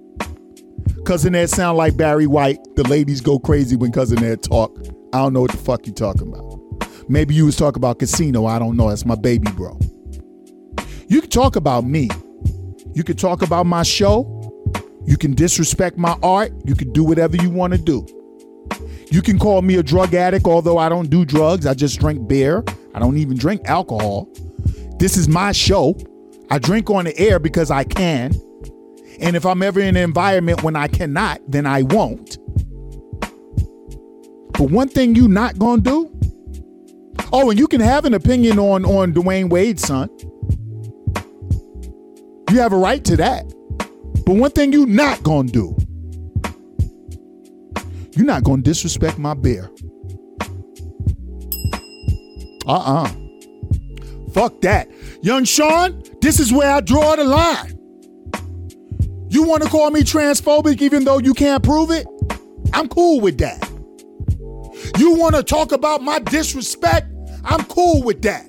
Cousin 1.04 1.34
Ed 1.34 1.50
sound 1.50 1.76
like 1.76 1.98
Barry 1.98 2.26
White. 2.26 2.60
The 2.76 2.82
ladies 2.84 3.20
go 3.20 3.38
crazy 3.38 3.76
when 3.76 3.92
Cousin 3.92 4.24
Ed 4.24 4.42
talk. 4.42 4.74
I 5.12 5.18
don't 5.18 5.34
know 5.34 5.42
what 5.42 5.50
the 5.50 5.58
fuck 5.58 5.86
you 5.86 5.92
talking 5.92 6.28
about. 6.28 6.58
Maybe 7.10 7.34
you 7.34 7.44
was 7.44 7.56
talking 7.56 7.78
about 7.78 7.98
Casino. 7.98 8.46
I 8.46 8.58
don't 8.58 8.78
know. 8.78 8.88
That's 8.88 9.04
my 9.04 9.16
baby 9.16 9.52
bro. 9.52 9.78
You 11.08 11.20
can 11.20 11.28
talk 11.28 11.56
about 11.56 11.84
me. 11.84 12.08
You 12.94 13.04
can 13.04 13.18
talk 13.18 13.42
about 13.42 13.66
my 13.66 13.82
show. 13.82 14.24
You 15.04 15.18
can 15.18 15.34
disrespect 15.34 15.98
my 15.98 16.16
art. 16.22 16.52
You 16.64 16.74
can 16.74 16.90
do 16.94 17.04
whatever 17.04 17.36
you 17.36 17.50
want 17.50 17.74
to 17.74 17.78
do. 17.78 18.06
You 19.10 19.20
can 19.20 19.38
call 19.38 19.60
me 19.60 19.74
a 19.74 19.82
drug 19.82 20.14
addict, 20.14 20.46
although 20.46 20.78
I 20.78 20.88
don't 20.88 21.10
do 21.10 21.26
drugs. 21.26 21.66
I 21.66 21.74
just 21.74 22.00
drink 22.00 22.26
beer. 22.26 22.64
I 22.94 22.98
don't 22.98 23.18
even 23.18 23.36
drink 23.36 23.60
alcohol. 23.66 24.26
This 24.98 25.18
is 25.18 25.28
my 25.28 25.52
show. 25.52 25.98
I 26.52 26.58
drink 26.58 26.90
on 26.90 27.06
the 27.06 27.18
air 27.18 27.38
because 27.38 27.70
I 27.70 27.82
can. 27.82 28.34
And 29.20 29.36
if 29.36 29.46
I'm 29.46 29.62
ever 29.62 29.80
in 29.80 29.96
an 29.96 29.96
environment 29.96 30.62
when 30.62 30.76
I 30.76 30.86
cannot, 30.86 31.40
then 31.48 31.64
I 31.64 31.80
won't. 31.80 32.36
But 34.52 34.70
one 34.70 34.88
thing 34.88 35.14
you 35.14 35.28
not 35.28 35.58
gonna 35.58 35.80
do. 35.80 36.14
Oh, 37.32 37.48
and 37.48 37.58
you 37.58 37.66
can 37.66 37.80
have 37.80 38.04
an 38.04 38.12
opinion 38.12 38.58
on 38.58 38.84
on 38.84 39.14
Dwyane 39.14 39.48
Wade's 39.48 39.82
son. 39.82 40.10
You 42.50 42.58
have 42.58 42.74
a 42.74 42.76
right 42.76 43.02
to 43.06 43.16
that. 43.16 43.46
But 44.26 44.34
one 44.34 44.50
thing 44.50 44.74
you 44.74 44.84
not 44.84 45.22
gonna 45.22 45.48
do. 45.48 45.74
You're 48.14 48.26
not 48.26 48.44
gonna 48.44 48.60
disrespect 48.60 49.18
my 49.18 49.32
bear. 49.32 49.70
Uh-uh. 52.66 53.08
Fuck 54.34 54.60
that. 54.60 54.90
Young 55.22 55.44
Sean, 55.44 56.02
this 56.20 56.40
is 56.40 56.52
where 56.52 56.68
I 56.68 56.80
draw 56.80 57.14
the 57.14 57.22
line. 57.22 57.78
You 59.28 59.44
want 59.44 59.62
to 59.62 59.68
call 59.68 59.88
me 59.92 60.00
transphobic 60.00 60.82
even 60.82 61.04
though 61.04 61.18
you 61.18 61.32
can't 61.32 61.62
prove 61.62 61.92
it? 61.92 62.08
I'm 62.74 62.88
cool 62.88 63.20
with 63.20 63.38
that. 63.38 63.62
You 64.98 65.14
want 65.14 65.36
to 65.36 65.44
talk 65.44 65.70
about 65.70 66.02
my 66.02 66.18
disrespect? 66.18 67.06
I'm 67.44 67.64
cool 67.66 68.02
with 68.02 68.22
that. 68.22 68.44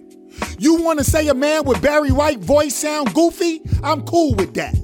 You 0.58 0.82
want 0.82 0.98
to 0.98 1.06
say 1.06 1.28
a 1.28 1.36
man 1.36 1.64
with 1.64 1.80
Barry 1.80 2.12
White 2.12 2.40
voice 2.40 2.74
sound 2.74 3.14
goofy? 3.14 3.62
I'm 3.84 4.02
cool 4.02 4.34
with 4.34 4.56
that. 4.56 4.76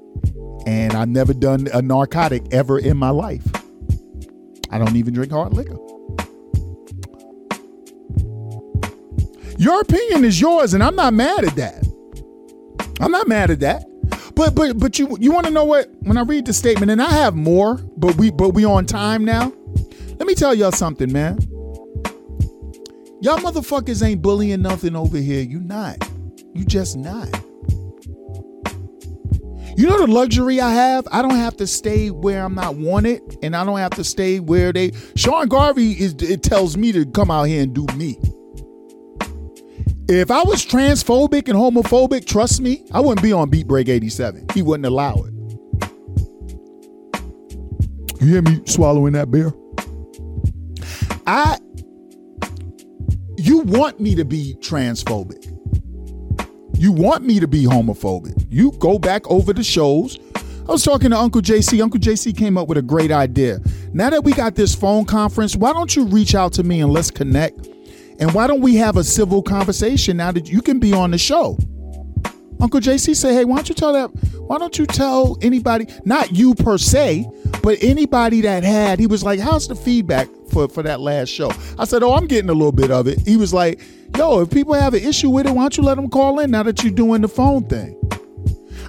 And 0.66 0.94
I've 0.94 1.10
never 1.10 1.34
done 1.34 1.68
a 1.74 1.82
narcotic 1.82 2.44
ever 2.52 2.80
in 2.80 2.98
my 2.98 3.12
life. 3.12 3.46
I 4.70 4.78
don't 4.78 4.98
even 4.98 5.14
drink 5.14 5.32
hard 5.32 5.54
liquor. 5.54 5.78
Your 9.58 9.82
opinion 9.82 10.24
is 10.24 10.40
yours, 10.40 10.74
and 10.74 10.84
I'm 10.84 10.96
not 10.96 11.14
mad 11.14 11.44
at 11.44 11.56
that. 11.56 11.86
I'm 13.00 13.12
not 13.12 13.28
mad 13.28 13.50
at 13.50 13.60
that. 13.62 13.86
But 14.36 14.54
but 14.54 14.78
but 14.78 15.00
you 15.00 15.18
you 15.20 15.32
want 15.32 15.48
to 15.48 15.52
know 15.52 15.66
what? 15.66 15.90
When 16.02 16.18
I 16.18 16.22
read 16.22 16.46
the 16.46 16.54
statement, 16.54 16.92
and 16.92 17.02
I 17.02 17.10
have 17.10 17.36
more, 17.36 17.76
but 17.98 18.16
we 18.18 18.30
but 18.30 18.50
we 18.50 18.66
on 18.66 18.86
time 18.86 19.26
now. 19.26 19.52
Let 20.20 20.28
me 20.28 20.36
tell 20.36 20.54
y'all 20.54 20.72
something, 20.72 21.12
man. 21.12 21.40
Y'all 23.20 23.40
motherfuckers 23.40 24.06
ain't 24.06 24.22
bullying 24.22 24.62
nothing 24.62 24.96
over 24.96 25.18
here. 25.18 25.42
You 25.42 25.60
not. 25.60 25.98
You 26.54 26.66
just 26.66 26.98
not. 26.98 27.28
You 29.76 29.88
know 29.88 30.00
the 30.00 30.08
luxury 30.08 30.60
I 30.62 30.72
have? 30.72 31.08
I 31.12 31.22
don't 31.22 31.36
have 31.36 31.58
to 31.58 31.68
stay 31.68 32.10
where 32.10 32.44
I'm 32.44 32.56
not 32.56 32.76
wanted, 32.76 33.22
and 33.42 33.56
I 33.56 33.64
don't 33.64 33.78
have 33.80 33.92
to 33.92 34.04
stay 34.04 34.40
where 34.40 34.72
they. 34.72 34.92
Sean 35.16 35.48
Garvey 35.48 35.92
is. 35.94 36.14
It 36.20 36.44
tells 36.44 36.78
me 36.78 36.92
to 36.92 37.06
come 37.08 37.32
out 37.32 37.44
here 37.44 37.64
and 37.64 37.74
do 37.74 37.86
me. 37.96 38.20
If 40.10 40.32
I 40.32 40.42
was 40.44 40.66
transphobic 40.66 41.50
and 41.50 41.58
homophobic, 41.58 42.26
trust 42.26 42.62
me, 42.62 42.86
I 42.94 43.02
wouldn't 43.02 43.22
be 43.22 43.34
on 43.34 43.50
Beat 43.50 43.68
Break 43.68 43.90
87. 43.90 44.46
He 44.54 44.62
wouldn't 44.62 44.86
allow 44.86 45.16
it. 45.16 45.34
You 48.22 48.28
hear 48.28 48.42
me 48.42 48.62
swallowing 48.66 49.14
that 49.14 49.30
beer? 49.30 49.52
I. 51.28 51.58
You 53.38 53.60
want 53.60 54.00
me 54.00 54.16
to 54.16 54.24
be 54.24 54.56
transphobic. 54.62 55.44
You 56.78 56.94
want 56.94 57.26
me 57.26 57.42
to 57.42 57.48
be 57.48 57.66
homophobic. 57.66 58.48
You 58.50 58.72
go 58.80 58.98
back 58.98 59.30
over 59.30 59.52
the 59.52 59.64
shows. 59.64 60.18
I 60.36 60.72
was 60.72 60.84
talking 60.84 61.10
to 61.10 61.18
Uncle 61.18 61.42
JC. 61.42 61.84
Uncle 61.84 62.00
JC 62.00 62.36
came 62.36 62.58
up 62.58 62.70
with 62.70 62.78
a 62.78 62.82
great 62.82 63.12
idea. 63.12 63.60
Now 63.94 64.10
that 64.10 64.24
we 64.24 64.32
got 64.32 64.56
this 64.56 64.74
phone 64.74 65.04
conference, 65.04 65.56
why 65.58 65.74
don't 65.74 65.94
you 65.96 66.06
reach 66.06 66.34
out 66.34 66.54
to 66.54 66.64
me 66.64 66.80
and 66.80 66.94
let's 66.94 67.12
connect? 67.12 67.68
And 68.20 68.34
why 68.34 68.48
don't 68.48 68.62
we 68.62 68.76
have 68.76 68.98
a 68.98 69.04
civil 69.04 69.42
conversation 69.44 70.18
now 70.18 70.32
that 70.32 70.50
you 70.50 70.62
can 70.62 70.80
be 70.80 70.94
on 70.94 71.12
the 71.12 71.18
show? 71.18 71.58
Uncle 72.60 72.80
JC 72.80 73.16
said, 73.16 73.34
"Hey, 73.34 73.46
why 73.46 73.58
don't 73.58 73.70
you 73.70 73.76
tell 73.76 73.94
that? 73.94 74.10
Why 74.48 74.58
don't 74.58 74.80
you 74.80 74.88
tell 74.88 75.38
anybody, 75.42 75.86
not 76.06 76.36
you 76.36 76.56
per 76.56 76.80
se, 76.80 77.30
but 77.62 77.78
anybody 77.82 78.42
that 78.42 78.64
had?" 78.64 79.00
He 79.00 79.06
was 79.06 79.24
like, 79.24 79.40
"How's 79.40 79.68
the 79.68 79.76
feedback 79.76 80.28
for 80.50 80.68
for 80.68 80.82
that 80.82 81.00
last 81.00 81.30
show?" 81.30 81.52
I 81.78 81.86
said, 81.86 82.02
"Oh, 82.02 82.16
I'm 82.16 82.26
getting 82.26 82.50
a 82.50 82.54
little 82.54 82.72
bit 82.72 82.90
of 82.90 83.08
it." 83.08 83.20
He 83.28 83.38
was 83.38 83.54
like, 83.54 83.80
"Yo, 84.18 84.42
if 84.42 84.50
people 84.50 84.74
have 84.74 84.96
an 84.96 85.04
issue 85.04 85.30
with 85.30 85.46
it, 85.46 85.54
why 85.54 85.62
don't 85.66 85.78
you 85.78 85.84
let 85.84 85.98
them 85.98 86.10
call 86.10 86.40
in 86.40 86.50
now 86.50 86.64
that 86.64 86.84
you're 86.84 86.92
doing 86.92 87.22
the 87.22 87.28
phone 87.28 87.66
thing?" 87.66 87.96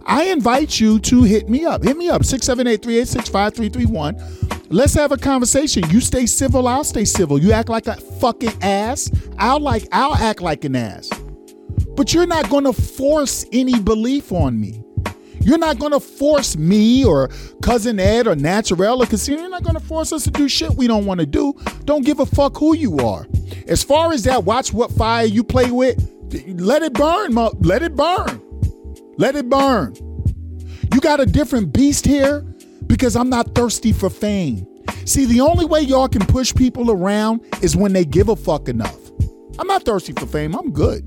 I 0.07 0.25
invite 0.25 0.81
you 0.81 0.99
to 1.01 1.25
hit 1.25 1.51
me 1.51 1.67
up. 1.67 1.85
Hit 1.85 1.99
me 1.99 2.09
up 2.09 2.23
678-386-5331. 2.25 4.17
Let's 4.71 4.93
have 4.95 5.13
a 5.13 5.17
conversation. 5.17 5.89
You 5.91 6.01
stay 6.01 6.27
civil, 6.27 6.69
I'll 6.69 6.85
stay 6.85 7.07
civil. 7.07 7.39
You 7.39 7.53
act 7.53 7.71
like 7.71 7.87
a 7.87 7.97
fucking 7.97 8.63
ass, 8.63 9.11
I'll 9.39 9.61
like 9.61 9.89
I'll 9.93 10.15
act 10.15 10.43
like 10.43 10.65
an 10.65 10.77
ass. 10.77 11.09
But 11.97 12.13
you're 12.13 12.27
not 12.27 12.51
going 12.51 12.65
to 12.65 12.75
force 12.75 13.47
any 13.51 13.81
belief 13.81 14.31
on 14.31 14.61
me. 14.61 14.83
You're 15.41 15.59
not 15.59 15.79
going 15.79 15.93
to 15.93 16.01
force 16.01 16.57
me 16.57 17.05
or 17.05 17.31
cousin 17.63 17.99
Ed 17.99 18.27
or 18.27 18.37
Naturel 18.37 19.03
or 19.03 19.07
Casino. 19.07 19.41
You're 19.41 19.51
not 19.51 19.63
going 19.63 19.77
to 19.77 19.81
force 19.81 20.13
us 20.13 20.25
to 20.25 20.31
do 20.31 20.49
shit 20.49 20.75
we 20.75 20.87
don't 20.87 21.07
want 21.07 21.21
to 21.21 21.27
do. 21.27 21.55
Don't 21.85 22.05
give 22.05 22.21
a 22.21 22.27
fuck 22.27 22.57
who 22.59 22.77
you 22.77 22.99
are. 22.99 23.27
As 23.67 23.83
far 23.83 24.13
as 24.13 24.25
that, 24.25 24.45
watch 24.45 24.73
what 24.75 24.93
fire 24.93 25.25
you 25.25 25.43
play 25.43 25.71
with. 25.71 25.97
Let 26.61 26.83
it 26.83 26.93
burn. 26.93 27.35
Let 27.61 27.83
it 27.83 27.97
burn. 27.97 28.43
Let 29.17 29.35
it 29.35 29.49
burn. 29.49 29.95
You 30.93 31.01
got 31.01 31.21
a 31.21 31.27
different 31.27 31.73
beast 31.73 32.05
here 32.05 32.45
because 32.99 33.15
I'm 33.15 33.31
not 33.31 33.55
thirsty 33.55 33.93
for 33.93 34.11
fame. 34.11 34.67
See, 35.05 35.25
the 35.25 35.41
only 35.41 35.65
way 35.65 35.81
y'all 35.83 36.09
can 36.09 36.27
push 36.27 36.53
people 36.53 36.91
around 36.91 37.43
is 37.63 37.77
when 37.77 37.93
they 37.93 38.05
give 38.05 38.29
a 38.29 38.35
fuck 38.35 38.69
enough. 38.69 38.99
I'm 39.59 39.69
not 39.69 39.85
thirsty 39.85 40.13
for 40.13 40.27
fame. 40.27 40.55
I'm 40.55 40.73
good. 40.73 41.05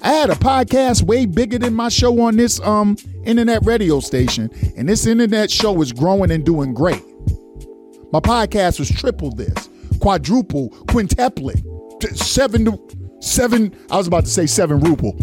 I 0.00 0.08
had 0.08 0.30
a 0.30 0.34
podcast 0.34 1.02
way 1.02 1.26
bigger 1.26 1.58
than 1.58 1.74
my 1.74 1.90
show 1.90 2.20
on 2.20 2.36
this 2.36 2.60
um 2.60 2.96
internet 3.24 3.64
radio 3.66 4.00
station, 4.00 4.48
and 4.76 4.88
this 4.88 5.06
internet 5.06 5.50
show 5.50 5.80
is 5.82 5.92
growing 5.92 6.30
and 6.30 6.46
doing 6.46 6.72
great. 6.72 7.02
My 8.10 8.20
podcast 8.20 8.78
was 8.78 8.90
triple 8.90 9.30
this, 9.32 9.68
quadruple, 10.00 10.70
quintuplet, 10.86 11.60
seven, 12.16 12.78
seven. 13.20 13.76
I 13.90 13.98
was 13.98 14.06
about 14.06 14.24
to 14.24 14.30
say 14.30 14.46
seven 14.46 14.80
ruple. 14.80 15.14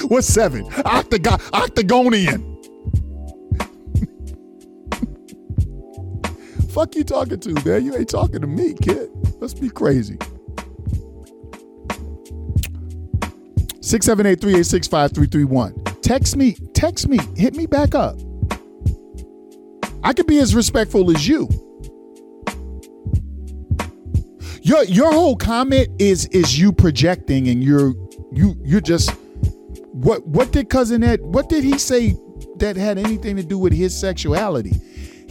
What's 0.08 0.26
seven? 0.26 0.66
Octagon, 0.84 1.38
octagonian. 1.38 2.53
Fuck 6.74 6.96
you 6.96 7.04
talking 7.04 7.38
to, 7.38 7.54
man? 7.64 7.86
You 7.86 7.94
ain't 7.94 8.08
talking 8.08 8.40
to 8.40 8.48
me, 8.48 8.74
kid. 8.74 9.08
Let's 9.38 9.54
be 9.54 9.70
crazy. 9.70 10.16
678-386-5331. 13.78 16.02
Text 16.02 16.36
me, 16.36 16.56
text 16.72 17.06
me, 17.06 17.20
hit 17.36 17.54
me 17.54 17.66
back 17.66 17.94
up. 17.94 18.18
I 20.02 20.12
could 20.12 20.26
be 20.26 20.40
as 20.40 20.56
respectful 20.56 21.14
as 21.14 21.28
you. 21.28 21.48
Your 24.62 24.82
your 24.84 25.12
whole 25.12 25.36
comment 25.36 25.88
is 26.00 26.26
is 26.26 26.58
you 26.58 26.72
projecting 26.72 27.48
and 27.48 27.62
you're 27.62 27.94
you 28.32 28.56
you're 28.64 28.80
just 28.80 29.10
what 29.92 30.26
what 30.26 30.50
did 30.52 30.70
cousin 30.70 31.04
Ed 31.04 31.20
what 31.20 31.50
did 31.50 31.62
he 31.62 31.78
say 31.78 32.16
that 32.56 32.76
had 32.76 32.98
anything 32.98 33.36
to 33.36 33.44
do 33.44 33.58
with 33.58 33.74
his 33.74 33.94
sexuality? 33.98 34.72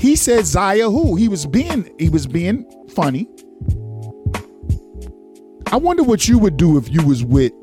He 0.04 0.18
said 0.18 0.46
Zaya 0.46 0.90
who? 0.90 1.16
He 1.16 1.30
was 1.30 1.46
being 1.46 1.90
he 1.98 2.10
was 2.10 2.28
being 2.28 2.66
funny. 2.90 3.26
I 5.72 5.78
wonder 5.78 6.04
what 6.04 6.28
you 6.28 6.38
would 6.40 6.58
do 6.58 6.78
if 6.78 6.90
you 6.90 7.08
was 7.08 7.24
with 7.24 7.54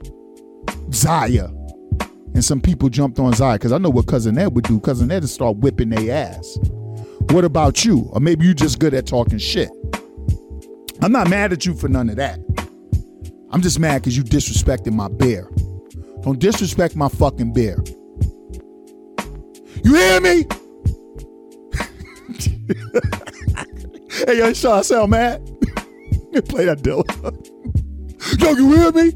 Zaya 0.91 1.51
and 2.33 2.43
some 2.43 2.63
people 2.63 2.89
jumped 2.89 3.19
on 3.19 3.35
Zaya 3.35 3.59
because 3.59 3.73
I 3.73 3.77
know 3.79 3.91
what 3.91 4.07
cousin 4.07 4.39
Ed 4.39 4.55
would 4.55 4.65
do. 4.65 4.81
Cousin 4.81 5.11
Ed 5.11 5.21
would 5.21 5.29
start 5.29 5.59
whipping 5.59 5.91
their 5.91 6.17
ass. 6.17 6.59
What 7.29 7.45
about 7.45 7.85
you? 7.85 8.09
Or 8.11 8.21
maybe 8.21 8.47
you 8.47 8.55
just 8.55 8.79
good 8.79 8.95
at 8.95 9.07
talking 9.07 9.37
shit. 9.37 9.69
I'm 11.03 11.13
not 11.13 11.29
mad 11.29 11.53
at 11.53 11.67
you 11.67 11.75
for 11.75 11.89
none 11.89 12.09
of 12.09 12.17
that. 12.17 12.41
I'm 13.51 13.61
just 13.61 13.79
mad 13.79 14.01
because 14.01 14.17
you 14.17 14.25
disrespected 14.25 14.95
my 14.95 15.09
bear. 15.09 15.51
Don't 16.23 16.39
disrespect 16.39 16.97
my 16.97 17.11
fucking 17.11 17.53
bear. 17.53 17.85
You 19.85 19.95
hear 19.95 20.23
me? 20.23 20.47
hey, 24.27 24.39
yo, 24.39 24.53
Sean, 24.53 24.79
I 24.79 24.83
sound 24.83 25.11
mad. 25.11 25.45
Play 26.49 26.65
that 26.67 26.79
Dilla. 26.83 27.05
yo, 28.41 28.51
you 28.53 28.73
hear 28.77 28.93
me? 28.93 29.13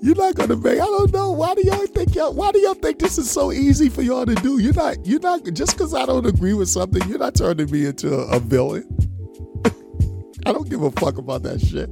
You're 0.00 0.16
not 0.16 0.34
gonna 0.34 0.56
make. 0.56 0.80
I 0.80 0.84
don't 0.84 1.12
know. 1.12 1.30
Why 1.30 1.54
do 1.54 1.62
y'all 1.62 1.86
think 1.86 2.14
y'all? 2.16 2.34
Why 2.34 2.50
do 2.50 2.58
y'all 2.58 2.74
think 2.74 2.98
this 2.98 3.18
is 3.18 3.30
so 3.30 3.52
easy 3.52 3.88
for 3.88 4.02
y'all 4.02 4.26
to 4.26 4.34
do? 4.34 4.58
You're 4.58 4.74
not. 4.74 5.06
You're 5.06 5.20
not. 5.20 5.44
Just 5.52 5.76
because 5.76 5.94
I 5.94 6.06
don't 6.06 6.26
agree 6.26 6.54
with 6.54 6.68
something, 6.68 7.08
you're 7.08 7.18
not 7.18 7.36
turning 7.36 7.70
me 7.70 7.86
into 7.86 8.12
a, 8.12 8.36
a 8.36 8.40
villain. 8.40 8.84
I 10.46 10.52
don't 10.52 10.68
give 10.68 10.82
a 10.82 10.90
fuck 10.92 11.18
about 11.18 11.44
that 11.44 11.60
shit. 11.60 11.88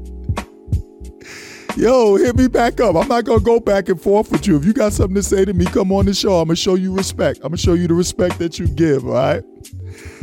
Yo, 1.76 2.16
hit 2.16 2.36
me 2.36 2.48
back 2.48 2.80
up. 2.80 2.97
I'm 2.97 3.09
not 3.09 3.24
gonna 3.24 3.40
go 3.40 3.60
back 3.60 3.88
and 3.88 4.01
forth 4.01 4.30
with 4.30 4.47
you. 4.47 4.56
If 4.56 4.64
you 4.64 4.72
got 4.72 4.92
something 4.92 5.14
to 5.14 5.22
say 5.22 5.44
to 5.44 5.55
me, 5.55 5.64
come 5.66 5.92
on 5.92 6.06
the 6.06 6.14
show. 6.14 6.40
I'm 6.40 6.48
gonna 6.48 6.56
show 6.56 6.74
you 6.74 6.94
respect. 6.94 7.38
I'm 7.38 7.48
gonna 7.48 7.56
show 7.56 7.74
you 7.74 7.86
the 7.88 7.94
respect 7.94 8.38
that 8.38 8.59
you 8.59 8.66
give. 8.68 9.06
All 9.06 9.12
right. 9.14 9.42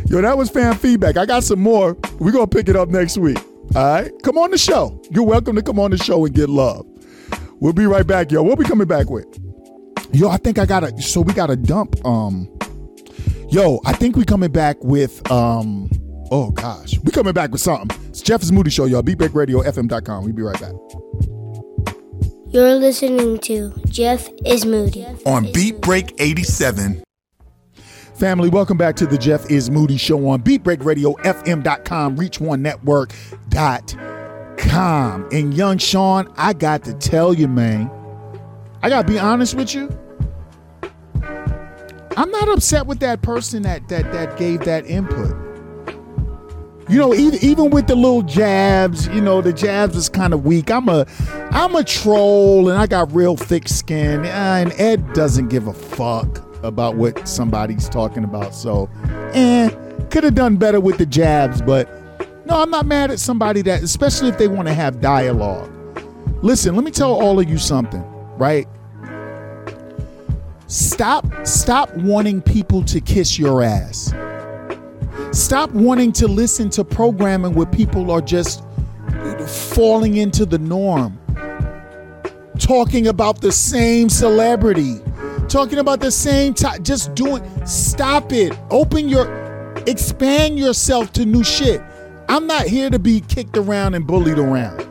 Yo, 0.05 0.21
that 0.21 0.37
was 0.37 0.49
fan 0.49 0.75
feedback. 0.75 1.17
I 1.17 1.25
got 1.25 1.43
some 1.43 1.59
more. 1.59 1.97
We're 2.19 2.31
gonna 2.31 2.47
pick 2.47 2.69
it 2.69 2.75
up 2.75 2.89
next 2.89 3.17
week. 3.17 3.39
All 3.75 3.83
right. 3.83 4.11
Come 4.23 4.37
on 4.37 4.51
the 4.51 4.57
show. 4.57 5.01
You're 5.09 5.23
welcome 5.23 5.55
to 5.55 5.61
come 5.61 5.79
on 5.79 5.91
the 5.91 5.97
show 5.97 6.25
and 6.25 6.35
get 6.35 6.49
love. 6.49 6.85
We'll 7.59 7.73
be 7.73 7.85
right 7.85 8.05
back, 8.05 8.31
yo. 8.31 8.43
What 8.43 8.57
we 8.59 8.65
coming 8.65 8.87
back 8.87 9.09
with? 9.09 9.25
Yo, 10.13 10.29
I 10.29 10.37
think 10.37 10.59
I 10.59 10.65
got 10.65 10.81
to 10.81 11.01
so 11.01 11.21
we 11.21 11.33
got 11.33 11.47
to 11.47 11.55
dump 11.55 11.95
um 12.05 12.47
Yo, 13.49 13.79
I 13.85 13.93
think 13.93 14.17
we 14.17 14.25
coming 14.25 14.51
back 14.51 14.83
with 14.83 15.29
um 15.31 15.89
oh 16.31 16.51
gosh. 16.51 16.99
We 17.03 17.11
coming 17.11 17.33
back 17.33 17.51
with 17.51 17.61
something. 17.61 17.97
It's 18.09 18.21
Jeff 18.21 18.43
is 18.43 18.51
Moody 18.51 18.69
Show, 18.69 18.85
y'all. 18.85 19.01
BeatBreakRadioFM.com. 19.03 20.25
We'll 20.25 20.33
be 20.33 20.41
right 20.41 20.59
back. 20.59 20.73
You're 22.49 22.75
listening 22.75 23.39
to 23.39 23.73
Jeff 23.89 24.29
is 24.45 24.65
Moody. 24.65 25.05
On 25.25 25.51
Beat 25.51 25.81
Break 25.81 26.13
87. 26.17 27.03
Family, 28.15 28.47
welcome 28.49 28.77
back 28.77 28.95
to 28.95 29.05
the 29.05 29.17
Jeff 29.17 29.51
is 29.51 29.69
Moody 29.69 29.97
Show 29.97 30.27
on 30.29 30.41
BeatBreakRadioFM.com, 30.41 32.15
Reach 32.15 32.39
One 32.39 32.61
Network 32.61 33.11
dot 33.49 33.93
com. 34.57 35.27
And 35.31 35.53
young 35.53 35.77
Sean, 35.77 36.33
I 36.37 36.53
got 36.53 36.83
to 36.85 36.93
tell 36.93 37.33
you, 37.33 37.49
man, 37.49 37.91
I 38.81 38.89
gotta 38.89 39.07
be 39.07 39.19
honest 39.19 39.53
with 39.55 39.75
you. 39.75 39.89
I'm 42.15 42.31
not 42.31 42.47
upset 42.49 42.87
with 42.87 42.99
that 43.01 43.21
person 43.21 43.63
that 43.63 43.89
that 43.89 44.11
that 44.13 44.37
gave 44.37 44.61
that 44.61 44.87
input. 44.87 45.46
You 46.89 46.97
know, 46.99 47.13
even, 47.13 47.39
even 47.43 47.69
with 47.69 47.87
the 47.87 47.95
little 47.95 48.21
jabs, 48.21 49.07
you 49.07 49.19
know, 49.19 49.41
the 49.41 49.51
jabs 49.51 49.97
is 49.97 50.07
kind 50.07 50.33
of 50.33 50.45
weak. 50.45 50.71
I'm 50.71 50.87
a 50.87 51.05
I'm 51.51 51.75
a 51.75 51.83
troll 51.83 52.69
and 52.69 52.77
I 52.77 52.87
got 52.87 53.13
real 53.13 53.35
thick 53.35 53.67
skin. 53.67 54.23
And 54.25 54.71
Ed 54.73 55.13
doesn't 55.13 55.49
give 55.49 55.67
a 55.67 55.73
fuck 55.73 56.43
about 56.63 56.95
what 56.95 57.27
somebody's 57.27 57.89
talking 57.89 58.23
about. 58.23 58.55
So, 58.55 58.89
eh, 59.33 59.69
could 60.09 60.23
have 60.23 60.35
done 60.35 60.55
better 60.55 60.79
with 60.79 60.97
the 60.97 61.05
jabs, 61.05 61.61
but 61.61 61.89
no, 62.45 62.61
I'm 62.61 62.71
not 62.71 62.85
mad 62.85 63.11
at 63.11 63.19
somebody 63.19 63.61
that, 63.63 63.83
especially 63.83 64.29
if 64.29 64.37
they 64.37 64.47
want 64.47 64.69
to 64.69 64.73
have 64.73 65.01
dialogue. 65.01 65.69
Listen, 66.41 66.75
let 66.75 66.85
me 66.85 66.91
tell 66.91 67.11
all 67.11 67.39
of 67.39 67.49
you 67.49 67.57
something, 67.57 68.03
right? 68.37 68.67
Stop 70.67 71.25
stop 71.45 71.93
wanting 71.95 72.41
people 72.41 72.83
to 72.83 73.01
kiss 73.01 73.37
your 73.37 73.61
ass. 73.61 74.13
Stop 75.31 75.71
wanting 75.71 76.11
to 76.13 76.27
listen 76.27 76.69
to 76.71 76.83
programming 76.83 77.53
where 77.53 77.65
people 77.65 78.11
are 78.11 78.21
just 78.21 78.63
falling 79.47 80.17
into 80.17 80.45
the 80.45 80.57
norm. 80.57 81.17
Talking 82.59 83.07
about 83.07 83.41
the 83.41 83.51
same 83.51 84.09
celebrity. 84.09 84.99
Talking 85.47 85.79
about 85.79 85.99
the 85.99 86.11
same 86.11 86.53
time 86.53 86.83
just 86.83 87.13
doing 87.15 87.43
stop 87.65 88.33
it. 88.33 88.57
Open 88.69 89.07
your 89.07 89.27
expand 89.87 90.59
yourself 90.59 91.13
to 91.13 91.25
new 91.25 91.43
shit. 91.43 91.81
I'm 92.29 92.47
not 92.47 92.63
here 92.63 92.89
to 92.89 92.99
be 92.99 93.21
kicked 93.21 93.57
around 93.57 93.93
and 93.93 94.05
bullied 94.05 94.39
around. 94.39 94.85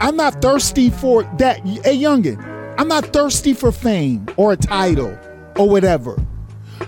I'm 0.00 0.16
not 0.16 0.42
thirsty 0.42 0.90
for 0.90 1.22
that. 1.38 1.60
Hey, 1.60 1.96
youngin, 1.96 2.42
I'm 2.78 2.88
not 2.88 3.06
thirsty 3.06 3.54
for 3.54 3.70
fame 3.70 4.26
or 4.36 4.52
a 4.52 4.56
title 4.56 5.16
or 5.56 5.68
whatever. 5.68 6.16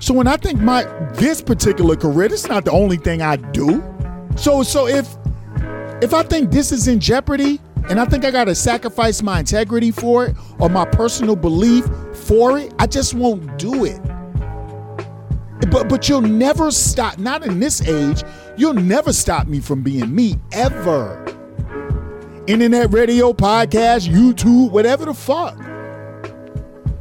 So 0.01 0.15
when 0.15 0.27
I 0.27 0.37
think 0.37 0.61
my 0.61 0.85
this 1.15 1.41
particular 1.41 1.97
career, 1.97 2.33
is 2.33 2.49
not 2.49 2.65
the 2.65 2.73
only 2.73 2.97
thing 2.97 3.23
I 3.23 3.37
do. 3.37 3.83
So 4.37 4.63
so 4.63 4.87
if 4.87 5.17
if 6.03 6.13
I 6.13 6.23
think 6.23 6.51
this 6.51 6.73
is 6.73 6.89
in 6.89 7.01
jeopardy 7.01 7.61
and 7.89 7.99
I 7.99 8.05
think 8.05 8.25
I 8.25 8.31
gotta 8.31 8.55
sacrifice 8.55 9.23
my 9.23 9.41
integrity 9.41 9.91
for 9.91 10.27
it 10.27 10.37
or 10.59 10.69
my 10.69 10.85
personal 10.85 11.37
belief 11.37 11.85
for 12.13 12.59
it, 12.59 12.75
I 12.79 12.87
just 12.87 13.15
won't 13.15 13.59
do 13.59 13.85
it. 13.85 14.01
But 15.71 15.89
but 15.89 16.09
you'll 16.09 16.21
never 16.21 16.71
stop, 16.71 17.19
not 17.19 17.45
in 17.45 17.61
this 17.61 17.81
age, 17.87 18.23
you'll 18.57 18.75
never 18.75 19.13
stop 19.13 19.47
me 19.47 19.61
from 19.61 19.83
being 19.83 20.15
me 20.15 20.39
ever. 20.53 21.25
Internet 22.47 22.93
radio, 22.93 23.33
podcast, 23.33 24.09
YouTube, 24.09 24.71
whatever 24.71 25.07
the 25.07 25.15
fuck. 25.15 25.59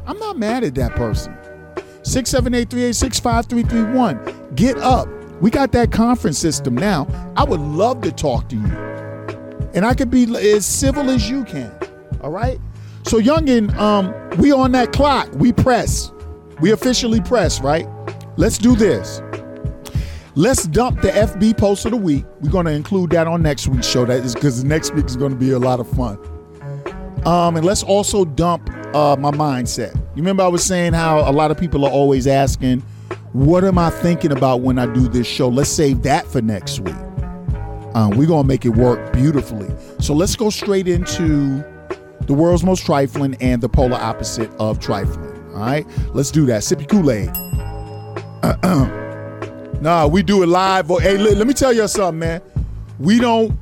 I'm 0.06 0.18
not 0.18 0.38
mad 0.38 0.64
at 0.64 0.74
that 0.76 0.92
person. 0.92 1.35
678-386-5331. 2.06 4.56
Get 4.56 4.78
up. 4.78 5.08
We 5.40 5.50
got 5.50 5.72
that 5.72 5.90
conference 5.92 6.38
system 6.38 6.74
now. 6.74 7.06
I 7.36 7.44
would 7.44 7.60
love 7.60 8.00
to 8.02 8.12
talk 8.12 8.48
to 8.50 8.56
you. 8.56 8.66
And 9.74 9.84
I 9.84 9.94
could 9.94 10.10
be 10.10 10.24
as 10.36 10.64
civil 10.64 11.10
as 11.10 11.28
you 11.28 11.44
can. 11.44 11.72
All 12.22 12.30
right? 12.30 12.60
So 13.02 13.20
youngin, 13.20 13.74
um, 13.76 14.14
we 14.38 14.52
on 14.52 14.72
that 14.72 14.92
clock. 14.92 15.28
We 15.34 15.52
press. 15.52 16.12
We 16.60 16.72
officially 16.72 17.20
press, 17.20 17.60
right? 17.60 17.86
Let's 18.36 18.56
do 18.56 18.76
this. 18.76 19.20
Let's 20.34 20.66
dump 20.66 21.02
the 21.02 21.08
FB 21.08 21.58
post 21.58 21.84
of 21.86 21.90
the 21.90 21.96
week. 21.96 22.24
We're 22.40 22.50
going 22.50 22.66
to 22.66 22.72
include 22.72 23.10
that 23.10 23.26
on 23.26 23.42
next 23.42 23.68
week's 23.68 23.86
show. 23.86 24.04
That 24.04 24.24
is 24.24 24.34
because 24.34 24.64
next 24.64 24.94
week 24.94 25.06
is 25.06 25.16
going 25.16 25.32
to 25.32 25.38
be 25.38 25.50
a 25.50 25.58
lot 25.58 25.80
of 25.80 25.88
fun. 25.88 26.18
Um, 27.24 27.56
and 27.56 27.64
let's 27.64 27.82
also 27.82 28.24
dump 28.24 28.68
uh, 28.94 29.16
my 29.18 29.30
mindset. 29.30 29.94
You 29.94 30.22
remember 30.22 30.42
I 30.42 30.48
was 30.48 30.64
saying 30.64 30.92
how 30.92 31.28
a 31.28 31.32
lot 31.32 31.50
of 31.50 31.58
people 31.58 31.84
are 31.84 31.90
always 31.90 32.26
asking, 32.26 32.80
"What 33.32 33.64
am 33.64 33.78
I 33.78 33.90
thinking 33.90 34.32
about 34.32 34.60
when 34.60 34.78
I 34.78 34.86
do 34.86 35.08
this 35.08 35.26
show?" 35.26 35.48
Let's 35.48 35.70
save 35.70 36.02
that 36.02 36.26
for 36.26 36.40
next 36.40 36.80
week. 36.80 36.94
Um, 37.94 38.10
we're 38.10 38.28
gonna 38.28 38.46
make 38.46 38.64
it 38.64 38.70
work 38.70 39.12
beautifully. 39.12 39.68
So 40.00 40.14
let's 40.14 40.36
go 40.36 40.50
straight 40.50 40.86
into 40.86 41.64
the 42.26 42.34
world's 42.34 42.62
most 42.62 42.84
trifling 42.84 43.36
and 43.40 43.62
the 43.62 43.68
polar 43.68 43.96
opposite 43.96 44.50
of 44.58 44.78
trifling. 44.80 45.32
All 45.54 45.60
right, 45.60 45.86
let's 46.12 46.30
do 46.30 46.44
that. 46.46 46.62
Sip 46.64 46.80
your 46.80 46.88
Kool 46.88 47.10
Aid. 47.10 47.30
nah, 49.80 50.06
we 50.06 50.22
do 50.22 50.42
it 50.42 50.46
live. 50.46 50.88
Hey, 50.88 51.16
let 51.16 51.46
me 51.46 51.54
tell 51.54 51.72
you 51.72 51.88
something, 51.88 52.18
man. 52.18 52.42
We 52.98 53.18
don't 53.18 53.58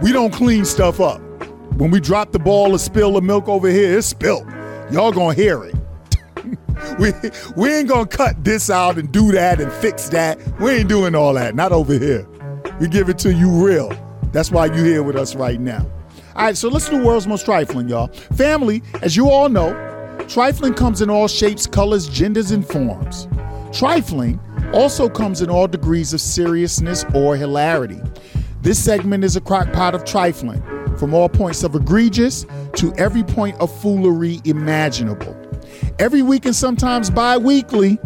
we 0.00 0.12
don't 0.12 0.32
clean 0.32 0.64
stuff 0.64 1.00
up. 1.00 1.20
When 1.76 1.90
we 1.90 2.00
drop 2.00 2.32
the 2.32 2.38
ball 2.38 2.74
or 2.74 2.78
spill 2.78 3.12
the 3.12 3.20
milk 3.20 3.48
over 3.48 3.68
here, 3.68 3.98
it's 3.98 4.06
spilled. 4.06 4.46
Y'all 4.90 5.12
gonna 5.12 5.34
hear 5.34 5.62
it. 5.62 5.74
we 6.98 7.12
we 7.54 7.72
ain't 7.74 7.88
gonna 7.88 8.06
cut 8.06 8.42
this 8.42 8.70
out 8.70 8.96
and 8.96 9.12
do 9.12 9.30
that 9.32 9.60
and 9.60 9.70
fix 9.74 10.08
that. 10.08 10.38
We 10.58 10.70
ain't 10.70 10.88
doing 10.88 11.14
all 11.14 11.34
that. 11.34 11.54
Not 11.54 11.72
over 11.72 11.98
here. 11.98 12.26
We 12.80 12.88
give 12.88 13.10
it 13.10 13.18
to 13.18 13.32
you 13.32 13.50
real. 13.50 13.92
That's 14.32 14.50
why 14.50 14.66
you 14.66 14.84
here 14.84 15.02
with 15.02 15.16
us 15.16 15.34
right 15.34 15.60
now. 15.60 15.86
All 16.34 16.44
right, 16.44 16.56
so 16.56 16.68
let's 16.68 16.88
do 16.88 17.02
world's 17.02 17.26
most 17.26 17.44
trifling, 17.44 17.88
y'all. 17.88 18.08
Family, 18.36 18.82
as 19.02 19.16
you 19.16 19.30
all 19.30 19.48
know, 19.48 19.72
trifling 20.28 20.74
comes 20.74 21.02
in 21.02 21.10
all 21.10 21.28
shapes, 21.28 21.66
colors, 21.66 22.08
genders, 22.08 22.50
and 22.52 22.66
forms. 22.66 23.28
Trifling 23.72 24.40
also 24.72 25.08
comes 25.08 25.42
in 25.42 25.50
all 25.50 25.66
degrees 25.66 26.12
of 26.12 26.20
seriousness 26.20 27.04
or 27.14 27.36
hilarity. 27.36 28.00
This 28.62 28.82
segment 28.82 29.24
is 29.24 29.36
a 29.36 29.40
crockpot 29.40 29.94
of 29.94 30.04
trifling, 30.04 30.62
from 30.98 31.14
all 31.14 31.28
points 31.28 31.62
of 31.62 31.74
egregious 31.74 32.46
to 32.74 32.92
every 32.94 33.22
point 33.22 33.56
of 33.56 33.74
foolery 33.80 34.40
imaginable. 34.44 35.36
Every 35.98 36.22
week 36.22 36.46
and 36.46 36.54
sometimes 36.54 37.10
bi 37.10 37.36
weekly, 37.36 37.98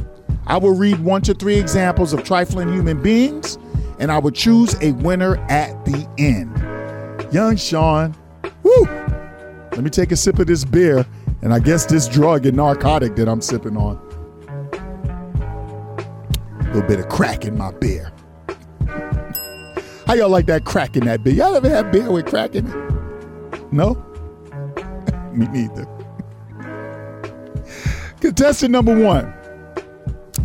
I 0.46 0.56
will 0.56 0.74
read 0.74 1.00
one 1.00 1.22
to 1.22 1.34
three 1.34 1.58
examples 1.58 2.12
of 2.12 2.24
trifling 2.24 2.72
human 2.72 3.00
beings, 3.02 3.58
and 3.98 4.10
I 4.10 4.18
will 4.18 4.30
choose 4.30 4.74
a 4.82 4.92
winner 4.92 5.36
at 5.48 5.84
the 5.84 6.08
end. 6.18 7.32
Young 7.32 7.56
Sean, 7.56 8.16
woo! 8.62 8.84
Let 9.72 9.82
me 9.82 9.90
take 9.90 10.10
a 10.10 10.16
sip 10.16 10.38
of 10.38 10.46
this 10.46 10.64
beer, 10.64 11.06
and 11.42 11.54
I 11.54 11.60
guess 11.60 11.86
this 11.86 12.08
drug 12.08 12.46
and 12.46 12.56
narcotic 12.56 13.14
that 13.16 13.28
I'm 13.28 13.40
sipping 13.40 13.76
on. 13.76 13.98
A 16.60 16.64
little 16.72 16.88
bit 16.88 16.98
of 16.98 17.08
crack 17.08 17.44
in 17.44 17.56
my 17.56 17.70
beer. 17.72 18.12
How 20.10 20.16
y'all 20.16 20.28
like 20.28 20.46
that 20.46 20.64
crack 20.64 20.96
in 20.96 21.04
that 21.04 21.22
beer? 21.22 21.34
Y'all 21.34 21.54
ever 21.54 21.68
had 21.68 21.92
beer 21.92 22.10
with 22.10 22.26
crack 22.26 22.56
in 22.56 22.66
it? 22.66 23.72
No? 23.72 23.94
Me 25.32 25.46
neither. 25.46 25.86
Contestant 28.20 28.72
number 28.72 28.98
one. 29.00 29.32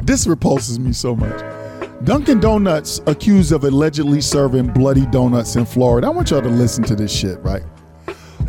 This 0.04 0.28
repulses 0.28 0.78
me 0.78 0.94
so 0.94 1.16
much. 1.16 1.42
Dunkin' 2.04 2.40
Donuts 2.42 3.02
accused 3.08 3.52
of 3.52 3.64
allegedly 3.64 4.22
serving 4.22 4.68
bloody 4.68 5.08
donuts 5.08 5.56
in 5.56 5.66
Florida. 5.66 6.06
I 6.06 6.10
want 6.12 6.30
y'all 6.30 6.44
to 6.44 6.48
listen 6.48 6.84
to 6.84 6.96
this 6.96 7.12
shit, 7.12 7.40
right? 7.40 7.64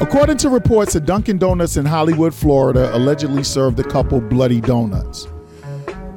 According 0.00 0.36
to 0.36 0.50
reports, 0.50 0.96
a 0.96 1.00
Dunkin' 1.00 1.38
Donuts 1.38 1.78
in 1.78 1.86
Hollywood, 1.86 2.34
Florida, 2.34 2.94
allegedly 2.94 3.42
served 3.42 3.78
the 3.78 3.84
couple 3.84 4.20
bloody 4.20 4.60
donuts. 4.60 5.28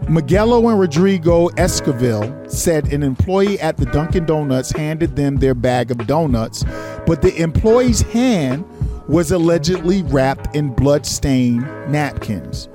Miguelo 0.09 0.71
and 0.71 0.79
Rodrigo 0.79 1.49
Esquivel 1.49 2.49
said 2.49 2.91
an 2.91 3.03
employee 3.03 3.59
at 3.59 3.77
the 3.77 3.85
Dunkin' 3.85 4.25
Donuts 4.25 4.71
handed 4.71 5.15
them 5.15 5.35
their 5.35 5.53
bag 5.53 5.91
of 5.91 6.07
donuts, 6.07 6.63
but 7.05 7.21
the 7.21 7.35
employee's 7.39 8.01
hand 8.01 8.65
was 9.07 9.31
allegedly 9.31 10.01
wrapped 10.01 10.55
in 10.55 10.73
blood-stained 10.73 11.61
napkins. 11.91 12.69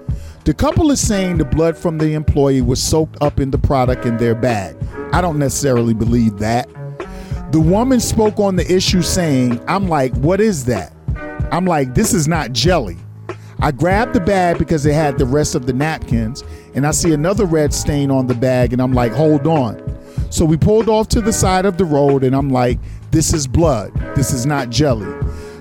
The 0.45 0.55
couple 0.55 0.93
is 0.93 1.05
saying 1.05 1.39
the 1.39 1.45
blood 1.45 1.77
from 1.77 1.99
the 1.99 2.15
employee 2.15 2.63
was 2.63 2.81
soaked 2.81 3.21
up 3.21 3.41
in 3.41 3.51
the 3.51 3.59
product 3.59 4.07
in 4.07 4.17
their 4.17 4.37
bag. 4.37 4.77
I 5.13 5.21
don't 5.21 5.41
necessarily 5.41 5.93
believe 5.93 6.39
that. 6.39 6.69
The 7.51 7.61
woman 7.61 7.99
spoke 7.99 8.39
on 8.39 8.55
the 8.55 8.73
issue 8.73 9.03
saying, 9.03 9.61
I'm 9.67 9.89
like, 9.89 10.15
what 10.19 10.41
is 10.41 10.67
that? 10.67 10.93
I'm 11.51 11.67
like, 11.67 11.97
this 11.97 12.15
is 12.15 12.29
not 12.29 12.53
jelly. 12.53 12.99
I 13.61 13.73
grabbed 13.73 14.13
the 14.13 14.21
bag 14.21 14.59
because 14.59 14.87
it 14.87 14.95
had 14.95 15.19
the 15.19 15.27
rest 15.27 15.55
of 15.55 15.67
the 15.67 15.73
napkins, 15.73 16.45
and 16.75 16.87
I 16.87 16.91
see 16.91 17.13
another 17.13 17.45
red 17.47 17.73
stain 17.73 18.11
on 18.11 18.27
the 18.27 18.35
bag, 18.35 18.73
and 18.73 18.81
I'm 18.83 18.93
like, 18.93 19.13
hold 19.13 19.47
on. 19.47 19.81
So 20.31 20.45
we 20.45 20.57
pulled 20.57 20.89
off 20.89 21.09
to 21.09 21.21
the 21.21 21.33
side 21.33 21.65
of 21.67 21.79
the 21.79 21.85
road, 21.85 22.25
and 22.25 22.35
I'm 22.35 22.51
like, 22.51 22.79
this 23.11 23.33
is 23.33 23.47
blood. 23.47 23.93
This 24.17 24.33
is 24.33 24.47
not 24.47 24.71
jelly. 24.71 25.07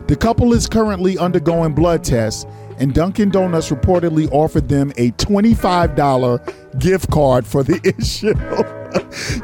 The 0.07 0.15
couple 0.15 0.53
is 0.53 0.67
currently 0.67 1.17
undergoing 1.17 1.73
blood 1.73 2.03
tests, 2.03 2.45
and 2.79 2.93
Dunkin' 2.93 3.29
Donuts 3.29 3.69
reportedly 3.69 4.27
offered 4.31 4.67
them 4.67 4.91
a 4.97 5.11
$25 5.11 6.79
gift 6.79 7.11
card 7.11 7.45
for 7.45 7.63
the 7.63 7.79
issue. 7.97 8.33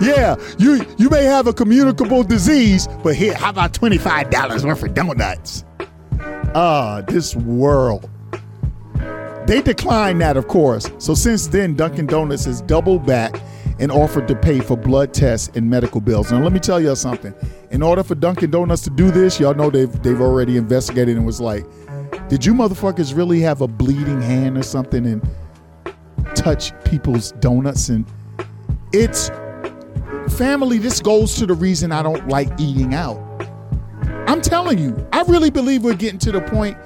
yeah, 0.02 0.36
you 0.58 0.86
you 0.98 1.10
may 1.10 1.24
have 1.24 1.48
a 1.48 1.54
communicable 1.54 2.24
disease, 2.24 2.88
but 3.04 3.16
here, 3.16 3.36
how 3.36 3.50
about 3.52 3.74
$25 3.74 4.66
worth 4.66 4.84
of 4.84 4.94
donuts? 4.94 5.64
Ah, 6.56 7.02
this 7.08 7.36
world. 7.36 8.10
They 9.50 9.64
declined 9.64 10.22
that, 10.22 10.38
of 10.38 10.48
course. 10.48 10.92
So 11.00 11.16
since 11.16 11.48
then, 11.48 11.74
Dunkin' 11.74 12.06
Donuts 12.06 12.46
has 12.46 12.62
doubled 12.62 13.08
back 13.08 13.42
and 13.80 13.92
offered 13.92 14.28
to 14.28 14.36
pay 14.36 14.60
for 14.60 14.78
blood 14.78 15.12
tests 15.12 15.50
and 15.56 15.68
medical 15.68 16.00
bills. 16.02 16.32
Now, 16.32 16.44
let 16.44 16.54
me 16.54 16.60
tell 16.60 16.80
you 16.80 16.96
something. 16.96 17.34
In 17.72 17.82
order 17.82 18.04
for 18.04 18.14
Dunkin' 18.14 18.52
Donuts 18.52 18.84
to 18.84 18.92
do 18.92 19.10
this, 19.10 19.40
y'all 19.40 19.56
know 19.56 19.72
they've 19.72 19.92
they've 20.04 20.22
already 20.22 20.56
investigated 20.56 21.18
and 21.18 21.26
was 21.26 21.42
like, 21.42 21.66
did 22.28 22.46
you 22.46 22.54
motherfuckers 22.54 23.18
really 23.18 23.40
have 23.40 23.62
a 23.62 23.68
bleeding 23.68 24.22
hand 24.22 24.56
or 24.56 24.62
something 24.62 25.04
and 25.08 25.28
touch 26.36 26.72
people's 26.84 27.32
donuts? 27.32 27.90
And 27.90 28.06
it's 28.94 29.32
family, 30.38 30.78
this 30.78 31.02
goes 31.02 31.34
to 31.38 31.48
the 31.48 31.56
reason 31.56 31.92
I 31.92 32.04
don't 32.04 32.28
like 32.28 32.50
eating 32.60 32.94
out. 32.94 33.18
I'm 34.28 34.42
telling 34.42 34.78
you, 34.78 35.08
I 35.12 35.24
really 35.24 35.50
believe 35.50 35.84
we're 35.84 35.96
getting 35.96 36.20
to 36.20 36.32
the 36.32 36.42
point 36.42 36.78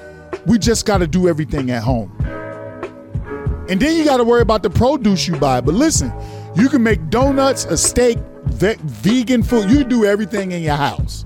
we 0.45 0.57
just 0.57 0.85
got 0.85 0.99
to 0.99 1.07
do 1.07 1.27
everything 1.27 1.69
at 1.69 1.83
home. 1.83 2.09
And 3.69 3.79
then 3.79 3.97
you 3.97 4.03
got 4.03 4.17
to 4.17 4.23
worry 4.23 4.41
about 4.41 4.63
the 4.63 4.69
produce 4.69 5.27
you 5.27 5.37
buy. 5.37 5.61
But 5.61 5.73
listen, 5.75 6.11
you 6.55 6.69
can 6.69 6.83
make 6.83 7.09
donuts, 7.09 7.65
a 7.65 7.77
steak, 7.77 8.17
ve- 8.45 8.75
vegan 8.83 9.43
food. 9.43 9.69
You 9.69 9.83
do 9.83 10.05
everything 10.05 10.51
in 10.51 10.61
your 10.61 10.75
house. 10.75 11.25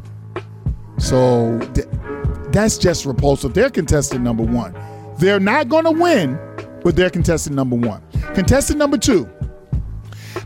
So 0.98 1.60
th- 1.74 1.88
that's 2.52 2.78
just 2.78 3.06
repulsive. 3.06 3.54
They're 3.54 3.70
contestant 3.70 4.24
number 4.24 4.44
one. 4.44 4.76
They're 5.18 5.40
not 5.40 5.68
going 5.68 5.86
to 5.86 5.92
win, 5.92 6.40
but 6.84 6.96
they're 6.96 7.10
contestant 7.10 7.56
number 7.56 7.76
one. 7.76 8.04
Contestant 8.34 8.78
number 8.78 8.98
two. 8.98 9.30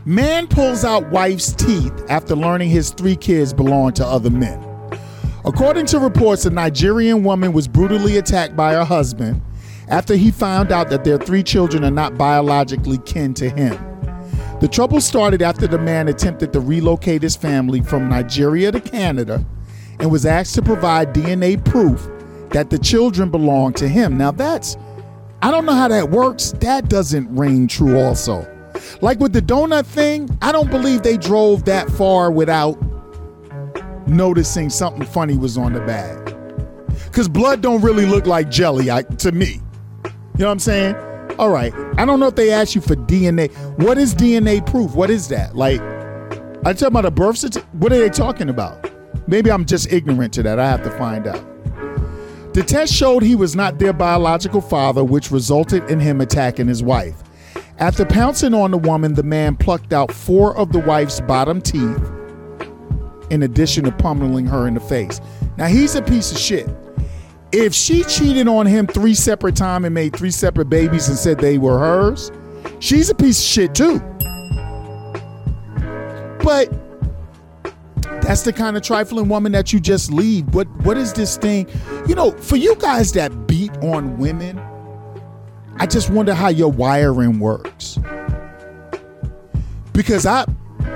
Man 0.04 0.48
pulls 0.48 0.84
out 0.84 1.10
wife's 1.10 1.52
teeth 1.52 1.92
after 2.08 2.34
learning 2.34 2.70
his 2.70 2.90
three 2.90 3.14
kids 3.16 3.52
belong 3.52 3.92
to 3.92 4.04
other 4.04 4.30
men. 4.30 4.60
According 5.44 5.86
to 5.86 5.98
reports, 5.98 6.44
a 6.46 6.50
Nigerian 6.50 7.22
woman 7.22 7.52
was 7.52 7.68
brutally 7.68 8.16
attacked 8.16 8.56
by 8.56 8.72
her 8.72 8.84
husband 8.84 9.42
after 9.88 10.14
he 10.14 10.30
found 10.30 10.72
out 10.72 10.90
that 10.90 11.04
their 11.04 11.18
three 11.18 11.42
children 11.42 11.84
are 11.84 11.90
not 11.90 12.16
biologically 12.16 12.98
kin 12.98 13.34
to 13.34 13.48
him. 13.48 13.78
The 14.60 14.68
trouble 14.68 15.00
started 15.00 15.42
after 15.42 15.66
the 15.66 15.78
man 15.78 16.08
attempted 16.08 16.52
to 16.52 16.60
relocate 16.60 17.22
his 17.22 17.34
family 17.34 17.80
from 17.80 18.08
Nigeria 18.08 18.70
to 18.70 18.80
Canada 18.80 19.44
and 19.98 20.10
was 20.10 20.24
asked 20.24 20.54
to 20.54 20.62
provide 20.62 21.12
DNA 21.12 21.62
proof 21.64 22.08
that 22.50 22.70
the 22.70 22.78
children 22.78 23.30
belonged 23.30 23.76
to 23.78 23.88
him. 23.88 24.16
Now, 24.16 24.30
that's, 24.30 24.76
I 25.42 25.50
don't 25.50 25.66
know 25.66 25.74
how 25.74 25.88
that 25.88 26.10
works. 26.10 26.52
That 26.60 26.88
doesn't 26.88 27.34
ring 27.34 27.66
true, 27.66 27.98
also. 27.98 28.48
Like 29.00 29.18
with 29.18 29.32
the 29.32 29.42
donut 29.42 29.84
thing, 29.84 30.28
I 30.40 30.52
don't 30.52 30.70
believe 30.70 31.02
they 31.02 31.16
drove 31.16 31.64
that 31.64 31.90
far 31.90 32.30
without 32.30 32.78
noticing 34.06 34.70
something 34.70 35.04
funny 35.04 35.36
was 35.36 35.58
on 35.58 35.72
the 35.72 35.80
bag. 35.80 36.36
Because 37.06 37.28
blood 37.28 37.60
don't 37.62 37.82
really 37.82 38.06
look 38.06 38.26
like 38.26 38.50
jelly 38.50 38.90
I, 38.90 39.02
to 39.02 39.32
me. 39.32 39.60
You 40.34 40.40
know 40.40 40.46
what 40.46 40.52
I'm 40.52 40.58
saying? 40.58 40.96
All 41.38 41.50
right. 41.50 41.74
I 41.98 42.04
don't 42.04 42.20
know 42.20 42.26
if 42.26 42.34
they 42.34 42.52
ask 42.52 42.74
you 42.74 42.80
for 42.80 42.96
DNA. 42.96 43.52
What 43.78 43.98
is 43.98 44.14
DNA 44.14 44.64
proof? 44.66 44.94
What 44.94 45.10
is 45.10 45.28
that? 45.28 45.54
Like, 45.54 45.80
I 46.64 46.72
talking 46.72 46.88
about 46.88 47.04
a 47.04 47.10
birth 47.10 47.38
certificate. 47.38 47.74
What 47.74 47.92
are 47.92 47.98
they 47.98 48.08
talking 48.08 48.48
about? 48.48 48.90
Maybe 49.26 49.50
I'm 49.50 49.64
just 49.64 49.92
ignorant 49.92 50.32
to 50.34 50.42
that. 50.42 50.58
I 50.58 50.68
have 50.68 50.82
to 50.84 50.90
find 50.92 51.26
out. 51.26 51.44
The 52.54 52.62
test 52.62 52.92
showed 52.92 53.22
he 53.22 53.34
was 53.34 53.56
not 53.56 53.78
their 53.78 53.92
biological 53.92 54.60
father, 54.60 55.02
which 55.02 55.30
resulted 55.30 55.88
in 55.90 56.00
him 56.00 56.20
attacking 56.20 56.68
his 56.68 56.82
wife. 56.82 57.16
After 57.78 58.04
pouncing 58.04 58.54
on 58.54 58.70
the 58.70 58.78
woman, 58.78 59.14
the 59.14 59.22
man 59.22 59.56
plucked 59.56 59.92
out 59.92 60.12
four 60.12 60.56
of 60.56 60.72
the 60.72 60.78
wife's 60.78 61.20
bottom 61.20 61.60
teeth, 61.60 61.98
in 63.30 63.42
addition 63.42 63.84
to 63.84 63.92
pummeling 63.92 64.46
her 64.46 64.68
in 64.68 64.74
the 64.74 64.80
face. 64.80 65.20
Now, 65.56 65.66
he's 65.66 65.94
a 65.94 66.02
piece 66.02 66.30
of 66.30 66.38
shit. 66.38 66.68
If 67.52 67.74
she 67.74 68.02
cheated 68.04 68.48
on 68.48 68.64
him 68.66 68.86
three 68.86 69.14
separate 69.14 69.56
times 69.56 69.84
and 69.84 69.94
made 69.94 70.16
three 70.16 70.30
separate 70.30 70.70
babies 70.70 71.08
and 71.08 71.18
said 71.18 71.38
they 71.38 71.58
were 71.58 71.78
hers, 71.78 72.32
she's 72.78 73.10
a 73.10 73.14
piece 73.14 73.38
of 73.38 73.44
shit 73.44 73.74
too. 73.74 73.98
But 76.42 76.72
that's 78.22 78.42
the 78.42 78.52
kind 78.52 78.76
of 78.76 78.82
trifling 78.82 79.28
woman 79.28 79.52
that 79.52 79.72
you 79.72 79.80
just 79.80 80.10
leave. 80.10 80.54
What 80.54 80.66
what 80.84 80.96
is 80.96 81.12
this 81.12 81.36
thing? 81.36 81.68
You 82.06 82.14
know, 82.14 82.30
for 82.30 82.56
you 82.56 82.74
guys 82.76 83.12
that 83.12 83.46
beat 83.46 83.76
on 83.78 84.16
women, 84.16 84.58
I 85.76 85.86
just 85.86 86.08
wonder 86.08 86.32
how 86.32 86.48
your 86.48 86.70
wiring 86.72 87.38
works. 87.38 87.98
Because 89.92 90.24
I 90.24 90.46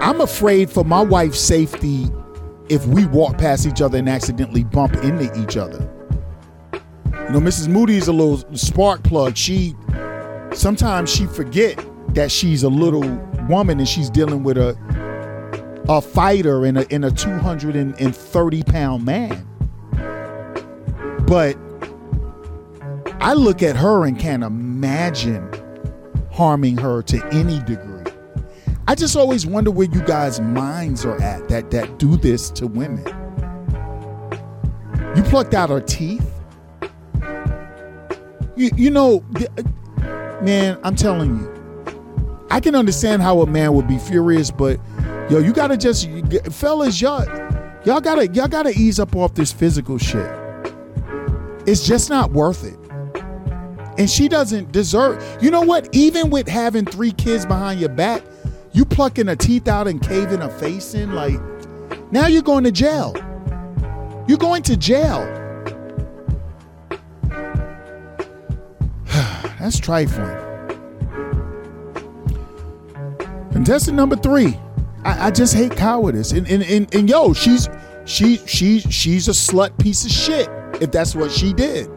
I'm 0.01 0.21
afraid 0.21 0.71
for 0.71 0.85
my 0.85 1.03
wife's 1.03 1.41
safety 1.41 2.07
if 2.69 2.87
we 2.87 3.07
walk 3.07 3.39
past 3.39 3.67
each 3.67 3.83
other 3.83 3.99
and 3.99 4.09
accidentally 4.09 4.65
bump 4.65 4.95
into 4.97 5.31
each 5.43 5.57
other. 5.57 5.93
You 7.27 7.33
know, 7.33 7.41
Mrs. 7.41 7.67
Moody 7.67 7.97
is 7.97 8.07
a 8.07 8.13
little 8.13 8.39
spark 8.57 9.03
plug. 9.03 9.37
She 9.37 9.75
sometimes 10.53 11.13
she 11.13 11.27
forget 11.27 11.85
that 12.15 12.31
she's 12.31 12.63
a 12.63 12.69
little 12.69 13.03
woman 13.49 13.81
and 13.81 13.89
she's 13.89 14.09
dealing 14.09 14.45
with 14.45 14.57
a 14.57 14.77
a 15.89 16.01
fighter 16.01 16.65
in 16.65 16.77
a 16.77 16.83
in 16.83 17.03
a 17.03 17.11
230 17.11 18.63
pound 18.63 19.05
man. 19.05 19.45
But 21.27 21.57
I 23.21 23.35
look 23.35 23.61
at 23.61 23.75
her 23.75 24.05
and 24.05 24.17
can't 24.17 24.45
imagine 24.45 25.51
harming 26.31 26.77
her 26.77 27.03
to 27.03 27.27
any 27.33 27.59
degree. 27.61 28.05
I 28.87 28.95
just 28.95 29.17
always 29.17 29.45
wonder 29.45 29.73
where 29.73 29.89
you 29.89 30.01
guys' 30.03 30.41
minds 30.41 31.05
are 31.05 31.21
at 31.21 31.49
that 31.49 31.73
that 31.73 31.99
do 31.99 32.17
this 32.17 32.51
to 32.51 32.69
women. 32.69 33.05
You 35.17 35.25
plucked 35.25 35.55
out 35.55 35.71
her 35.71 35.81
teeth. 35.81 36.36
You, 38.57 38.71
you 38.75 38.91
know, 38.91 39.23
man, 40.41 40.79
I'm 40.83 40.97
telling 40.97 41.37
you, 41.37 42.47
I 42.51 42.61
can 42.61 42.75
understand 42.75 43.23
how 43.23 43.41
a 43.41 43.47
man 43.47 43.75
would 43.75 43.87
be 43.87 43.99
furious, 43.99 44.51
but 44.51 44.81
yo, 45.31 45.39
you 45.39 45.53
gotta 45.53 45.77
just, 45.77 46.09
fellas, 46.51 47.01
y'all, 47.01 47.27
y'all 47.85 48.01
gotta, 48.01 48.29
y'all 48.29 48.49
gotta 48.49 48.71
ease 48.71 48.99
up 48.99 49.15
off 49.15 49.35
this 49.35 49.53
physical 49.53 49.99
shit. 49.99 50.31
It's 51.67 51.87
just 51.87 52.09
not 52.09 52.31
worth 52.33 52.65
it. 52.65 52.79
And 53.99 54.09
she 54.09 54.29
doesn't 54.29 54.73
deserve. 54.73 55.23
You 55.43 55.51
know 55.51 55.63
what? 55.63 55.89
Even 55.95 56.31
with 56.31 56.49
having 56.49 56.85
three 56.85 57.13
kids 57.13 57.45
behind 57.45 57.81
your 57.81 57.89
back, 57.89 58.23
you 58.73 58.85
plucking 58.85 59.29
a 59.29 59.37
teeth 59.37 59.69
out 59.69 59.89
and 59.89 60.01
caving 60.01 60.43
a 60.43 60.49
face 60.49 60.95
in, 60.95 61.15
like 61.15 61.41
now 62.13 62.27
you're 62.27 62.43
going 62.43 62.65
to 62.65 62.73
jail. 62.73 63.15
You're 64.29 64.39
going 64.39 64.63
to 64.65 64.77
jail. 64.77 65.25
That's 69.67 69.81
trifling. 69.81 70.39
Contestant 73.51 73.97
number 73.97 74.15
three. 74.15 74.57
I, 75.05 75.27
I 75.27 75.31
just 75.33 75.55
hate 75.55 75.73
cowardice. 75.73 76.31
And, 76.31 76.49
and 76.49 76.63
and 76.63 76.95
and 76.95 77.11
yo, 77.11 77.33
she's 77.33 77.69
she 78.05 78.37
she 78.47 78.79
she's 78.79 79.27
a 79.27 79.33
slut 79.33 79.77
piece 79.81 80.05
of 80.05 80.13
shit 80.13 80.49
if 80.81 80.93
that's 80.93 81.17
what 81.17 81.33
she 81.33 81.53
did. 81.53 81.89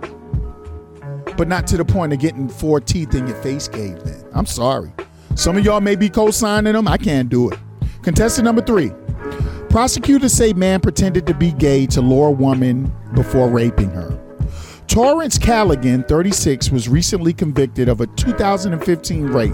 But 1.37 1.47
not 1.47 1.67
to 1.67 1.77
the 1.77 1.85
point 1.85 2.11
of 2.11 2.17
getting 2.17 2.49
four 2.49 2.81
teeth 2.81 3.13
in 3.13 3.27
your 3.27 3.37
face 3.43 3.67
caved 3.67 4.07
in. 4.07 4.25
I'm 4.33 4.47
sorry. 4.47 4.91
Some 5.35 5.55
of 5.55 5.63
y'all 5.63 5.79
may 5.79 5.95
be 5.95 6.09
co 6.09 6.31
signing 6.31 6.73
them. 6.73 6.87
I 6.87 6.97
can't 6.97 7.29
do 7.29 7.51
it. 7.51 7.59
Contestant 8.01 8.45
number 8.45 8.63
three. 8.63 8.91
Prosecutors 9.69 10.33
say 10.33 10.53
man 10.53 10.79
pretended 10.79 11.27
to 11.27 11.35
be 11.35 11.51
gay 11.51 11.85
to 11.85 12.01
lure 12.01 12.31
woman 12.31 12.91
before 13.13 13.47
raping 13.47 13.91
her. 13.91 14.28
Torrance 14.89 15.37
Callaghan, 15.37 16.01
36, 16.01 16.71
was 16.71 16.89
recently 16.89 17.31
convicted 17.31 17.87
of 17.87 18.01
a 18.01 18.07
2015 18.07 19.27
rape, 19.27 19.53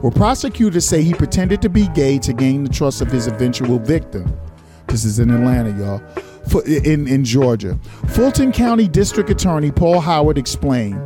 where 0.00 0.12
prosecutors 0.12 0.84
say 0.84 1.02
he 1.02 1.12
pretended 1.12 1.60
to 1.62 1.68
be 1.68 1.88
gay 1.88 2.20
to 2.20 2.32
gain 2.32 2.62
the 2.62 2.70
trust 2.70 3.00
of 3.00 3.10
his 3.10 3.26
eventual 3.26 3.80
victim. 3.80 4.32
This 4.86 5.04
is 5.04 5.18
in 5.18 5.28
Atlanta, 5.30 5.76
y'all. 5.76 6.00
In, 6.66 7.08
in 7.08 7.24
Georgia. 7.24 7.80
Fulton 8.10 8.52
County 8.52 8.86
District 8.86 9.28
Attorney 9.28 9.72
Paul 9.72 9.98
Howard 9.98 10.38
explained 10.38 11.00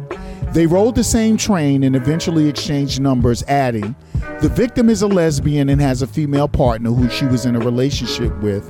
they 0.52 0.66
rode 0.66 0.94
the 0.94 1.02
same 1.02 1.38
train 1.38 1.84
and 1.84 1.96
eventually 1.96 2.46
exchanged 2.46 3.00
numbers, 3.00 3.42
adding, 3.48 3.96
The 4.42 4.50
victim 4.50 4.90
is 4.90 5.00
a 5.00 5.08
lesbian 5.08 5.70
and 5.70 5.80
has 5.80 6.02
a 6.02 6.06
female 6.06 6.48
partner 6.48 6.90
who 6.90 7.08
she 7.08 7.24
was 7.24 7.46
in 7.46 7.56
a 7.56 7.60
relationship 7.60 8.38
with 8.42 8.68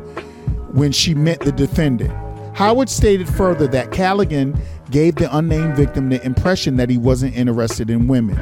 when 0.72 0.92
she 0.92 1.14
met 1.14 1.40
the 1.40 1.52
defendant. 1.52 2.14
Howard 2.54 2.88
stated 2.88 3.28
further 3.28 3.66
that 3.66 3.90
Callaghan 3.90 4.56
gave 4.90 5.16
the 5.16 5.34
unnamed 5.36 5.76
victim 5.76 6.08
the 6.08 6.24
impression 6.24 6.76
that 6.76 6.90
he 6.90 6.98
wasn't 6.98 7.34
interested 7.36 7.90
in 7.90 8.08
women. 8.08 8.36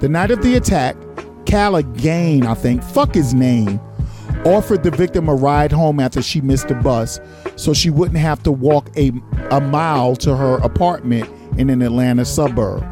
The 0.00 0.08
night 0.08 0.30
of 0.30 0.42
the 0.42 0.54
attack, 0.56 0.96
Callaghan, 1.46 2.46
I 2.46 2.54
think, 2.54 2.82
fuck 2.82 3.14
his 3.14 3.34
name, 3.34 3.80
offered 4.44 4.82
the 4.82 4.90
victim 4.90 5.28
a 5.28 5.34
ride 5.34 5.72
home 5.72 6.00
after 6.00 6.22
she 6.22 6.40
missed 6.40 6.68
the 6.68 6.74
bus 6.74 7.20
so 7.56 7.74
she 7.74 7.90
wouldn't 7.90 8.18
have 8.18 8.42
to 8.44 8.52
walk 8.52 8.88
a, 8.96 9.12
a 9.50 9.60
mile 9.60 10.16
to 10.16 10.36
her 10.36 10.56
apartment 10.58 11.28
in 11.58 11.68
an 11.70 11.82
Atlanta 11.82 12.24
suburb. 12.24 12.84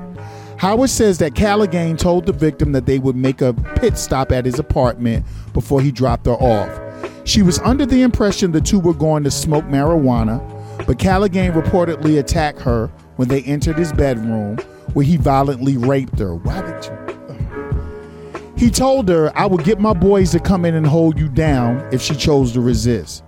Howard 0.58 0.90
says 0.90 1.18
that 1.18 1.36
Callaghan 1.36 1.96
told 1.96 2.26
the 2.26 2.32
victim 2.32 2.72
that 2.72 2.84
they 2.84 2.98
would 2.98 3.14
make 3.14 3.40
a 3.40 3.54
pit 3.76 3.96
stop 3.96 4.32
at 4.32 4.44
his 4.44 4.58
apartment 4.58 5.24
before 5.52 5.80
he 5.80 5.92
dropped 5.92 6.26
her 6.26 6.32
off. 6.32 6.80
She 7.24 7.42
was 7.42 7.60
under 7.60 7.86
the 7.86 8.02
impression 8.02 8.52
the 8.52 8.60
two 8.60 8.80
were 8.80 8.94
going 8.94 9.22
to 9.22 9.30
smoke 9.30 9.64
marijuana, 9.66 10.42
but 10.88 10.98
Callaghan 10.98 11.52
reportedly 11.52 12.18
attacked 12.18 12.62
her 12.62 12.86
when 13.16 13.28
they 13.28 13.42
entered 13.42 13.76
his 13.76 13.92
bedroom, 13.92 14.56
where 14.94 15.04
he 15.04 15.18
violently 15.18 15.76
raped 15.76 16.18
her. 16.18 16.34
Why 16.34 16.62
did 16.62 16.86
you? 16.86 18.54
He 18.56 18.70
told 18.70 19.06
her, 19.10 19.30
I 19.36 19.44
would 19.44 19.64
get 19.64 19.78
my 19.78 19.92
boys 19.92 20.30
to 20.30 20.40
come 20.40 20.64
in 20.64 20.74
and 20.74 20.86
hold 20.86 21.18
you 21.18 21.28
down 21.28 21.86
if 21.92 22.00
she 22.00 22.14
chose 22.14 22.52
to 22.52 22.62
resist. 22.62 23.22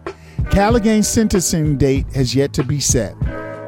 Callaghan's 0.50 1.06
sentencing 1.06 1.76
date 1.76 2.06
has 2.14 2.34
yet 2.34 2.54
to 2.54 2.64
be 2.64 2.80
set. 2.80 3.14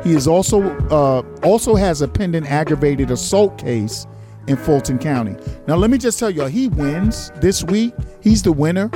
He 0.03 0.15
is 0.15 0.27
also 0.27 0.71
uh, 0.89 1.23
also 1.43 1.75
has 1.75 2.01
a 2.01 2.09
pending 2.09 2.47
aggravated 2.47 3.11
assault 3.11 3.59
case 3.59 4.07
in 4.47 4.57
Fulton 4.57 4.99
County. 4.99 5.37
Now, 5.69 5.77
let 5.77 5.91
me 5.91 5.99
just 5.99 6.19
tell 6.19 6.31
y'all, 6.31 6.47
he 6.47 6.69
wins 6.69 7.31
this 7.43 7.63
week. 7.63 7.93
He's 8.23 8.43
the 8.43 8.53
winner, 8.53 8.91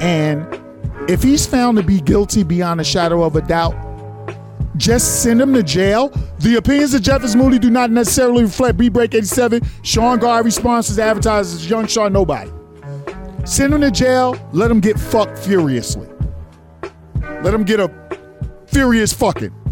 and 0.00 0.44
if 1.08 1.22
he's 1.22 1.46
found 1.46 1.76
to 1.76 1.84
be 1.84 2.00
guilty 2.00 2.42
beyond 2.42 2.80
a 2.80 2.84
shadow 2.84 3.22
of 3.22 3.36
a 3.36 3.40
doubt, 3.40 3.85
just 4.76 5.22
send 5.22 5.40
him 5.40 5.54
to 5.54 5.62
jail. 5.62 6.08
The 6.38 6.56
opinions 6.56 6.94
of 6.94 7.02
Jeff 7.02 7.24
is 7.24 7.34
Moody 7.34 7.58
do 7.58 7.70
not 7.70 7.90
necessarily 7.90 8.44
reflect 8.44 8.78
Beat 8.78 8.92
Break 8.92 9.14
87, 9.14 9.62
Sean 9.82 10.18
Garvey 10.18 10.50
sponsors, 10.50 10.98
advertisers, 10.98 11.68
Young 11.68 11.86
Sean, 11.86 12.12
nobody. 12.12 12.50
Send 13.44 13.72
him 13.72 13.80
to 13.80 13.90
jail. 13.90 14.36
Let 14.52 14.70
him 14.70 14.80
get 14.80 14.98
fucked 14.98 15.38
furiously. 15.38 16.08
Let 17.42 17.54
him 17.54 17.64
get 17.64 17.80
a 17.80 17.90
furious 18.66 19.12
fucking. 19.12 19.50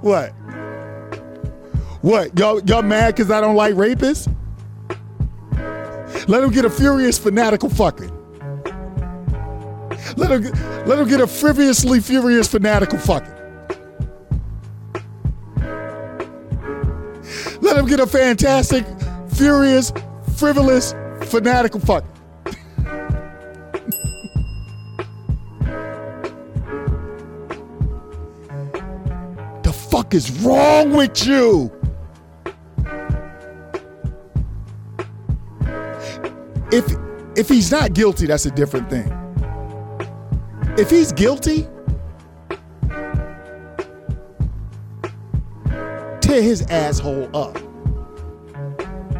What? 0.00 0.30
What? 2.00 2.38
Y'all 2.38 2.62
y'all 2.64 2.80
mad 2.80 3.14
because 3.14 3.30
I 3.30 3.40
don't 3.42 3.54
like 3.54 3.74
rapists? 3.74 4.34
Let 6.26 6.42
him 6.42 6.50
get 6.50 6.64
a 6.64 6.70
furious 6.70 7.18
fanatical 7.18 7.68
fucking. 7.68 8.19
Let 10.16 10.30
him 10.30 10.42
let 10.86 10.98
him 10.98 11.08
get 11.08 11.20
a 11.20 11.26
frivolously 11.26 12.00
furious 12.00 12.48
fanatical 12.48 12.98
fucking. 12.98 13.34
Let 17.60 17.76
him 17.76 17.86
get 17.86 18.00
a 18.00 18.06
fantastic, 18.06 18.84
furious, 19.34 19.92
frivolous, 20.36 20.94
fanatical 21.22 21.80
fucking. 21.80 22.08
The 29.62 29.72
fuck 29.72 30.14
is 30.14 30.30
wrong 30.40 30.92
with 30.92 31.26
you? 31.26 31.70
If 36.72 36.84
if 37.36 37.48
he's 37.48 37.70
not 37.70 37.92
guilty, 37.94 38.26
that's 38.26 38.46
a 38.46 38.50
different 38.50 38.90
thing. 38.90 39.29
If 40.80 40.88
he's 40.88 41.12
guilty, 41.12 41.68
tear 46.22 46.40
his 46.40 46.62
asshole 46.70 47.28
up 47.36 47.58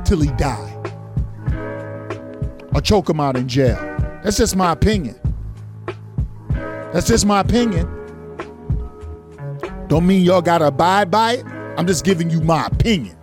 till 0.06 0.22
he 0.22 0.30
die. 0.38 0.74
Or 2.74 2.80
choke 2.80 3.10
him 3.10 3.20
out 3.20 3.36
in 3.36 3.46
jail. 3.46 3.76
That's 4.24 4.38
just 4.38 4.56
my 4.56 4.72
opinion. 4.72 5.20
That's 6.94 7.06
just 7.06 7.26
my 7.26 7.40
opinion. 7.40 7.86
Don't 9.88 10.06
mean 10.06 10.24
y'all 10.24 10.40
gotta 10.40 10.68
abide 10.68 11.10
by 11.10 11.32
it. 11.32 11.44
I'm 11.76 11.86
just 11.86 12.06
giving 12.06 12.30
you 12.30 12.40
my 12.40 12.68
opinion. 12.68 13.18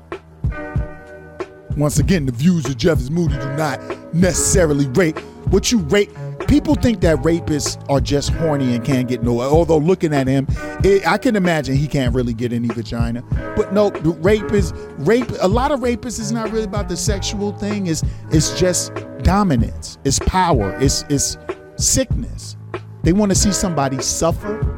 Once 1.76 1.98
again, 1.98 2.28
the 2.28 2.32
views 2.32 2.68
of 2.68 2.78
Jeff 2.78 3.00
is 3.00 3.10
Moody 3.10 3.34
do 3.34 3.56
not 3.56 3.82
necessarily 4.14 4.86
rate 4.90 5.18
What 5.50 5.72
you 5.72 5.80
rape, 5.80 6.12
people 6.48 6.76
think 6.76 7.02
that 7.02 7.18
rapists 7.18 7.84
are 7.90 8.00
just 8.00 8.30
horny 8.30 8.76
and 8.76 8.84
can't 8.84 9.08
get 9.08 9.24
no. 9.24 9.42
Although 9.42 9.78
looking 9.78 10.14
at 10.14 10.28
him, 10.28 10.48
it, 10.84 11.08
I 11.08 11.18
can 11.18 11.36
imagine 11.36 11.76
he 11.76 11.88
can't 11.88 12.14
really 12.14 12.34
get 12.34 12.54
any 12.54 12.68
vagina. 12.68 13.24
But 13.56 13.74
no, 13.74 13.92
rape 13.92 14.52
is 14.52 14.74
rape. 15.00 15.30
A 15.42 15.48
lot 15.48 15.72
of 15.72 15.82
rapists 15.82 16.20
is 16.20 16.32
not 16.32 16.52
really 16.52 16.66
about 16.66 16.90
the 16.90 16.98
sexual 16.98 17.52
thing. 17.54 17.88
It's 17.88 18.04
it's 18.32 18.60
just 18.60 18.94
dominance. 19.24 19.98
It's 20.04 20.20
power. 20.20 20.78
It's 20.80 21.04
it's 21.10 21.38
sickness. 21.76 22.56
They 23.04 23.14
want 23.14 23.32
to 23.32 23.36
see 23.36 23.52
somebody 23.52 24.02
suffer 24.02 24.78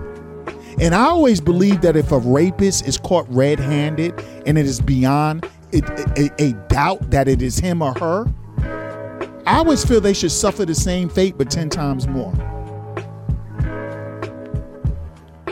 and 0.81 0.95
I 0.95 1.03
always 1.03 1.41
believe 1.41 1.81
that 1.81 1.97
if 1.97 2.11
a 2.11 2.19
rapist 2.19 2.87
is 2.87 2.97
caught 2.97 3.27
red 3.29 3.59
handed 3.59 4.13
and 4.45 4.57
it 4.57 4.65
is 4.65 4.79
beyond 4.79 5.45
a, 5.73 6.31
a 6.41 6.53
doubt 6.69 7.11
that 7.11 7.27
it 7.27 7.41
is 7.41 7.59
him 7.59 7.81
or 7.81 7.93
her, 7.99 8.25
I 9.49 9.57
always 9.57 9.83
feel 9.83 9.99
they 9.99 10.13
should 10.13 10.31
suffer 10.31 10.63
the 10.63 10.75
same 10.75 11.09
fate 11.09 11.35
but 11.35 11.49
10 11.49 11.71
times 11.71 12.07
more. 12.07 12.31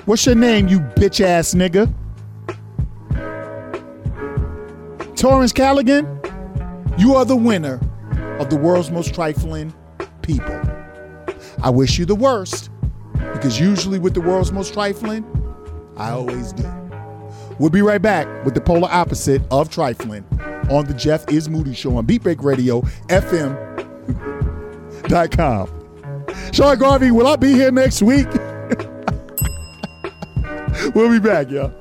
What's 0.06 0.24
your 0.24 0.36
name, 0.36 0.68
you 0.68 0.82
bitch 0.82 1.20
ass 1.20 1.56
nigga? 1.56 1.92
Torrance 5.16 5.52
Callaghan, 5.52 6.06
you 7.00 7.16
are 7.16 7.26
the 7.26 7.36
winner 7.36 7.80
of 8.40 8.52
the 8.52 8.56
world's 8.56 8.92
most 8.92 9.16
trifling 9.16 9.74
people. 10.22 10.62
I 11.64 11.72
wish 11.72 11.98
you 11.98 12.06
the 12.06 12.14
worst. 12.14 12.70
because 13.14 13.60
usually 13.60 13.98
with 13.98 14.14
the 14.14 14.22
world's 14.22 14.52
most 14.52 14.74
trifling, 14.74 15.26
I 15.98 16.12
always 16.12 16.54
do. 16.54 16.72
We'll 17.58 17.72
be 17.72 17.82
right 17.82 18.02
back 18.02 18.28
with 18.46 18.54
the 18.54 18.62
polar 18.62 18.90
opposite 18.92 19.42
of 19.50 19.72
trifling 19.72 20.24
on 20.70 20.86
the 20.86 20.94
Jeff 20.94 21.28
is 21.32 21.50
Moody 21.50 21.74
Show 21.74 21.98
on 21.98 22.06
Beatbreak 22.06 22.44
Radio, 22.44 22.84
FM.com. 25.08 25.70
Sean 26.54 26.78
Garvey, 26.78 27.12
will 27.12 27.28
I 27.28 27.36
be 27.36 27.54
here 27.54 27.72
next 27.72 28.02
week? 28.02 28.28
we'll 30.94 31.10
be 31.10 31.20
back, 31.20 31.50
y'all. 31.50 31.74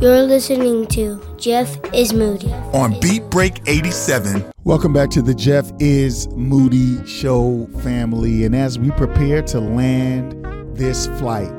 You're 0.00 0.22
listening 0.22 0.86
to 0.88 1.20
Jeff 1.38 1.76
is 1.92 2.12
Moody 2.12 2.52
on 2.72 2.98
Beat 3.00 3.28
Break 3.30 3.60
87. 3.66 4.44
Welcome 4.62 4.92
back 4.92 5.10
to 5.10 5.22
the 5.22 5.34
Jeff 5.34 5.72
is 5.80 6.28
Moody 6.36 7.04
Show 7.04 7.66
family. 7.82 8.44
And 8.44 8.54
as 8.54 8.78
we 8.78 8.92
prepare 8.92 9.42
to 9.42 9.58
land 9.58 10.44
this 10.76 11.08
flight, 11.18 11.50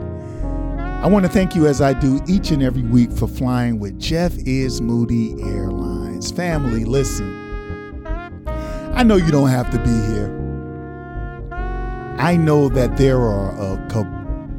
I 1.01 1.07
want 1.07 1.25
to 1.25 1.31
thank 1.31 1.53
you 1.53 1.67
as 1.67 1.81
I 1.81 1.91
do 1.93 2.21
each 2.29 2.51
and 2.51 2.63
every 2.63 2.83
week 2.83 3.11
for 3.11 3.27
flying 3.27 3.77
with 3.77 3.99
Jeff 3.99 4.37
is 4.37 4.79
Moody 4.79 5.33
Airlines. 5.43 6.31
Family, 6.31 6.85
listen. 6.85 7.38
I 8.99 9.03
know 9.03 9.15
you 9.15 9.31
don't 9.31 9.47
have 9.47 9.71
to 9.71 9.77
be 9.77 10.11
here. 10.11 10.27
I 12.17 12.35
know 12.35 12.67
that 12.67 12.97
there 12.97 13.21
are 13.21 13.49
a 13.57 14.03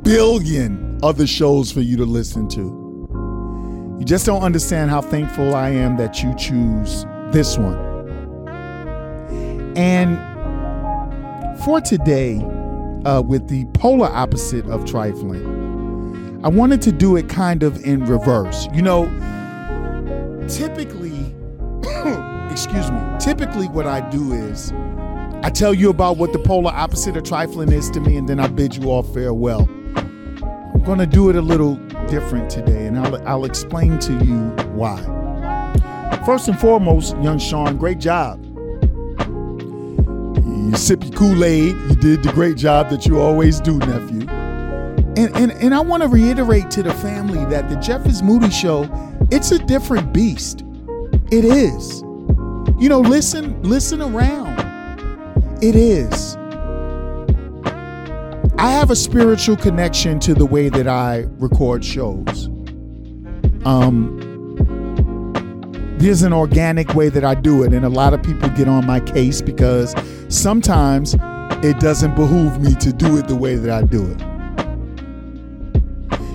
billion 0.02 0.98
other 1.02 1.26
shows 1.26 1.70
for 1.70 1.82
you 1.82 1.98
to 1.98 2.06
listen 2.06 2.48
to. 2.48 3.98
You 3.98 4.04
just 4.06 4.24
don't 4.24 4.40
understand 4.40 4.88
how 4.88 5.02
thankful 5.02 5.54
I 5.54 5.68
am 5.68 5.98
that 5.98 6.22
you 6.22 6.34
choose 6.36 7.04
this 7.32 7.58
one. 7.58 7.76
And 9.76 10.16
for 11.62 11.82
today, 11.82 12.36
uh, 13.04 13.20
with 13.20 13.46
the 13.48 13.66
polar 13.74 14.08
opposite 14.08 14.64
of 14.70 14.86
trifling, 14.86 16.40
I 16.42 16.48
wanted 16.48 16.80
to 16.80 16.92
do 16.92 17.14
it 17.18 17.28
kind 17.28 17.62
of 17.62 17.84
in 17.84 18.06
reverse. 18.06 18.68
You 18.72 18.80
know, 18.80 19.04
typically, 20.48 21.34
excuse 22.50 22.90
me, 22.90 23.00
typically 23.18 23.68
what 23.68 23.86
I 23.86 24.08
do 24.10 24.32
is 24.32 24.72
I 25.42 25.48
tell 25.48 25.72
you 25.72 25.88
about 25.88 26.18
what 26.18 26.32
the 26.32 26.38
polar 26.38 26.72
opposite 26.72 27.16
of 27.16 27.24
trifling 27.24 27.72
is 27.72 27.90
to 27.92 28.00
me, 28.00 28.16
and 28.16 28.28
then 28.28 28.38
I 28.38 28.46
bid 28.46 28.76
you 28.76 28.90
all 28.90 29.02
farewell. 29.02 29.68
I'm 29.96 30.82
going 30.84 30.98
to 30.98 31.06
do 31.06 31.30
it 31.30 31.36
a 31.36 31.40
little 31.40 31.76
different 32.08 32.50
today, 32.50 32.86
and 32.86 32.98
I'll, 32.98 33.26
I'll 33.26 33.44
explain 33.46 33.98
to 34.00 34.12
you 34.24 34.48
why. 34.74 35.00
First 36.26 36.48
and 36.48 36.58
foremost, 36.60 37.16
young 37.18 37.38
Sean, 37.38 37.78
great 37.78 37.98
job. 37.98 38.44
You 40.44 40.76
sip 40.76 41.02
your 41.02 41.12
Kool 41.14 41.42
Aid. 41.42 41.74
You 41.74 41.94
did 41.96 42.22
the 42.22 42.32
great 42.32 42.56
job 42.56 42.90
that 42.90 43.06
you 43.06 43.18
always 43.18 43.60
do, 43.60 43.78
nephew. 43.78 44.28
And, 45.16 45.34
and, 45.36 45.52
and 45.52 45.74
I 45.74 45.80
want 45.80 46.02
to 46.02 46.08
reiterate 46.08 46.70
to 46.72 46.82
the 46.82 46.92
family 46.94 47.44
that 47.46 47.70
the 47.70 47.76
Jeff 47.76 48.06
is 48.06 48.22
Moody 48.22 48.50
show, 48.50 48.88
it's 49.30 49.50
a 49.52 49.58
different 49.58 50.12
beast. 50.12 50.64
It 51.32 51.44
is. 51.44 52.04
You 52.80 52.88
know, 52.88 53.00
listen, 53.00 53.62
listen 53.62 54.00
around. 54.00 54.58
It 55.62 55.76
is. 55.76 56.36
I 58.56 58.70
have 58.70 58.90
a 58.90 58.96
spiritual 58.96 59.56
connection 59.56 60.18
to 60.20 60.32
the 60.32 60.46
way 60.46 60.70
that 60.70 60.88
I 60.88 61.26
record 61.38 61.84
shows. 61.84 62.46
Um, 63.66 64.18
there's 65.98 66.22
an 66.22 66.32
organic 66.32 66.94
way 66.94 67.10
that 67.10 67.22
I 67.22 67.34
do 67.34 67.64
it, 67.64 67.74
and 67.74 67.84
a 67.84 67.90
lot 67.90 68.14
of 68.14 68.22
people 68.22 68.48
get 68.48 68.66
on 68.66 68.86
my 68.86 69.00
case 69.00 69.42
because 69.42 69.94
sometimes 70.30 71.14
it 71.62 71.78
doesn't 71.80 72.16
behoove 72.16 72.62
me 72.62 72.74
to 72.76 72.94
do 72.94 73.18
it 73.18 73.28
the 73.28 73.36
way 73.36 73.56
that 73.56 73.70
I 73.70 73.82
do 73.82 74.06
it. 74.10 74.20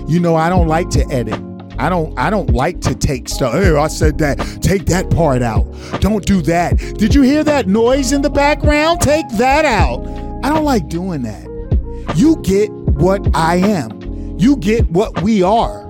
You 0.08 0.20
know, 0.20 0.36
I 0.36 0.48
don't 0.48 0.68
like 0.68 0.90
to 0.90 1.04
edit. 1.10 1.40
I 1.78 1.88
don't 1.88 2.18
I 2.18 2.30
don't 2.30 2.50
like 2.50 2.80
to 2.82 2.94
take 2.94 3.28
stuff. 3.28 3.52
Hey, 3.54 3.74
I 3.76 3.88
said 3.88 4.18
that. 4.18 4.38
Take 4.62 4.86
that 4.86 5.10
part 5.10 5.42
out. 5.42 5.64
Don't 6.00 6.24
do 6.24 6.40
that. 6.42 6.78
Did 6.98 7.14
you 7.14 7.22
hear 7.22 7.44
that 7.44 7.66
noise 7.66 8.12
in 8.12 8.22
the 8.22 8.30
background? 8.30 9.00
Take 9.00 9.28
that 9.38 9.64
out. 9.64 10.06
I 10.44 10.48
don't 10.48 10.64
like 10.64 10.88
doing 10.88 11.22
that. 11.22 11.46
You 12.16 12.36
get 12.42 12.70
what 12.70 13.26
I 13.34 13.56
am. 13.56 14.36
You 14.38 14.56
get 14.56 14.88
what 14.90 15.22
we 15.22 15.42
are. 15.42 15.84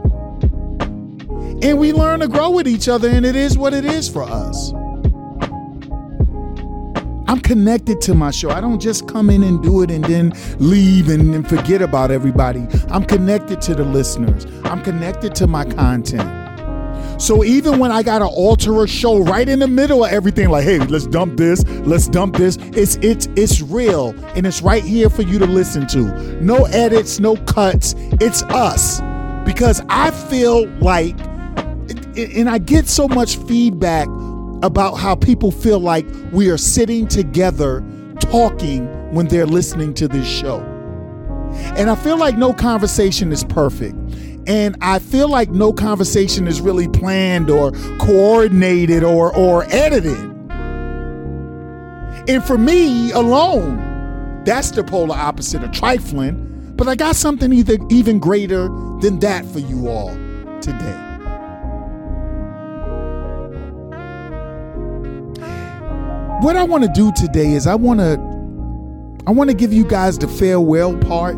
And 1.63 1.79
we 1.79 1.93
learn 1.93 2.21
to 2.21 2.29
grow 2.29 2.51
with 2.51 2.69
each 2.69 2.89
other, 2.89 3.09
and 3.09 3.25
it 3.25 3.35
is 3.35 3.57
what 3.57 3.73
it 3.73 3.85
is 3.85 4.09
for 4.09 4.23
us. 4.23 4.73
I'm 7.29 7.41
connected 7.41 8.01
to 8.03 8.15
my 8.15 8.31
show. 8.31 8.51
I 8.51 8.61
don't 8.61 8.81
just 8.81 9.09
come 9.09 9.31
in 9.31 9.43
and 9.43 9.63
do 9.63 9.83
it 9.83 9.91
and 9.91 10.05
then 10.05 10.33
leave 10.59 11.09
and, 11.09 11.47
forget 11.49 11.83
about 11.83 12.11
everybody. 12.11 12.67
I'm 12.89 13.05
connected 13.05 13.61
to 13.63 13.75
the 13.75 13.85
listeners. 13.85 14.47
I'm 14.65 14.83
connected 14.83 15.35
to 15.37 15.47
my 15.47 15.65
content. 15.65 16.47
So 17.21 17.45
even 17.45 17.79
when 17.79 17.93
I 17.93 18.03
gotta 18.03 18.27
alter 18.27 18.83
a 18.83 18.89
show 18.89 19.23
right 19.23 19.49
in 19.49 19.61
the 19.61 19.69
middle 19.69 20.05
of 20.05 20.11
everything, 20.11 20.51
like, 20.51 20.65
hey, 20.65 20.79
let's 20.79 21.07
dump 21.07 21.37
this, 21.37 21.65
let's 21.87 22.09
dump 22.09 22.37
this, 22.37 22.57
it's 22.61 22.97
it's 22.97 23.27
it's 23.37 23.63
real 23.63 24.15
and 24.35 24.47
it's 24.47 24.61
right 24.61 24.85
here 24.85 25.09
for 25.09 25.23
you 25.23 25.39
to 25.39 25.47
listen 25.47 25.87
to. 25.89 26.05
No 26.43 26.65
edits, 26.67 27.19
no 27.19 27.37
cuts. 27.37 27.95
It's 28.21 28.43
us. 28.45 29.01
Because 29.47 29.81
I 29.89 30.11
feel 30.11 30.69
like 30.81 31.19
and 32.17 32.49
I 32.49 32.59
get 32.59 32.87
so 32.87 33.09
much 33.09 33.37
feedback 33.37 34.09
about 34.63 34.95
how 34.95 35.15
people 35.15 35.51
feel 35.51 35.79
like 35.79 36.07
we 36.33 36.49
are 36.51 36.59
sitting 36.59 37.07
together 37.07 37.85
talking 38.21 38.87
when 39.13 39.29
they're 39.29 39.47
listening 39.47 39.95
to 39.95 40.09
this 40.09 40.27
show. 40.27 40.61
And 41.77 41.91
I 41.91 41.95
feel 41.95 42.19
like 42.19 42.37
no 42.37 42.53
conversation 42.53 43.33
is 43.33 43.45
perfect. 43.45 43.97
And 44.47 44.77
I 44.81 44.99
feel 44.99 45.29
like 45.29 45.51
no 45.51 45.73
conversation 45.73 46.47
is 46.47 46.61
really 46.61 46.89
planned 46.89 47.51
or 47.51 47.73
coordinated 47.99 49.03
or, 49.03 49.35
or 49.35 49.65
edited. 49.71 50.19
And 52.29 52.45
for 52.45 52.59
me 52.59 53.11
alone, 53.13 54.43
that's 54.45 54.71
the 54.71 54.85
polar 54.85 55.17
opposite 55.17 55.63
of 55.65 55.73
trifling. 55.73 56.75
But 56.77 56.89
I 56.89 56.95
got 56.95 57.17
something 57.17 57.53
either, 57.53 57.79
even 57.91 58.19
greater 58.19 58.69
than 59.01 59.19
that 59.21 59.45
for 59.47 59.61
you 59.61 59.89
all 59.89 60.11
today. 60.61 61.16
What 66.41 66.55
I 66.55 66.65
want 66.65 66.85
to 66.85 66.91
do 66.91 67.11
today 67.13 67.53
is 67.53 67.67
I 67.67 67.75
want 67.75 68.01
to 68.01 68.15
I 69.27 69.33
want 69.33 69.49
to 69.51 69.57
give 69.57 69.73
you 69.73 69.85
guys 69.85 70.19
the 70.19 70.29
farewell 70.29 70.97
part 70.99 71.35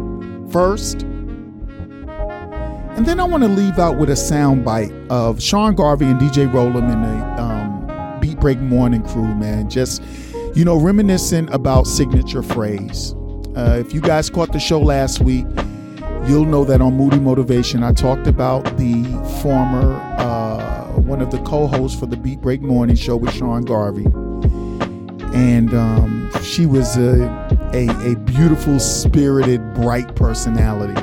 first. 0.51 1.03
And 1.03 3.07
then 3.07 3.21
I 3.21 3.25
want 3.25 3.45
to 3.45 3.49
leave 3.49 3.79
out 3.79 3.97
with 3.97 4.11
a 4.11 4.17
sound 4.17 4.65
bite 4.65 4.93
of 5.09 5.41
Sean 5.41 5.77
Garvey 5.77 6.07
and 6.07 6.21
DJ 6.21 6.53
Rollem 6.53 6.93
and 6.93 7.05
the 7.05 7.43
um, 7.43 8.21
Beat 8.21 8.41
Break 8.41 8.59
Morning 8.59 9.03
crew, 9.05 9.35
man. 9.37 9.71
Just, 9.71 10.03
you 10.55 10.65
know, 10.65 10.77
reminiscent 10.77 11.49
about 11.55 11.87
signature 11.87 12.43
phrase. 12.43 13.15
Uh, 13.57 13.81
if 13.81 13.95
you 13.95 14.01
guys 14.01 14.29
caught 14.29 14.53
the 14.53 14.59
show 14.59 14.81
last 14.81 15.21
week, 15.21 15.47
you'll 16.27 16.45
know 16.45 16.65
that 16.65 16.81
on 16.81 16.95
Moody 16.95 17.21
Motivation, 17.21 17.85
I 17.85 17.93
talked 17.93 18.27
about 18.27 18.65
the 18.77 19.05
former, 19.41 19.95
uh, 20.19 20.87
one 20.99 21.23
of 21.23 21.31
the 21.31 21.39
co 21.43 21.69
hosts 21.69 21.99
for 21.99 22.07
the 22.07 22.17
Beat 22.17 22.41
Break 22.41 22.63
Morning 22.63 22.97
show 22.97 23.17
with 23.17 23.33
Sean 23.33 23.63
Garvey 23.63 24.07
and 25.39 25.73
um, 25.73 26.31
she 26.43 26.67
was 26.67 26.97
a, 26.97 27.27
a, 27.73 27.89
a 28.11 28.17
beautiful, 28.17 28.81
spirited, 28.81 29.73
bright 29.73 30.17
personality. 30.17 31.01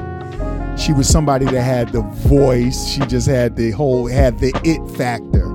She 0.78 0.92
was 0.92 1.08
somebody 1.08 1.46
that 1.46 1.62
had 1.62 1.94
the 1.94 2.02
voice. 2.02 2.86
She 2.86 3.00
just 3.06 3.28
had 3.28 3.56
the 3.56 3.72
whole 3.72 4.08
had 4.08 4.40
the 4.40 4.52
it 4.66 4.86
factor. 4.98 5.46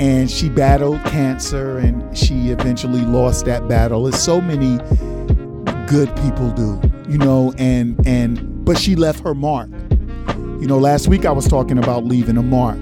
And 0.00 0.28
she 0.28 0.48
battled 0.48 1.02
cancer, 1.04 1.78
and 1.78 2.16
she 2.16 2.50
eventually 2.50 3.02
lost 3.02 3.44
that 3.44 3.68
battle, 3.68 4.08
as 4.08 4.20
so 4.20 4.40
many 4.40 4.78
good 5.86 6.14
people 6.16 6.50
do, 6.50 6.80
you 7.08 7.18
know. 7.18 7.52
And 7.58 8.04
and 8.06 8.64
but 8.64 8.76
she 8.76 8.96
left 8.96 9.20
her 9.20 9.34
mark. 9.34 9.70
You 10.60 10.66
know, 10.66 10.78
last 10.78 11.06
week 11.06 11.24
I 11.24 11.30
was 11.30 11.46
talking 11.46 11.78
about 11.78 12.04
leaving 12.04 12.36
a 12.36 12.42
mark. 12.42 12.78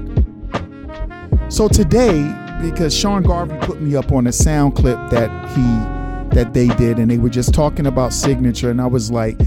So 1.50 1.68
today 1.68 2.34
because 2.60 2.96
Sean 2.96 3.22
Garvey 3.22 3.56
put 3.66 3.80
me 3.80 3.96
up 3.96 4.12
on 4.12 4.26
a 4.26 4.32
sound 4.32 4.74
clip 4.74 4.98
that 5.10 5.30
he 5.50 5.96
that 6.34 6.52
they 6.52 6.68
did 6.68 6.98
and 6.98 7.10
they 7.10 7.18
were 7.18 7.30
just 7.30 7.54
talking 7.54 7.86
about 7.86 8.12
signature 8.12 8.70
and 8.70 8.80
I 8.80 8.86
was 8.86 9.10
like, 9.10 9.38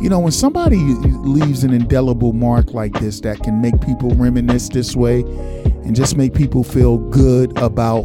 you 0.00 0.08
know, 0.08 0.20
when 0.20 0.32
somebody 0.32 0.76
leaves 0.76 1.64
an 1.64 1.72
indelible 1.72 2.32
mark 2.32 2.72
like 2.72 2.92
this 3.00 3.20
that 3.20 3.42
can 3.42 3.60
make 3.60 3.80
people 3.80 4.10
reminisce 4.10 4.68
this 4.68 4.94
way 4.94 5.20
and 5.20 5.96
just 5.96 6.16
make 6.16 6.34
people 6.34 6.62
feel 6.62 6.98
good 6.98 7.56
about 7.58 8.04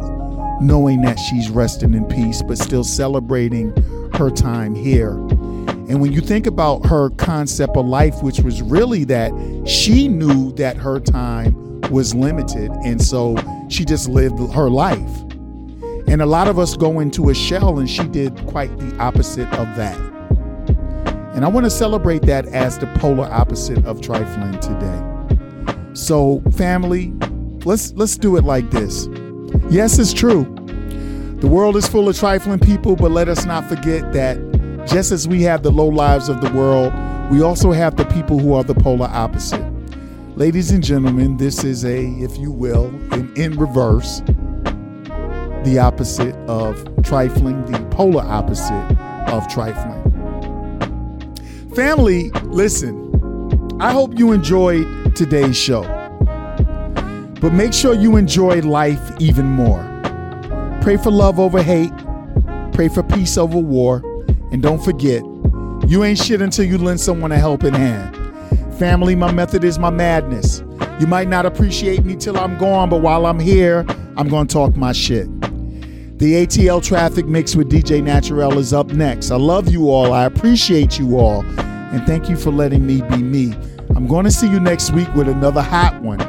knowing 0.60 1.02
that 1.02 1.18
she's 1.18 1.50
resting 1.50 1.94
in 1.94 2.04
peace 2.06 2.42
but 2.42 2.58
still 2.58 2.84
celebrating 2.84 3.70
her 4.14 4.30
time 4.30 4.74
here. 4.74 5.12
And 5.88 6.00
when 6.00 6.12
you 6.12 6.20
think 6.20 6.46
about 6.46 6.86
her 6.86 7.10
concept 7.10 7.76
of 7.76 7.86
life, 7.86 8.22
which 8.22 8.40
was 8.40 8.62
really 8.62 9.04
that 9.04 9.32
she 9.66 10.08
knew 10.08 10.52
that 10.52 10.76
her 10.76 11.00
time 11.00 11.80
was 11.90 12.14
limited. 12.14 12.70
And 12.84 13.02
so 13.02 13.34
she 13.72 13.84
just 13.84 14.08
lived 14.08 14.38
her 14.52 14.68
life. 14.68 15.20
And 16.06 16.20
a 16.20 16.26
lot 16.26 16.48
of 16.48 16.58
us 16.58 16.76
go 16.76 17.00
into 17.00 17.30
a 17.30 17.34
shell, 17.34 17.78
and 17.78 17.88
she 17.88 18.04
did 18.08 18.46
quite 18.46 18.76
the 18.78 18.96
opposite 18.98 19.48
of 19.54 19.76
that. 19.76 19.98
And 21.34 21.44
I 21.44 21.48
want 21.48 21.64
to 21.64 21.70
celebrate 21.70 22.22
that 22.22 22.46
as 22.46 22.78
the 22.78 22.86
polar 22.98 23.24
opposite 23.24 23.84
of 23.86 24.02
trifling 24.02 24.58
today. 24.60 25.94
So, 25.94 26.42
family, 26.56 27.12
let's 27.64 27.92
let's 27.94 28.18
do 28.18 28.36
it 28.36 28.44
like 28.44 28.70
this. 28.70 29.08
Yes, 29.70 29.98
it's 29.98 30.12
true. 30.12 30.44
The 31.40 31.48
world 31.48 31.76
is 31.76 31.88
full 31.88 32.08
of 32.08 32.18
trifling 32.18 32.58
people, 32.58 32.94
but 32.94 33.10
let 33.10 33.28
us 33.28 33.46
not 33.46 33.68
forget 33.68 34.12
that 34.12 34.38
just 34.86 35.12
as 35.12 35.26
we 35.26 35.42
have 35.42 35.62
the 35.62 35.70
low 35.70 35.88
lives 35.88 36.28
of 36.28 36.40
the 36.40 36.52
world, 36.52 36.92
we 37.30 37.42
also 37.42 37.72
have 37.72 37.96
the 37.96 38.04
people 38.06 38.38
who 38.38 38.52
are 38.52 38.64
the 38.64 38.74
polar 38.74 39.08
opposite. 39.10 39.71
Ladies 40.34 40.70
and 40.70 40.82
gentlemen, 40.82 41.36
this 41.36 41.62
is 41.62 41.84
a, 41.84 42.06
if 42.06 42.38
you 42.38 42.50
will, 42.50 42.86
in, 43.12 43.30
in 43.36 43.58
reverse, 43.58 44.22
the 45.62 45.78
opposite 45.78 46.34
of 46.48 46.82
trifling, 47.02 47.62
the 47.66 47.78
polar 47.90 48.22
opposite 48.22 48.96
of 49.28 49.46
trifling. 49.48 50.00
Family, 51.76 52.30
listen, 52.44 53.76
I 53.78 53.92
hope 53.92 54.18
you 54.18 54.32
enjoyed 54.32 55.14
today's 55.14 55.54
show. 55.54 55.82
But 57.42 57.52
make 57.52 57.74
sure 57.74 57.92
you 57.92 58.16
enjoy 58.16 58.62
life 58.62 59.12
even 59.20 59.44
more. 59.44 59.82
Pray 60.80 60.96
for 60.96 61.10
love 61.10 61.38
over 61.38 61.62
hate, 61.62 61.92
pray 62.72 62.88
for 62.88 63.02
peace 63.02 63.36
over 63.36 63.58
war, 63.58 64.02
and 64.50 64.62
don't 64.62 64.82
forget, 64.82 65.22
you 65.86 66.04
ain't 66.04 66.18
shit 66.18 66.40
until 66.40 66.64
you 66.64 66.78
lend 66.78 67.00
someone 67.00 67.32
a 67.32 67.38
helping 67.38 67.74
hand. 67.74 68.21
Family, 68.78 69.14
my 69.14 69.32
method 69.32 69.64
is 69.64 69.78
my 69.78 69.90
madness. 69.90 70.62
You 70.98 71.06
might 71.06 71.28
not 71.28 71.46
appreciate 71.46 72.04
me 72.04 72.16
till 72.16 72.36
I'm 72.38 72.58
gone, 72.58 72.88
but 72.88 73.02
while 73.02 73.26
I'm 73.26 73.38
here, 73.38 73.84
I'm 74.16 74.28
gonna 74.28 74.48
talk 74.48 74.76
my 74.76 74.92
shit. 74.92 75.28
The 76.18 76.46
ATL 76.46 76.82
Traffic 76.82 77.26
Mix 77.26 77.56
with 77.56 77.70
DJ 77.70 78.02
Naturel 78.02 78.58
is 78.58 78.72
up 78.72 78.92
next. 78.92 79.30
I 79.30 79.36
love 79.36 79.68
you 79.68 79.90
all. 79.90 80.12
I 80.12 80.24
appreciate 80.24 80.98
you 80.98 81.18
all. 81.18 81.42
And 81.42 82.06
thank 82.06 82.28
you 82.28 82.36
for 82.36 82.52
letting 82.52 82.86
me 82.86 83.02
be 83.02 83.16
me. 83.16 83.54
I'm 83.96 84.06
going 84.06 84.24
to 84.24 84.30
see 84.30 84.48
you 84.48 84.60
next 84.60 84.92
week 84.92 85.12
with 85.14 85.28
another 85.28 85.60
hot 85.62 86.00
one. 86.00 86.20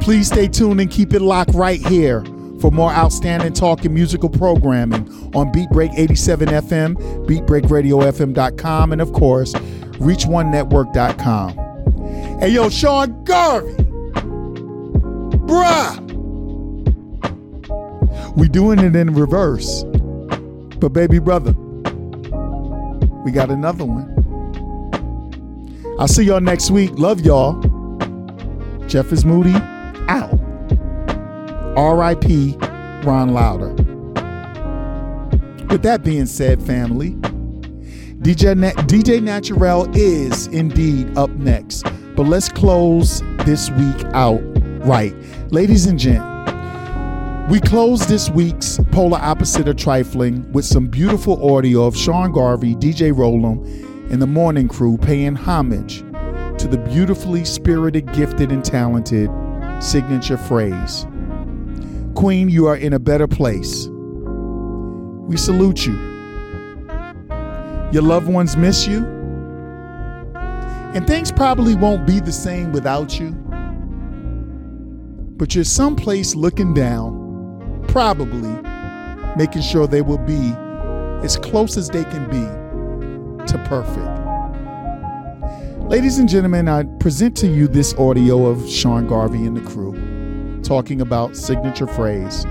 Please 0.00 0.28
stay 0.28 0.48
tuned 0.48 0.80
and 0.80 0.90
keep 0.90 1.12
it 1.12 1.20
locked 1.20 1.52
right 1.54 1.78
here 1.86 2.24
for 2.60 2.70
more 2.70 2.90
outstanding 2.90 3.52
talk 3.52 3.84
and 3.84 3.94
musical 3.94 4.28
programming 4.28 5.08
on 5.34 5.52
Beatbreak 5.52 5.92
87 5.96 6.48
FM, 6.48 6.96
BeatBreakRadioFM.com, 7.26 8.92
and 8.92 9.00
of 9.00 9.12
course, 9.12 9.54
ReachOneNetwork.com. 10.00 12.40
Hey, 12.40 12.48
yo, 12.48 12.70
Sean 12.70 13.22
Garvey. 13.24 13.74
Bruh. 15.46 16.00
We 18.36 18.48
doing 18.48 18.78
it 18.78 18.96
in 18.96 19.12
reverse. 19.14 19.84
But 20.78 20.94
baby 20.94 21.18
brother, 21.18 21.52
we 23.24 23.32
got 23.32 23.50
another 23.50 23.84
one. 23.84 24.08
I'll 25.98 26.08
see 26.08 26.22
y'all 26.24 26.40
next 26.40 26.70
week. 26.70 26.92
Love 26.94 27.20
y'all. 27.20 27.60
Jeff 28.86 29.12
is 29.12 29.26
moody. 29.26 29.54
Out. 30.08 30.40
R.I.P. 31.76 32.56
Ron 33.04 33.34
Lauder. 33.34 33.74
With 35.66 35.82
that 35.82 36.02
being 36.02 36.24
said, 36.26 36.62
family, 36.62 37.18
DJ, 38.22 38.54
Na- 38.54 38.82
DJ 38.82 39.22
Naturel 39.22 39.88
is 39.96 40.46
indeed 40.48 41.16
up 41.16 41.30
next. 41.30 41.84
But 42.16 42.24
let's 42.24 42.50
close 42.50 43.22
this 43.46 43.70
week 43.70 44.04
out 44.12 44.42
right. 44.84 45.14
Ladies 45.50 45.86
and 45.86 45.98
gents, 45.98 46.26
we 47.50 47.60
close 47.60 48.06
this 48.06 48.28
week's 48.28 48.78
Polar 48.92 49.18
Opposite 49.18 49.68
of 49.68 49.76
Trifling 49.76 50.50
with 50.52 50.66
some 50.66 50.86
beautiful 50.86 51.54
audio 51.54 51.84
of 51.84 51.96
Sean 51.96 52.30
Garvey, 52.30 52.74
DJ 52.74 53.10
Rollum, 53.10 53.64
and 54.12 54.20
the 54.20 54.26
Morning 54.26 54.68
Crew 54.68 54.98
paying 54.98 55.34
homage 55.34 56.00
to 56.60 56.68
the 56.68 56.76
beautifully 56.90 57.46
spirited, 57.46 58.12
gifted, 58.12 58.52
and 58.52 58.62
talented 58.62 59.30
signature 59.82 60.36
phrase 60.36 61.06
Queen, 62.14 62.50
you 62.50 62.66
are 62.66 62.76
in 62.76 62.92
a 62.92 62.98
better 62.98 63.26
place. 63.26 63.88
We 63.88 65.38
salute 65.38 65.86
you. 65.86 66.09
Your 67.92 68.02
loved 68.02 68.28
ones 68.28 68.56
miss 68.56 68.86
you. 68.86 69.04
And 70.94 71.06
things 71.06 71.32
probably 71.32 71.74
won't 71.74 72.06
be 72.06 72.20
the 72.20 72.32
same 72.32 72.72
without 72.72 73.18
you. 73.18 73.30
But 75.36 75.54
you're 75.54 75.64
someplace 75.64 76.34
looking 76.34 76.74
down 76.74 77.20
probably 77.88 78.56
making 79.36 79.62
sure 79.62 79.86
they 79.86 80.02
will 80.02 80.18
be 80.18 80.54
as 81.24 81.36
close 81.36 81.76
as 81.76 81.88
they 81.88 82.04
can 82.04 82.28
be 82.28 82.46
to 83.46 83.58
perfect. 83.66 84.06
Ladies 85.88 86.18
and 86.18 86.28
gentlemen, 86.28 86.68
I 86.68 86.84
present 87.00 87.36
to 87.38 87.48
you 87.48 87.66
this 87.66 87.94
audio 87.94 88.46
of 88.46 88.68
Sean 88.68 89.08
Garvey 89.08 89.44
and 89.44 89.56
the 89.56 89.60
crew 89.68 90.60
talking 90.62 91.00
about 91.00 91.36
signature 91.36 91.86
phrase 91.88 92.44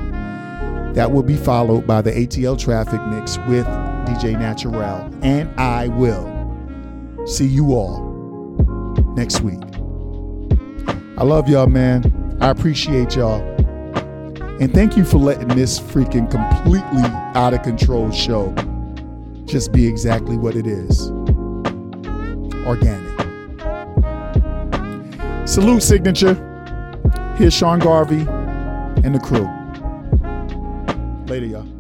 that 0.93 1.09
will 1.11 1.23
be 1.23 1.37
followed 1.37 1.87
by 1.87 2.01
the 2.01 2.11
ATL 2.11 2.59
traffic 2.59 3.01
mix 3.07 3.37
with 3.47 3.65
DJ 4.05 4.39
Naturel. 4.39 5.09
And 5.21 5.49
I 5.59 5.87
will 5.87 6.27
see 7.25 7.47
you 7.47 7.73
all 7.73 8.09
next 9.15 9.41
week. 9.41 9.59
I 11.17 11.23
love 11.23 11.49
y'all, 11.49 11.67
man. 11.67 12.37
I 12.41 12.49
appreciate 12.49 13.15
y'all. 13.15 13.41
And 14.61 14.73
thank 14.73 14.97
you 14.97 15.05
for 15.05 15.17
letting 15.17 15.49
this 15.49 15.79
freaking 15.79 16.29
completely 16.29 17.03
out 17.35 17.53
of 17.53 17.61
control 17.63 18.11
show 18.11 18.53
just 19.45 19.71
be 19.71 19.87
exactly 19.87 20.37
what 20.37 20.55
it 20.55 20.67
is 20.67 21.09
organic. 22.65 23.09
Salute, 25.47 25.81
signature. 25.81 26.35
Here's 27.35 27.53
Sean 27.53 27.79
Garvey 27.79 28.27
and 29.03 29.15
the 29.15 29.19
crew. 29.19 29.49
Later, 31.25 31.47
y'all. 31.47 31.78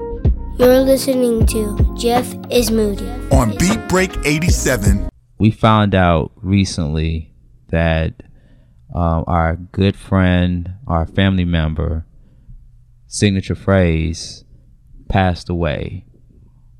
You're 0.59 0.81
listening 0.81 1.45
to 1.45 1.95
Jeff 1.97 2.35
is 2.51 2.69
Moody. 2.69 3.09
On 3.31 3.55
Beat 3.55 3.79
Break 3.87 4.11
87. 4.25 5.09
We 5.37 5.51
found 5.51 5.95
out 5.95 6.33
recently 6.35 7.33
that 7.69 8.23
um, 8.93 9.23
our 9.25 9.55
good 9.55 9.95
friend, 9.95 10.73
our 10.85 11.07
family 11.07 11.45
member, 11.45 12.05
signature 13.07 13.55
phrase 13.55 14.43
passed 15.07 15.47
away 15.47 16.05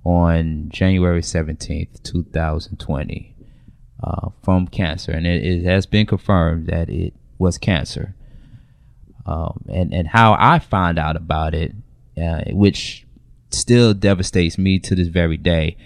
on 0.04 0.68
January 0.68 1.22
17th, 1.22 2.04
2020, 2.04 3.34
uh, 4.04 4.30
from 4.44 4.68
cancer. 4.68 5.14
And 5.14 5.26
it, 5.26 5.42
it, 5.42 5.64
has 5.64 5.86
been 5.86 6.06
confirmed 6.06 6.68
that 6.68 6.90
it 6.90 7.14
was 7.38 7.58
cancer. 7.58 8.14
Um, 9.26 9.64
and, 9.70 9.94
and 9.94 10.10
how 10.10 10.36
I 10.38 10.60
found 10.60 11.00
out 11.00 11.16
about 11.16 11.56
it, 11.56 11.72
uh, 12.22 12.42
which 12.50 13.06
still 13.50 13.94
devastates 13.94 14.58
me 14.58 14.80
to 14.80 14.96
this 14.96 15.08
very 15.08 15.38
day, 15.38 15.78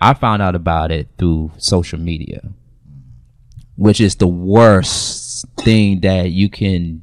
I 0.00 0.14
found 0.14 0.42
out 0.42 0.54
about 0.54 0.90
it 0.90 1.08
through 1.18 1.52
social 1.58 1.98
media, 1.98 2.50
which 3.76 4.00
is 4.00 4.16
the 4.16 4.26
worst 4.26 5.46
thing 5.58 6.00
that 6.00 6.30
you 6.30 6.48
can 6.48 7.02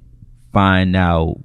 find 0.52 0.96
out 0.96 1.44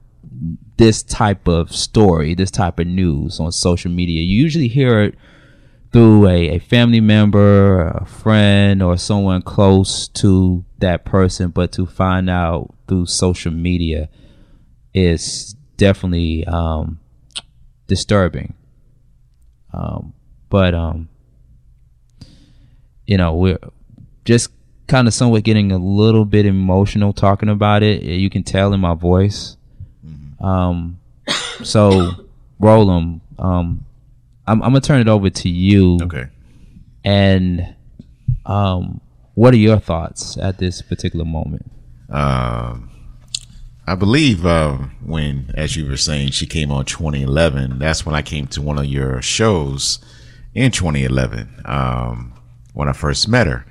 this 0.77 1.03
type 1.03 1.49
of 1.49 1.75
story, 1.75 2.35
this 2.35 2.51
type 2.51 2.79
of 2.79 2.87
news 2.87 3.41
on 3.41 3.51
social 3.51 3.91
media. 3.91 4.23
You 4.23 4.43
usually 4.43 4.69
hear 4.69 5.03
it 5.03 5.15
through 5.93 6.29
a, 6.29 6.57
a 6.57 6.59
family 6.59 7.01
member, 7.01 7.89
a 7.89 8.05
friend, 8.05 8.83
or 8.83 8.97
someone 8.97 9.43
close 9.43 10.09
to 10.09 10.65
that 10.79 11.05
person, 11.05 11.49
but 11.49 11.73
to 11.73 11.87
find 11.87 12.29
out 12.29 12.75
through 12.87 13.07
social 13.07 13.53
media 13.53 14.09
is 14.95 15.57
definitely 15.77 16.47
um, 16.47 17.01
disturbing. 17.89 18.55
Um, 19.73 20.15
but 20.49 20.75
um, 20.75 21.09
you 23.07 23.17
know, 23.17 23.35
we're 23.35 23.59
just 24.25 24.51
kind 24.87 25.09
of 25.09 25.15
somewhat 25.15 25.43
getting 25.43 25.73
a 25.73 25.79
little 25.79 26.25
bit 26.25 26.47
emotional 26.47 27.13
talking 27.13 27.49
about 27.49 27.83
it. 27.83 28.03
You 28.03 28.31
can 28.31 28.45
tell 28.45 28.73
in 28.73 28.81
my 28.81 28.95
voice. 28.95 29.57
Um, 30.41 31.01
so 31.65 32.11
Rollum, 32.61 33.21
um, 33.39 33.85
I'm, 34.47 34.63
I'm 34.63 34.71
gonna 34.71 34.81
turn 34.81 35.01
it 35.01 35.09
over 35.09 35.31
to 35.31 35.49
you. 35.49 35.99
Okay. 36.03 36.27
And 37.05 37.75
um, 38.47 39.01
what 39.35 39.55
are 39.55 39.59
your 39.59 39.79
thoughts 39.79 40.37
at 40.37 40.59
this 40.59 40.83
particular 40.83 41.25
moment? 41.25 41.71
Um, 42.11 42.91
I 43.89 43.95
believe 43.95 44.45
uh, 44.45 44.77
when, 45.03 45.51
as 45.55 45.75
you 45.75 45.87
were 45.87 45.97
saying, 45.97 46.33
she 46.33 46.45
came 46.45 46.71
on 46.71 46.85
2011. 46.85 47.79
That's 47.79 48.05
when 48.05 48.15
I 48.15 48.21
came 48.21 48.47
to 48.49 48.61
one 48.61 48.77
of 48.77 48.85
your 48.85 49.23
shows 49.23 49.99
in 50.55 50.71
2011. 50.73 51.63
Um, 51.65 52.35
when 52.75 52.87
I 52.87 52.93
first 52.93 53.29
met 53.29 53.47
her, 53.47 53.65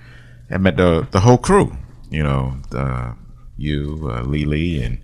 I 0.50 0.58
met 0.58 0.76
the 0.76 1.08
the 1.12 1.20
whole 1.20 1.38
crew. 1.38 1.78
You 2.10 2.24
know, 2.24 2.58
the, 2.72 3.16
you, 3.58 4.10
uh, 4.12 4.24
Lily, 4.24 4.82
and 4.82 4.98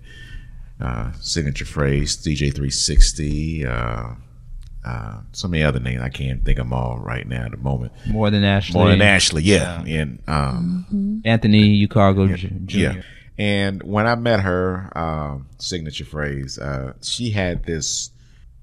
uh, 0.80 1.12
signature 1.20 1.64
phrase 1.64 2.16
DJ 2.16 2.52
360. 2.52 3.66
Uh, 3.66 4.06
uh, 4.84 5.20
so 5.30 5.46
many 5.46 5.62
other 5.62 5.78
names. 5.78 6.02
I 6.02 6.08
can't 6.08 6.44
think 6.44 6.58
of 6.58 6.66
them 6.66 6.72
all 6.72 6.98
right 6.98 7.26
now 7.26 7.44
at 7.44 7.52
the 7.52 7.56
moment. 7.56 7.92
More 8.08 8.30
than 8.30 8.42
Ashley. 8.42 8.80
More 8.80 8.88
than 8.88 9.00
Ashley, 9.00 9.44
yeah. 9.44 9.82
And 9.86 10.22
um, 10.26 11.22
Anthony 11.24 11.86
Ucargo 11.86 12.36
Jr. 12.66 12.76
yeah. 12.76 13.02
And 13.38 13.82
when 13.82 14.06
I 14.06 14.14
met 14.14 14.40
her, 14.40 14.90
um, 14.96 15.48
signature 15.58 16.04
phrase, 16.04 16.58
uh, 16.58 16.92
she 17.02 17.30
had 17.30 17.64
this 17.64 18.10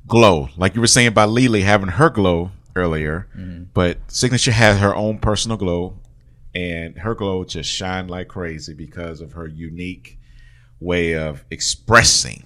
glow, 0.08 0.50
like 0.58 0.76
you 0.76 0.82
were 0.82 0.88
saying 0.88 1.08
about 1.08 1.30
Lily 1.30 1.62
having 1.62 1.90
her 1.90 2.10
glow 2.10 2.52
earlier, 2.76 3.28
but 3.74 3.98
signature 4.08 4.52
has 4.52 4.80
her 4.80 4.96
own 4.96 5.20
personal 5.20 5.58
glow, 5.58 6.00
and 6.56 6.98
her 7.00 7.16
glow 7.16 7.44
just 7.44 7.70
shined 7.70 8.10
like 8.10 8.30
crazy 8.30 8.74
because 8.74 9.20
of 9.22 9.34
her 9.34 9.48
unique 9.48 10.18
way 10.80 11.16
of 11.16 11.46
expressing 11.52 12.44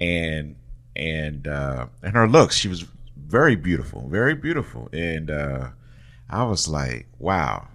and 0.00 0.56
and 0.94 1.46
uh 1.46 1.86
and 2.02 2.14
her 2.14 2.26
looks. 2.28 2.56
She 2.56 2.68
was 2.68 2.84
very 3.16 3.56
beautiful 3.56 4.08
very 4.08 4.34
beautiful. 4.34 4.88
And 4.92 5.30
uh 5.30 5.68
i 6.30 6.44
was 6.44 6.68
like 6.68 7.06
wow. 7.18 7.68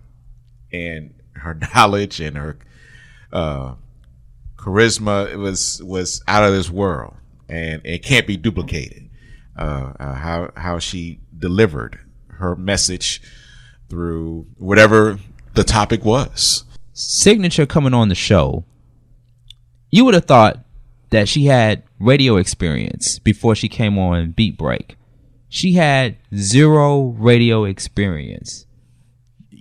And 0.71 1.13
her 1.33 1.53
knowledge 1.75 2.19
and 2.19 2.37
her 2.37 2.57
uh 3.33 3.73
charisma 4.57 5.35
was 5.35 5.81
was 5.83 6.23
out 6.27 6.43
of 6.43 6.51
this 6.51 6.69
world 6.69 7.15
and 7.49 7.81
it 7.83 8.03
can't 8.03 8.27
be 8.27 8.37
duplicated 8.37 9.09
uh, 9.57 9.93
uh 9.99 10.13
how 10.13 10.51
how 10.55 10.79
she 10.79 11.19
delivered 11.37 11.99
her 12.29 12.55
message 12.55 13.21
through 13.89 14.45
whatever 14.57 15.19
the 15.53 15.63
topic 15.63 16.05
was 16.05 16.63
Signature 16.93 17.65
coming 17.65 17.93
on 17.93 18.09
the 18.09 18.15
show, 18.15 18.65
you 19.89 20.03
would 20.05 20.13
have 20.13 20.25
thought 20.25 20.59
that 21.09 21.29
she 21.29 21.45
had 21.45 21.83
radio 21.99 22.35
experience 22.35 23.17
before 23.17 23.55
she 23.55 23.69
came 23.69 23.97
on 23.97 24.31
Beat 24.31 24.57
Break. 24.57 24.97
She 25.47 25.73
had 25.73 26.17
zero 26.35 27.15
radio 27.17 27.63
experience. 27.63 28.65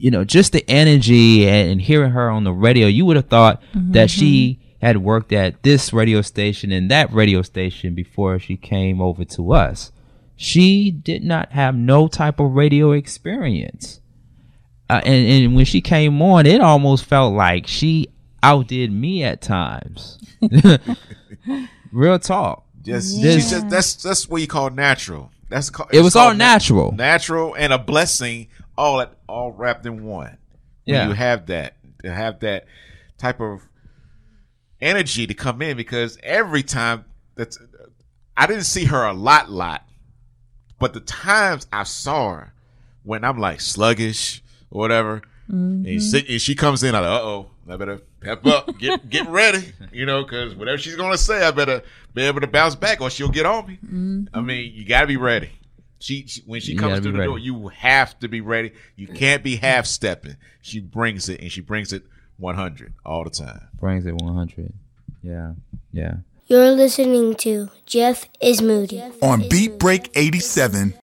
You 0.00 0.10
know, 0.10 0.24
just 0.24 0.52
the 0.52 0.64
energy 0.68 1.46
and, 1.48 1.70
and 1.72 1.80
hearing 1.82 2.12
her 2.12 2.30
on 2.30 2.44
the 2.44 2.52
radio, 2.52 2.86
you 2.86 3.04
would 3.06 3.16
have 3.16 3.28
thought 3.28 3.62
that 3.74 4.10
she 4.10 4.60
had 4.80 4.96
worked 4.98 5.32
at 5.32 5.62
this 5.62 5.92
radio 5.92 6.22
station 6.22 6.72
and 6.72 6.90
that 6.90 7.12
radio 7.12 7.42
station 7.42 7.94
before 7.94 8.38
she 8.38 8.56
came 8.56 9.00
over 9.00 9.24
to 9.26 9.52
us. 9.52 9.92
She 10.36 10.90
did 10.90 11.22
not 11.22 11.52
have 11.52 11.74
no 11.74 12.08
type 12.08 12.40
of 12.40 12.52
radio 12.52 12.92
experience 12.92 14.00
uh, 14.88 15.00
and, 15.04 15.44
and 15.44 15.54
when 15.54 15.64
she 15.64 15.80
came 15.80 16.20
on, 16.20 16.46
it 16.46 16.60
almost 16.60 17.04
felt 17.04 17.32
like 17.32 17.64
she 17.68 18.08
outdid 18.42 18.90
me 18.90 19.22
at 19.22 19.40
times. 19.40 20.18
Real 21.92 22.18
talk. 22.18 22.64
just, 22.82 23.20
This- 23.22 23.44
she 23.44 23.50
just 23.50 23.68
that's 23.68 23.94
that's 23.96 24.28
what 24.28 24.40
you 24.40 24.48
call 24.48 24.70
natural 24.70 25.30
that's 25.48 25.68
called, 25.70 25.90
It 25.92 26.00
was 26.00 26.14
all 26.14 26.26
called 26.26 26.38
na- 26.38 26.44
natural. 26.44 26.92
natural 26.92 27.54
and 27.54 27.72
a 27.72 27.78
blessing 27.78 28.48
all 28.76 29.00
at 29.00 29.12
all 29.28 29.52
wrapped 29.52 29.86
in 29.86 30.04
one. 30.04 30.38
When 30.84 30.94
Yeah. 30.96 31.08
you 31.08 31.14
have 31.14 31.46
that 31.46 31.76
to 32.02 32.12
have 32.12 32.40
that 32.40 32.66
type 33.18 33.40
of 33.40 33.60
energy 34.80 35.26
to 35.26 35.34
come 35.34 35.60
in 35.62 35.76
because 35.76 36.18
every 36.22 36.62
time 36.62 37.04
that's 37.36 37.58
I 38.36 38.46
didn't 38.46 38.64
see 38.64 38.86
her 38.86 39.04
a 39.04 39.12
lot 39.12 39.50
lot 39.50 39.84
but 40.78 40.94
the 40.94 41.00
times 41.00 41.66
I 41.70 41.82
saw 41.82 42.32
her 42.32 42.54
when 43.02 43.22
I'm 43.24 43.38
like 43.38 43.60
sluggish 43.60 44.42
or 44.70 44.80
whatever 44.80 45.22
and, 45.48 45.84
mm-hmm. 45.84 45.98
she, 45.98 46.32
and 46.32 46.40
she 46.40 46.54
comes 46.54 46.82
in 46.82 46.94
I'm 46.94 47.02
like 47.02 47.12
uh-oh 47.12 47.50
I 47.68 47.76
better 47.76 48.00
pep 48.22 48.46
up 48.46 48.78
get 48.78 49.10
get 49.10 49.28
ready 49.28 49.72
you 49.92 50.06
know 50.06 50.22
because 50.22 50.54
whatever 50.54 50.78
she's 50.78 50.96
gonna 50.96 51.18
say 51.18 51.44
I 51.44 51.50
better 51.50 51.82
be 52.14 52.22
able 52.22 52.40
to 52.40 52.46
bounce 52.46 52.74
back 52.74 53.02
or 53.02 53.10
she'll 53.10 53.28
get 53.28 53.44
on 53.44 53.66
me. 53.66 53.78
Mm-hmm. 53.84 54.24
I 54.32 54.40
mean 54.40 54.72
you 54.74 54.86
gotta 54.86 55.06
be 55.06 55.18
ready 55.18 55.50
she, 56.00 56.26
she 56.26 56.42
when 56.46 56.60
she 56.60 56.72
You 56.72 56.78
comes 56.78 56.98
through 57.00 57.12
the 57.12 57.18
ready. 57.18 57.28
door 57.28 57.38
you 57.38 57.68
have 57.68 58.18
to 58.18 58.28
be 58.28 58.40
ready 58.40 58.72
you 58.96 59.06
can't 59.06 59.42
be 59.44 59.56
half 59.56 59.86
stepping 59.86 60.36
she 60.60 60.80
brings 60.80 61.28
it 61.28 61.40
and 61.40 61.52
she 61.52 61.60
brings 61.60 61.92
it 61.92 62.02
100 62.38 62.92
all 63.06 63.22
the 63.24 63.30
time 63.30 63.68
Brings 63.78 64.04
it 64.06 64.14
100. 64.14 64.72
Yeah. 65.22 65.52
Yeah. 65.92 66.14
You're 66.46 66.72
listening 66.72 67.34
to 67.36 67.68
Jeff 67.86 68.26
is 68.40 68.60
Moody. 68.60 69.00
On 69.22 69.46
Beat 69.48 69.78
Break 69.78 70.10
87 70.14 70.94